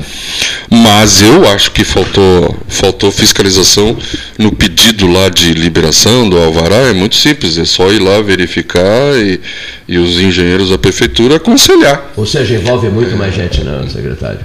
mas 0.69 1.21
eu 1.21 1.47
acho 1.49 1.71
que 1.71 1.83
faltou, 1.83 2.55
faltou 2.67 3.09
fiscalização 3.09 3.97
no 4.37 4.51
pedido 4.51 5.07
lá 5.07 5.29
de 5.29 5.53
liberação 5.53 6.29
do 6.29 6.37
Alvará, 6.37 6.75
é 6.75 6.93
muito 6.93 7.15
simples, 7.15 7.57
é 7.57 7.65
só 7.65 7.91
ir 7.91 7.99
lá 7.99 8.21
verificar 8.21 9.15
e, 9.15 9.39
e 9.87 9.97
os 9.97 10.19
engenheiros 10.19 10.69
da 10.69 10.77
prefeitura 10.77 11.37
aconselhar. 11.37 12.11
Ou 12.15 12.25
seja, 12.25 12.53
envolve 12.55 12.89
muito 12.89 13.15
mais 13.15 13.33
gente, 13.33 13.63
não, 13.63 13.81
né, 13.81 13.89
secretário? 13.89 14.41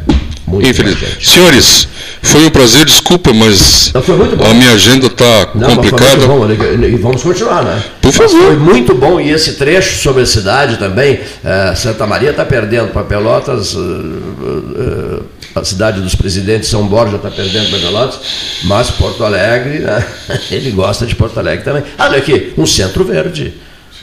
Muito 0.54 0.68
Infelizmente. 0.68 1.26
Senhores, 1.26 1.88
foi 2.22 2.46
um 2.46 2.50
prazer, 2.50 2.84
desculpa, 2.84 3.32
mas 3.32 3.92
não, 3.92 4.50
a 4.50 4.54
minha 4.54 4.72
agenda 4.72 5.06
está 5.06 5.46
complicada. 5.46 6.26
Bom, 6.26 6.46
e 6.50 6.96
vamos 6.96 7.22
continuar, 7.22 7.64
né? 7.64 7.82
Por 8.00 8.12
favor. 8.12 8.32
Mas 8.32 8.46
foi 8.46 8.56
muito 8.56 8.94
bom 8.94 9.20
e 9.20 9.30
esse 9.30 9.54
trecho 9.54 10.00
sobre 10.02 10.22
a 10.22 10.26
cidade 10.26 10.76
também. 10.76 11.14
Uh, 11.14 11.76
Santa 11.76 12.06
Maria 12.06 12.30
está 12.30 12.44
perdendo 12.44 12.92
para 12.92 13.02
Pelotas, 13.02 13.74
uh, 13.74 13.78
uh, 13.78 15.24
a 15.54 15.64
cidade 15.64 16.00
dos 16.00 16.14
presidentes 16.14 16.68
São 16.68 16.86
Borja 16.86 17.16
está 17.16 17.30
perdendo 17.30 17.70
para 17.70 17.78
Pelotas, 17.78 18.20
mas 18.64 18.90
Porto 18.90 19.24
Alegre, 19.24 19.80
né? 19.80 20.04
ele 20.50 20.70
gosta 20.70 21.06
de 21.06 21.14
Porto 21.14 21.38
Alegre 21.38 21.64
também. 21.64 21.82
Olha 21.98 22.18
aqui, 22.18 22.52
um 22.56 22.66
centro 22.66 23.04
verde 23.04 23.54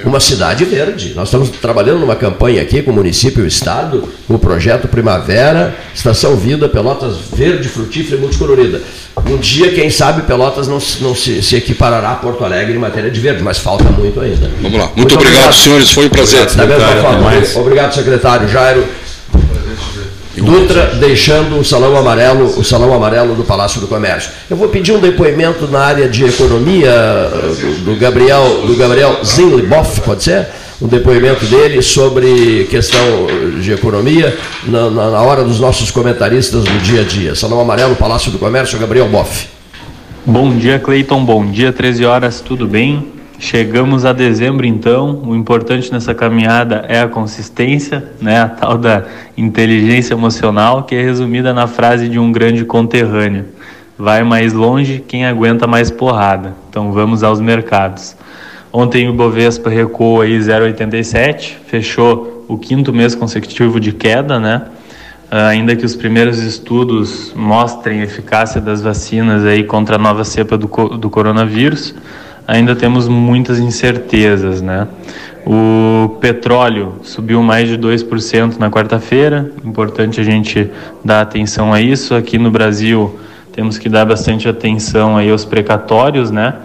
uma 0.10 0.20
cidade 0.20 0.66
verde. 0.66 1.14
Nós 1.16 1.28
estamos 1.28 1.50
trabalhando 1.50 2.00
numa 2.00 2.16
campanha 2.16 2.62
aqui 2.62 2.82
com 2.82 2.92
o 2.92 2.94
município 2.94 3.42
e 3.42 3.46
o 3.46 3.48
Estado, 3.48 4.08
com 4.28 4.36
o 4.36 4.40
projeto 4.40 4.88
Primavera, 4.88 5.76
Estação 5.94 6.36
Vida, 6.36 6.68
Pelotas 6.68 7.18
Verde, 7.34 7.68
Frutífera 7.68 8.18
e 8.18 8.20
Multicolorida. 8.20 8.82
Um 9.26 9.38
dia, 9.38 9.72
quem 9.72 9.90
sabe, 9.90 10.24
Pelotas 10.24 10.68
não, 10.68 10.80
não 11.02 11.16
se, 11.16 11.42
se, 11.44 11.56
equiparará 11.56 12.12
a 12.12 12.16
Porto 12.16 12.44
Alegre 12.44 12.74
em 12.74 12.80
matéria 12.80 13.12
de 13.12 13.20
verde, 13.20 13.44
mas 13.44 13.60
falta 13.60 13.86
muito 13.86 14.20
ainda. 14.20 14.50
Vamos 14.62 14.78
lá. 14.78 14.86
Muito, 14.86 14.98
muito 14.98 15.16
obrigado, 15.16 15.36
obrigado, 15.36 15.54
senhores. 15.54 15.92
Foi 15.92 16.06
um 16.06 16.10
prazer. 16.10 16.46
Da 16.46 16.66
mesma 16.66 16.88
forma. 16.88 17.32
Obrigado, 17.56 17.94
secretário 17.94 18.48
Jairo. 18.48 18.84
Dutra 20.38 20.96
deixando 20.96 21.60
o 21.60 21.66
salão 21.66 21.96
amarelo, 21.98 22.46
o 22.58 22.64
salão 22.64 22.94
amarelo 22.94 23.36
do 23.36 23.44
Palácio 23.44 23.82
do 23.82 23.88
Comércio. 23.88 24.32
Eu 24.50 24.56
vou 24.56 24.70
pedir 24.70 24.94
um 24.94 25.00
depoimento 25.00 25.68
na 25.68 25.82
área 25.82 26.08
de 26.08 26.24
economia 26.24 26.92
do 27.84 27.96
Gabriel, 27.98 28.64
do 28.66 28.76
Gabriel 28.78 29.20
Zinliboff, 29.26 30.00
pode 30.02 30.24
ser? 30.24 30.48
Um 30.82 30.88
depoimento 30.88 31.46
dele 31.46 31.82
sobre 31.82 32.66
questão 32.72 33.28
de 33.60 33.72
economia 33.72 34.36
na, 34.64 34.90
na, 34.90 35.12
na 35.12 35.22
hora 35.22 35.44
dos 35.44 35.60
nossos 35.60 35.92
comentaristas 35.92 36.64
do 36.64 36.80
dia 36.80 37.02
a 37.02 37.04
dia. 37.04 37.36
Salão 37.36 37.60
amarelo, 37.60 37.96
Palácio 37.96 38.32
do 38.32 38.40
Comércio, 38.40 38.80
Gabriel 38.80 39.08
Boff. 39.10 39.48
Bom 40.26 40.56
dia, 40.58 40.80
Cleiton. 40.80 41.24
Bom 41.26 41.46
dia, 41.46 41.74
13 41.74 42.06
horas, 42.06 42.42
tudo 42.42 42.68
bem? 42.68 43.21
Chegamos 43.44 44.06
a 44.06 44.14
dezembro, 44.14 44.68
então. 44.68 45.24
O 45.26 45.36
importante 45.36 45.92
nessa 45.92 46.14
caminhada 46.14 46.86
é 46.88 47.02
a 47.02 47.08
consistência, 47.08 48.06
né? 48.22 48.40
a 48.40 48.48
tal 48.48 48.78
da 48.78 49.04
inteligência 49.36 50.14
emocional, 50.14 50.84
que 50.84 50.94
é 50.94 51.02
resumida 51.02 51.52
na 51.52 51.66
frase 51.66 52.08
de 52.08 52.20
um 52.20 52.32
grande 52.32 52.64
conterrâneo: 52.64 53.46
vai 53.98 54.24
mais 54.24 54.54
longe 54.54 55.04
quem 55.08 55.26
aguenta 55.26 55.66
mais 55.66 55.90
porrada. 55.90 56.54
Então 56.70 56.92
vamos 56.92 57.24
aos 57.24 57.42
mercados. 57.42 58.16
Ontem 58.72 59.10
o 59.10 59.14
Bovespa 59.14 59.72
recuou 59.72 60.22
aí 60.22 60.38
0,87, 60.38 61.54
fechou 61.66 62.46
o 62.48 62.60
quinto 62.60 62.94
mês 62.94 63.16
consecutivo 63.16 63.80
de 63.80 63.92
queda, 63.92 64.40
né? 64.40 64.68
Uh, 65.32 65.48
ainda 65.50 65.76
que 65.76 65.84
os 65.84 65.96
primeiros 65.96 66.38
estudos 66.38 67.34
mostrem 67.36 68.02
eficácia 68.02 68.62
das 68.62 68.84
vacinas 68.84 69.44
aí 69.46 69.64
contra 69.64 69.96
a 69.96 70.00
nova 70.00 70.24
cepa 70.24 70.60
do, 70.60 70.68
do 70.68 71.10
coronavírus, 71.10 71.96
ainda 72.52 72.76
temos 72.76 73.08
muitas 73.08 73.60
incertezas, 73.60 74.62
né? 74.62 74.86
O 75.46 76.18
petróleo 76.20 76.96
subiu 77.02 77.42
mais 77.42 77.70
de 77.70 77.78
2% 77.78 78.58
na 78.60 78.70
quarta-feira, 78.70 79.50
importante 79.64 80.20
a 80.20 80.24
gente 80.24 80.70
dar 81.04 81.22
atenção 81.22 81.74
a 81.74 81.80
isso. 81.80 82.14
Aqui 82.14 82.38
no 82.38 82.52
Brasil 82.52 83.18
temos 83.54 83.78
que 83.78 83.88
dar 83.88 84.06
bastante 84.06 84.50
atenção 84.50 85.16
aí 85.16 85.32
aos 85.32 85.46
precatórios, 85.46 86.30
né? 86.30 86.56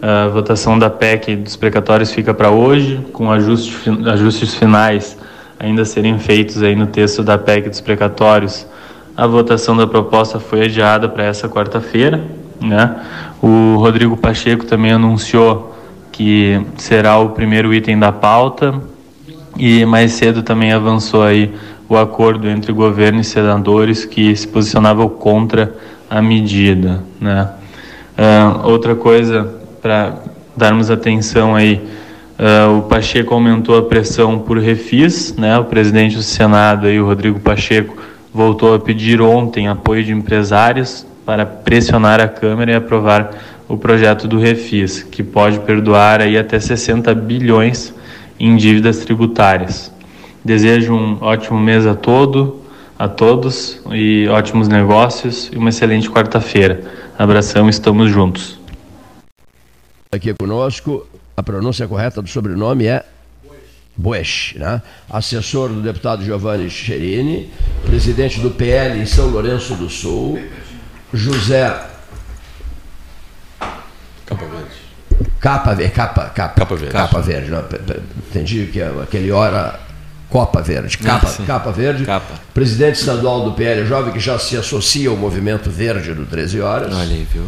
A 0.00 0.28
votação 0.28 0.78
da 0.78 0.90
PEC 0.90 1.36
dos 1.36 1.56
precatórios 1.56 2.12
fica 2.12 2.34
para 2.34 2.50
hoje, 2.50 3.00
com 3.12 3.32
ajuste, 3.32 3.74
ajustes 4.06 4.54
finais 4.54 5.16
ainda 5.58 5.86
serem 5.86 6.18
feitos 6.18 6.62
aí 6.62 6.76
no 6.76 6.86
texto 6.86 7.22
da 7.22 7.38
PEC 7.38 7.70
dos 7.70 7.80
precatórios. 7.80 8.66
A 9.16 9.26
votação 9.26 9.74
da 9.74 9.86
proposta 9.86 10.38
foi 10.38 10.64
adiada 10.64 11.08
para 11.08 11.24
essa 11.24 11.48
quarta-feira, 11.48 12.22
né? 12.60 12.96
O 13.42 13.76
Rodrigo 13.76 14.16
Pacheco 14.16 14.64
também 14.64 14.92
anunciou 14.92 15.76
que 16.12 16.60
será 16.76 17.18
o 17.18 17.30
primeiro 17.30 17.72
item 17.72 17.98
da 17.98 18.12
pauta 18.12 18.80
e 19.56 19.84
mais 19.84 20.12
cedo 20.12 20.42
também 20.42 20.72
avançou 20.72 21.22
aí 21.22 21.52
o 21.88 21.96
acordo 21.96 22.48
entre 22.48 22.72
governo 22.72 23.20
e 23.20 23.24
senadores 23.24 24.04
que 24.04 24.34
se 24.36 24.46
posicionavam 24.46 25.08
contra 25.08 25.74
a 26.08 26.20
medida, 26.22 27.02
né? 27.20 27.48
Uh, 28.16 28.68
outra 28.68 28.94
coisa 28.94 29.54
para 29.80 30.14
darmos 30.56 30.90
atenção 30.90 31.56
aí, 31.56 31.80
uh, 32.38 32.78
o 32.78 32.82
Pacheco 32.82 33.32
aumentou 33.32 33.78
a 33.78 33.82
pressão 33.82 34.38
por 34.38 34.58
refis, 34.58 35.34
né? 35.36 35.58
O 35.58 35.64
presidente 35.64 36.16
do 36.16 36.22
Senado 36.22 36.86
aí, 36.86 37.00
o 37.00 37.06
Rodrigo 37.06 37.40
Pacheco 37.40 37.96
voltou 38.32 38.74
a 38.74 38.78
pedir 38.78 39.20
ontem 39.20 39.68
apoio 39.68 40.04
de 40.04 40.12
empresários 40.12 41.06
para 41.30 41.46
pressionar 41.46 42.20
a 42.20 42.26
Câmara 42.26 42.72
e 42.72 42.74
aprovar 42.74 43.30
o 43.68 43.76
projeto 43.76 44.26
do 44.26 44.36
Refis, 44.36 45.04
que 45.04 45.22
pode 45.22 45.60
perdoar 45.60 46.20
aí 46.20 46.36
até 46.36 46.58
60 46.58 47.14
bilhões 47.14 47.94
em 48.36 48.56
dívidas 48.56 48.98
tributárias. 49.04 49.92
Desejo 50.44 50.92
um 50.92 51.18
ótimo 51.20 51.56
mês 51.60 51.86
a 51.86 51.94
todo, 51.94 52.64
a 52.98 53.06
todos 53.06 53.80
e 53.92 54.26
ótimos 54.26 54.66
negócios 54.66 55.48
e 55.52 55.56
uma 55.56 55.68
excelente 55.68 56.10
quarta-feira. 56.10 56.82
Abração, 57.16 57.68
estamos 57.68 58.10
juntos. 58.10 58.58
Aqui 60.10 60.34
conosco, 60.34 61.06
a 61.36 61.44
pronúncia 61.44 61.86
correta 61.86 62.20
do 62.20 62.28
sobrenome 62.28 62.86
é 62.86 63.04
Buesch, 63.96 64.56
né? 64.56 64.82
assessor 65.08 65.68
do 65.68 65.80
deputado 65.80 66.24
Giovanni 66.24 66.68
Cherini, 66.68 67.50
presidente 67.84 68.40
do 68.40 68.50
PL 68.50 68.98
em 68.98 69.06
São 69.06 69.28
Lourenço 69.28 69.76
do 69.76 69.88
Sul, 69.88 70.40
José 71.12 71.74
Capa 74.26 74.44
verde. 74.44 74.70
Capa 75.40 75.74
verde, 75.74 75.92
capa, 75.92 76.24
capa, 76.26 76.54
Capa 76.54 76.76
verde. 76.76 76.92
Capa 76.92 77.20
verde, 77.20 77.50
não, 77.50 77.64
entendi 78.28 78.66
que 78.66 78.80
é 78.80 78.92
aquele 79.02 79.32
hora 79.32 79.78
Copa 80.28 80.62
Verde, 80.62 80.96
capa, 80.96 81.28
Ah, 81.28 81.46
capa 81.46 81.72
verde. 81.72 82.04
Capa. 82.04 82.34
Presidente 82.54 83.00
estadual 83.00 83.42
do 83.44 83.52
PL 83.52 83.84
Jovem, 83.84 84.12
que 84.12 84.20
já 84.20 84.38
se 84.38 84.56
associa 84.56 85.10
ao 85.10 85.16
movimento 85.16 85.68
verde 85.68 86.14
do 86.14 86.24
13 86.24 86.60
Horas. 86.60 86.94
Olha 86.94 87.02
aí, 87.02 87.26
viu? 87.30 87.44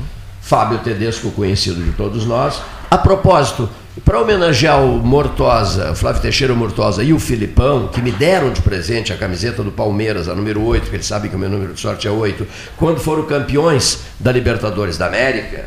Fábio 0.53 0.81
Tedesco, 0.81 1.31
conhecido 1.31 1.83
de 1.83 1.93
todos 1.93 2.27
nós. 2.27 2.61
A 2.91 2.99
propósito, 2.99 3.71
para 4.05 4.21
homenagear 4.21 4.85
o 4.85 4.99
Mortosa, 4.99 5.93
o 5.93 5.95
Flávio 5.95 6.21
Teixeira 6.21 6.53
Mortosa 6.53 7.03
e 7.03 7.11
o 7.11 7.19
Filipão, 7.19 7.89
que 7.89 8.03
me 8.03 8.13
deram 8.13 8.51
de 8.53 8.61
presente 8.61 9.15
a 9.15 9.17
camiseta 9.17 9.63
do 9.63 9.73
Palmeiras, 9.73 10.29
a 10.29 10.35
número 10.35 10.63
8, 10.63 10.91
que 10.91 10.97
eles 10.97 11.07
sabem 11.07 11.31
que 11.31 11.37
o 11.37 11.39
meu 11.39 11.49
número 11.49 11.73
de 11.73 11.81
sorte 11.81 12.07
é 12.07 12.11
8, 12.11 12.47
quando 12.77 13.01
foram 13.01 13.23
campeões 13.25 14.01
da 14.21 14.31
Libertadores 14.31 14.99
da 14.99 15.07
América, 15.07 15.65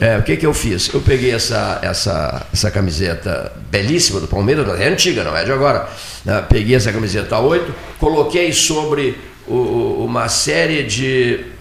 é, 0.00 0.18
o 0.18 0.22
que, 0.24 0.36
que 0.36 0.44
eu 0.44 0.52
fiz? 0.52 0.92
Eu 0.92 1.00
peguei 1.02 1.30
essa, 1.32 1.78
essa, 1.80 2.46
essa 2.52 2.68
camiseta 2.68 3.52
belíssima 3.70 4.18
do 4.18 4.26
Palmeiras, 4.26 4.66
é 4.80 4.88
antiga, 4.88 5.22
não 5.22 5.36
é 5.36 5.44
de 5.44 5.52
agora. 5.52 5.88
né? 6.24 6.44
Peguei 6.48 6.74
essa 6.74 6.92
camiseta 6.92 7.38
8, 7.38 7.72
coloquei 8.00 8.52
sobre 8.52 9.16
o- 9.46 10.04
uma 10.04 10.28
série 10.28 10.82
de 10.82 11.54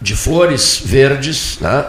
de 0.00 0.16
flores 0.16 0.80
verdes, 0.84 1.58
né? 1.60 1.84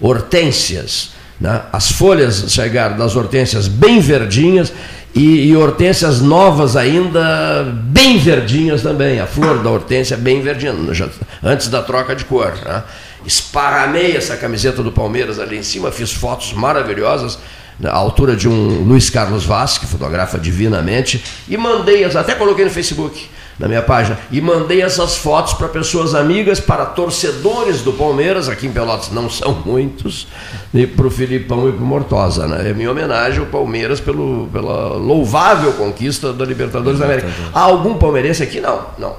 hortênsias. 0.00 1.10
Né? 1.40 1.62
As 1.72 1.90
folhas 1.92 2.44
chegaram 2.48 2.96
das 2.96 3.16
hortênsias 3.16 3.68
bem 3.68 4.00
verdinhas 4.00 4.72
e, 5.14 5.48
e 5.48 5.56
hortênsias 5.56 6.20
novas 6.20 6.76
ainda 6.76 7.64
bem 7.84 8.18
verdinhas 8.18 8.82
também. 8.82 9.20
A 9.20 9.26
flor 9.26 9.62
da 9.62 9.70
hortência 9.70 10.16
bem 10.16 10.42
verdinha, 10.42 10.74
já- 10.92 11.08
antes 11.42 11.68
da 11.68 11.82
troca 11.82 12.14
de 12.14 12.24
cor. 12.24 12.52
Né? 12.64 12.82
Esparramei 13.26 14.16
essa 14.16 14.36
camiseta 14.36 14.82
do 14.82 14.92
Palmeiras 14.92 15.38
ali 15.38 15.56
em 15.56 15.62
cima, 15.62 15.90
fiz 15.90 16.12
fotos 16.12 16.52
maravilhosas 16.52 17.38
à 17.84 17.94
altura 17.96 18.36
de 18.36 18.46
um 18.48 18.82
Luiz 18.84 19.08
Carlos 19.08 19.44
Vaz, 19.44 19.78
que 19.78 19.86
fotografa 19.86 20.38
divinamente, 20.38 21.22
e 21.48 21.56
mandei, 21.56 22.04
as- 22.04 22.16
até 22.16 22.34
coloquei 22.34 22.64
no 22.64 22.70
Facebook, 22.70 23.28
na 23.60 23.68
minha 23.68 23.82
página, 23.82 24.18
e 24.32 24.40
mandei 24.40 24.80
essas 24.80 25.18
fotos 25.18 25.52
para 25.52 25.68
pessoas 25.68 26.14
amigas, 26.14 26.58
para 26.58 26.86
torcedores 26.86 27.82
do 27.82 27.92
Palmeiras, 27.92 28.48
aqui 28.48 28.66
em 28.66 28.72
Pelotas 28.72 29.10
não 29.12 29.28
são 29.28 29.52
muitos, 29.64 30.26
e 30.72 30.86
para 30.86 31.06
o 31.06 31.10
Filipão 31.10 31.68
e 31.68 31.72
para 31.72 31.82
o 31.84 31.86
Mortosa. 31.86 32.48
Né? 32.48 32.70
É 32.70 32.72
minha 32.72 32.90
homenagem 32.90 33.40
ao 33.40 33.46
Palmeiras 33.46 34.00
pelo, 34.00 34.48
pela 34.50 34.94
louvável 34.96 35.74
conquista 35.74 36.32
da 36.32 36.44
Libertadores 36.44 36.98
da 36.98 37.04
América. 37.04 37.28
Há 37.52 37.60
algum 37.60 37.94
palmeirense 37.98 38.42
aqui? 38.42 38.60
Não, 38.60 38.80
não. 38.98 39.14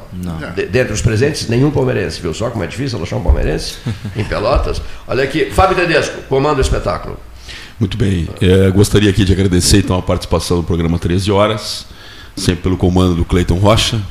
De- 0.56 0.66
dentre 0.66 0.92
os 0.92 1.02
presentes, 1.02 1.48
nenhum 1.48 1.70
palmeirense. 1.70 2.20
Viu 2.20 2.34
só 2.34 2.50
como 2.50 2.64
é 2.64 2.68
difícil 2.68 3.02
achar 3.02 3.18
um 3.18 3.24
palmeirense 3.24 3.76
em 4.18 4.24
Pelotas? 4.24 4.82
Olha 5.08 5.24
aqui, 5.24 5.52
Fábio 5.52 5.76
Tedesco, 5.76 6.20
comanda 6.28 6.58
o 6.58 6.62
espetáculo. 6.62 7.16
Muito 7.80 7.96
bem. 7.96 8.28
É, 8.42 8.72
gostaria 8.72 9.10
aqui 9.10 9.24
de 9.24 9.34
agradecer 9.34 9.78
então 9.78 9.98
a 9.98 10.02
participação 10.02 10.58
do 10.58 10.64
programa 10.64 10.98
13 10.98 11.32
Horas, 11.32 11.86
sempre 12.36 12.64
pelo 12.64 12.78
comando 12.78 13.16
do 13.16 13.26
Cleiton 13.26 13.56
Rocha, 13.56 14.02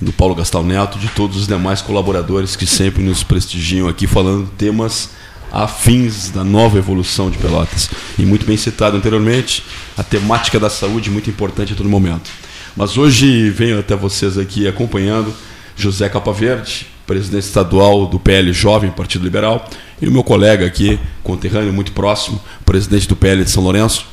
do 0.00 0.12
Paulo 0.12 0.34
Gastal 0.34 0.62
Neto, 0.62 0.98
de 0.98 1.08
todos 1.08 1.36
os 1.36 1.46
demais 1.46 1.82
colaboradores 1.82 2.54
que 2.54 2.66
sempre 2.66 3.02
nos 3.02 3.22
prestigiam 3.22 3.88
aqui 3.88 4.06
falando 4.06 4.48
temas 4.56 5.10
afins 5.50 6.30
da 6.30 6.44
nova 6.44 6.78
evolução 6.78 7.30
de 7.30 7.38
Pelotas. 7.38 7.90
E 8.18 8.22
muito 8.22 8.46
bem 8.46 8.56
citado 8.56 8.96
anteriormente, 8.96 9.64
a 9.96 10.02
temática 10.02 10.60
da 10.60 10.70
saúde 10.70 11.10
muito 11.10 11.30
importante 11.30 11.72
a 11.72 11.76
todo 11.76 11.88
momento. 11.88 12.30
Mas 12.76 12.96
hoje 12.96 13.50
venho 13.50 13.78
até 13.78 13.96
vocês 13.96 14.38
aqui 14.38 14.68
acompanhando 14.68 15.34
José 15.76 16.08
Capaverde, 16.08 16.86
presidente 17.06 17.44
estadual 17.44 18.06
do 18.06 18.20
PL 18.20 18.52
Jovem, 18.52 18.90
Partido 18.90 19.24
Liberal, 19.24 19.68
e 20.00 20.06
o 20.06 20.12
meu 20.12 20.22
colega 20.22 20.66
aqui, 20.66 21.00
conterrâneo 21.22 21.72
muito 21.72 21.92
próximo, 21.92 22.40
presidente 22.64 23.08
do 23.08 23.16
PL 23.16 23.42
de 23.42 23.50
São 23.50 23.62
Lourenço, 23.62 24.06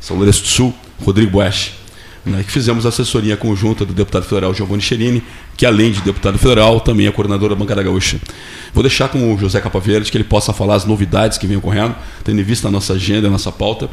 São 0.00 0.16
Lourenço 0.16 0.42
do 0.42 0.48
Sul, 0.48 0.74
Rodrigo 1.04 1.30
Boesch, 1.30 1.72
né, 2.24 2.42
que 2.42 2.50
fizemos 2.50 2.84
assessoria 2.84 3.36
conjunta 3.36 3.84
do 3.84 3.92
deputado 3.92 4.24
federal 4.24 4.54
Giovanni 4.54 4.82
Cherini, 4.82 5.22
que 5.56 5.66
além 5.66 5.92
de 5.92 6.00
deputado 6.00 6.38
federal, 6.38 6.80
também 6.80 7.06
é 7.06 7.10
coordenador 7.10 7.50
da 7.50 7.54
bancada 7.54 7.82
gaúcha. 7.82 8.20
Vou 8.72 8.82
deixar 8.82 9.08
com 9.08 9.34
o 9.34 9.38
José 9.38 9.60
Capaverde 9.60 10.10
que 10.10 10.16
ele 10.16 10.24
possa 10.24 10.52
falar 10.52 10.76
as 10.76 10.84
novidades 10.84 11.38
que 11.38 11.46
vêm 11.46 11.56
ocorrendo, 11.56 11.94
tendo 12.22 12.40
em 12.40 12.44
vista 12.44 12.68
a 12.68 12.70
nossa 12.70 12.92
agenda, 12.92 13.28
a 13.28 13.30
nossa 13.30 13.50
pauta, 13.50 13.88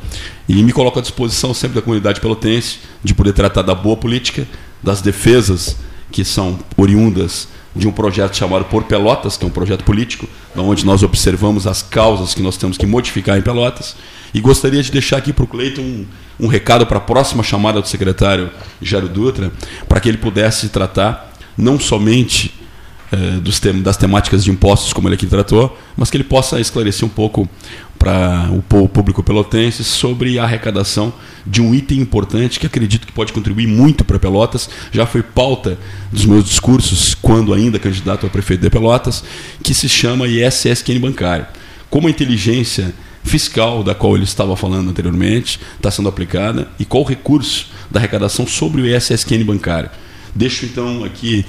e 0.47 0.61
me 0.63 0.71
coloco 0.71 0.99
à 0.99 1.01
disposição 1.01 1.53
sempre 1.53 1.75
da 1.75 1.81
comunidade 1.81 2.21
pelotense 2.21 2.79
de 3.03 3.13
poder 3.13 3.33
tratar 3.33 3.61
da 3.61 3.73
boa 3.73 3.97
política, 3.97 4.47
das 4.83 5.01
defesas 5.01 5.77
que 6.11 6.23
são 6.23 6.59
oriundas 6.77 7.47
de 7.75 7.87
um 7.87 7.91
projeto 7.91 8.35
chamado 8.37 8.65
Por 8.65 8.83
Pelotas, 8.83 9.35
que 9.35 9.43
é 9.43 9.47
um 9.47 9.51
projeto 9.51 9.83
político, 9.83 10.27
onde 10.55 10.85
nós 10.85 11.03
observamos 11.03 11.67
as 11.67 11.81
causas 11.81 12.33
que 12.33 12.41
nós 12.41 12.55
temos 12.55 12.77
que 12.77 12.85
modificar 12.85 13.37
em 13.37 13.41
Pelotas. 13.41 13.95
E 14.35 14.41
gostaria 14.41 14.83
de 14.83 14.91
deixar 14.91 15.15
aqui 15.15 15.31
para 15.31 15.45
o 15.45 15.47
Cleiton 15.47 15.81
um, 15.81 16.05
um 16.41 16.47
recado 16.47 16.85
para 16.85 16.97
a 16.97 17.01
próxima 17.01 17.41
chamada 17.41 17.81
do 17.81 17.87
secretário 17.87 18.51
Jairo 18.81 19.07
Dutra, 19.07 19.49
para 19.87 20.01
que 20.01 20.09
ele 20.09 20.17
pudesse 20.17 20.67
tratar 20.67 21.31
não 21.57 21.79
somente 21.79 22.53
eh, 23.13 23.39
dos 23.39 23.61
tem- 23.61 23.81
das 23.81 23.95
temáticas 23.95 24.43
de 24.43 24.51
impostos, 24.51 24.91
como 24.91 25.07
ele 25.07 25.15
aqui 25.15 25.25
tratou, 25.25 25.77
mas 25.95 26.09
que 26.09 26.17
ele 26.17 26.25
possa 26.25 26.59
esclarecer 26.59 27.05
um 27.05 27.09
pouco 27.09 27.47
para 27.97 28.49
o 28.51 28.89
público 28.89 29.23
pelotense 29.23 29.85
sobre 29.85 30.37
a 30.37 30.43
arrecadação 30.43 31.13
de 31.47 31.61
um 31.61 31.73
item 31.73 31.99
importante 32.01 32.59
que 32.59 32.65
acredito 32.65 33.07
que 33.07 33.13
pode 33.13 33.31
contribuir 33.31 33.67
muito 33.67 34.03
para 34.03 34.19
Pelotas. 34.19 34.69
Já 34.91 35.05
foi 35.05 35.23
pauta 35.23 35.77
dos 36.11 36.25
meus 36.25 36.43
discursos 36.43 37.13
quando 37.15 37.53
ainda 37.53 37.79
candidato 37.79 38.25
a 38.25 38.29
prefeito 38.29 38.59
de 38.63 38.69
Pelotas, 38.69 39.23
que 39.63 39.73
se 39.73 39.87
chama 39.87 40.27
ISSQN 40.27 40.99
bancário. 40.99 41.45
Como 41.89 42.07
a 42.07 42.11
inteligência 42.11 42.93
fiscal 43.25 43.83
da 43.83 43.93
qual 43.93 44.15
ele 44.15 44.23
estava 44.23 44.55
falando 44.55 44.89
anteriormente 44.89 45.59
está 45.75 45.91
sendo 45.91 46.07
aplicada 46.07 46.69
e 46.79 46.85
qual 46.85 47.03
o 47.03 47.05
recurso 47.05 47.67
da 47.91 47.99
arrecadação 47.99 48.47
sobre 48.47 48.81
o 48.81 48.85
ISSQN 48.85 49.43
bancário. 49.43 49.89
Deixo 50.33 50.65
então 50.65 51.03
aqui 51.03 51.45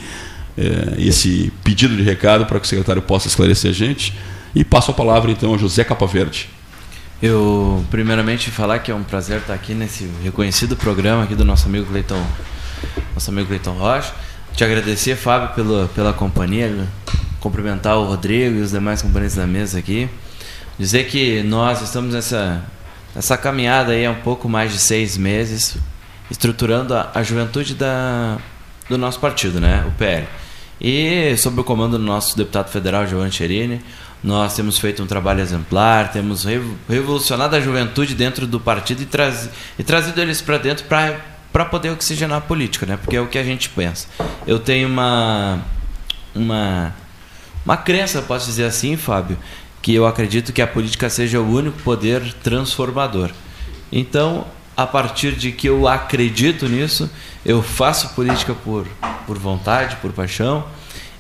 eh, 0.57 0.95
esse 0.99 1.53
pedido 1.63 1.97
de 1.97 2.03
recado 2.03 2.47
para 2.47 2.59
que 2.59 2.65
o 2.65 2.69
secretário 2.69 3.03
possa 3.03 3.29
esclarecer 3.29 3.71
a 3.71 3.75
gente 3.75 4.15
e 4.55 4.65
passo 4.65 4.91
a 4.91 4.95
palavra 4.95 5.31
então 5.31 5.55
a 5.55 5.59
José 5.59 5.85
Capaverde. 5.85 6.49
Eu, 7.23 7.85
primeiramente, 7.91 8.51
falar 8.51 8.79
que 8.79 8.91
é 8.91 8.95
um 8.95 9.03
prazer 9.03 9.39
estar 9.39 9.55
aqui 9.55 9.73
nesse 9.75 10.09
reconhecido 10.23 10.77
programa 10.77 11.25
aqui 11.25 11.35
do 11.35 11.45
nosso 11.45 11.67
amigo 11.67 11.87
Cleiton, 11.87 12.23
nosso 13.15 13.31
amigo 13.31 13.49
Cleiton 13.49 13.73
Rocha. 13.73 14.13
Te 14.55 14.65
agradecer, 14.65 15.17
Fábio, 15.17 15.55
pela, 15.55 15.89
pela 15.89 16.13
companhia, 16.13 16.87
cumprimentar 17.41 17.97
o 17.97 18.05
Rodrigo 18.05 18.57
e 18.57 18.61
os 18.61 18.71
demais 18.71 19.01
companheiros 19.03 19.35
da 19.35 19.47
mesa 19.47 19.79
aqui. 19.79 20.09
Dizer 20.79 21.05
que 21.05 21.43
nós 21.43 21.81
estamos 21.81 22.13
nessa, 22.13 22.63
nessa 23.15 23.37
caminhada 23.37 23.93
aí 23.93 24.05
há 24.05 24.11
um 24.11 24.21
pouco 24.21 24.49
mais 24.49 24.73
de 24.73 24.79
seis 24.79 25.17
meses, 25.17 25.77
estruturando 26.31 26.95
a, 26.95 27.11
a 27.15 27.23
juventude 27.23 27.75
da, 27.75 28.37
do 28.89 28.99
nosso 28.99 29.19
partido, 29.19 29.59
né? 29.59 29.85
o 29.87 29.91
PL. 29.93 30.27
E 30.79 31.35
sob 31.39 31.61
o 31.61 31.65
comando 31.65 31.97
do 31.99 32.05
nosso 32.05 32.37
deputado 32.37 32.69
federal, 32.69 33.07
Giovanni 33.07 33.33
Cherini, 33.33 33.81
nós 34.23 34.55
temos 34.55 34.79
feito 34.79 35.03
um 35.03 35.07
trabalho 35.07 35.41
exemplar, 35.41 36.13
temos 36.13 36.45
revolucionado 36.89 37.57
a 37.57 37.61
juventude 37.61 38.15
dentro 38.15 38.47
do 38.47 38.61
partido 38.61 39.03
e, 39.03 39.07
traz, 39.07 39.49
e 39.79 39.83
trazido 39.83 40.21
eles 40.21 40.43
para 40.43 40.59
dentro 40.59 40.85
para 40.85 41.65
poder 41.65 41.91
oxigenar 41.91 42.39
a 42.39 42.41
política, 42.41 42.85
né? 42.85 42.99
porque 42.99 43.17
é 43.17 43.21
o 43.21 43.29
que 43.29 43.39
a 43.39 43.45
gente 43.45 43.71
pensa. 43.71 44.09
Eu 44.47 44.59
tenho 44.59 44.89
uma, 44.89 45.61
uma, 46.35 46.95
uma 47.65 47.77
crença, 47.77 48.21
posso 48.21 48.47
dizer 48.47 48.65
assim, 48.65 48.97
Fábio, 48.97 49.39
que 49.87 49.95
eu 49.95 50.05
acredito 50.05 50.53
que 50.53 50.61
a 50.61 50.67
política 50.67 51.09
seja 51.09 51.41
o 51.41 51.49
único 51.49 51.81
poder 51.83 52.33
transformador. 52.43 53.31
Então, 53.93 54.45
a 54.77 54.85
partir 54.85 55.31
de 55.37 55.53
que 55.53 55.69
eu 55.69 55.87
acredito 55.87 56.67
nisso, 56.67 57.09
eu 57.45 57.63
faço 57.63 58.09
política 58.09 58.53
por, 58.53 58.85
por 59.29 59.39
vontade, 59.39 59.95
por 60.03 60.13
paixão 60.13 60.65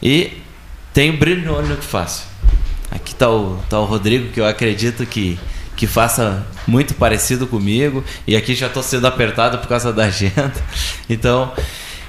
e 0.02 0.42
tenho 0.92 1.16
brilho 1.16 1.46
no 1.46 1.54
olho 1.56 1.68
no 1.68 1.76
que 1.76 1.84
faço. 1.84 2.26
Aqui 2.90 3.12
está 3.12 3.30
o, 3.30 3.56
tá 3.70 3.78
o 3.78 3.84
Rodrigo, 3.84 4.32
que 4.32 4.40
eu 4.40 4.46
acredito 4.46 5.06
que, 5.06 5.38
que 5.76 5.86
faça 5.86 6.44
muito 6.66 6.92
parecido 6.94 7.46
comigo, 7.46 8.02
e 8.26 8.34
aqui 8.34 8.52
já 8.52 8.66
estou 8.66 8.82
sendo 8.82 9.06
apertado 9.06 9.58
por 9.58 9.68
causa 9.68 9.92
da 9.92 10.06
agenda. 10.06 10.52
Então, 11.08 11.52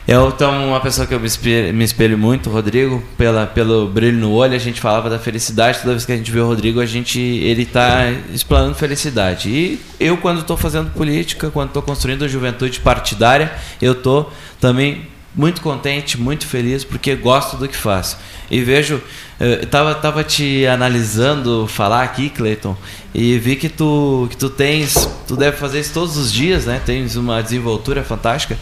eu 0.07 0.29
então 0.29 0.69
uma 0.69 0.79
pessoa 0.79 1.05
que 1.05 1.13
eu 1.13 1.19
me 1.19 1.27
espelho, 1.27 1.73
me 1.73 1.83
espelho 1.83 2.17
muito, 2.17 2.49
Rodrigo, 2.49 3.03
pela, 3.17 3.45
pelo 3.45 3.87
brilho 3.87 4.17
no 4.17 4.31
olho, 4.31 4.55
a 4.55 4.59
gente 4.59 4.79
falava 4.79 5.09
da 5.09 5.19
felicidade, 5.19 5.79
toda 5.79 5.91
vez 5.91 6.05
que 6.05 6.13
a 6.13 6.17
gente 6.17 6.31
vê 6.31 6.39
o 6.39 6.47
Rodrigo, 6.47 6.79
a 6.79 6.85
gente 6.85 7.19
ele 7.19 7.63
está 7.63 8.09
explanando 8.33 8.73
felicidade. 8.75 9.49
E 9.49 9.81
eu 9.99 10.15
quando 10.17 10.39
estou 10.39 10.55
fazendo 10.55 10.91
política, 10.91 11.51
quando 11.51 11.67
estou 11.67 11.81
construindo 11.81 12.23
a 12.23 12.27
juventude 12.27 12.79
partidária, 12.79 13.51
eu 13.81 13.91
estou 13.91 14.31
também 14.61 15.07
muito 15.37 15.61
contente, 15.61 16.19
muito 16.19 16.47
feliz, 16.47 16.83
porque 16.83 17.15
gosto 17.15 17.57
do 17.57 17.67
que 17.67 17.77
faço. 17.77 18.17
E 18.49 18.61
vejo, 18.61 18.99
eh, 19.39 19.59
eu 19.61 19.67
tava, 19.67 19.93
tava 19.93 20.23
te 20.23 20.65
analisando 20.65 21.67
falar 21.67 22.03
aqui, 22.03 22.29
Cleiton, 22.29 22.75
e 23.13 23.37
vi 23.37 23.55
que 23.55 23.69
tu, 23.69 24.27
que 24.31 24.35
tu 24.35 24.49
tens, 24.49 25.07
tu 25.27 25.35
deve 25.35 25.55
fazer 25.57 25.79
isso 25.79 25.93
todos 25.93 26.17
os 26.17 26.33
dias, 26.33 26.65
né? 26.65 26.81
Tens 26.83 27.15
uma 27.15 27.43
desenvoltura 27.43 28.03
fantástica. 28.03 28.57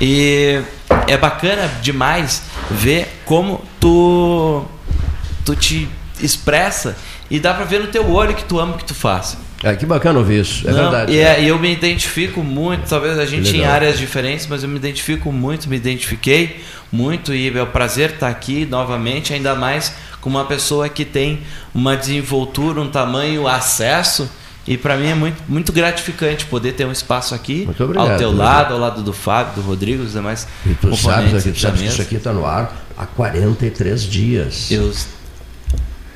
E 0.00 0.60
é 1.06 1.16
bacana 1.16 1.68
demais 1.80 2.42
ver 2.70 3.08
como 3.24 3.64
tu, 3.80 4.64
tu 5.44 5.54
te 5.54 5.88
expressa 6.20 6.96
e 7.30 7.38
dá 7.38 7.54
para 7.54 7.64
ver 7.64 7.80
no 7.80 7.88
teu 7.88 8.10
olho 8.10 8.34
que 8.34 8.44
tu 8.44 8.58
ama 8.58 8.74
o 8.74 8.78
que 8.78 8.84
tu 8.84 8.94
faz. 8.94 9.36
É, 9.62 9.74
que 9.74 9.86
bacana 9.86 10.18
ouvir 10.18 10.42
isso, 10.42 10.68
é 10.68 10.70
Não, 10.70 10.82
verdade. 10.82 11.12
E, 11.12 11.18
é, 11.18 11.42
e 11.42 11.48
eu 11.48 11.58
me 11.58 11.72
identifico 11.72 12.42
muito, 12.42 12.88
talvez 12.88 13.18
a 13.18 13.24
gente 13.24 13.56
em 13.56 13.64
áreas 13.64 13.98
diferentes, 13.98 14.46
mas 14.46 14.62
eu 14.62 14.68
me 14.68 14.76
identifico 14.76 15.32
muito, 15.32 15.68
me 15.68 15.76
identifiquei 15.76 16.60
muito 16.92 17.34
e 17.34 17.48
é 17.56 17.62
um 17.62 17.66
prazer 17.66 18.10
estar 18.10 18.28
aqui 18.28 18.66
novamente, 18.66 19.32
ainda 19.32 19.54
mais 19.54 19.94
com 20.20 20.28
uma 20.28 20.44
pessoa 20.44 20.88
que 20.88 21.04
tem 21.04 21.40
uma 21.74 21.96
desenvoltura, 21.96 22.80
um 22.80 22.88
tamanho, 22.88 23.48
acesso. 23.48 24.30
E 24.66 24.76
para 24.76 24.96
mim 24.96 25.06
é 25.06 25.14
muito, 25.14 25.42
muito 25.48 25.72
gratificante 25.72 26.44
poder 26.46 26.72
ter 26.72 26.84
um 26.84 26.92
espaço 26.92 27.34
aqui 27.34 27.68
obrigado, 27.78 28.10
ao 28.10 28.18
teu 28.18 28.34
lado, 28.34 28.74
ao 28.74 28.80
lado 28.80 29.02
do 29.02 29.12
Fábio, 29.12 29.54
do 29.54 29.60
Rodrigo, 29.60 30.02
dos 30.02 30.12
demais 30.12 30.46
E 30.64 30.74
tu 30.74 30.96
sabes, 30.96 31.34
aqui, 31.34 31.52
tu 31.52 31.60
sabes 31.60 31.80
que 31.80 31.86
isso 31.86 32.02
aqui 32.02 32.16
está 32.16 32.32
no 32.32 32.44
ar 32.44 32.84
há 32.96 33.06
43 33.06 34.02
dias. 34.02 34.70
Eu, 34.70 34.92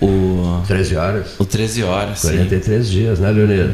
o, 0.00 0.62
13 0.66 0.96
horas. 0.96 1.26
o 1.38 1.44
13 1.44 1.84
horas. 1.84 2.18
sim. 2.18 2.28
43 2.28 2.88
dias, 2.88 3.20
né, 3.20 3.30
Leonir? 3.30 3.70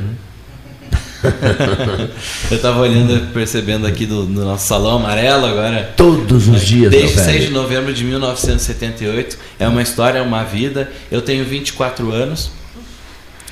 Eu 2.50 2.60
tava 2.60 2.80
olhando, 2.80 3.32
percebendo 3.32 3.86
aqui 3.86 4.06
do, 4.06 4.26
do 4.26 4.44
nosso 4.44 4.66
salão 4.66 4.96
amarelo 4.96 5.46
agora. 5.46 5.92
Todos 5.96 6.48
os 6.48 6.62
dias, 6.62 6.90
Desde 6.90 7.18
6 7.18 7.44
de 7.46 7.50
novembro 7.50 7.92
de 7.92 8.04
1978. 8.04 9.38
É 9.58 9.66
uma 9.66 9.82
história, 9.82 10.18
é 10.18 10.22
uma 10.22 10.44
vida. 10.44 10.90
Eu 11.10 11.22
tenho 11.22 11.44
24 11.44 12.12
anos. 12.12 12.50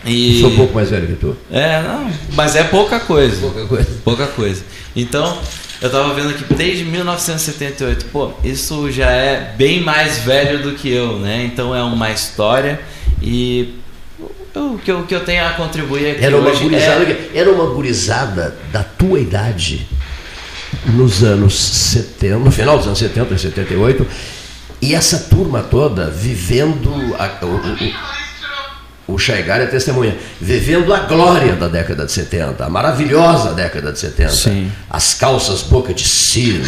E... 0.06 0.40
Sou 0.40 0.50
um 0.50 0.56
pouco 0.56 0.74
mais 0.74 0.90
velho 0.90 1.06
que 1.06 1.14
tu. 1.14 1.36
É, 1.50 1.82
não, 1.82 2.10
mas 2.34 2.56
é 2.56 2.64
pouca 2.64 3.00
coisa. 3.00 3.40
Pouca 3.40 3.66
coisa. 3.66 3.90
Pouca 4.04 4.26
coisa. 4.26 4.62
Então, 4.94 5.38
eu 5.80 5.90
tava 5.90 6.14
vendo 6.14 6.30
aqui 6.30 6.44
desde 6.54 6.84
1978. 6.84 8.06
Pô, 8.06 8.32
isso 8.42 8.90
já 8.90 9.10
é 9.10 9.54
bem 9.56 9.80
mais 9.80 10.18
velho 10.18 10.62
do 10.62 10.72
que 10.72 10.90
eu, 10.90 11.18
né? 11.18 11.44
Então 11.44 11.74
é 11.74 11.82
uma 11.82 12.10
história 12.10 12.80
e 13.20 13.74
o 14.54 14.78
que 14.78 14.90
eu, 14.90 15.02
que 15.02 15.14
eu 15.14 15.24
tenho 15.24 15.44
a 15.44 15.50
contribuir 15.50 16.12
aqui 16.12 16.24
Era 16.24 16.36
uma, 16.36 16.50
hoje 16.50 16.62
gurizada, 16.62 17.04
é... 17.04 17.30
era 17.34 17.52
uma 17.52 17.66
gurizada 17.66 18.56
da 18.72 18.84
tua 18.84 19.18
idade, 19.18 19.86
nos 20.86 21.24
anos 21.24 21.54
70, 21.54 22.38
no 22.38 22.50
final 22.50 22.78
dos 22.78 22.86
anos 22.86 22.98
70 22.98 23.34
e 23.34 23.38
78, 23.38 24.06
e 24.80 24.94
essa 24.94 25.18
turma 25.30 25.62
toda 25.62 26.10
vivendo. 26.10 26.90
A, 27.18 27.44
o, 27.44 27.46
o, 27.46 28.23
o 29.06 29.18
Chaigar 29.18 29.60
é 29.60 29.66
testemunha, 29.66 30.16
vivendo 30.40 30.92
a 30.94 31.00
glória 31.00 31.54
da 31.54 31.68
década 31.68 32.06
de 32.06 32.12
70, 32.12 32.64
a 32.64 32.70
maravilhosa 32.70 33.52
década 33.52 33.92
de 33.92 33.98
70. 33.98 34.30
Sim. 34.30 34.72
As 34.88 35.12
calças 35.12 35.60
boca 35.60 35.92
de 35.92 36.04
sino, 36.08 36.64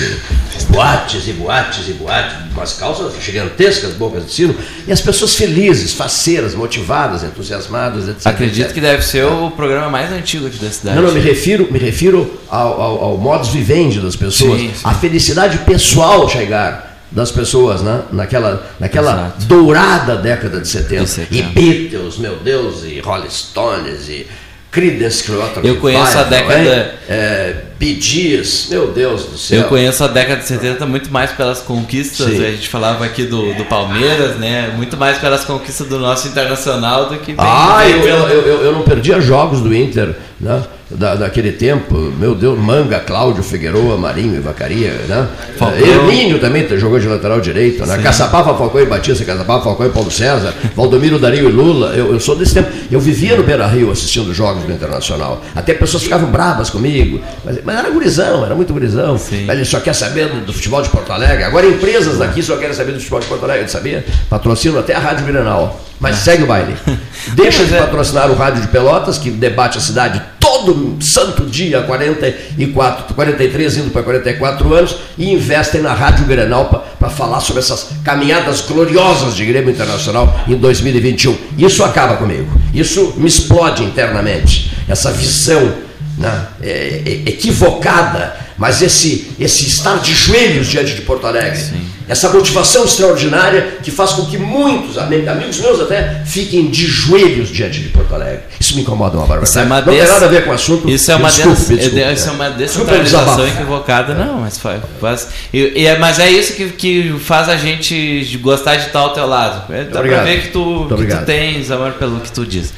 boates 0.68 1.26
e 1.28 1.32
boates 1.32 1.88
e 1.88 1.92
boates, 1.94 2.36
umas 2.52 2.74
calças 2.74 3.14
gigantescas 3.22 3.94
bocas 3.94 4.26
de 4.26 4.32
sino, 4.32 4.54
e 4.86 4.92
as 4.92 5.00
pessoas 5.00 5.34
felizes, 5.34 5.94
faceiras, 5.94 6.54
motivadas, 6.54 7.24
entusiasmadas, 7.24 8.06
etc. 8.06 8.26
Acredito 8.26 8.64
etc. 8.64 8.74
que 8.74 8.80
deve 8.82 9.02
ser 9.02 9.24
o 9.24 9.50
programa 9.50 9.88
mais 9.88 10.12
antigo 10.12 10.46
aqui 10.46 10.58
da 10.58 10.70
cidade. 10.70 10.96
Não, 10.96 11.04
não, 11.04 11.14
me 11.14 11.20
refiro, 11.20 11.72
me 11.72 11.78
refiro 11.78 12.38
ao, 12.50 12.80
ao, 12.80 13.04
ao 13.04 13.18
modus 13.18 13.48
vivendi 13.48 13.98
das 13.98 14.14
pessoas, 14.14 14.60
Sim, 14.60 14.72
sim. 14.74 14.80
a 14.84 14.92
felicidade 14.92 15.56
pessoal 15.58 16.28
chegar 16.28 16.85
das 17.10 17.30
pessoas, 17.30 17.82
né? 17.82 18.02
naquela, 18.12 18.66
naquela 18.80 19.12
Exato. 19.38 19.44
dourada 19.46 20.16
década 20.16 20.60
de 20.60 20.68
70. 20.68 21.02
De 21.02 21.08
70. 21.08 21.34
E 21.34 21.42
Beatles, 21.42 22.18
meu 22.18 22.36
Deus, 22.36 22.84
e 22.84 23.00
Rolling 23.00 23.30
Stones, 23.30 24.08
e 24.08 24.26
Creedence 24.70 25.24
Clearwater 25.24 25.64
Eu 25.64 25.76
conheço 25.76 26.18
a 26.18 26.24
Revival, 26.24 26.30
década-? 26.30 26.94
É, 27.08 27.56
Gees, 27.80 28.68
meu 28.70 28.90
Deus 28.90 29.24
do 29.24 29.36
céu. 29.38 29.62
Eu 29.62 29.68
conheço 29.68 30.02
a 30.02 30.06
década 30.08 30.40
de 30.40 30.46
70 30.48 30.86
muito 30.86 31.10
mais 31.12 31.32
pelas 31.32 31.60
conquistas, 31.60 32.26
Sim. 32.26 32.44
a 32.44 32.50
gente 32.50 32.68
falava 32.68 33.04
aqui 33.04 33.24
do, 33.24 33.52
do 33.54 33.64
Palmeiras, 33.66 34.36
né? 34.36 34.72
Muito 34.76 34.96
mais 34.96 35.18
pelas 35.18 35.44
conquistas 35.44 35.86
do 35.86 35.98
nosso 35.98 36.28
internacional 36.28 37.08
do 37.08 37.18
que 37.18 37.34
Ah, 37.36 37.82
eu, 37.88 38.00
pelo- 38.02 38.26
eu, 38.28 38.40
eu, 38.42 38.62
eu 38.64 38.72
não 38.72 38.82
perdia 38.82 39.20
jogos 39.20 39.60
do 39.60 39.74
Inter, 39.74 40.14
né? 40.40 40.62
Da, 40.88 41.16
daquele 41.16 41.50
tempo, 41.50 41.96
meu 42.16 42.32
Deus, 42.32 42.56
Manga, 42.56 43.00
Cláudio, 43.00 43.42
Figueroa, 43.42 43.96
Marinho 43.96 44.36
e 44.36 44.40
Vacaria, 44.40 44.92
né? 45.08 45.26
Falcão. 45.58 45.80
Hermínio 45.84 46.38
também 46.38 46.64
jogou 46.78 47.00
de 47.00 47.08
lateral 47.08 47.40
direito, 47.40 47.84
né? 47.84 47.98
Caçapava, 47.98 48.56
Falcão 48.56 48.80
e 48.80 48.86
Batista, 48.86 49.24
Caçapava, 49.24 49.64
Falcão 49.64 49.84
e 49.86 49.88
Paulo 49.90 50.12
César, 50.12 50.54
Valdomiro, 50.76 51.18
Dario 51.18 51.48
e 51.48 51.52
Lula. 51.52 51.88
Eu, 51.88 52.12
eu 52.12 52.20
sou 52.20 52.36
desse 52.36 52.54
tempo. 52.54 52.70
Eu 52.88 53.00
vivia 53.00 53.36
no 53.36 53.42
Beira 53.42 53.66
Rio 53.66 53.90
assistindo 53.90 54.32
jogos 54.32 54.62
do 54.62 54.70
Internacional. 54.70 55.42
Até 55.56 55.74
pessoas 55.74 56.04
ficavam 56.04 56.30
bravas 56.30 56.70
comigo, 56.70 57.20
mas, 57.44 57.58
mas 57.66 57.76
era 57.76 57.90
gurizão, 57.90 58.44
era 58.44 58.54
muito 58.54 58.72
gurizão. 58.72 59.18
Sim. 59.18 59.50
Ele 59.50 59.64
só 59.64 59.80
quer 59.80 59.92
saber 59.92 60.28
do, 60.28 60.46
do 60.46 60.52
futebol 60.52 60.80
de 60.80 60.88
Porto 60.88 61.12
Alegre. 61.12 61.42
Agora 61.42 61.66
empresas 61.66 62.16
daqui 62.16 62.40
só 62.40 62.56
querem 62.56 62.72
saber 62.72 62.92
do 62.92 62.98
futebol 62.98 63.18
de 63.18 63.26
Porto 63.26 63.42
Alegre, 63.42 63.68
sabia? 63.68 64.06
Patrocinam 64.30 64.78
até 64.78 64.94
a 64.94 65.00
Rádio 65.00 65.26
Grenal. 65.26 65.80
Mas 65.98 66.18
segue 66.18 66.44
o 66.44 66.46
baile. 66.46 66.76
Deixa 67.34 67.64
de 67.64 67.74
é- 67.74 67.80
patrocinar 67.80 68.30
o 68.30 68.36
Rádio 68.36 68.62
de 68.62 68.68
Pelotas, 68.68 69.18
que 69.18 69.30
debate 69.30 69.78
a 69.78 69.80
cidade 69.80 70.22
todo 70.38 71.02
santo 71.02 71.44
dia, 71.44 71.82
44, 71.82 73.14
43, 73.14 73.76
indo 73.78 73.90
para 73.90 74.04
44 74.04 74.72
anos, 74.72 74.96
e 75.18 75.32
investem 75.32 75.82
na 75.82 75.92
Rádio 75.92 76.24
Grenal 76.26 76.86
para 77.00 77.10
falar 77.10 77.40
sobre 77.40 77.60
essas 77.60 77.88
caminhadas 78.04 78.60
gloriosas 78.60 79.34
de 79.34 79.44
Grêmio 79.44 79.70
Internacional 79.70 80.38
em 80.46 80.54
2021. 80.54 81.36
Isso 81.58 81.82
acaba 81.82 82.16
comigo. 82.16 82.48
Isso 82.72 83.14
me 83.16 83.26
explode 83.26 83.82
internamente. 83.82 84.72
Essa 84.88 85.10
visão 85.10 85.85
né, 86.16 86.46
é- 86.62 87.02
é- 87.04 87.30
equivocada, 87.30 88.36
mas 88.56 88.82
esse, 88.82 89.30
esse 89.38 89.66
estar 89.66 90.00
de 90.00 90.14
joelhos 90.14 90.66
diante 90.68 90.94
de 90.94 91.02
Porto 91.02 91.26
Alegre. 91.26 91.60
Essa 92.08 92.28
motivação 92.30 92.84
extraordinária 92.84 93.78
que 93.82 93.90
faz 93.90 94.12
com 94.12 94.26
que 94.26 94.38
muitos, 94.38 94.96
amigos 94.98 95.58
meus 95.58 95.80
até, 95.80 96.22
fiquem 96.24 96.70
de 96.70 96.86
joelhos 96.86 97.48
diante 97.48 97.80
de 97.80 97.88
Porto 97.88 98.14
Alegre. 98.14 98.40
Isso 98.60 98.74
me 98.76 98.82
incomoda 98.82 99.16
uma 99.16 99.26
barbaridade. 99.26 99.50
Isso 99.50 99.58
é 99.58 99.62
uma 99.64 99.80
não 99.80 99.92
des... 99.92 100.02
tem 100.04 100.12
nada 100.12 100.26
a 100.26 100.28
ver 100.28 100.44
com 100.44 100.50
o 100.50 100.54
assunto. 100.54 100.88
Isso 100.88 101.10
é 101.10 101.16
uma, 101.16 101.28
desculpe, 101.28 101.56
des... 101.56 101.78
desculpe, 101.78 102.12
isso 102.12 102.28
é 102.28 102.32
uma 102.32 102.50
descentralização 102.50 103.46
equivocada, 103.46 104.14
não, 104.14 104.40
mas 104.40 104.58
faz. 104.58 104.80
faz 105.00 105.28
e, 105.52 105.72
e 105.82 105.86
é, 105.86 105.98
mas 105.98 106.18
é 106.18 106.30
isso 106.30 106.54
que, 106.54 106.68
que 106.70 107.14
faz 107.20 107.48
a 107.48 107.56
gente 107.56 108.38
gostar 108.42 108.76
de 108.76 108.86
estar 108.86 109.00
ao 109.00 109.12
teu 109.12 109.26
lado. 109.26 109.72
É, 109.72 109.84
dá 109.84 110.00
pra 110.00 110.22
ver 110.22 110.42
que 110.42 110.48
tu, 110.48 110.86
que 110.96 111.06
tu 111.06 111.24
tens 111.24 111.70
amor 111.70 111.92
pelo 111.92 112.20
que 112.20 112.30
tu 112.30 112.46
diz. 112.46 112.72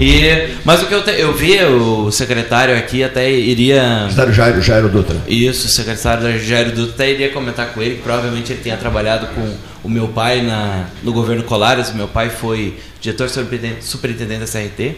E, 0.00 0.48
mas 0.64 0.82
o 0.82 0.86
que 0.86 0.94
eu, 0.94 1.02
te- 1.02 1.18
eu 1.18 1.32
vi, 1.34 1.62
o 1.64 2.10
secretário 2.10 2.76
aqui 2.76 3.02
até 3.02 3.30
iria. 3.30 3.82
Secretário 4.08 4.32
Jairo, 4.32 4.62
Jairo 4.62 4.88
Dutra. 4.88 5.16
Isso, 5.26 5.66
o 5.66 5.70
secretário 5.70 6.38
Jairo 6.38 6.70
Dutra 6.72 6.94
até 6.94 7.10
iria 7.10 7.30
comentar 7.30 7.72
com 7.72 7.82
ele, 7.82 7.96
que 7.96 8.02
provavelmente 8.02 8.52
ele 8.52 8.60
tenha 8.72 8.78
trabalhado 8.78 9.26
com 9.28 9.54
o 9.84 9.88
meu 9.88 10.08
pai 10.08 10.42
na, 10.42 10.86
no 11.02 11.12
governo 11.12 11.44
Colares. 11.44 11.92
Meu 11.92 12.08
pai 12.08 12.30
foi 12.30 12.78
diretor 13.00 13.28
superintendente 13.28 14.40
da 14.40 14.46
CRT. 14.46 14.96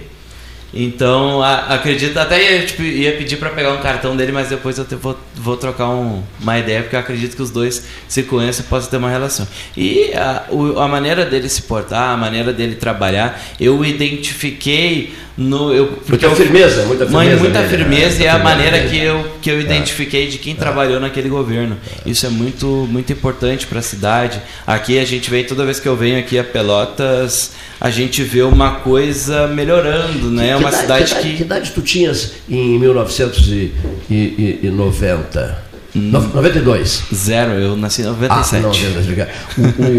Então, 0.77 1.41
a- 1.41 1.75
acredito, 1.75 2.17
até 2.19 2.43
ia, 2.61 2.67
tipo, 2.67 2.83
ia 2.83 3.13
pedir 3.13 3.37
para 3.37 3.51
pegar 3.51 3.73
um 3.73 3.79
cartão 3.81 4.17
dele, 4.17 4.33
mas 4.33 4.49
depois 4.49 4.77
eu 4.77 4.85
te- 4.85 4.97
vou, 4.97 5.17
vou 5.37 5.57
trocar 5.57 5.89
um- 5.91 6.23
uma 6.41 6.59
ideia, 6.59 6.83
porque 6.83 6.97
eu 6.97 7.01
acredito 7.01 7.37
que 7.37 7.43
os 7.43 7.51
dois 7.51 7.85
se 8.09 8.25
conhecem 8.25 8.65
e 8.65 8.69
possam 8.69 8.91
ter 8.91 8.97
uma 8.97 9.09
relação. 9.09 9.47
E 9.77 10.13
a, 10.15 10.45
o- 10.51 10.79
a 10.81 10.89
maneira 10.89 11.25
dele 11.25 11.49
se 11.49 11.63
portar, 11.63 12.11
a 12.11 12.17
maneira 12.17 12.53
dele 12.53 12.75
trabalhar, 12.75 13.41
eu 13.61 13.85
identifiquei 13.85 15.15
no. 15.37 15.73
Eu, 15.73 15.99
Muita 16.09 16.31
firmeza, 16.31 16.85
muita 16.87 17.05
Mãe, 17.07 17.27
firmeza. 17.29 17.41
muita 17.43 17.61
né? 17.61 17.69
firmeza 17.69 18.23
e 18.23 18.27
é 18.27 18.31
a 18.31 18.39
maneira 18.39 18.81
que 18.89 18.99
eu, 18.99 19.27
que 19.43 19.51
eu 19.51 19.61
identifiquei 19.61 20.27
de 20.29 20.39
quem 20.39 20.55
trabalhou 20.55 20.99
naquele 21.01 21.29
governo. 21.29 21.77
Isso 22.07 22.27
é 22.27 22.29
muito, 22.29 22.67
muito 22.91 23.13
importante 23.13 23.67
para 23.67 23.79
a 23.79 23.83
cidade. 23.83 24.41
Aqui 24.67 24.99
a 24.99 25.05
gente 25.05 25.31
vê, 25.31 25.43
toda 25.45 25.65
vez 25.65 25.79
que 25.81 25.89
eu 25.89 25.97
venho 25.97 26.19
aqui 26.19 26.39
a 26.39 26.45
Pelotas, 26.45 27.53
a 27.85 27.90
gente 27.90 28.23
vê 28.23 28.40
uma 28.43 28.77
coisa 28.77 29.47
melhorando, 29.47 30.31
né? 30.31 30.48
É 30.48 30.56
uma 30.56 30.69
idade- 30.70 30.82
cidade 30.82 31.15
que, 31.16 31.20
que 31.32 31.36
que. 31.36 31.43
idade 31.43 31.70
tu 31.73 31.82
tinhas 31.82 32.32
em 32.48 32.78
1990? 32.78 35.59
Hum. 35.94 36.01
No- 36.11 36.20
92. 36.35 37.02
Zero, 37.15 37.52
eu 37.52 37.77
nasci 37.77 38.02
em 38.02 38.06
Ah, 38.06 38.11
97. 38.11 38.62
não, 38.62 38.70
Deus, 38.70 39.06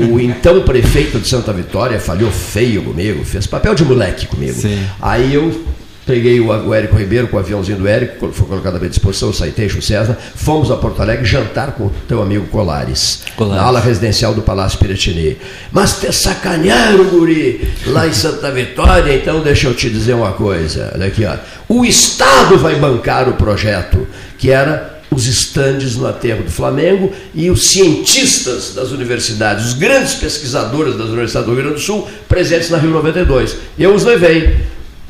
o, 0.10 0.14
o 0.16 0.20
então 0.20 0.62
prefeito 0.64 1.20
de 1.20 1.28
Santa 1.28 1.54
Vitória 1.54 2.00
falhou 2.00 2.32
feio 2.32 2.82
comigo, 2.84 3.24
fez 3.24 3.46
papel 3.48 3.74
de 3.76 3.86
moleque 3.86 4.26
comigo. 4.26 4.54
Sim. 4.60 4.84
Aí 5.02 5.34
eu 5.34 5.64
peguei 6.06 6.40
o, 6.40 6.48
o 6.48 6.74
Érico 6.74 6.96
Ribeiro 6.96 7.28
com 7.28 7.38
o 7.38 7.40
aviãozinho 7.40 7.78
do 7.78 7.88
Érico, 7.88 8.18
quando 8.20 8.34
foi 8.34 8.48
colocado 8.48 8.76
à 8.76 8.80
minha 8.80 8.90
disposição, 8.90 9.30
o 9.30 9.34
Citation 9.34 9.82
César, 9.82 10.18
fomos 10.36 10.70
a 10.70 10.78
Porto 10.78 11.02
Alegre 11.02 11.26
jantar 11.26 11.72
com 11.72 11.86
o 11.86 11.94
teu 12.08 12.22
amigo 12.22 12.48
Colares, 12.48 13.24
Colares. 13.36 13.62
na 13.62 13.68
ala 13.68 13.80
residencial 13.80 14.34
do 14.34 14.42
Palácio 14.42 14.78
Piratini. 14.78 15.38
Mas 15.72 16.00
te 16.00 16.12
sacanearam, 16.12 17.06
guri, 17.06 17.68
lá 17.88 18.08
em 18.08 18.14
Santa 18.14 18.52
Vitória, 18.52 19.16
então 19.16 19.42
deixa 19.42 19.68
eu 19.68 19.74
te 19.74 19.90
dizer 19.90 20.14
uma 20.14 20.34
coisa. 20.34 20.92
Olha 20.94 21.08
aqui, 21.08 21.26
ó. 21.26 21.36
O 21.68 21.84
Estado 21.84 22.58
vai 22.58 22.76
bancar 22.76 23.28
o 23.28 23.34
projeto, 23.34 24.08
que 24.38 24.52
era 24.52 24.94
os 25.10 25.28
estandes 25.28 25.96
no 25.96 26.06
aterro 26.06 26.44
do 26.44 26.52
Flamengo 26.52 27.12
e 27.34 27.50
os 27.50 27.70
cientistas 27.70 28.74
das 28.76 28.92
universidades, 28.92 29.66
os 29.68 29.74
grandes 29.74 30.16
pesquisadores 30.16 30.98
das 30.98 31.08
universidades 31.08 31.48
do 31.48 31.54
Rio 31.54 31.64
Grande 31.64 31.80
do 31.80 31.86
Sul, 31.86 32.08
presentes 32.28 32.70
na 32.70 32.78
Rio 32.78 32.92
92. 32.92 33.56
Eu 33.80 33.94
os 33.94 34.04
levei 34.04 34.56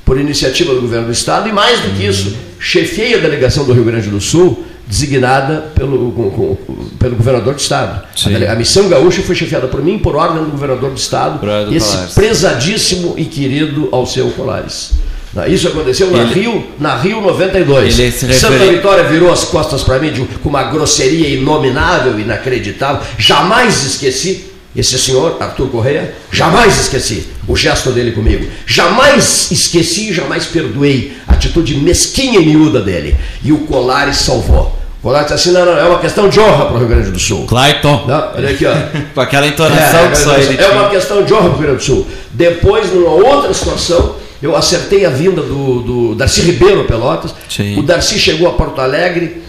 por 0.05 0.19
iniciativa 0.19 0.73
do 0.73 0.81
governo 0.81 1.07
do 1.07 1.11
estado 1.11 1.49
e 1.49 1.51
mais 1.51 1.79
do 1.81 1.89
que 1.97 2.05
isso, 2.05 2.35
chefiei 2.59 3.15
a 3.15 3.17
delegação 3.17 3.65
do 3.65 3.73
Rio 3.73 3.83
Grande 3.83 4.07
do 4.09 4.21
Sul, 4.21 4.63
designada 4.87 5.71
pelo, 5.73 6.11
com- 6.11 6.29
com- 6.29 6.57
pelo 6.99 7.15
governador 7.15 7.55
do 7.55 7.59
estado. 7.59 8.03
A, 8.47 8.51
a 8.51 8.55
missão 8.55 8.87
gaúcha 8.87 9.23
foi 9.23 9.33
chefiada 9.35 9.67
por 9.67 9.81
mim 9.83 9.97
por 9.97 10.15
ordem 10.15 10.43
do 10.43 10.51
governador 10.51 10.91
do 10.91 10.97
estado, 10.97 11.39
Por 11.39 11.49
ordem 11.49 11.69
do 11.71 11.75
esse 11.75 11.89
Colares. 11.89 12.13
prezadíssimo 12.13 13.15
e 13.17 13.25
querido 13.25 13.89
Alceu 13.91 14.29
Colares. 14.37 14.91
Ah, 15.37 15.47
Isso 15.49 15.67
aconteceu 15.67 16.09
na, 16.11 16.19
Ele- 16.19 16.33
Rio, 16.33 16.63
na 16.79 16.95
Rio 16.95 17.19
92. 17.19 17.99
Ele 17.99 18.11
se 18.11 18.31
Santa 18.35 18.53
referi- 18.53 18.75
Vitória 18.77 19.03
virou 19.05 19.31
as 19.33 19.43
costas 19.43 19.83
para 19.83 19.99
mim 19.99 20.11
de- 20.13 20.21
com 20.41 20.47
uma 20.49 20.63
grosseria 20.63 21.27
inominável, 21.29 22.17
inacreditável. 22.19 23.01
Jamais 23.17 23.83
esqueci 23.85 24.45
esse 24.75 24.99
senhor, 24.99 25.37
Arthur 25.39 25.69
Correia, 25.69 26.13
jamais 26.31 26.77
esqueci 26.81 27.27
o 27.47 27.55
gesto 27.55 27.91
dele 27.91 28.11
comigo. 28.11 28.45
Jamais 28.65 29.49
esqueci 29.51 30.09
e 30.09 30.13
jamais 30.13 30.45
perdoei 30.45 31.15
a 31.27 31.33
atitude 31.33 31.75
mesquinha 31.75 32.39
e 32.39 32.45
miúda 32.45 32.81
dele. 32.81 33.15
E 33.43 33.51
o 33.53 33.59
Colares 33.59 34.17
salvou. 34.17 34.77
O 34.99 35.03
Colares 35.03 35.31
disse 35.31 35.49
assim: 35.49 35.57
não, 35.57 35.65
não, 35.65 35.77
é 35.77 35.85
uma 35.85 35.99
questão 35.99 36.27
de 36.27 36.39
honra 36.39 36.65
para 36.65 36.75
o 36.75 36.79
Rio 36.79 36.87
Grande 36.87 37.11
do 37.11 37.19
Sul. 37.19 37.45
Clayton. 37.45 38.05
Não, 38.07 38.31
olha 38.35 38.49
aqui, 38.49 38.65
ó. 38.65 38.73
Com 39.15 39.21
aquela 39.21 39.47
entonação 39.47 39.99
É, 39.99 40.09
que 40.09 40.17
só 40.17 40.35
ele 40.35 40.61
é 40.61 40.67
uma 40.67 40.89
questão 40.89 41.23
de 41.23 41.33
honra 41.33 41.49
para 41.49 41.51
o 41.51 41.57
Rio 41.57 41.67
Grande 41.67 41.77
do 41.77 41.83
Sul. 41.83 42.07
Depois, 42.31 42.91
numa 42.91 43.11
outra 43.11 43.53
situação, 43.53 44.15
eu 44.41 44.55
acertei 44.55 45.05
a 45.05 45.09
vinda 45.09 45.41
do, 45.41 45.81
do 45.81 46.15
Darcy 46.15 46.41
Ribeiro 46.41 46.83
Pelotas. 46.83 47.33
Sim. 47.49 47.79
O 47.79 47.83
Darcy 47.83 48.19
chegou 48.19 48.47
a 48.49 48.53
Porto 48.53 48.81
Alegre, 48.81 49.41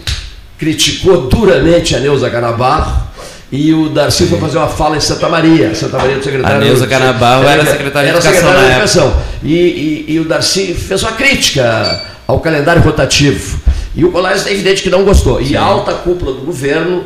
criticou 0.57 1.27
duramente 1.27 1.95
a 1.95 1.99
Neuza 1.99 2.29
Canabarro. 2.29 3.07
E 3.51 3.73
o 3.73 3.87
Darcy 3.89 4.25
foi 4.25 4.39
fazer 4.39 4.57
uma 4.57 4.67
fala 4.67 4.97
em 4.97 4.99
Santa 4.99 5.29
Maria, 5.29 5.73
Santa 5.73 5.97
Maria 5.97 6.17
do 6.17 6.23
secretário. 6.23 6.57
A 6.57 6.59
Neuza 6.59 6.85
Canabarro 6.85 7.43
era 7.47 7.65
secretária 7.65 8.11
de 8.11 8.17
era 8.17 8.25
Educação 8.27 8.33
secretária 8.33 8.65
de 8.67 8.71
Educação. 8.73 9.13
E, 9.41 9.53
e- 9.53 10.05
e 10.09 10.19
o 10.19 10.25
Darcy 10.25 10.73
fez 10.73 11.01
uma 11.03 11.13
crítica 11.13 12.03
ao 12.27 12.39
calendário 12.41 12.81
rotativo. 12.81 13.57
E 13.95 14.03
o 14.03 14.11
Colares 14.11 14.45
é 14.45 14.51
evidente 14.51 14.83
que 14.83 14.89
não 14.89 15.03
gostou. 15.05 15.41
E 15.41 15.55
a 15.55 15.61
alta 15.61 15.93
cúpula 15.93 16.33
do 16.33 16.41
governo 16.41 17.03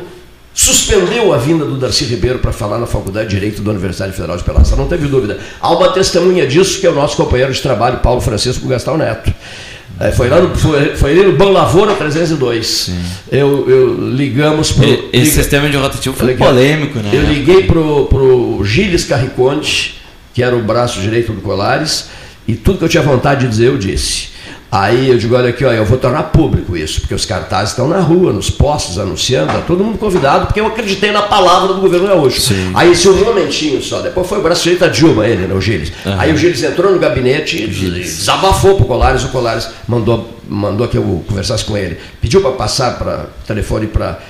suspendeu 0.54 1.32
a 1.32 1.38
vinda 1.38 1.64
do 1.64 1.76
Darcy 1.76 2.04
Ribeiro 2.04 2.38
para 2.40 2.52
falar 2.52 2.78
na 2.78 2.86
Faculdade 2.86 3.28
de 3.28 3.36
Direito 3.36 3.62
da 3.62 3.70
Universidade 3.70 4.12
Federal 4.12 4.36
de 4.36 4.42
Pelotas. 4.44 4.70
Não 4.76 4.86
teve 4.86 5.06
dúvida. 5.08 5.38
Há 5.60 5.72
uma 5.72 5.92
testemunha 5.92 6.46
disso 6.46 6.80
que 6.80 6.86
é 6.86 6.90
o 6.90 6.94
nosso 6.94 7.16
companheiro 7.16 7.52
de 7.52 7.62
trabalho, 7.62 7.98
Paulo 7.98 8.20
Francisco 8.20 8.66
Gastão 8.68 8.96
Neto. 8.98 9.32
É, 10.02 10.10
Foi, 10.10 10.28
lá 10.28 10.40
no, 10.40 10.52
foi, 10.54 10.96
foi 10.96 11.12
ali 11.12 11.22
no 11.24 11.32
Bom 11.32 11.50
Lavoura 11.50 11.94
302. 11.94 12.90
Eu, 13.30 13.70
eu 13.70 14.10
ligamos 14.10 14.72
para 14.72 14.86
Esse 15.12 15.30
sistema 15.30 15.70
de 15.70 15.76
rotativo 15.76 16.16
foi 16.16 16.34
polêmico, 16.34 16.98
né? 16.98 17.10
Eu 17.12 17.22
liguei 17.22 17.64
pro, 17.64 18.06
pro 18.06 18.64
Gilles 18.64 19.04
Carriconte, 19.04 20.00
que 20.34 20.42
era 20.42 20.56
o 20.56 20.62
braço 20.62 21.00
direito 21.00 21.32
do 21.32 21.40
Colares, 21.40 22.08
e 22.48 22.54
tudo 22.54 22.78
que 22.78 22.84
eu 22.84 22.88
tinha 22.88 23.02
vontade 23.02 23.42
de 23.42 23.48
dizer, 23.48 23.66
eu 23.68 23.78
disse. 23.78 24.31
Aí 24.72 25.10
eu 25.10 25.18
digo, 25.18 25.36
olha 25.36 25.50
aqui, 25.50 25.66
ó, 25.66 25.70
eu 25.70 25.84
vou 25.84 25.98
tornar 25.98 26.22
público 26.22 26.74
isso, 26.74 27.02
porque 27.02 27.14
os 27.14 27.26
cartazes 27.26 27.72
estão 27.72 27.86
na 27.86 28.00
rua, 28.00 28.32
nos 28.32 28.48
postos, 28.48 28.98
anunciando, 28.98 29.52
tá 29.52 29.60
todo 29.66 29.84
mundo 29.84 29.98
convidado, 29.98 30.46
porque 30.46 30.58
eu 30.58 30.66
acreditei 30.66 31.12
na 31.12 31.20
palavra 31.20 31.74
do 31.74 31.80
governo 31.82 32.06
gaúcho. 32.06 32.40
Sim. 32.40 32.70
Aí 32.72 32.92
esse 32.92 33.06
um 33.06 33.22
momentinho 33.22 33.82
só, 33.82 34.00
depois 34.00 34.26
foi 34.26 34.38
o 34.38 34.42
braço 34.42 34.62
direito 34.62 34.80
da 34.80 34.88
Dilma, 34.88 35.26
ele, 35.26 35.46
né, 35.46 35.52
o 35.52 35.60
Gilles. 35.60 35.92
Aí 36.16 36.32
o 36.32 36.38
Gilles 36.38 36.62
entrou 36.62 36.90
no 36.90 36.98
gabinete 36.98 37.62
e 37.62 37.66
desabafou 37.66 38.76
pro 38.76 38.86
Colares, 38.86 39.22
o 39.24 39.28
Colares 39.28 39.68
mandou, 39.86 40.38
mandou 40.48 40.88
que 40.88 40.96
eu 40.96 41.22
conversasse 41.28 41.66
com 41.66 41.76
ele. 41.76 41.98
Pediu 42.18 42.40
para 42.40 42.52
passar 42.52 42.98
para 42.98 43.26
telefone 43.46 43.88
para 43.88 44.20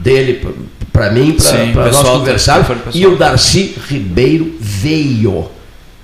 dele 0.00 0.44
para 0.92 1.10
mim, 1.12 1.36
para 1.72 1.92
nós 1.92 2.02
conversarmos. 2.02 2.66
E 2.92 3.06
o 3.06 3.16
Darcy 3.16 3.76
Ribeiro 3.88 4.56
veio. 4.58 5.48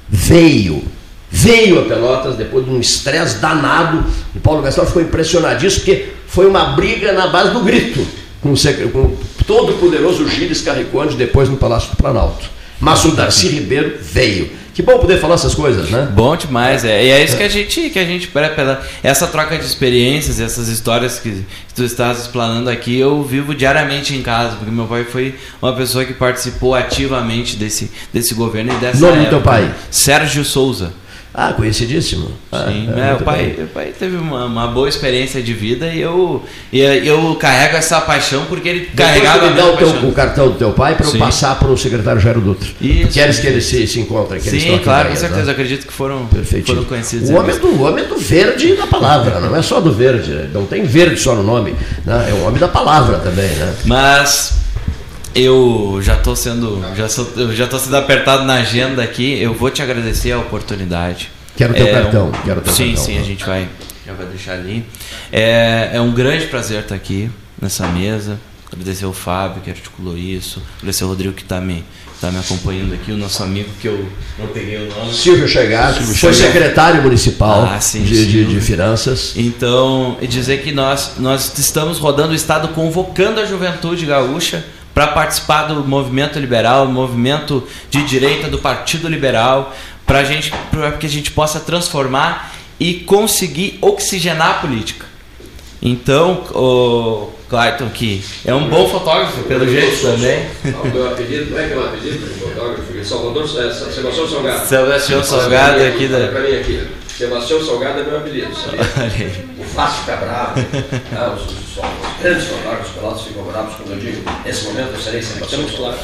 Veio. 0.09 0.94
Veio 1.37 1.81
a 1.81 1.83
Pelotas 1.83 2.37
depois 2.37 2.65
de 2.65 2.71
um 2.71 2.79
estresse 2.79 3.39
danado. 3.39 4.05
E 4.37 4.39
Paulo 4.39 4.63
Gastão 4.63 4.87
ficou 4.87 5.03
impressionadíssimo, 5.03 5.85
porque 5.85 6.07
foi 6.29 6.47
uma 6.47 6.77
briga 6.77 7.13
na 7.13 7.27
base 7.27 7.53
do 7.53 7.59
grito 7.59 8.07
com 8.41 8.53
o, 8.53 8.91
com 8.93 8.99
o 9.01 9.19
todo 9.45 9.73
poderoso 9.75 10.29
Gilles 10.29 10.63
Carriconde 10.63 11.17
depois 11.17 11.49
no 11.49 11.57
Palácio 11.57 11.91
do 11.91 11.97
Planalto. 11.97 12.49
Mas 12.79 13.05
o 13.05 13.11
Darcy 13.11 13.49
Ribeiro 13.49 13.97
veio. 14.01 14.49
Que 14.73 14.83
bom 14.83 14.99
poder 14.99 15.19
falar 15.19 15.35
essas 15.35 15.57
coisas, 15.57 15.91
né? 15.91 16.09
Bom 16.13 16.37
demais, 16.37 16.85
é. 16.85 17.05
E 17.05 17.11
é 17.11 17.25
isso 17.25 17.37
que 17.37 17.43
a 17.43 17.49
gente 17.49 17.91
que 17.91 17.99
a 17.99 18.05
gente 18.05 18.29
pela 18.29 18.83
essa 19.03 19.27
troca 19.27 19.59
de 19.59 19.65
experiências, 19.65 20.39
essas 20.39 20.69
histórias 20.69 21.19
que, 21.19 21.45
tu 21.75 21.83
estás 21.83 22.21
explanando 22.21 22.71
aqui, 22.71 22.97
eu 22.97 23.23
vivo 23.25 23.55
diariamente 23.55 24.15
em 24.15 24.23
casa, 24.23 24.57
porque 24.57 24.71
meu 24.71 24.87
pai 24.87 25.05
foi 25.05 25.35
uma 25.61 25.73
pessoa 25.73 26.05
que 26.05 26.13
participou 26.13 26.75
ativamente 26.75 27.57
desse 27.57 27.91
desse 28.13 28.35
governo 28.35 28.73
e 28.73 28.77
dessa 28.77 29.01
Nome 29.01 29.25
do 29.25 29.31
teu 29.31 29.41
pai? 29.41 29.73
Sérgio 29.91 30.45
Souza. 30.45 30.93
Ah, 31.37 31.53
conhecidíssimo. 31.53 32.31
Ah, 32.53 32.67
Sim, 32.69 32.89
é, 32.95 33.01
é, 33.01 33.09
muito 33.09 33.23
o, 33.23 33.25
pai, 33.25 33.57
o 33.59 33.67
pai 33.67 33.93
teve 33.99 34.17
uma, 34.17 34.45
uma 34.45 34.69
boa 34.69 34.89
experiência 34.89 35.43
de 35.43 35.53
vida 35.53 35.89
e 35.89 36.01
eu, 36.01 36.45
e 36.73 36.79
eu 36.81 37.35
carrego 37.41 37.77
essa 37.77 38.01
paixão 38.01 38.45
porque 38.45 38.69
ele 38.69 38.81
Depois 38.81 38.97
carregava 38.97 39.51
me 39.51 39.57
dá 39.57 39.67
o, 39.67 39.77
teu- 39.77 40.09
o 40.09 40.13
cartão 40.13 40.49
do 40.51 40.55
teu 40.59 40.71
pai 40.73 40.95
para 40.95 41.07
eu 41.09 41.19
passar 41.19 41.59
para 41.59 41.69
o 41.69 41.77
secretário 41.77 42.21
Jairo 42.21 42.41
Dutra. 42.41 42.69
Isso. 42.81 43.09
Queres 43.13 43.41
que 43.41 43.49
ele 43.49 43.61
se, 43.61 43.85
se 43.89 43.99
encontre? 43.99 44.39
Que 44.39 44.49
Sim, 44.49 44.79
claro, 44.79 45.09
com 45.09 45.15
ideias, 45.15 45.19
certeza. 45.19 45.45
né? 45.47 45.51
Acredito 45.53 45.87
que 45.89 45.93
foram, 45.93 46.29
foram 46.65 46.85
conhecidos. 46.85 47.29
O 47.29 47.33
em 47.33 47.37
homem, 47.37 47.59
do, 47.59 47.67
o 47.67 47.83
homem 47.83 48.05
do 48.07 48.17
verde 48.17 48.77
da 48.77 48.87
palavra, 48.87 49.41
não 49.41 49.57
é 49.57 49.61
só 49.63 49.81
do 49.81 49.93
verde, 49.93 50.49
não 50.53 50.67
tem 50.67 50.85
verde 50.85 51.19
só 51.19 51.35
no 51.35 51.43
nome, 51.43 51.75
né? 52.07 52.27
é 52.31 52.33
o 52.33 52.45
homem 52.45 52.61
da 52.61 52.69
palavra 52.69 53.19
também. 53.19 53.49
Né? 53.49 53.75
Mas 53.87 54.64
eu 55.35 55.99
já 56.03 56.15
estou 56.17 56.37
sendo, 56.37 56.83
já 56.97 57.09
sou, 57.09 57.53
já 57.53 57.67
tô 57.67 57.79
sendo 57.79 57.97
apertado 57.97 58.45
na 58.45 58.55
agenda 58.55 59.03
aqui. 59.03 59.41
Eu 59.41 59.55
vou 59.55 59.71
te 59.71 59.83
agradecer 59.83 60.33
a 60.33 60.39
oportunidade. 60.39 61.31
Quero 61.57 61.75
teu 61.75 61.87
É 61.87 61.93
cartão, 61.93 62.29
um- 62.29 62.33
quero 62.45 62.61
teu 62.61 62.73
sim, 62.73 62.89
cartão. 62.89 63.05
sim, 63.05 63.19
a 63.19 63.23
gente 63.23 63.45
vai, 63.45 63.69
já 64.07 64.13
vai 64.13 64.27
deixar 64.27 64.53
ali. 64.55 64.85
É, 65.33 65.91
é 65.95 66.01
um 66.01 66.13
grande 66.13 66.47
prazer 66.47 66.81
estar 66.81 66.95
aqui 66.95 67.31
nessa 67.61 67.87
mesa. 67.89 68.39
Agradecer 68.73 69.07
o 69.07 69.13
Fábio 69.13 69.63
que 69.63 69.71
articulou 69.71 70.19
isso, 70.19 70.61
agradecer 70.79 71.05
o 71.05 71.09
Rodrigo 71.09 71.33
que 71.33 71.43
está 71.43 71.61
me, 71.61 71.85
tá 72.21 72.33
me 72.33 72.41
acompanhando 72.41 72.93
aqui, 72.93 73.13
o 73.13 73.17
nosso 73.17 73.41
amigo 73.45 73.69
que 73.81 73.87
eu 73.87 74.09
não 74.37 74.49
peguei 74.49 74.79
o 74.79 74.89
nome. 74.93 75.15
Silvio 75.15 75.47
Chegato, 75.47 76.03
foi 76.03 76.35
secretário 76.35 77.01
municipal 77.01 77.69
Ah, 77.73 77.81
sim, 77.81 78.03
de, 78.03 78.27
de, 78.27 78.45
de 78.47 78.61
finanças. 78.61 79.33
Então, 79.37 80.17
e 80.21 80.27
dizer 80.27 80.63
que 80.65 80.73
nós, 80.73 81.13
nós 81.19 81.57
estamos 81.57 81.99
rodando 81.99 82.33
o 82.33 82.35
Estado 82.35 82.67
convocando 82.69 83.39
a 83.39 83.45
juventude 83.47 84.07
gaúcha 84.07 84.65
para 84.95 85.09
participar 85.09 85.65
do 85.65 85.85
movimento 85.85 86.39
liberal, 86.39 86.87
movimento 86.87 87.67
de 87.91 88.05
direita 88.05 88.49
do 88.49 88.59
Partido 88.59 89.09
Liberal, 89.09 89.75
para 90.07 90.23
gente, 90.23 90.53
pra 90.71 90.93
que 90.93 91.05
a 91.05 91.09
gente 91.09 91.33
possa 91.33 91.59
transformar 91.59 92.55
e 92.79 92.95
conseguir 92.95 93.79
oxigenar 93.83 94.51
a 94.51 94.55
política. 94.55 95.07
Então, 95.83 96.45
o 96.55 97.31
Clayton, 97.51 97.91
que 97.91 98.25
é 98.45 98.55
um 98.55 98.69
bom 98.69 98.89
fotógrafo, 98.89 99.43
pelo 99.43 99.69
jeito 99.69 100.01
também. 100.01 100.47
O 100.83 100.89
meu 100.89 101.11
apelido, 101.11 101.47
como 101.47 101.59
é 101.59 101.67
que 101.67 101.73
é 101.75 101.77
o 101.77 101.85
apelido 101.85 102.19
do 102.27 102.35
fotógrafo? 102.41 103.05
Salvador, 103.05 103.43
é, 103.45 103.71
Sebastião 103.71 104.29
Salgado. 104.29 104.67
Sebastião 104.67 105.23
Salgado 105.23 105.83
aqui 105.83 106.09
da. 106.09 106.19
Mim 106.19 106.57
aqui. 106.57 106.89
Sebastião 107.17 107.65
Salgado 107.65 108.01
é 108.01 108.03
meu 108.05 108.17
apelido. 108.19 108.49
O 109.59 109.65
Fácil 109.65 110.01
fica 110.01 110.17
bravo. 110.17 110.55
Ah, 111.17 111.35
os, 111.37 111.43
os, 111.43 111.53
os 111.77 112.23
grandes 112.23 112.45
fotógrafos 112.47 112.91
pelados 112.93 113.23
ficam 113.23 113.43
bravos 113.45 113.75
quando 113.77 113.91
eu 113.93 113.99
digo, 113.99 114.23
nesse 114.45 114.65
momento 114.65 114.91
eu 114.95 115.01
serei 115.01 115.23
Sebastião 115.23 115.63
claro. 115.77 115.97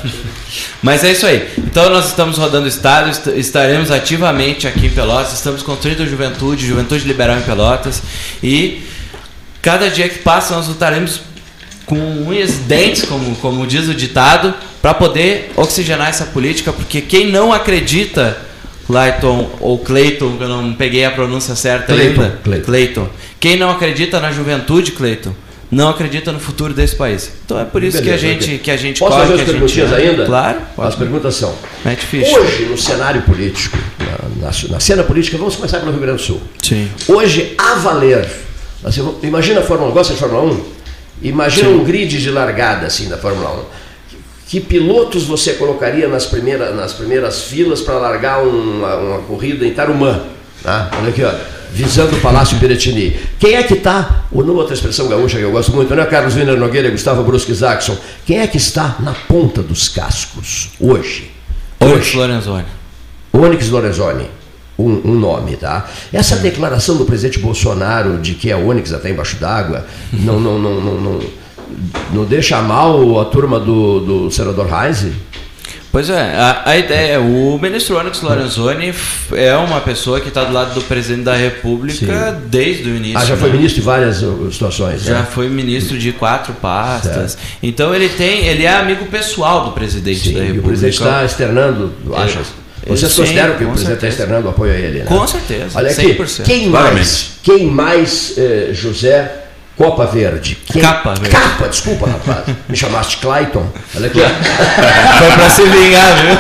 Mas 0.83 1.03
é 1.03 1.11
isso 1.13 1.27
aí. 1.27 1.51
Então 1.59 1.91
nós 1.91 2.07
estamos 2.07 2.39
rodando 2.39 2.67
o 2.67 2.69
estado, 2.69 3.11
est- 3.11 3.27
estaremos 3.39 3.91
ativamente 3.91 4.69
aqui 4.69 4.87
em 4.87 4.91
Pelotas, 4.91 5.33
estamos 5.33 5.63
construindo 5.63 6.03
a 6.03 6.07
juventude, 6.07 6.65
juventude 6.67 7.05
liberal 7.07 7.37
em 7.39 7.43
Pelotas 7.43 8.03
e 8.43 8.83
cada 9.61 9.91
dia 9.91 10.09
que 10.09 10.21
passa 10.21 10.55
nós 10.55 10.69
lutaremos 10.69 11.23
com 11.87 11.97
unhas 11.97 12.51
e 12.51 12.59
dentes, 12.63 13.05
como, 13.05 13.35
como 13.37 13.67
diz 13.67 13.89
o 13.89 13.95
ditado, 13.95 14.55
para 14.81 14.95
poder 14.95 15.51
oxigenar 15.57 16.09
essa 16.09 16.27
política, 16.27 16.73
porque 16.73 17.01
quem 17.01 17.27
não 17.33 17.53
acredita, 17.53 18.39
Clayton 18.91 19.51
ou 19.61 19.79
Clayton, 19.79 20.37
que 20.37 20.43
eu 20.43 20.49
não 20.49 20.73
peguei 20.75 21.05
a 21.05 21.11
pronúncia 21.11 21.55
certa 21.55 21.93
Clayton, 21.93 22.23
ainda, 22.23 22.39
Clayton. 22.43 22.65
Clayton, 22.67 23.09
quem 23.39 23.57
não 23.57 23.71
acredita 23.71 24.19
na 24.21 24.33
juventude, 24.33 24.93
Clayton, 24.93 25.33
não 25.71 25.89
acredita 25.89 26.33
no 26.33 26.41
futuro 26.41 26.75
desse 26.75 26.97
país. 26.97 27.31
Então 27.45 27.61
é 27.61 27.65
por 27.65 27.83
isso 27.85 27.99
Beleza, 28.03 28.19
que 28.19 28.27
a 28.27 28.29
gente 28.31 28.59
que 28.59 28.71
a 28.73 28.77
gente 28.77 28.99
Posso 28.99 29.13
corre, 29.13 29.23
fazer 29.23 29.35
as 29.35 29.39
gente 29.41 29.51
perguntinhas 29.53 29.89
anda. 29.93 29.97
ainda? 29.99 30.27
Claro, 30.27 30.59
As 30.59 30.75
pode. 30.75 30.97
perguntas 30.97 31.35
são. 31.37 31.55
Mete 31.85 32.05
ficha. 32.05 32.39
Hoje, 32.41 32.65
no 32.65 32.77
cenário 32.77 33.23
político, 33.23 33.79
na, 33.99 34.47
na- 34.49 34.69
na 34.71 34.81
cena 34.81 35.05
política, 35.05 35.39
vamos 35.39 35.55
começar 35.55 35.79
pelo 35.79 35.93
Rio 35.93 36.01
Grande 36.01 36.17
do 36.21 36.27
Sul. 36.27 36.41
Sim. 36.61 36.91
Hoje, 37.07 37.55
a 37.57 37.75
valer, 37.77 38.29
assim, 38.85 39.09
imagina 39.23 39.61
a 39.61 39.63
Fórmula 39.63 39.91
1, 39.91 39.95
gosta 39.95 40.13
de 40.15 40.19
Fórmula 40.19 40.43
1? 40.53 40.61
Imagina 41.23 41.69
um 41.69 41.85
grid 41.85 42.19
de 42.21 42.31
largada 42.31 42.87
assim 42.87 43.09
da 43.09 43.17
Fórmula 43.19 43.51
1. 43.51 43.65
Que 44.51 44.59
pilotos 44.59 45.23
você 45.27 45.53
colocaria 45.53 46.09
nas, 46.09 46.27
primeira, 46.27 46.73
nas 46.73 46.93
primeiras 46.93 47.43
filas 47.43 47.81
para 47.83 47.95
largar 47.95 48.43
uma, 48.43 48.97
uma 48.97 49.19
corrida 49.19 49.65
em 49.65 49.73
Tarumã? 49.73 50.25
Tá? 50.61 50.91
Olha 50.99 51.11
aqui, 51.11 51.23
ó, 51.23 51.33
visando 51.73 52.17
o 52.17 52.21
Palácio 52.21 52.59
Piratini. 52.59 53.17
Quem 53.39 53.55
é 53.55 53.63
que 53.63 53.75
está, 53.75 54.25
ou 54.33 54.43
numa 54.43 54.59
outra 54.59 54.75
expressão 54.75 55.07
gaúcha 55.07 55.39
que 55.39 55.45
eu 55.45 55.53
gosto 55.53 55.71
muito, 55.71 55.95
não 55.95 56.03
é 56.03 56.07
Carlos 56.07 56.35
Wiener 56.35 56.59
Nogueira 56.59 56.89
e 56.89 56.91
Gustavo 56.91 57.23
Brusque 57.23 57.53
Jackson, 57.53 57.97
quem 58.27 58.41
é 58.41 58.47
que 58.49 58.57
está 58.57 58.97
na 58.99 59.15
ponta 59.15 59.63
dos 59.63 59.89
cascos 59.89 60.71
hoje? 60.81 61.31
Onyx 61.79 62.13
Lorenzoni. 62.15 62.67
Onyx 63.33 63.69
Lorenzoni, 63.69 64.29
um, 64.77 65.01
um 65.05 65.15
nome, 65.15 65.59
tá? 65.59 65.89
Essa 66.13 66.35
declaração 66.35 66.97
do 66.97 67.05
presidente 67.05 67.39
Bolsonaro 67.39 68.19
de 68.19 68.35
que 68.35 68.51
a 68.51 68.59
Onyx 68.59 68.91
está 68.91 69.09
embaixo 69.09 69.37
d'água 69.37 69.87
não, 70.13 70.41
não, 70.41 70.59
não, 70.59 70.81
não, 70.81 71.01
não, 71.01 71.21
não 72.13 72.25
deixa 72.25 72.61
mal 72.63 73.21
a 73.21 73.25
turma 73.25 73.59
do, 73.59 74.01
do 74.01 74.31
senador 74.31 74.67
Reis? 74.67 75.07
Pois 75.93 76.09
é, 76.09 76.21
a, 76.21 76.63
a 76.67 76.79
ideia 76.79 77.15
é, 77.15 77.19
o 77.19 77.59
ministro 77.61 77.99
Onyx 77.99 78.23
Lorenzoni 78.23 78.95
é 79.33 79.57
uma 79.57 79.81
pessoa 79.81 80.21
que 80.21 80.29
está 80.29 80.45
do 80.45 80.53
lado 80.53 80.73
do 80.73 80.83
presidente 80.83 81.25
da 81.25 81.35
República 81.35 82.41
desde 82.47 82.89
o 82.89 82.95
início. 82.95 83.19
Ah, 83.19 83.25
já 83.25 83.37
foi 83.37 83.49
né? 83.49 83.57
ministro 83.57 83.81
de 83.81 83.87
várias 83.87 84.23
uh, 84.23 84.49
situações, 84.53 85.03
Já 85.03 85.21
né? 85.21 85.27
foi 85.29 85.49
ministro 85.49 85.99
de 85.99 86.13
quatro 86.13 86.53
pastas. 86.55 87.37
Então 87.61 87.93
ele 87.93 88.09
tem, 88.09 88.47
ele 88.47 88.65
é 88.65 88.73
amigo 88.73 89.07
pessoal 89.07 89.65
do 89.65 89.73
presidente 89.73 90.29
Sim, 90.29 90.35
da 90.35 90.39
e 90.39 90.43
o 90.43 90.45
República. 90.45 90.69
presidente 90.69 90.95
está 90.95 91.25
externando, 91.25 91.93
achas? 92.15 92.47
Vocês 92.87 93.13
Sim, 93.13 93.23
consideram 93.23 93.57
que 93.57 93.65
o 93.65 93.69
presidente 93.71 93.97
está 93.97 94.09
externando 94.09 94.49
apoio 94.49 94.73
a 94.73 94.77
ele, 94.77 94.99
né? 95.01 95.05
Com 95.07 95.27
certeza, 95.27 95.71
Olha 95.75 95.91
aqui, 95.91 96.15
100%. 96.15 96.43
quem 96.45 96.69
mais, 96.69 97.33
quem 97.43 97.67
mais 97.67 98.35
eh, 98.39 98.71
José 98.73 99.40
Copa 99.81 100.05
Verde? 100.05 100.59
Quem- 100.67 100.83
Capa 100.83 101.15
Verde. 101.15 101.31
Capa, 101.31 101.67
desculpa, 101.67 102.07
rapaz. 102.07 102.55
Me 102.69 102.77
chamaste 102.77 103.17
Clayton. 103.17 103.67
Olha 103.97 104.09
aqui. 104.09 104.19
Foi 105.19 105.31
pra 105.33 105.49
se 105.49 105.63
vingar, 105.63 106.17
viu? 106.21 106.35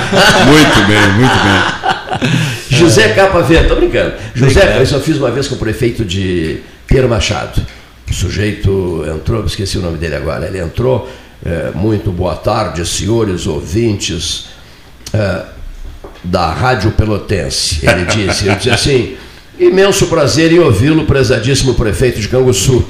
Muito 0.44 0.86
bem, 0.86 1.12
muito 1.14 1.34
bem. 1.42 2.30
José 2.68 3.08
Capa 3.14 3.40
Verde, 3.40 3.68
tô 3.68 3.76
brincando. 3.76 4.12
José, 4.34 4.60
Obrigado. 4.60 4.80
eu 4.80 4.86
só 4.86 5.00
fiz 5.00 5.16
uma 5.16 5.30
vez 5.30 5.48
com 5.48 5.54
o 5.54 5.58
prefeito 5.58 6.04
de 6.04 6.60
Pedro 6.86 7.08
Machado. 7.08 7.62
O 8.10 8.12
sujeito 8.12 9.06
entrou, 9.08 9.42
esqueci 9.46 9.78
o 9.78 9.80
nome 9.80 9.96
dele 9.96 10.16
agora. 10.16 10.46
Ele 10.46 10.58
entrou, 10.58 11.10
eh, 11.42 11.70
muito 11.74 12.12
boa 12.12 12.34
tarde, 12.36 12.84
senhores 12.86 13.46
ouvintes 13.46 14.48
eh, 15.14 15.42
da 16.22 16.52
Rádio 16.52 16.90
Pelotense. 16.90 17.80
Ele 17.88 18.04
disse, 18.04 18.46
eu 18.48 18.54
disse 18.54 18.68
assim, 18.70 19.16
imenso 19.58 20.08
prazer 20.08 20.52
em 20.52 20.58
ouvi-lo, 20.58 21.06
prezadíssimo 21.06 21.72
prefeito 21.72 22.20
de 22.20 22.28
Canguçu. 22.28 22.86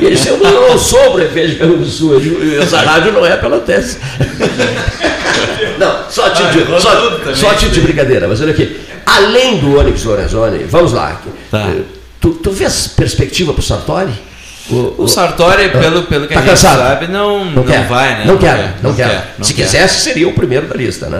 E 0.00 0.04
ele 0.04 0.14
disse, 0.16 0.28
eu 0.28 0.38
não 0.38 0.78
sou 0.78 1.10
o 1.10 1.14
prefeito 1.14 1.56
de 1.56 2.02
eu 2.02 2.20
digo, 2.20 2.62
essa 2.62 2.80
rádio 2.80 3.12
não 3.12 3.24
é 3.26 3.36
Pelotense. 3.36 3.98
Não, 5.78 6.10
só 6.10 6.30
te, 6.30 6.42
Ah, 6.42 6.50
de, 6.50 6.58
errou 6.60 6.80
só, 6.80 6.90
só 7.34 7.54
te 7.54 7.68
de 7.68 7.80
brincadeira, 7.80 8.26
mas 8.26 8.40
olha 8.40 8.52
aqui. 8.52 8.80
Além 9.04 9.58
do 9.58 9.78
Onyx 9.78 10.04
Lorenzoni, 10.04 10.64
vamos 10.64 10.92
lá. 10.92 11.20
Tá. 11.50 11.68
Eh, 11.68 11.82
Tu, 12.20 12.30
tu 12.30 12.50
vês 12.50 12.88
perspectiva 12.88 13.52
para 13.52 13.60
o 13.60 13.62
Sartori? 13.62 14.12
O 14.70 15.06
Sartori, 15.06 15.68
pelo, 15.68 16.04
pelo 16.04 16.26
que 16.26 16.32
Tá 16.34 16.40
a 16.40 16.42
gente 16.42 16.50
cansado? 16.50 16.78
sabe, 16.78 17.06
não, 17.08 17.44
não, 17.44 17.62
quer. 17.62 17.86
vai, 17.86 18.08
né? 18.18 18.24
Não, 18.26 18.36
quer, 18.38 18.74
não, 18.82 18.94
quer. 18.94 19.34
não 19.38 19.44
Se 19.44 19.54
quer. 19.54 19.64
quisesse, 19.64 20.00
seria 20.00 20.26
o 20.28 20.32
primeiro 20.32 20.66
da 20.66 20.74
lista, 20.74 21.08
né? 21.08 21.18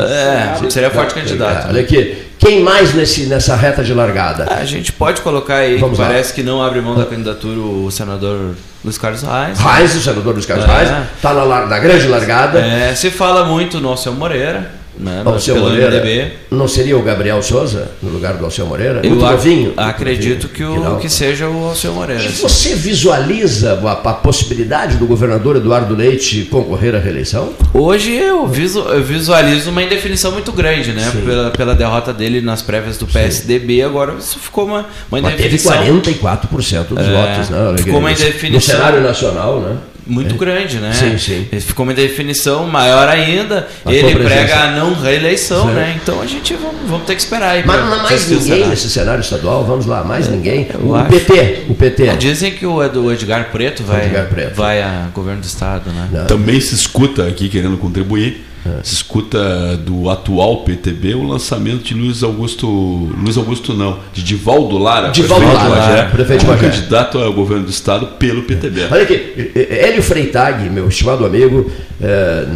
É, 0.65 0.71
seria 0.71 0.91
forte 0.91 1.15
candidato. 1.15 1.69
Olha 1.69 1.81
aqui. 1.83 2.26
Quem 2.39 2.63
mais 2.63 2.93
nesse, 2.95 3.27
nessa 3.27 3.57
reta 3.57 3.83
de 3.83 3.95
largada? 3.95 4.47
A 4.51 4.65
gente 4.65 4.93
pode 4.93 5.21
colocar 5.23 5.57
aí, 5.57 5.79
Vamos 5.79 5.99
lá. 5.99 6.07
parece 6.07 6.33
que 6.35 6.43
não 6.43 6.63
abre 6.63 6.81
mão 6.81 6.95
da 6.95 7.05
candidatura 7.07 7.59
o 7.59 7.91
senador 7.91 8.55
Luiz 8.85 8.99
Carlos 8.99 9.23
Reis. 9.23 9.59
Reis, 9.59 9.95
o 9.97 10.01
senador 10.01 10.35
dos 10.35 10.45
Carlos 10.47 10.67
É. 10.67 10.77
Reis, 10.77 10.91
está 11.17 11.33
na, 11.33 11.67
na 11.67 11.79
grande 11.79 12.07
largada. 12.07 12.59
É, 12.61 12.95
se 12.95 13.11
fala 13.11 13.45
muito 13.47 13.81
no 13.81 13.89
Alceu 13.89 14.13
Moreira, 14.13 14.71
né? 14.99 15.23
O 15.25 15.29
Alceu 15.31 15.57
Moreira. 15.59 15.91
MDB. 15.91 16.33
Não 16.51 16.67
seria 16.69 16.97
o 16.97 17.03
Gabriel 17.03 17.43
Souza 17.43 17.91
no 18.03 18.11
lugar 18.11 18.35
do 18.35 18.45
Alceu 18.45 18.67
Moreira? 18.67 19.01
Eu 19.05 19.13
ac- 19.25 19.33
novinho. 19.37 19.73
acredito 19.77 20.49
que, 20.49 20.65
o, 20.65 20.97
que 20.97 21.09
seja 21.09 21.49
o 21.49 21.65
Alceu 21.69 21.93
Moreira. 21.93 22.23
E 22.25 22.29
sim. 22.33 22.43
você 22.43 22.75
visualiza 22.75 23.79
a, 23.85 23.93
a 24.11 24.15
possibilidade 24.15 24.97
do 24.97 25.07
governador 25.07 25.57
Eduardo 25.57 25.95
Leite 25.95 26.43
concorrer 26.51 26.95
à 26.95 26.99
reeleição? 26.99 27.53
Hoje 27.75 28.13
eu, 28.13 28.47
visu- 28.47 28.81
eu 28.89 29.03
visualizo 29.03 29.71
uma 29.71 29.83
indefinição 29.83 30.33
muito 30.33 30.53
grande, 30.53 30.93
né? 30.93 31.09
Sim. 31.13 31.23
Pela, 31.25 31.51
pela 31.51 31.75
derrota 31.75 32.13
dele 32.13 32.41
nas 32.41 32.63
prévias 32.63 32.97
do 32.97 33.07
PSDB, 33.07 33.83
agora 33.83 34.15
isso 34.19 34.39
ficou 34.39 34.65
uma, 34.67 34.87
uma 35.11 35.21
Mas 35.21 35.35
teve 35.37 35.49
indefinição 35.57 35.73
44% 36.03 36.85
dos 36.89 36.99
É, 37.07 37.13
votos, 37.13 37.51
né? 37.51 37.75
Ficou 37.79 37.99
uma 37.99 38.13
indefinição. 38.13 38.75
No 38.77 38.81
cenário 38.81 39.01
nacional, 39.01 39.61
né? 39.61 39.77
Muito 40.07 40.35
grande, 40.37 40.79
né? 40.79 40.93
Sim, 40.93 41.19
sim. 41.19 41.61
Ficou 41.61 41.85
uma 41.85 41.93
definição 41.95 42.67
maior 42.67 43.09
ainda. 43.09 43.67
A 43.85 43.93
Ele 43.93 44.15
prega 44.15 44.57
a 44.61 44.71
não 44.73 44.95
reeleição, 44.95 45.67
Sim. 45.69 45.75
né? 45.75 45.99
Então 46.03 46.21
a 46.23 46.27
gente 46.27 46.55
vamos, 46.55 46.89
vamos 46.89 47.07
ter 47.07 47.15
que 47.17 47.21
esperar 47.23 47.51
aí. 47.51 47.63
Mas 47.67 47.81
não 47.85 47.93
há 47.93 48.03
mais 48.03 48.29
ninguém 48.29 48.43
cenário. 48.45 48.67
nesse 48.69 48.91
cenário 48.91 49.21
estadual, 49.21 49.65
vamos 49.65 49.87
lá, 49.87 50.05
mais 50.05 50.29
ninguém. 50.29 50.69
eu 50.73 50.87
O 50.89 50.95
acho. 50.95 51.09
PT, 51.11 51.63
o 51.69 51.75
PT. 51.75 52.17
Dizem 52.17 52.53
que 52.53 52.65
o 52.65 52.83
Edgar 53.13 53.51
Preto 53.51 53.83
vai, 53.83 54.07
Edgar 54.07 54.27
Preto. 54.29 54.55
vai 54.55 54.81
a 54.83 55.09
governo 55.15 55.41
do 55.41 55.47
estado, 55.47 55.91
né? 55.91 56.09
Não. 56.13 56.27
Também 56.27 56.61
se 56.61 56.75
escuta 56.75 57.27
aqui, 57.27 57.49
querendo 57.49 57.77
contribuir, 57.77 58.45
se 58.83 58.95
escuta 58.95 59.77
do 59.77 60.09
atual 60.11 60.65
PTB 60.65 61.15
o 61.15 61.23
lançamento 61.23 61.85
de 61.85 61.95
Luiz 61.95 62.23
Augusto. 62.23 62.67
Luiz 62.67 63.37
Augusto 63.37 63.75
não, 63.75 63.99
de 64.13 64.23
Divaldo 64.23 64.79
Lara, 64.79 65.11
Divaldo 65.11 65.45
prefeito 65.45 65.69
Lara, 65.69 65.87
Bagé, 65.87 66.03
prefeito 66.11 66.45
como 66.45 66.57
Bagé. 66.57 66.71
candidato 66.71 67.19
ao 67.19 67.33
governo 67.33 67.65
do 67.65 67.71
estado 67.71 68.07
pelo 68.19 68.43
PTB. 68.43 68.89
Olha 68.91 69.03
aqui, 69.03 69.53
Hélio 69.55 70.03
Freitag, 70.03 70.69
meu 70.71 70.89
estimado 70.89 71.25
amigo, 71.25 71.71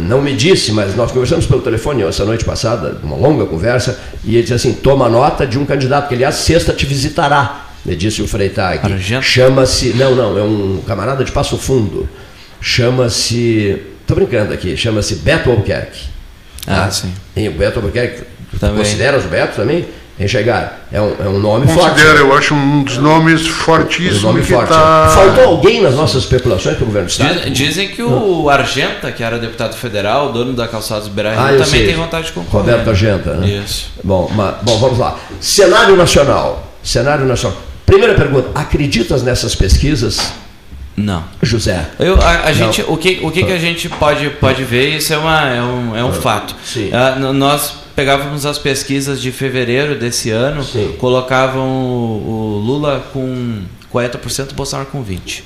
não 0.07 0.21
me 0.21 0.33
disse, 0.35 0.71
mas 0.71 0.95
nós 0.95 1.11
conversamos 1.11 1.45
pelo 1.45 1.61
telefone 1.61 2.03
essa 2.03 2.25
noite 2.25 2.45
passada, 2.45 2.97
uma 3.03 3.15
longa 3.15 3.45
conversa, 3.45 3.99
e 4.23 4.35
ele 4.35 4.43
disse 4.43 4.53
assim: 4.53 4.73
toma 4.73 5.09
nota 5.09 5.45
de 5.45 5.57
um 5.57 5.65
candidato, 5.65 6.07
que 6.07 6.15
aliás, 6.15 6.35
sexta 6.35 6.73
te 6.73 6.85
visitará, 6.85 7.67
me 7.85 7.95
disse 7.95 8.21
o 8.21 8.27
Freitag. 8.27 8.81
Chama-se, 9.21 9.93
não, 9.93 10.15
não, 10.15 10.37
é 10.37 10.43
um 10.43 10.81
camarada 10.85 11.23
de 11.23 11.31
Passo 11.31 11.57
Fundo. 11.57 12.07
Chama-se, 12.63 13.81
tô 14.11 14.15
brincando 14.15 14.53
aqui, 14.53 14.75
chama-se 14.75 15.15
Beto 15.15 15.49
Albuquerque. 15.49 16.01
Ah, 16.67 16.81
Tá? 16.81 16.91
sim. 16.91 17.13
E 17.35 17.47
o 17.47 17.51
Beto 17.53 17.79
Albuquerque, 17.79 18.23
Também. 18.59 18.77
consideras 18.77 19.23
o 19.25 19.27
Beto 19.29 19.55
também? 19.55 19.85
Enxergar. 20.19 20.81
É 20.91 21.01
um, 21.01 21.15
é 21.19 21.27
um 21.27 21.39
nome 21.39 21.65
forte. 21.65 21.91
Considero, 21.95 22.17
eu 22.19 22.37
acho 22.37 22.53
um 22.53 22.83
dos 22.83 22.97
nomes 22.97 23.41
Um 23.43 23.49
fortíssimos 23.49 24.21
nome 24.21 24.41
que 24.41 24.47
forte. 24.53 24.69
está... 24.69 25.09
Faltou 25.15 25.45
alguém 25.45 25.81
nas 25.81 25.95
nossas 25.95 26.23
especulações 26.23 26.75
para 26.75 26.83
o 26.83 26.85
governo 26.87 27.07
do 27.07 27.11
Estado? 27.11 27.39
Diz- 27.49 27.53
Dizem 27.57 27.87
que 27.87 28.03
o 28.03 28.47
Argenta, 28.49 29.11
que 29.11 29.23
era 29.23 29.39
deputado 29.39 29.75
federal, 29.75 30.31
dono 30.31 30.53
da 30.53 30.67
Calçados 30.67 31.07
Beira 31.07 31.31
Ah, 31.33 31.47
também 31.47 31.65
sei. 31.65 31.85
tem 31.87 31.95
vontade 31.95 32.27
de 32.27 32.33
concorrer. 32.33 32.69
Roberto 32.71 32.89
Argenta, 32.89 33.33
né? 33.35 33.47
Isso. 33.65 33.89
Bom, 34.03 34.29
ma- 34.35 34.59
bom, 34.61 34.77
vamos 34.77 34.99
lá. 34.99 35.17
Cenário 35.39 35.95
nacional. 35.95 36.71
Cenário 36.83 37.25
nacional. 37.25 37.57
Primeira 37.87 38.13
pergunta. 38.13 38.49
Acreditas 38.53 39.23
nessas 39.23 39.55
pesquisas, 39.55 40.33
Não. 40.95 41.23
José? 41.41 41.89
Eu, 41.99 42.21
a, 42.21 42.43
a 42.45 42.53
gente, 42.53 42.83
o 42.87 42.97
que, 42.97 43.19
o 43.23 43.31
que, 43.31 43.43
que 43.43 43.51
a 43.51 43.57
gente 43.57 43.87
pode, 43.89 44.29
pode 44.31 44.63
ver, 44.63 44.97
isso 44.97 45.13
é, 45.13 45.17
uma, 45.17 45.49
é, 45.49 45.61
um, 45.61 45.95
é 45.97 46.03
um 46.03 46.11
fato. 46.13 46.55
Ah, 46.91 47.15
n- 47.17 47.31
nós 47.33 47.75
pegávamos 47.95 48.45
as 48.45 48.57
pesquisas 48.57 49.21
de 49.21 49.31
fevereiro 49.31 49.97
desse 49.97 50.29
ano, 50.29 50.63
Sim. 50.63 50.95
colocavam 50.99 51.65
o, 51.67 52.57
o 52.57 52.63
Lula 52.65 53.05
com 53.13 53.61
40%, 53.93 54.51
o 54.51 54.55
Bolsonaro 54.55 54.89
com 54.89 55.03
20%. 55.03 55.41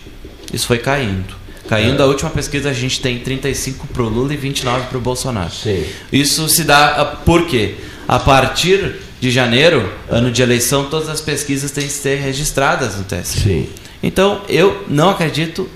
Isso 0.54 0.68
foi 0.68 0.78
caindo. 0.80 1.36
Caindo, 1.68 2.02
a 2.04 2.06
última 2.06 2.30
pesquisa 2.30 2.70
a 2.70 2.74
gente 2.74 3.02
tem 3.02 3.18
35 3.20 3.88
para 3.88 4.04
o 4.04 4.08
Lula 4.10 4.34
e 4.34 4.38
29 4.38 4.86
para 4.88 4.98
o 4.98 5.02
Bolsonaro. 5.02 5.52
Sim. 5.52 5.84
Isso 6.12 6.48
se 6.48 6.64
dá 6.64 6.88
ah, 7.02 7.06
por 7.06 7.48
quê? 7.48 7.76
A 8.08 8.20
partir 8.20 8.98
de 9.26 9.32
janeiro, 9.32 9.92
ano 10.08 10.32
de 10.32 10.44
eleição, 10.44 10.86
todas 10.86 11.10
as 11.10 11.20
pesquisas 11.20 11.72
têm 11.72 11.88
que 11.88 11.94
ser 11.94 12.20
registradas 12.20 12.96
no 12.96 13.04
TSE. 13.04 13.40
Sim. 13.40 13.70
Então, 14.04 14.42
eu 14.48 14.86
não 14.88 15.10
acredito 15.10 15.68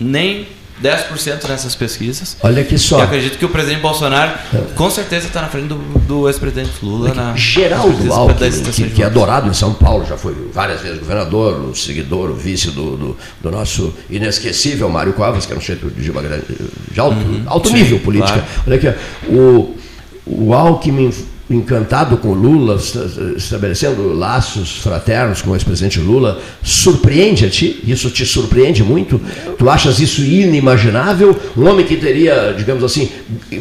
nem 0.00 0.46
10% 0.82 1.46
nessas 1.50 1.74
pesquisas. 1.74 2.38
Olha 2.42 2.62
aqui 2.62 2.78
só. 2.78 3.00
Eu 3.00 3.04
acredito 3.04 3.36
que 3.36 3.44
o 3.44 3.50
presidente 3.50 3.82
Bolsonaro, 3.82 4.32
com 4.74 4.88
certeza, 4.88 5.26
está 5.26 5.42
na 5.42 5.48
frente 5.48 5.66
do, 5.66 5.74
do 5.74 6.28
ex-presidente 6.28 6.72
Lula. 6.82 7.12
Na, 7.12 7.36
Geraldo 7.36 8.10
Alckmin, 8.10 8.62
que, 8.72 8.88
que 8.88 9.02
é 9.02 9.06
adorado 9.06 9.50
em 9.50 9.52
São 9.52 9.74
Paulo, 9.74 10.06
já 10.06 10.16
foi 10.16 10.34
várias 10.50 10.80
vezes 10.80 10.98
governador, 10.98 11.60
o 11.60 11.76
seguidor, 11.76 12.30
o 12.30 12.34
vice 12.34 12.70
do, 12.70 12.96
do, 12.96 13.16
do 13.42 13.50
nosso 13.50 13.92
inesquecível 14.08 14.88
Mário 14.88 15.12
Covas, 15.12 15.44
que 15.44 15.52
era 15.52 15.58
um 15.58 15.62
sujeito 15.62 15.90
de, 15.90 16.10
uma 16.10 16.22
grande, 16.22 16.46
de 16.90 16.98
alto, 16.98 17.18
alto 17.44 17.68
sim, 17.68 17.74
nível 17.74 17.98
política. 18.00 18.32
claro. 18.32 18.48
Olha 18.66 18.76
aqui, 18.76 18.98
o, 19.28 19.76
o 20.24 20.54
Alckmin 20.54 21.12
encantado 21.54 22.16
com 22.16 22.32
Lula, 22.32 22.76
esta- 22.76 23.08
estabelecendo 23.36 24.12
laços 24.12 24.78
fraternos 24.78 25.42
com 25.42 25.50
o 25.50 25.54
ex-presidente 25.56 25.98
Lula, 26.00 26.40
surpreende 26.62 27.44
a 27.44 27.50
ti? 27.50 27.80
Isso 27.86 28.10
te 28.10 28.24
surpreende 28.26 28.82
muito? 28.82 29.20
Tu 29.58 29.68
achas 29.68 29.98
isso 30.00 30.22
inimaginável? 30.22 31.36
Um 31.56 31.66
homem 31.68 31.84
que 31.86 31.96
teria, 31.96 32.54
digamos 32.56 32.82
assim, 32.84 33.10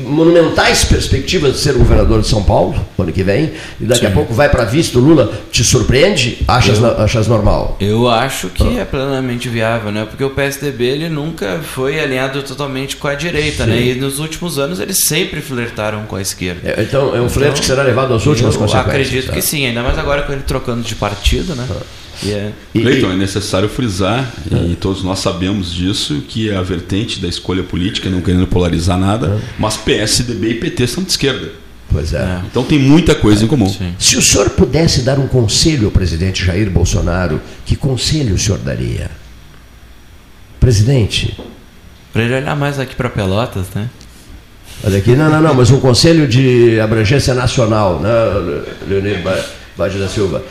monumentais 0.05 0.83
perspectivas 0.85 1.53
de 1.53 1.59
ser 1.59 1.73
governador 1.73 2.21
de 2.21 2.27
São 2.27 2.43
Paulo, 2.43 2.75
ano 2.97 3.11
que 3.11 3.23
vem, 3.23 3.51
e 3.79 3.85
daqui 3.85 4.05
a 4.05 4.11
pouco 4.11 4.33
vai 4.33 4.49
para 4.49 4.63
visto 4.65 4.99
Lula, 4.99 5.31
te 5.51 5.63
surpreende? 5.63 6.39
Achas, 6.47 6.79
na- 6.79 6.91
achas 7.03 7.27
normal? 7.27 7.77
Eu 7.79 8.09
acho 8.09 8.49
que 8.49 8.77
é 8.77 8.85
plenamente 8.85 9.49
viável, 9.49 9.91
né? 9.91 10.05
Porque 10.09 10.23
o 10.23 10.29
PSDB 10.29 10.85
ele 10.85 11.09
nunca 11.09 11.59
foi 11.63 11.99
alinhado 11.99 12.41
totalmente 12.43 12.95
com 12.95 13.07
a 13.07 13.15
direita, 13.15 13.65
né? 13.65 13.79
E 13.81 13.95
nos 13.95 14.19
últimos 14.19 14.57
anos 14.57 14.79
eles 14.79 15.05
sempre 15.05 15.41
flertaram 15.41 16.03
com 16.03 16.15
a 16.15 16.21
esquerda. 16.21 16.61
É, 16.63 16.81
então, 16.83 17.15
é 17.15 17.21
um 17.21 17.29
flerte 17.29 17.61
que 17.61 17.67
será 17.67 17.80
levado 17.83 18.13
às 18.13 18.25
últimas 18.25 18.53
eu 18.55 18.59
consequências. 18.59 18.89
acredito 19.07 19.27
tá? 19.27 19.33
que 19.33 19.41
sim, 19.41 19.65
ainda 19.65 19.81
mais 19.83 19.97
agora 19.97 20.23
com 20.23 20.31
ele 20.33 20.43
trocando 20.43 20.81
de 20.81 20.95
partido, 20.95 21.55
né? 21.55 21.67
E 22.23 22.31
é- 22.31 22.51
E- 22.75 22.81
Cleiton, 22.81 23.11
é 23.11 23.15
necessário 23.15 23.67
frisar, 23.67 24.31
e 24.69 24.75
todos 24.75 25.03
nós 25.03 25.19
sabemos 25.19 25.73
disso, 25.73 26.21
que 26.27 26.51
a 26.51 26.61
vertente 26.61 27.19
da 27.19 27.27
escolha 27.27 27.63
política, 27.63 28.09
não 28.09 28.21
querendo 28.21 28.45
polarizar 28.47 28.97
nada, 28.97 29.39
mas 29.57 29.75
PSDB 29.77 30.49
e 30.49 30.53
PT 30.55 30.87
são 30.87 31.03
de 31.03 31.09
esquerda. 31.11 31.49
Pois 31.89 32.13
é. 32.13 32.41
Então 32.49 32.63
tem 32.63 32.79
muita 32.79 33.13
coisa 33.15 33.43
em 33.43 33.47
comum. 33.47 33.67
sim. 33.67 33.93
Se 33.99 34.15
o 34.17 34.21
senhor 34.21 34.49
pudesse 34.51 35.01
dar 35.01 35.19
um 35.19 35.27
conselho 35.27 35.85
ao 35.87 35.91
presidente 35.91 36.45
Jair 36.45 36.69
Bolsonaro, 36.69 37.41
que 37.65 37.75
conselho 37.75 38.35
o 38.35 38.37
senhor 38.37 38.59
daria? 38.59 39.11
Presidente, 40.59 41.35
Pra 42.13 42.23
ele 42.23 42.35
olhar 42.35 42.55
mais 42.57 42.77
aqui 42.77 42.93
para 42.93 43.09
Pelotas, 43.09 43.67
né? 43.73 43.89
Olha 44.83 44.97
aqui, 44.97 45.15
não, 45.15 45.29
não, 45.29 45.41
não, 45.41 45.53
mas 45.53 45.71
um 45.71 45.79
conselho 45.79 46.27
de 46.27 46.79
abrangência 46.79 47.33
nacional, 47.33 47.99
né, 47.99 48.09
Leonir 48.87 49.21
da 49.99 50.07
Silva. 50.07 50.43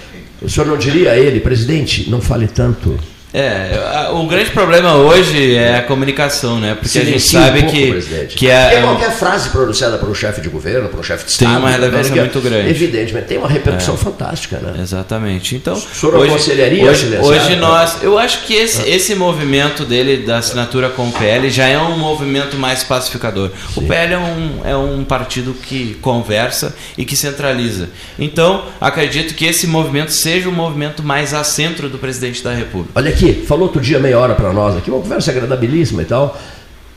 O 0.43 0.49
senhor 0.49 0.67
não 0.67 0.77
diria 0.77 1.13
a 1.13 1.19
ele, 1.19 1.41
presidente, 1.41 2.09
não 2.11 2.21
fale 2.21 2.47
tanto. 2.47 2.99
É, 3.33 4.09
o 4.13 4.27
grande 4.27 4.51
problema 4.51 4.97
hoje 4.97 5.55
é 5.55 5.77
a 5.77 5.83
comunicação, 5.83 6.59
né? 6.59 6.75
Porque 6.75 6.99
a 6.99 7.05
gente 7.05 7.21
Silencie 7.21 7.39
um 7.39 7.43
sabe 7.43 7.61
pouco, 7.61 7.77
que, 7.77 7.91
presidente. 7.91 8.37
que 8.37 8.51
é, 8.51 8.83
qualquer 8.83 9.13
frase 9.13 9.51
pronunciada 9.51 9.99
por 9.99 10.09
um 10.09 10.15
chefe 10.15 10.41
de 10.41 10.49
governo, 10.49 10.89
por 10.89 10.99
um 10.99 11.03
chefe 11.03 11.27
de 11.27 11.39
Tem 11.39 11.47
Estado, 11.47 11.63
uma 11.63 11.71
relevância 11.71 12.15
né, 12.15 12.23
muito 12.23 12.41
grande. 12.41 12.71
Evidentemente, 12.71 13.27
tem 13.27 13.39
uma 13.39 13.49
repercussão 13.49 13.97
fantástica, 13.97 14.59
né? 14.59 14.81
Exatamente. 14.81 15.55
Então, 15.55 15.77
senhor 15.77 16.25
aconselharia 16.25 16.83
a 16.83 16.91
hoje, 16.91 17.05
silenciar? 17.05 17.45
hoje 17.45 17.57
nós, 17.57 18.03
eu 18.03 18.19
acho 18.19 18.43
que 18.43 18.55
esse, 18.55 18.89
esse 18.89 19.15
movimento 19.15 19.85
dele 19.85 20.25
da 20.25 20.39
assinatura 20.39 20.89
com 20.89 21.09
o 21.09 21.13
PL 21.13 21.49
já 21.51 21.69
é 21.69 21.79
um 21.79 21.97
movimento 21.97 22.57
mais 22.57 22.83
pacificador. 22.83 23.51
O 23.77 23.83
PL 23.83 24.15
é 24.15 24.19
um, 24.19 24.61
é 24.65 24.77
um 24.77 25.05
partido 25.05 25.55
que 25.55 25.97
conversa 26.01 26.75
e 26.99 27.05
que 27.05 27.17
centraliza. 27.17 27.89
Então, 28.19 28.65
acredito 28.81 29.35
que 29.35 29.45
esse 29.45 29.69
movimento 29.69 30.11
seja 30.11 30.49
o 30.49 30.53
movimento 30.53 31.03
mais 31.03 31.33
a 31.33 31.45
centro 31.45 31.89
do 31.89 31.99
presidente 31.99 32.43
da 32.43 32.53
República. 32.53 32.93
Olha 32.97 33.20
aqui, 33.21 33.45
falou 33.47 33.65
outro 33.65 33.81
dia 33.81 33.99
meia 33.99 34.19
hora 34.19 34.35
para 34.35 34.53
nós 34.53 34.77
aqui, 34.77 34.91
uma 34.91 35.01
conversa 35.01 35.31
agradabilíssima 35.31 36.03
e 36.03 36.07
tal. 36.07 36.39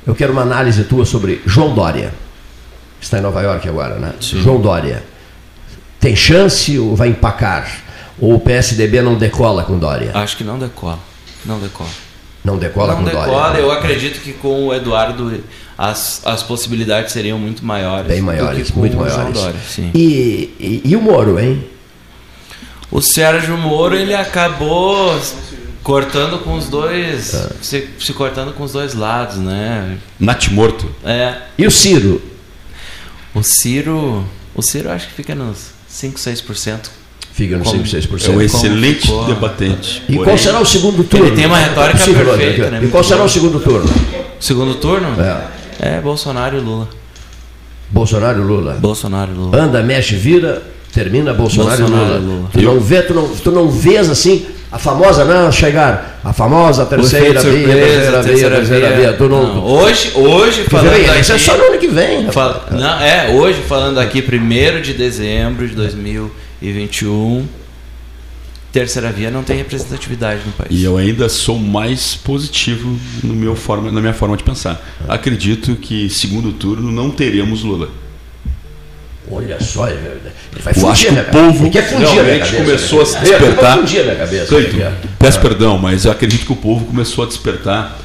Eu 0.07 0.15
quero 0.15 0.31
uma 0.31 0.41
análise 0.41 0.83
tua 0.85 1.05
sobre 1.05 1.41
João 1.45 1.73
Dória. 1.73 2.13
Está 2.99 3.19
em 3.19 3.21
Nova 3.21 3.41
York 3.41 3.67
agora, 3.67 3.95
né? 3.95 4.13
João 4.19 4.59
Dória. 4.59 5.03
Tem 5.99 6.15
chance 6.15 6.77
ou 6.79 6.95
vai 6.95 7.09
empacar? 7.09 7.83
Ou 8.19 8.35
o 8.35 8.39
PSDB 8.39 9.01
não 9.01 9.15
decola 9.15 9.63
com 9.63 9.77
Dória? 9.77 10.11
Acho 10.13 10.37
que 10.37 10.43
não 10.43 10.57
decola. 10.57 10.99
Não 11.45 11.59
decola. 11.59 11.89
Não 12.43 12.57
decola 12.57 12.93
não 12.93 12.99
com 12.99 13.05
decola, 13.05 13.25
Dória? 13.25 13.53
né? 13.53 13.61
eu 13.61 13.71
acredito 13.71 14.19
que 14.21 14.33
com 14.33 14.67
o 14.67 14.73
Eduardo 14.73 15.41
as, 15.77 16.21
as 16.25 16.43
possibilidades 16.43 17.13
seriam 17.13 17.39
muito 17.39 17.65
maiores. 17.65 18.07
Bem 18.07 18.21
maiores, 18.21 18.71
muito 18.71 18.97
maiores. 18.97 19.33
Dória, 19.33 19.59
sim. 19.65 19.91
E, 19.93 20.53
e, 20.59 20.81
e 20.85 20.95
o 20.95 21.01
Moro, 21.01 21.39
hein? 21.39 21.63
O 22.91 23.01
Sérgio 23.01 23.57
Moro 23.57 23.95
ele 23.95 24.13
acabou 24.13 25.17
cortando 25.83 26.39
com 26.43 26.55
os 26.55 26.67
dois, 26.69 27.33
É. 27.33 27.49
se, 27.61 27.89
se 27.99 28.13
cortando 28.13 28.53
com 28.53 28.63
os 28.63 28.71
dois 28.71 28.93
lados, 28.93 29.37
né? 29.37 29.97
Nath 30.19 30.47
Morto. 30.49 30.89
É, 31.03 31.35
E 31.57 31.67
o 31.67 31.71
Ciro? 31.71 32.21
o 33.35 33.43
Ciro, 33.43 34.23
o 34.55 34.61
Ciro 34.61 34.89
acho 34.91 35.07
que 35.07 35.13
fica 35.13 35.35
nos 35.35 35.57
5, 35.87 36.17
6%. 36.19 36.89
Fica 37.33 37.57
no 37.57 37.63
Como- 37.63 37.75
5, 37.83 37.87
6%. 37.87 38.31
É 38.31 38.37
um 38.37 38.41
excelente 38.41 39.01
ficou? 39.01 39.25
debatente. 39.25 40.03
E 40.07 40.13
Porém, 40.15 40.23
qual 40.23 40.37
será 40.37 40.59
o 40.59 40.65
segundo 40.65 41.03
turno? 41.03 41.35
tem 41.35 41.47
uma 41.47 41.57
retórica 41.57 41.97
Fernando, 41.97 42.37
perfeita, 42.37 42.69
né? 42.71 42.81
E 42.83 42.87
qual 42.89 43.03
será 43.03 43.23
o 43.23 43.29
segundo 43.29 43.59
turno? 43.59 43.89
Segundo 44.39 44.75
turno? 44.75 45.07
É. 45.19 45.47
É 45.79 45.99
Bolsonaro 46.01 46.57
e 46.57 46.59
Lula. 46.61 46.87
Bolsonaro 47.89 48.39
e 48.39 48.43
Lula. 48.45 48.73
Bolsonaro 48.75 49.31
e 49.31 49.35
Lula. 49.35 49.57
Anda, 49.63 49.81
mexe, 49.81 50.15
vira, 50.15 50.61
termina 50.93 51.33
Bolsonaro, 51.33 51.79
Bolsonaro 51.87 52.13
e 52.13 52.17
e 52.17 52.19
Lula. 52.19 52.35
Lula. 52.35 52.49
Tu 52.53 52.61
não 52.61 52.79
vê, 52.79 53.01
tu 53.01 53.13
não, 53.15 53.29
tu 53.29 53.51
não 53.51 53.69
vês 53.69 54.09
assim 54.11 54.45
a 54.73 54.79
famosa, 54.79 55.23
não, 55.23 55.51
chegar, 55.51 56.19
a 56.23 56.33
famosa 56.33 56.83
terceira 56.85 57.39
via, 57.41 57.67
terceira 57.67 58.21
via, 58.23 58.49
terceira 58.49 58.95
via, 58.95 59.13
tu 59.13 59.29
não. 59.29 59.55
Não, 59.55 59.63
hoje, 59.63 60.11
hoje 60.15 60.63
falando 60.63 60.93
aqui, 60.95 61.19
isso 61.21 61.31
é 61.33 61.37
só 61.37 61.55
no 61.55 61.63
ano 61.65 61.77
que 61.77 61.87
vem. 61.87 62.31
Fala- 62.31 62.65
não, 62.71 62.99
é, 62.99 63.29
hoje 63.29 63.61
falando 63.61 63.99
aqui, 63.99 64.19
1 64.21 64.81
de 64.81 64.93
dezembro 64.95 65.67
de 65.67 65.75
2021, 65.75 67.45
terceira 68.71 69.11
via 69.11 69.29
não 69.29 69.43
tem 69.43 69.57
representatividade 69.57 70.41
no 70.45 70.51
país. 70.53 70.71
E 70.71 70.83
eu 70.83 70.97
ainda 70.97 71.29
sou 71.29 71.59
mais 71.59 72.15
positivo 72.15 72.97
no 73.23 73.35
meu 73.35 73.55
forma, 73.55 73.91
na 73.91 74.01
minha 74.01 74.13
forma 74.13 74.35
de 74.35 74.43
pensar. 74.43 74.81
Acredito 75.07 75.75
que 75.75 76.09
segundo 76.09 76.51
turno 76.51 76.91
não 76.91 77.11
teremos 77.11 77.61
Lula. 77.61 77.89
Olha 79.31 79.57
só, 79.61 79.87
ele 79.87 79.99
vai 80.61 80.73
minha 81.11 81.23
o 81.23 81.25
cabeça. 81.25 81.31
povo 81.53 81.71
quer 81.71 81.89
fundir 81.89 82.07
a 82.07 82.09
minha 82.11 82.23
realmente 82.23 82.51
cabeça, 82.51 82.63
começou 82.65 82.99
a 82.99 83.03
né? 83.03 83.09
se 83.09 83.15
Ele 83.17 83.25
despertar. 83.29 83.61
Vai 83.75 83.77
fundir 83.79 83.99
a 83.99 84.03
minha 84.03 84.15
cabeça. 84.15 84.45
Peço 85.17 85.39
perdão, 85.39 85.77
mas 85.77 86.05
eu 86.05 86.11
acredito 86.11 86.45
que 86.45 86.51
o 86.51 86.55
povo 86.55 86.85
começou 86.85 87.23
a 87.23 87.27
despertar 87.27 87.97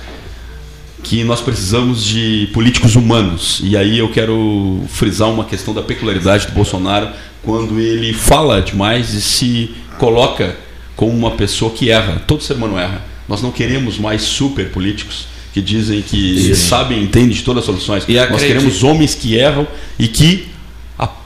que 1.03 1.23
nós 1.25 1.41
precisamos 1.41 2.05
de 2.05 2.49
políticos 2.53 2.97
humanos. 2.97 3.61
E 3.63 3.77
aí 3.77 3.99
eu 3.99 4.11
quero 4.11 4.81
frisar 4.89 5.29
uma 5.31 5.45
questão 5.45 5.73
da 5.75 5.83
peculiaridade 5.83 6.47
do 6.47 6.53
Bolsonaro 6.53 7.09
quando 7.43 7.79
ele 7.79 8.13
fala 8.13 8.61
demais 8.61 9.15
e 9.15 9.21
se 9.21 9.71
coloca 9.99 10.57
como 10.97 11.13
uma 11.13 11.33
pessoa 11.33 11.71
que 11.73 11.91
erra. 11.91 12.21
Todo 12.27 12.43
ser 12.43 12.55
humano 12.55 12.79
erra. 12.79 13.03
Nós 13.29 13.43
não 13.43 13.51
queremos 13.51 13.99
mais 13.99 14.23
super 14.23 14.71
políticos 14.71 15.27
que 15.53 15.61
dizem 15.63 16.03
que 16.03 16.55
sabem 16.55 16.99
e 17.01 17.05
entendem 17.05 17.31
de 17.31 17.43
todas 17.43 17.61
as 17.61 17.67
soluções. 17.67 18.05
E 18.09 18.15
Nós 18.15 18.25
acredito- 18.25 18.47
queremos 18.49 18.83
homens 18.83 19.15
que 19.15 19.37
erram 19.37 19.67
e 19.99 20.09
que, 20.09 20.49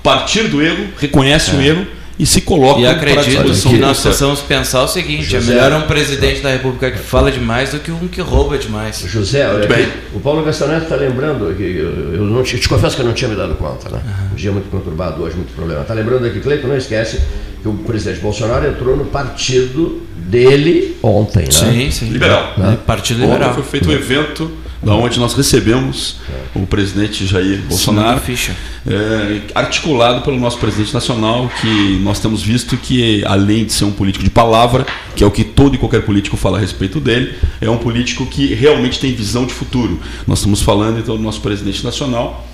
partir 0.03 0.45
do 0.45 0.63
erro, 0.63 0.89
reconhecem 0.99 1.59
o 1.59 1.63
erro 1.63 1.87
e 2.19 2.27
se 2.27 2.43
colocam 2.43 2.81
E 2.81 2.87
acredito 2.87 3.69
que 3.69 3.79
nós 3.79 4.01
precisamos 4.01 4.41
pensar 4.41 4.83
o 4.83 4.89
seguinte: 4.89 5.35
é 5.35 5.41
José. 5.41 5.55
melhor 5.55 5.73
um 5.73 5.87
presidente 5.87 6.41
da 6.41 6.51
República 6.51 6.91
que 6.91 6.99
fala 6.99 7.31
demais 7.31 7.71
do 7.71 7.81
que 7.81 7.91
um 7.91 8.07
que 8.07 8.21
rouba 8.21 8.59
demais. 8.59 9.05
José, 9.07 9.49
olha 9.49 9.65
aqui, 9.65 9.73
bem. 9.73 9.89
o 10.15 10.21
Paulo 10.21 10.45
Gastaneto 10.45 10.85
está 10.85 10.97
lembrando, 10.97 11.55
que 11.57 11.63
eu, 11.63 12.15
eu 12.15 12.25
não 12.25 12.43
te, 12.43 12.59
te 12.59 12.69
confesso 12.69 12.97
que 12.97 13.03
eu 13.03 13.07
não 13.07 13.15
tinha 13.15 13.29
me 13.29 13.37
dado 13.37 13.55
conta, 13.55 13.89
né? 13.89 14.03
Um 14.33 14.37
dia 14.37 14.53
muito 14.53 14.71
conturbado 14.71 15.23
hoje, 15.23 15.37
muito 15.37 15.55
problema. 15.55 15.83
Está 15.83 15.95
lembrando 15.95 16.27
aqui, 16.27 16.41
Cleiton, 16.41 16.69
não 16.69 16.77
esquece 16.77 17.21
que 17.63 17.69
o 17.69 17.75
presidente 17.75 18.21
Bolsonaro 18.21 18.67
entrou 18.67 18.97
no 18.97 19.07
partido 19.07 20.03
dele 20.17 20.97
ontem, 21.03 21.45
né? 21.45 21.51
Sim, 21.51 21.91
sim. 21.91 22.09
Liberal. 22.11 22.55
Né? 22.57 22.79
Partido 22.87 23.23
Ontem 23.23 23.33
Liberal. 23.33 23.55
foi 23.55 23.63
feito 23.63 23.89
um 23.89 23.93
evento 23.93 24.51
da 24.83 24.95
onde 24.95 25.21
nós 25.21 25.35
recebemos 25.35 26.17
o 26.55 26.67
presidente 26.67 27.25
Jair 27.27 27.61
Bolsonaro, 27.69 28.21
ficha. 28.21 28.55
é, 28.87 29.41
articulado 29.55 30.23
pelo 30.23 30.39
nosso 30.39 30.59
presidente 30.59 30.93
nacional, 30.93 31.51
que 31.61 32.01
nós 32.03 32.19
temos 32.19 32.43
visto 32.43 32.77
que, 32.77 33.25
além 33.25 33.65
de 33.65 33.73
ser 33.73 33.85
um 33.85 33.93
político 33.93 34.25
de 34.25 34.31
palavra, 34.31 34.85
que 35.15 35.23
é 35.23 35.27
o 35.27 35.31
que 35.31 35.45
todo 35.45 35.75
e 35.75 35.79
qualquer 35.79 36.03
político 36.03 36.37
fala 36.37 36.59
a 36.59 36.61
respeito 36.61 36.99
dele, 36.99 37.35
é 37.61 37.71
um 37.71 37.79
político 37.79 38.27
que 38.27 38.55
realmente 38.55 38.99
tem 38.99 39.15
visão 39.15 39.47
de 39.47 39.55
futuro. 39.55 40.01
Nós 40.27 40.39
estamos 40.39 40.61
falando 40.63 40.99
então 40.99 41.17
do 41.17 41.23
nosso 41.23 41.41
presidente 41.41 41.85
nacional 41.85 42.49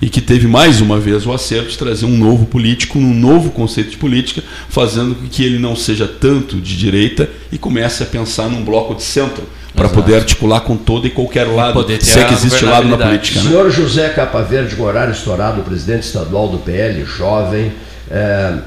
e 0.00 0.08
que 0.08 0.20
teve 0.20 0.46
mais 0.46 0.80
uma 0.80 0.98
vez 0.98 1.26
o 1.26 1.32
acerto 1.32 1.70
de 1.70 1.78
trazer 1.78 2.06
um 2.06 2.16
novo 2.16 2.46
político, 2.46 2.98
um 2.98 3.14
novo 3.14 3.50
conceito 3.50 3.90
de 3.90 3.96
política, 3.96 4.42
fazendo 4.68 5.14
com 5.14 5.26
que 5.28 5.44
ele 5.44 5.58
não 5.58 5.76
seja 5.76 6.08
tanto 6.08 6.56
de 6.56 6.76
direita 6.76 7.28
e 7.52 7.58
comece 7.58 8.02
a 8.02 8.06
pensar 8.06 8.48
num 8.48 8.64
bloco 8.64 8.94
de 8.94 9.02
centro, 9.02 9.44
para 9.74 9.88
poder 9.88 10.16
articular 10.16 10.60
com 10.60 10.76
todo 10.76 11.06
e 11.06 11.10
qualquer 11.10 11.44
lado, 11.44 11.74
Poder 11.74 11.98
ter 11.98 12.04
se 12.04 12.18
é 12.18 12.24
que 12.24 12.34
existe 12.34 12.64
lado 12.64 12.88
na 12.88 12.98
política. 12.98 13.40
Né? 13.40 13.50
Senhor 13.50 13.70
José 13.70 14.08
Capa 14.08 14.42
Verde, 14.42 14.74
com 14.74 14.82
horário 14.82 15.12
estourado, 15.12 15.62
presidente 15.62 16.02
estadual 16.02 16.48
do 16.48 16.58
PL, 16.58 17.04
jovem. 17.04 17.72
é, 18.10 18.58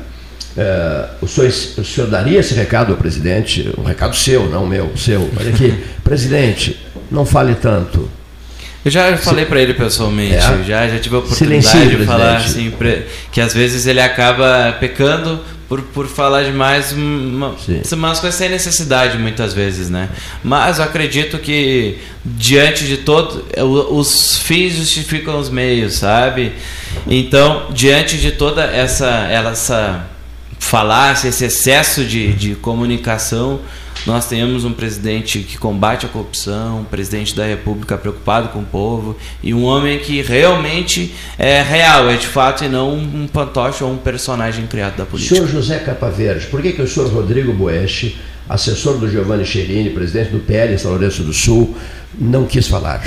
é, 0.56 1.06
o, 1.22 1.28
senhor, 1.28 1.50
o 1.50 1.84
senhor 1.84 2.10
daria 2.10 2.40
esse 2.40 2.54
recado 2.54 2.94
ao 2.94 2.98
presidente? 2.98 3.74
Um 3.78 3.84
recado 3.84 4.16
seu, 4.16 4.50
não 4.50 4.66
meu, 4.66 4.92
seu. 4.96 5.30
Olha 5.38 5.50
aqui, 5.50 5.74
presidente, 6.04 6.80
não 7.12 7.26
fale 7.26 7.56
tanto. 7.56 8.10
Eu 8.86 8.92
já 8.92 9.16
falei 9.18 9.46
para 9.46 9.62
ele 9.62 9.74
pessoalmente, 9.74 10.36
É? 10.36 10.64
já, 10.64 10.88
já 10.88 11.00
tive 11.00 11.16
a 11.16 11.20
oportunidade 11.20 11.98
de 11.98 12.06
falar 12.06 12.42
presidente. 12.42 12.74
assim, 12.76 13.00
que 13.32 13.40
às 13.40 13.54
vezes 13.54 13.86
ele 13.88 14.02
acaba 14.02 14.76
pecando 14.80 15.40
por, 15.70 15.82
por 15.82 16.06
falar 16.08 16.44
demais 16.44 16.92
uma, 16.92 17.56
Sim. 17.66 17.82
umas 17.94 18.20
coisas 18.20 18.38
sem 18.38 18.50
necessidade 18.50 19.18
muitas 19.18 19.54
vezes, 19.54 19.90
né? 19.90 20.10
Mas 20.44 20.78
eu 20.80 20.84
acredito 20.84 21.40
que 21.40 21.98
diante 22.26 22.86
de 22.86 22.98
todo, 22.98 23.46
o- 23.58 23.98
os 23.98 24.38
fins 24.38 24.74
justificam 24.76 25.40
os 25.40 25.50
meios, 25.50 25.94
sabe? 25.96 26.52
Então, 27.08 27.68
diante 27.72 28.18
de 28.18 28.32
toda 28.32 28.64
essa, 28.64 29.08
essa 29.32 30.06
falácia, 30.60 31.30
esse 31.30 31.46
excesso 31.46 32.04
de, 32.04 32.34
de 32.34 32.56
comunicação, 32.56 33.62
nós 34.06 34.28
temos 34.28 34.66
um 34.66 34.74
presidente 34.74 35.40
que 35.40 35.58
combate 35.58 36.06
a 36.06 36.10
corrupção, 36.10 36.82
um 36.82 36.84
presidente 36.84 37.36
da 37.36 37.46
República 37.46 37.98
preocupado 37.98 38.50
com 38.50 38.60
o 38.60 38.66
povo 38.66 39.18
e 39.42 39.54
um 39.54 39.64
homem 39.64 40.00
que 40.00 40.22
realmente 40.22 41.14
é 41.38 41.62
real, 41.62 42.10
é 42.10 42.18
de 42.18 42.28
fato 42.28 42.66
e 42.66 42.70
não 42.70 42.94
um 42.94 43.28
fantoche 43.32 43.84
ou 43.84 43.92
um 43.92 43.98
personagem 43.98 44.68
criado 44.68 44.98
da 44.98 45.06
política. 45.06 45.36
Senhor 45.36 45.48
José 45.48 45.80
Capa 45.80 46.10
Verde, 46.10 46.48
por 46.48 46.62
que, 46.62 46.74
que 46.74 46.82
o 46.82 46.88
senhor 46.88 47.10
Rodrigo 47.10 47.54
Boeschi, 47.54 48.18
assessor 48.48 48.98
do 48.98 49.10
Giovanni 49.10 49.46
Cherini, 49.46 49.90
presidente 49.90 50.32
do 50.32 50.40
PL 50.40 50.74
em 50.74 50.78
São 50.78 50.92
Lourenço 50.92 51.24
do 51.24 51.34
Sul, 51.34 51.76
não 52.20 52.46
quis 52.46 52.68
falar? 52.68 53.02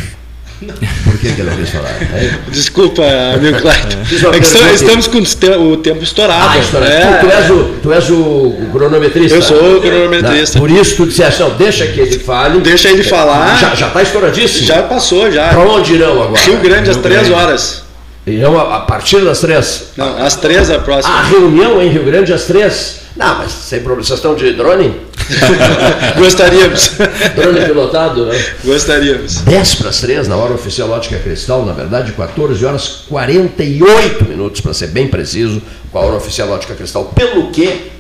Por 0.59 1.19
que, 1.19 1.33
que 1.35 1.41
ele 1.43 1.51
não 1.51 1.57
quis 1.59 1.69
falar? 1.69 1.95
Aí, 2.15 2.33
Desculpa, 2.49 3.03
amigo 3.35 3.61
Clayton. 3.61 3.99
É 4.01 4.41
que 4.41 4.49
pergunta. 4.49 4.73
estamos 4.75 5.07
com 5.07 5.19
o 5.19 5.23
te- 5.23 5.51
o 5.51 5.77
tempo 5.77 6.03
estourado. 6.03 6.49
Ah, 6.51 6.59
história. 6.59 6.87
É, 6.87 7.17
tu, 7.19 7.27
tu 7.27 7.31
és 7.33 7.51
o, 7.51 7.65
tu 7.83 7.93
és 7.93 8.11
o 8.11 8.55
cronometrista. 8.73 9.37
Eu 9.37 9.43
sou 9.43 9.77
o 9.77 9.81
cronometrista. 9.83 10.59
Por 10.59 10.71
isso 10.71 10.97
tu 10.97 11.07
disseste, 11.07 11.41
não, 11.43 11.51
deixa 11.51 11.87
que 11.87 12.01
ele 12.01 12.19
fale. 12.19 12.59
Deixa 12.61 12.89
ele 12.89 13.03
falar. 13.03 13.59
Já, 13.59 13.75
já 13.75 13.91
tá 13.91 14.03
estouradíssimo? 14.03 14.67
Já 14.67 14.83
passou, 14.85 15.31
já. 15.31 15.49
Para 15.51 15.61
onde 15.61 15.93
irão 15.93 16.23
agora? 16.23 16.41
Rio 16.41 16.57
Grande 16.59 16.89
às 16.91 16.97
três 16.97 17.31
horas. 17.31 17.83
Irão 18.27 18.59
a, 18.59 18.77
a 18.77 18.81
partir 18.81 19.21
das 19.25 19.41
três. 19.41 19.85
Não, 19.97 20.25
às 20.25 20.37
três 20.37 20.71
a 20.71 20.77
A 20.77 20.79
próxima. 20.79 21.23
reunião 21.25 21.83
em 21.83 21.91
Rio 21.91 22.05
Grande 22.05 22.33
às 22.33 22.45
três. 22.45 23.01
Não, 23.15 23.39
mas 23.39 23.53
sem 23.53 23.81
problema. 23.81 24.05
Vocês 24.07 24.19
estão 24.19 24.35
de 24.35 24.53
drone? 24.55 24.95
Gostaríamos. 26.19 26.93
Drone 27.35 27.65
pilotado, 27.65 28.27
né? 28.27 28.45
Gostaríamos. 28.65 29.41
10 29.43 29.75
para 29.77 29.89
as 29.91 30.01
3, 30.01 30.29
na 30.29 30.37
hora 30.37 30.55
oficial 30.55 30.91
Ótica 30.91 31.19
Cristal, 31.19 31.65
na 31.65 31.73
verdade, 31.73 32.13
14 32.13 32.65
horas 32.65 32.89
48 33.09 34.25
minutos, 34.25 34.61
para 34.61 34.73
ser 34.75 34.89
bem 34.89 35.09
preciso, 35.09 35.61
com 35.91 35.99
a 35.99 36.03
hora 36.03 36.17
oficial 36.17 36.51
Ótica 36.51 36.75
Cristal. 36.75 37.07
Pelo 37.07 37.51
que, 37.51 37.91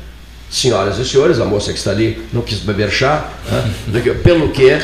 senhoras 0.50 0.98
e 0.98 1.04
senhores, 1.04 1.40
a 1.40 1.44
moça 1.44 1.72
que 1.72 1.78
está 1.78 1.90
ali 1.90 2.22
não 2.32 2.42
quis 2.42 2.58
beber 2.58 2.90
chá, 2.90 3.28
né? 3.50 3.72
Pelo 4.22 4.50
que 4.50 4.78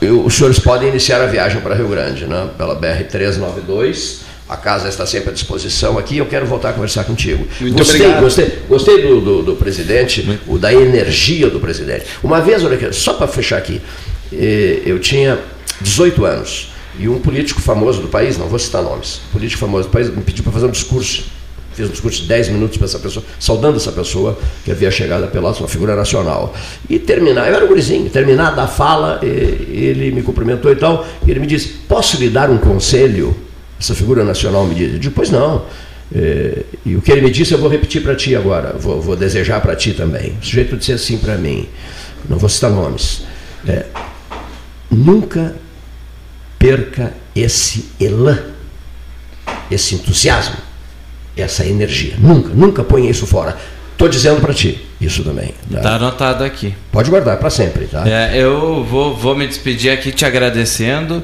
os 0.00 0.34
senhores 0.34 0.58
podem 0.58 0.88
iniciar 0.88 1.20
a 1.22 1.26
viagem 1.26 1.60
para 1.60 1.74
Rio 1.74 1.88
Grande, 1.88 2.26
né? 2.26 2.48
pela 2.58 2.76
BR-392. 2.76 4.23
A 4.54 4.56
casa 4.56 4.88
está 4.88 5.04
sempre 5.04 5.30
à 5.30 5.32
disposição 5.32 5.98
aqui. 5.98 6.18
Eu 6.18 6.26
quero 6.26 6.46
voltar 6.46 6.70
a 6.70 6.72
conversar 6.72 7.02
contigo. 7.02 7.44
Muito 7.60 7.76
gostei, 7.76 8.00
obrigado. 8.00 8.22
gostei, 8.22 8.58
gostei 8.68 9.02
do, 9.02 9.20
do, 9.20 9.42
do 9.42 9.56
presidente, 9.56 10.40
o, 10.46 10.56
da 10.58 10.72
energia 10.72 11.50
do 11.50 11.58
presidente. 11.58 12.06
Uma 12.22 12.40
vez, 12.40 12.64
olha 12.64 12.92
só 12.92 13.14
para 13.14 13.26
fechar 13.26 13.58
aqui, 13.58 13.82
eh, 14.32 14.82
eu 14.86 15.00
tinha 15.00 15.40
18 15.80 16.24
anos 16.24 16.72
e 16.96 17.08
um 17.08 17.18
político 17.18 17.60
famoso 17.60 18.00
do 18.00 18.06
país, 18.06 18.38
não 18.38 18.46
vou 18.46 18.58
citar 18.60 18.80
nomes, 18.80 19.22
político 19.32 19.58
famoso 19.58 19.88
do 19.88 19.90
país, 19.90 20.08
me 20.08 20.22
pediu 20.22 20.44
para 20.44 20.52
fazer 20.52 20.66
um 20.66 20.70
discurso. 20.70 21.24
Fiz 21.72 21.88
um 21.88 21.90
discurso 21.90 22.22
de 22.22 22.28
10 22.28 22.50
minutos 22.50 22.76
para 22.76 22.86
essa 22.86 23.00
pessoa, 23.00 23.24
saudando 23.40 23.78
essa 23.78 23.90
pessoa 23.90 24.38
que 24.64 24.70
havia 24.70 24.92
chegado 24.92 25.24
a 25.24 25.26
Pelotas, 25.26 25.58
uma 25.58 25.66
figura 25.66 25.96
nacional. 25.96 26.54
E 26.88 27.00
terminar, 27.00 27.48
eu 27.48 27.56
era 27.56 27.64
um 27.64 27.68
gurizinho, 27.68 28.08
terminar 28.08 28.54
da 28.54 28.68
fala, 28.68 29.18
eh, 29.20 29.26
ele 29.26 30.12
me 30.12 30.22
cumprimentou 30.22 30.70
e 30.70 30.76
tal, 30.76 31.04
e 31.26 31.30
ele 31.32 31.40
me 31.40 31.48
disse: 31.48 31.70
Posso 31.88 32.16
lhe 32.18 32.30
dar 32.30 32.48
um 32.48 32.58
conselho? 32.58 33.43
Essa 33.80 33.94
figura 33.94 34.24
nacional 34.24 34.64
me 34.66 34.74
disse: 34.74 34.92
Eu 34.94 34.98
disse, 34.98 35.14
Pois 35.14 35.30
não. 35.30 35.64
Eh, 36.14 36.62
e 36.84 36.94
o 36.96 37.00
que 37.02 37.10
ele 37.10 37.22
me 37.22 37.30
disse 37.30 37.52
eu 37.52 37.58
vou 37.58 37.68
repetir 37.68 38.02
para 38.02 38.14
ti 38.14 38.36
agora, 38.36 38.74
vou, 38.78 39.00
vou 39.00 39.16
desejar 39.16 39.60
para 39.60 39.74
ti 39.74 39.92
também. 39.94 40.36
O 40.40 40.44
sujeito 40.44 40.76
disse 40.76 40.92
assim 40.92 41.18
para 41.18 41.36
mim, 41.36 41.68
não 42.28 42.38
vou 42.38 42.48
citar 42.48 42.70
nomes: 42.70 43.22
eh, 43.66 43.86
Nunca 44.90 45.54
perca 46.58 47.12
esse 47.34 47.86
elan, 48.00 48.38
esse 49.70 49.94
entusiasmo, 49.94 50.56
essa 51.36 51.66
energia. 51.66 52.14
Nunca, 52.18 52.50
nunca 52.50 52.84
ponha 52.84 53.10
isso 53.10 53.26
fora. 53.26 53.56
Estou 53.92 54.08
dizendo 54.08 54.40
para 54.40 54.52
ti 54.52 54.84
isso 55.00 55.22
também. 55.22 55.54
tá? 55.70 55.80
Tá 55.80 55.94
anotado 55.96 56.44
aqui. 56.44 56.74
Pode 56.90 57.10
guardar 57.10 57.36
para 57.38 57.50
sempre, 57.50 57.86
tá? 57.86 58.08
É, 58.08 58.36
eu 58.36 58.84
vou, 58.84 59.16
vou 59.16 59.36
me 59.36 59.46
despedir 59.46 59.90
aqui 59.90 60.12
te 60.12 60.24
agradecendo. 60.24 61.22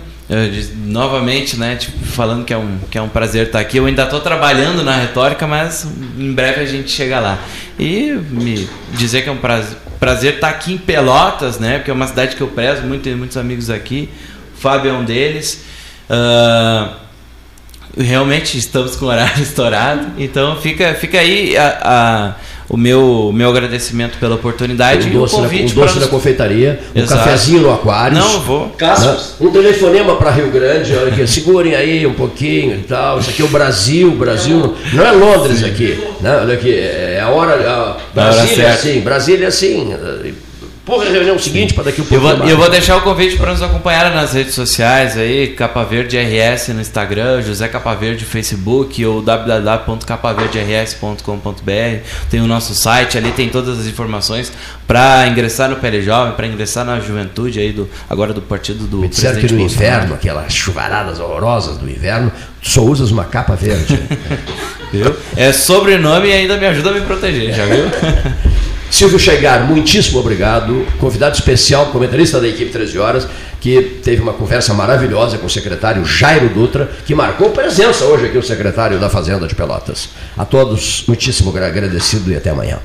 Diz- 0.52 0.72
novamente, 0.76 1.56
né, 1.58 1.74
tipo, 1.76 2.04
falando 2.06 2.44
que 2.44 2.52
é, 2.52 2.56
um, 2.56 2.78
que 2.90 2.96
é 2.96 3.02
um 3.02 3.08
prazer 3.08 3.46
estar 3.46 3.58
aqui. 3.58 3.78
Eu 3.78 3.86
ainda 3.86 4.04
estou 4.04 4.20
trabalhando 4.20 4.84
na 4.84 4.94
retórica, 4.96 5.44
mas 5.46 5.84
em 6.16 6.32
breve 6.32 6.60
a 6.60 6.66
gente 6.66 6.88
chega 6.90 7.18
lá. 7.18 7.38
E 7.78 8.12
me 8.30 8.68
dizer 8.92 9.22
que 9.22 9.28
é 9.28 9.32
um 9.32 9.38
prazer, 9.38 9.76
prazer 9.98 10.34
estar 10.34 10.48
aqui 10.48 10.72
em 10.74 10.78
Pelotas, 10.78 11.58
né, 11.58 11.78
porque 11.78 11.90
é 11.90 11.94
uma 11.94 12.06
cidade 12.06 12.36
que 12.36 12.40
eu 12.40 12.48
prezo, 12.48 12.82
muito, 12.82 13.02
tenho 13.02 13.18
muitos 13.18 13.36
amigos 13.36 13.70
aqui. 13.70 14.08
O 14.56 14.60
Fábio 14.60 14.90
é 14.90 14.94
um 14.94 15.04
deles. 15.04 15.64
Ah, 16.08 16.94
realmente 17.98 18.56
estamos 18.56 18.96
com 18.96 19.06
o 19.06 19.08
horário 19.08 19.40
estourado, 19.42 20.12
então 20.18 20.56
fica, 20.60 20.94
fica 20.94 21.18
aí 21.18 21.56
a- 21.56 21.78
a- 21.82 22.34
o 22.72 22.76
meu, 22.76 23.32
meu 23.34 23.50
agradecimento 23.50 24.16
pela 24.18 24.36
oportunidade 24.36 25.08
Um 25.08 25.12
e 25.12 25.16
o 25.16 25.20
doce, 25.20 25.34
na, 25.34 25.40
um 25.40 25.42
convite 25.42 25.74
doce 25.74 25.92
para 25.92 26.00
nos- 26.02 26.10
confeitaria, 26.10 26.78
um 26.94 27.00
Exato. 27.00 27.24
cafezinho 27.24 27.62
no 27.62 27.72
aquário. 27.74 28.16
Não, 28.16 28.40
vou. 28.42 28.68
Clássicos. 28.78 29.34
Um 29.40 29.50
telefonema 29.50 30.14
para 30.14 30.30
Rio 30.30 30.52
Grande, 30.52 30.94
olha 30.96 31.08
aqui, 31.12 31.26
segurem 31.26 31.74
aí 31.74 32.06
um 32.06 32.14
pouquinho 32.14 32.76
e 32.76 32.82
tal. 32.84 33.18
Isso 33.18 33.30
aqui 33.30 33.42
é 33.42 33.44
o 33.44 33.48
Brasil, 33.48 34.12
Brasil. 34.12 34.72
Não 34.92 35.04
é 35.04 35.10
Londres 35.10 35.64
aqui. 35.64 35.98
Né? 36.20 36.36
Olha 36.42 36.54
aqui, 36.54 36.72
é 36.72 37.20
a 37.20 37.28
hora. 37.28 37.54
A 37.54 37.96
Brasília 38.14 38.64
é 38.66 38.70
assim, 38.70 39.00
Brasília 39.00 39.44
é 39.46 39.48
assim. 39.48 39.92
Porra, 40.90 41.06
a 41.06 41.10
reunião 41.12 41.38
seguinte 41.38 41.72
para 41.72 41.84
daqui 41.84 42.00
um 42.00 42.04
Eu 42.10 42.20
pouco. 42.20 42.36
vou, 42.38 42.48
eu 42.48 42.56
vou 42.56 42.68
deixar 42.68 42.96
o 42.96 43.02
convite 43.02 43.36
para 43.36 43.52
nos 43.52 43.62
acompanhar 43.62 44.12
nas 44.12 44.32
redes 44.32 44.54
sociais 44.54 45.16
aí, 45.16 45.54
Capa 45.54 45.84
Verde 45.84 46.18
RS 46.18 46.70
no 46.70 46.80
Instagram, 46.80 47.42
José 47.42 47.68
Capa 47.68 47.94
Verde 47.94 48.24
no 48.24 48.30
Facebook 48.30 49.06
ou 49.06 49.22
www.capaverders.com.br. 49.22 52.04
Tem 52.28 52.40
o 52.40 52.46
nosso 52.48 52.74
site, 52.74 53.16
ali 53.16 53.30
tem 53.30 53.48
todas 53.48 53.78
as 53.78 53.86
informações 53.86 54.52
para 54.84 55.28
ingressar 55.28 55.70
no 55.70 55.76
PL 55.76 56.02
Jovem, 56.02 56.34
para 56.34 56.48
ingressar 56.48 56.84
na 56.84 56.98
juventude 56.98 57.60
aí 57.60 57.70
do 57.72 57.88
agora 58.08 58.32
do 58.32 58.42
partido 58.42 58.88
do 58.88 58.96
Me 58.98 59.06
disseram 59.08 59.36
que 59.36 59.42
no 59.42 59.48
presidente 59.48 59.68
Bolsonaro. 59.68 59.96
inverno, 59.98 60.14
aquelas 60.16 60.52
chuvaradas 60.52 61.20
horrorosas 61.20 61.78
do 61.78 61.88
inverno, 61.88 62.32
só 62.60 62.82
usas 62.82 63.12
uma 63.12 63.22
capa 63.24 63.54
verde. 63.54 63.96
Viu? 64.92 65.14
É 65.36 65.52
sobrenome 65.52 66.30
e 66.30 66.32
ainda 66.32 66.56
me 66.56 66.66
ajuda 66.66 66.90
a 66.90 66.94
me 66.94 67.02
proteger, 67.02 67.54
já 67.54 67.64
viu? 67.64 67.84
Silvio 68.90 69.20
Chegar, 69.20 69.66
muitíssimo 69.66 70.18
obrigado. 70.18 70.84
Convidado 70.98 71.36
especial, 71.36 71.86
comentarista 71.86 72.40
da 72.40 72.48
equipe 72.48 72.72
13 72.72 72.98
Horas, 72.98 73.28
que 73.60 74.00
teve 74.02 74.20
uma 74.20 74.32
conversa 74.32 74.74
maravilhosa 74.74 75.38
com 75.38 75.46
o 75.46 75.50
secretário 75.50 76.04
Jairo 76.04 76.48
Dutra, 76.48 76.90
que 77.06 77.14
marcou 77.14 77.50
presença 77.50 78.04
hoje 78.04 78.26
aqui, 78.26 78.36
o 78.36 78.42
secretário 78.42 78.98
da 78.98 79.08
Fazenda 79.08 79.46
de 79.46 79.54
Pelotas. 79.54 80.08
A 80.36 80.44
todos, 80.44 81.04
muitíssimo 81.06 81.56
agradecido 81.56 82.32
e 82.32 82.36
até 82.36 82.50
amanhã. 82.50 82.80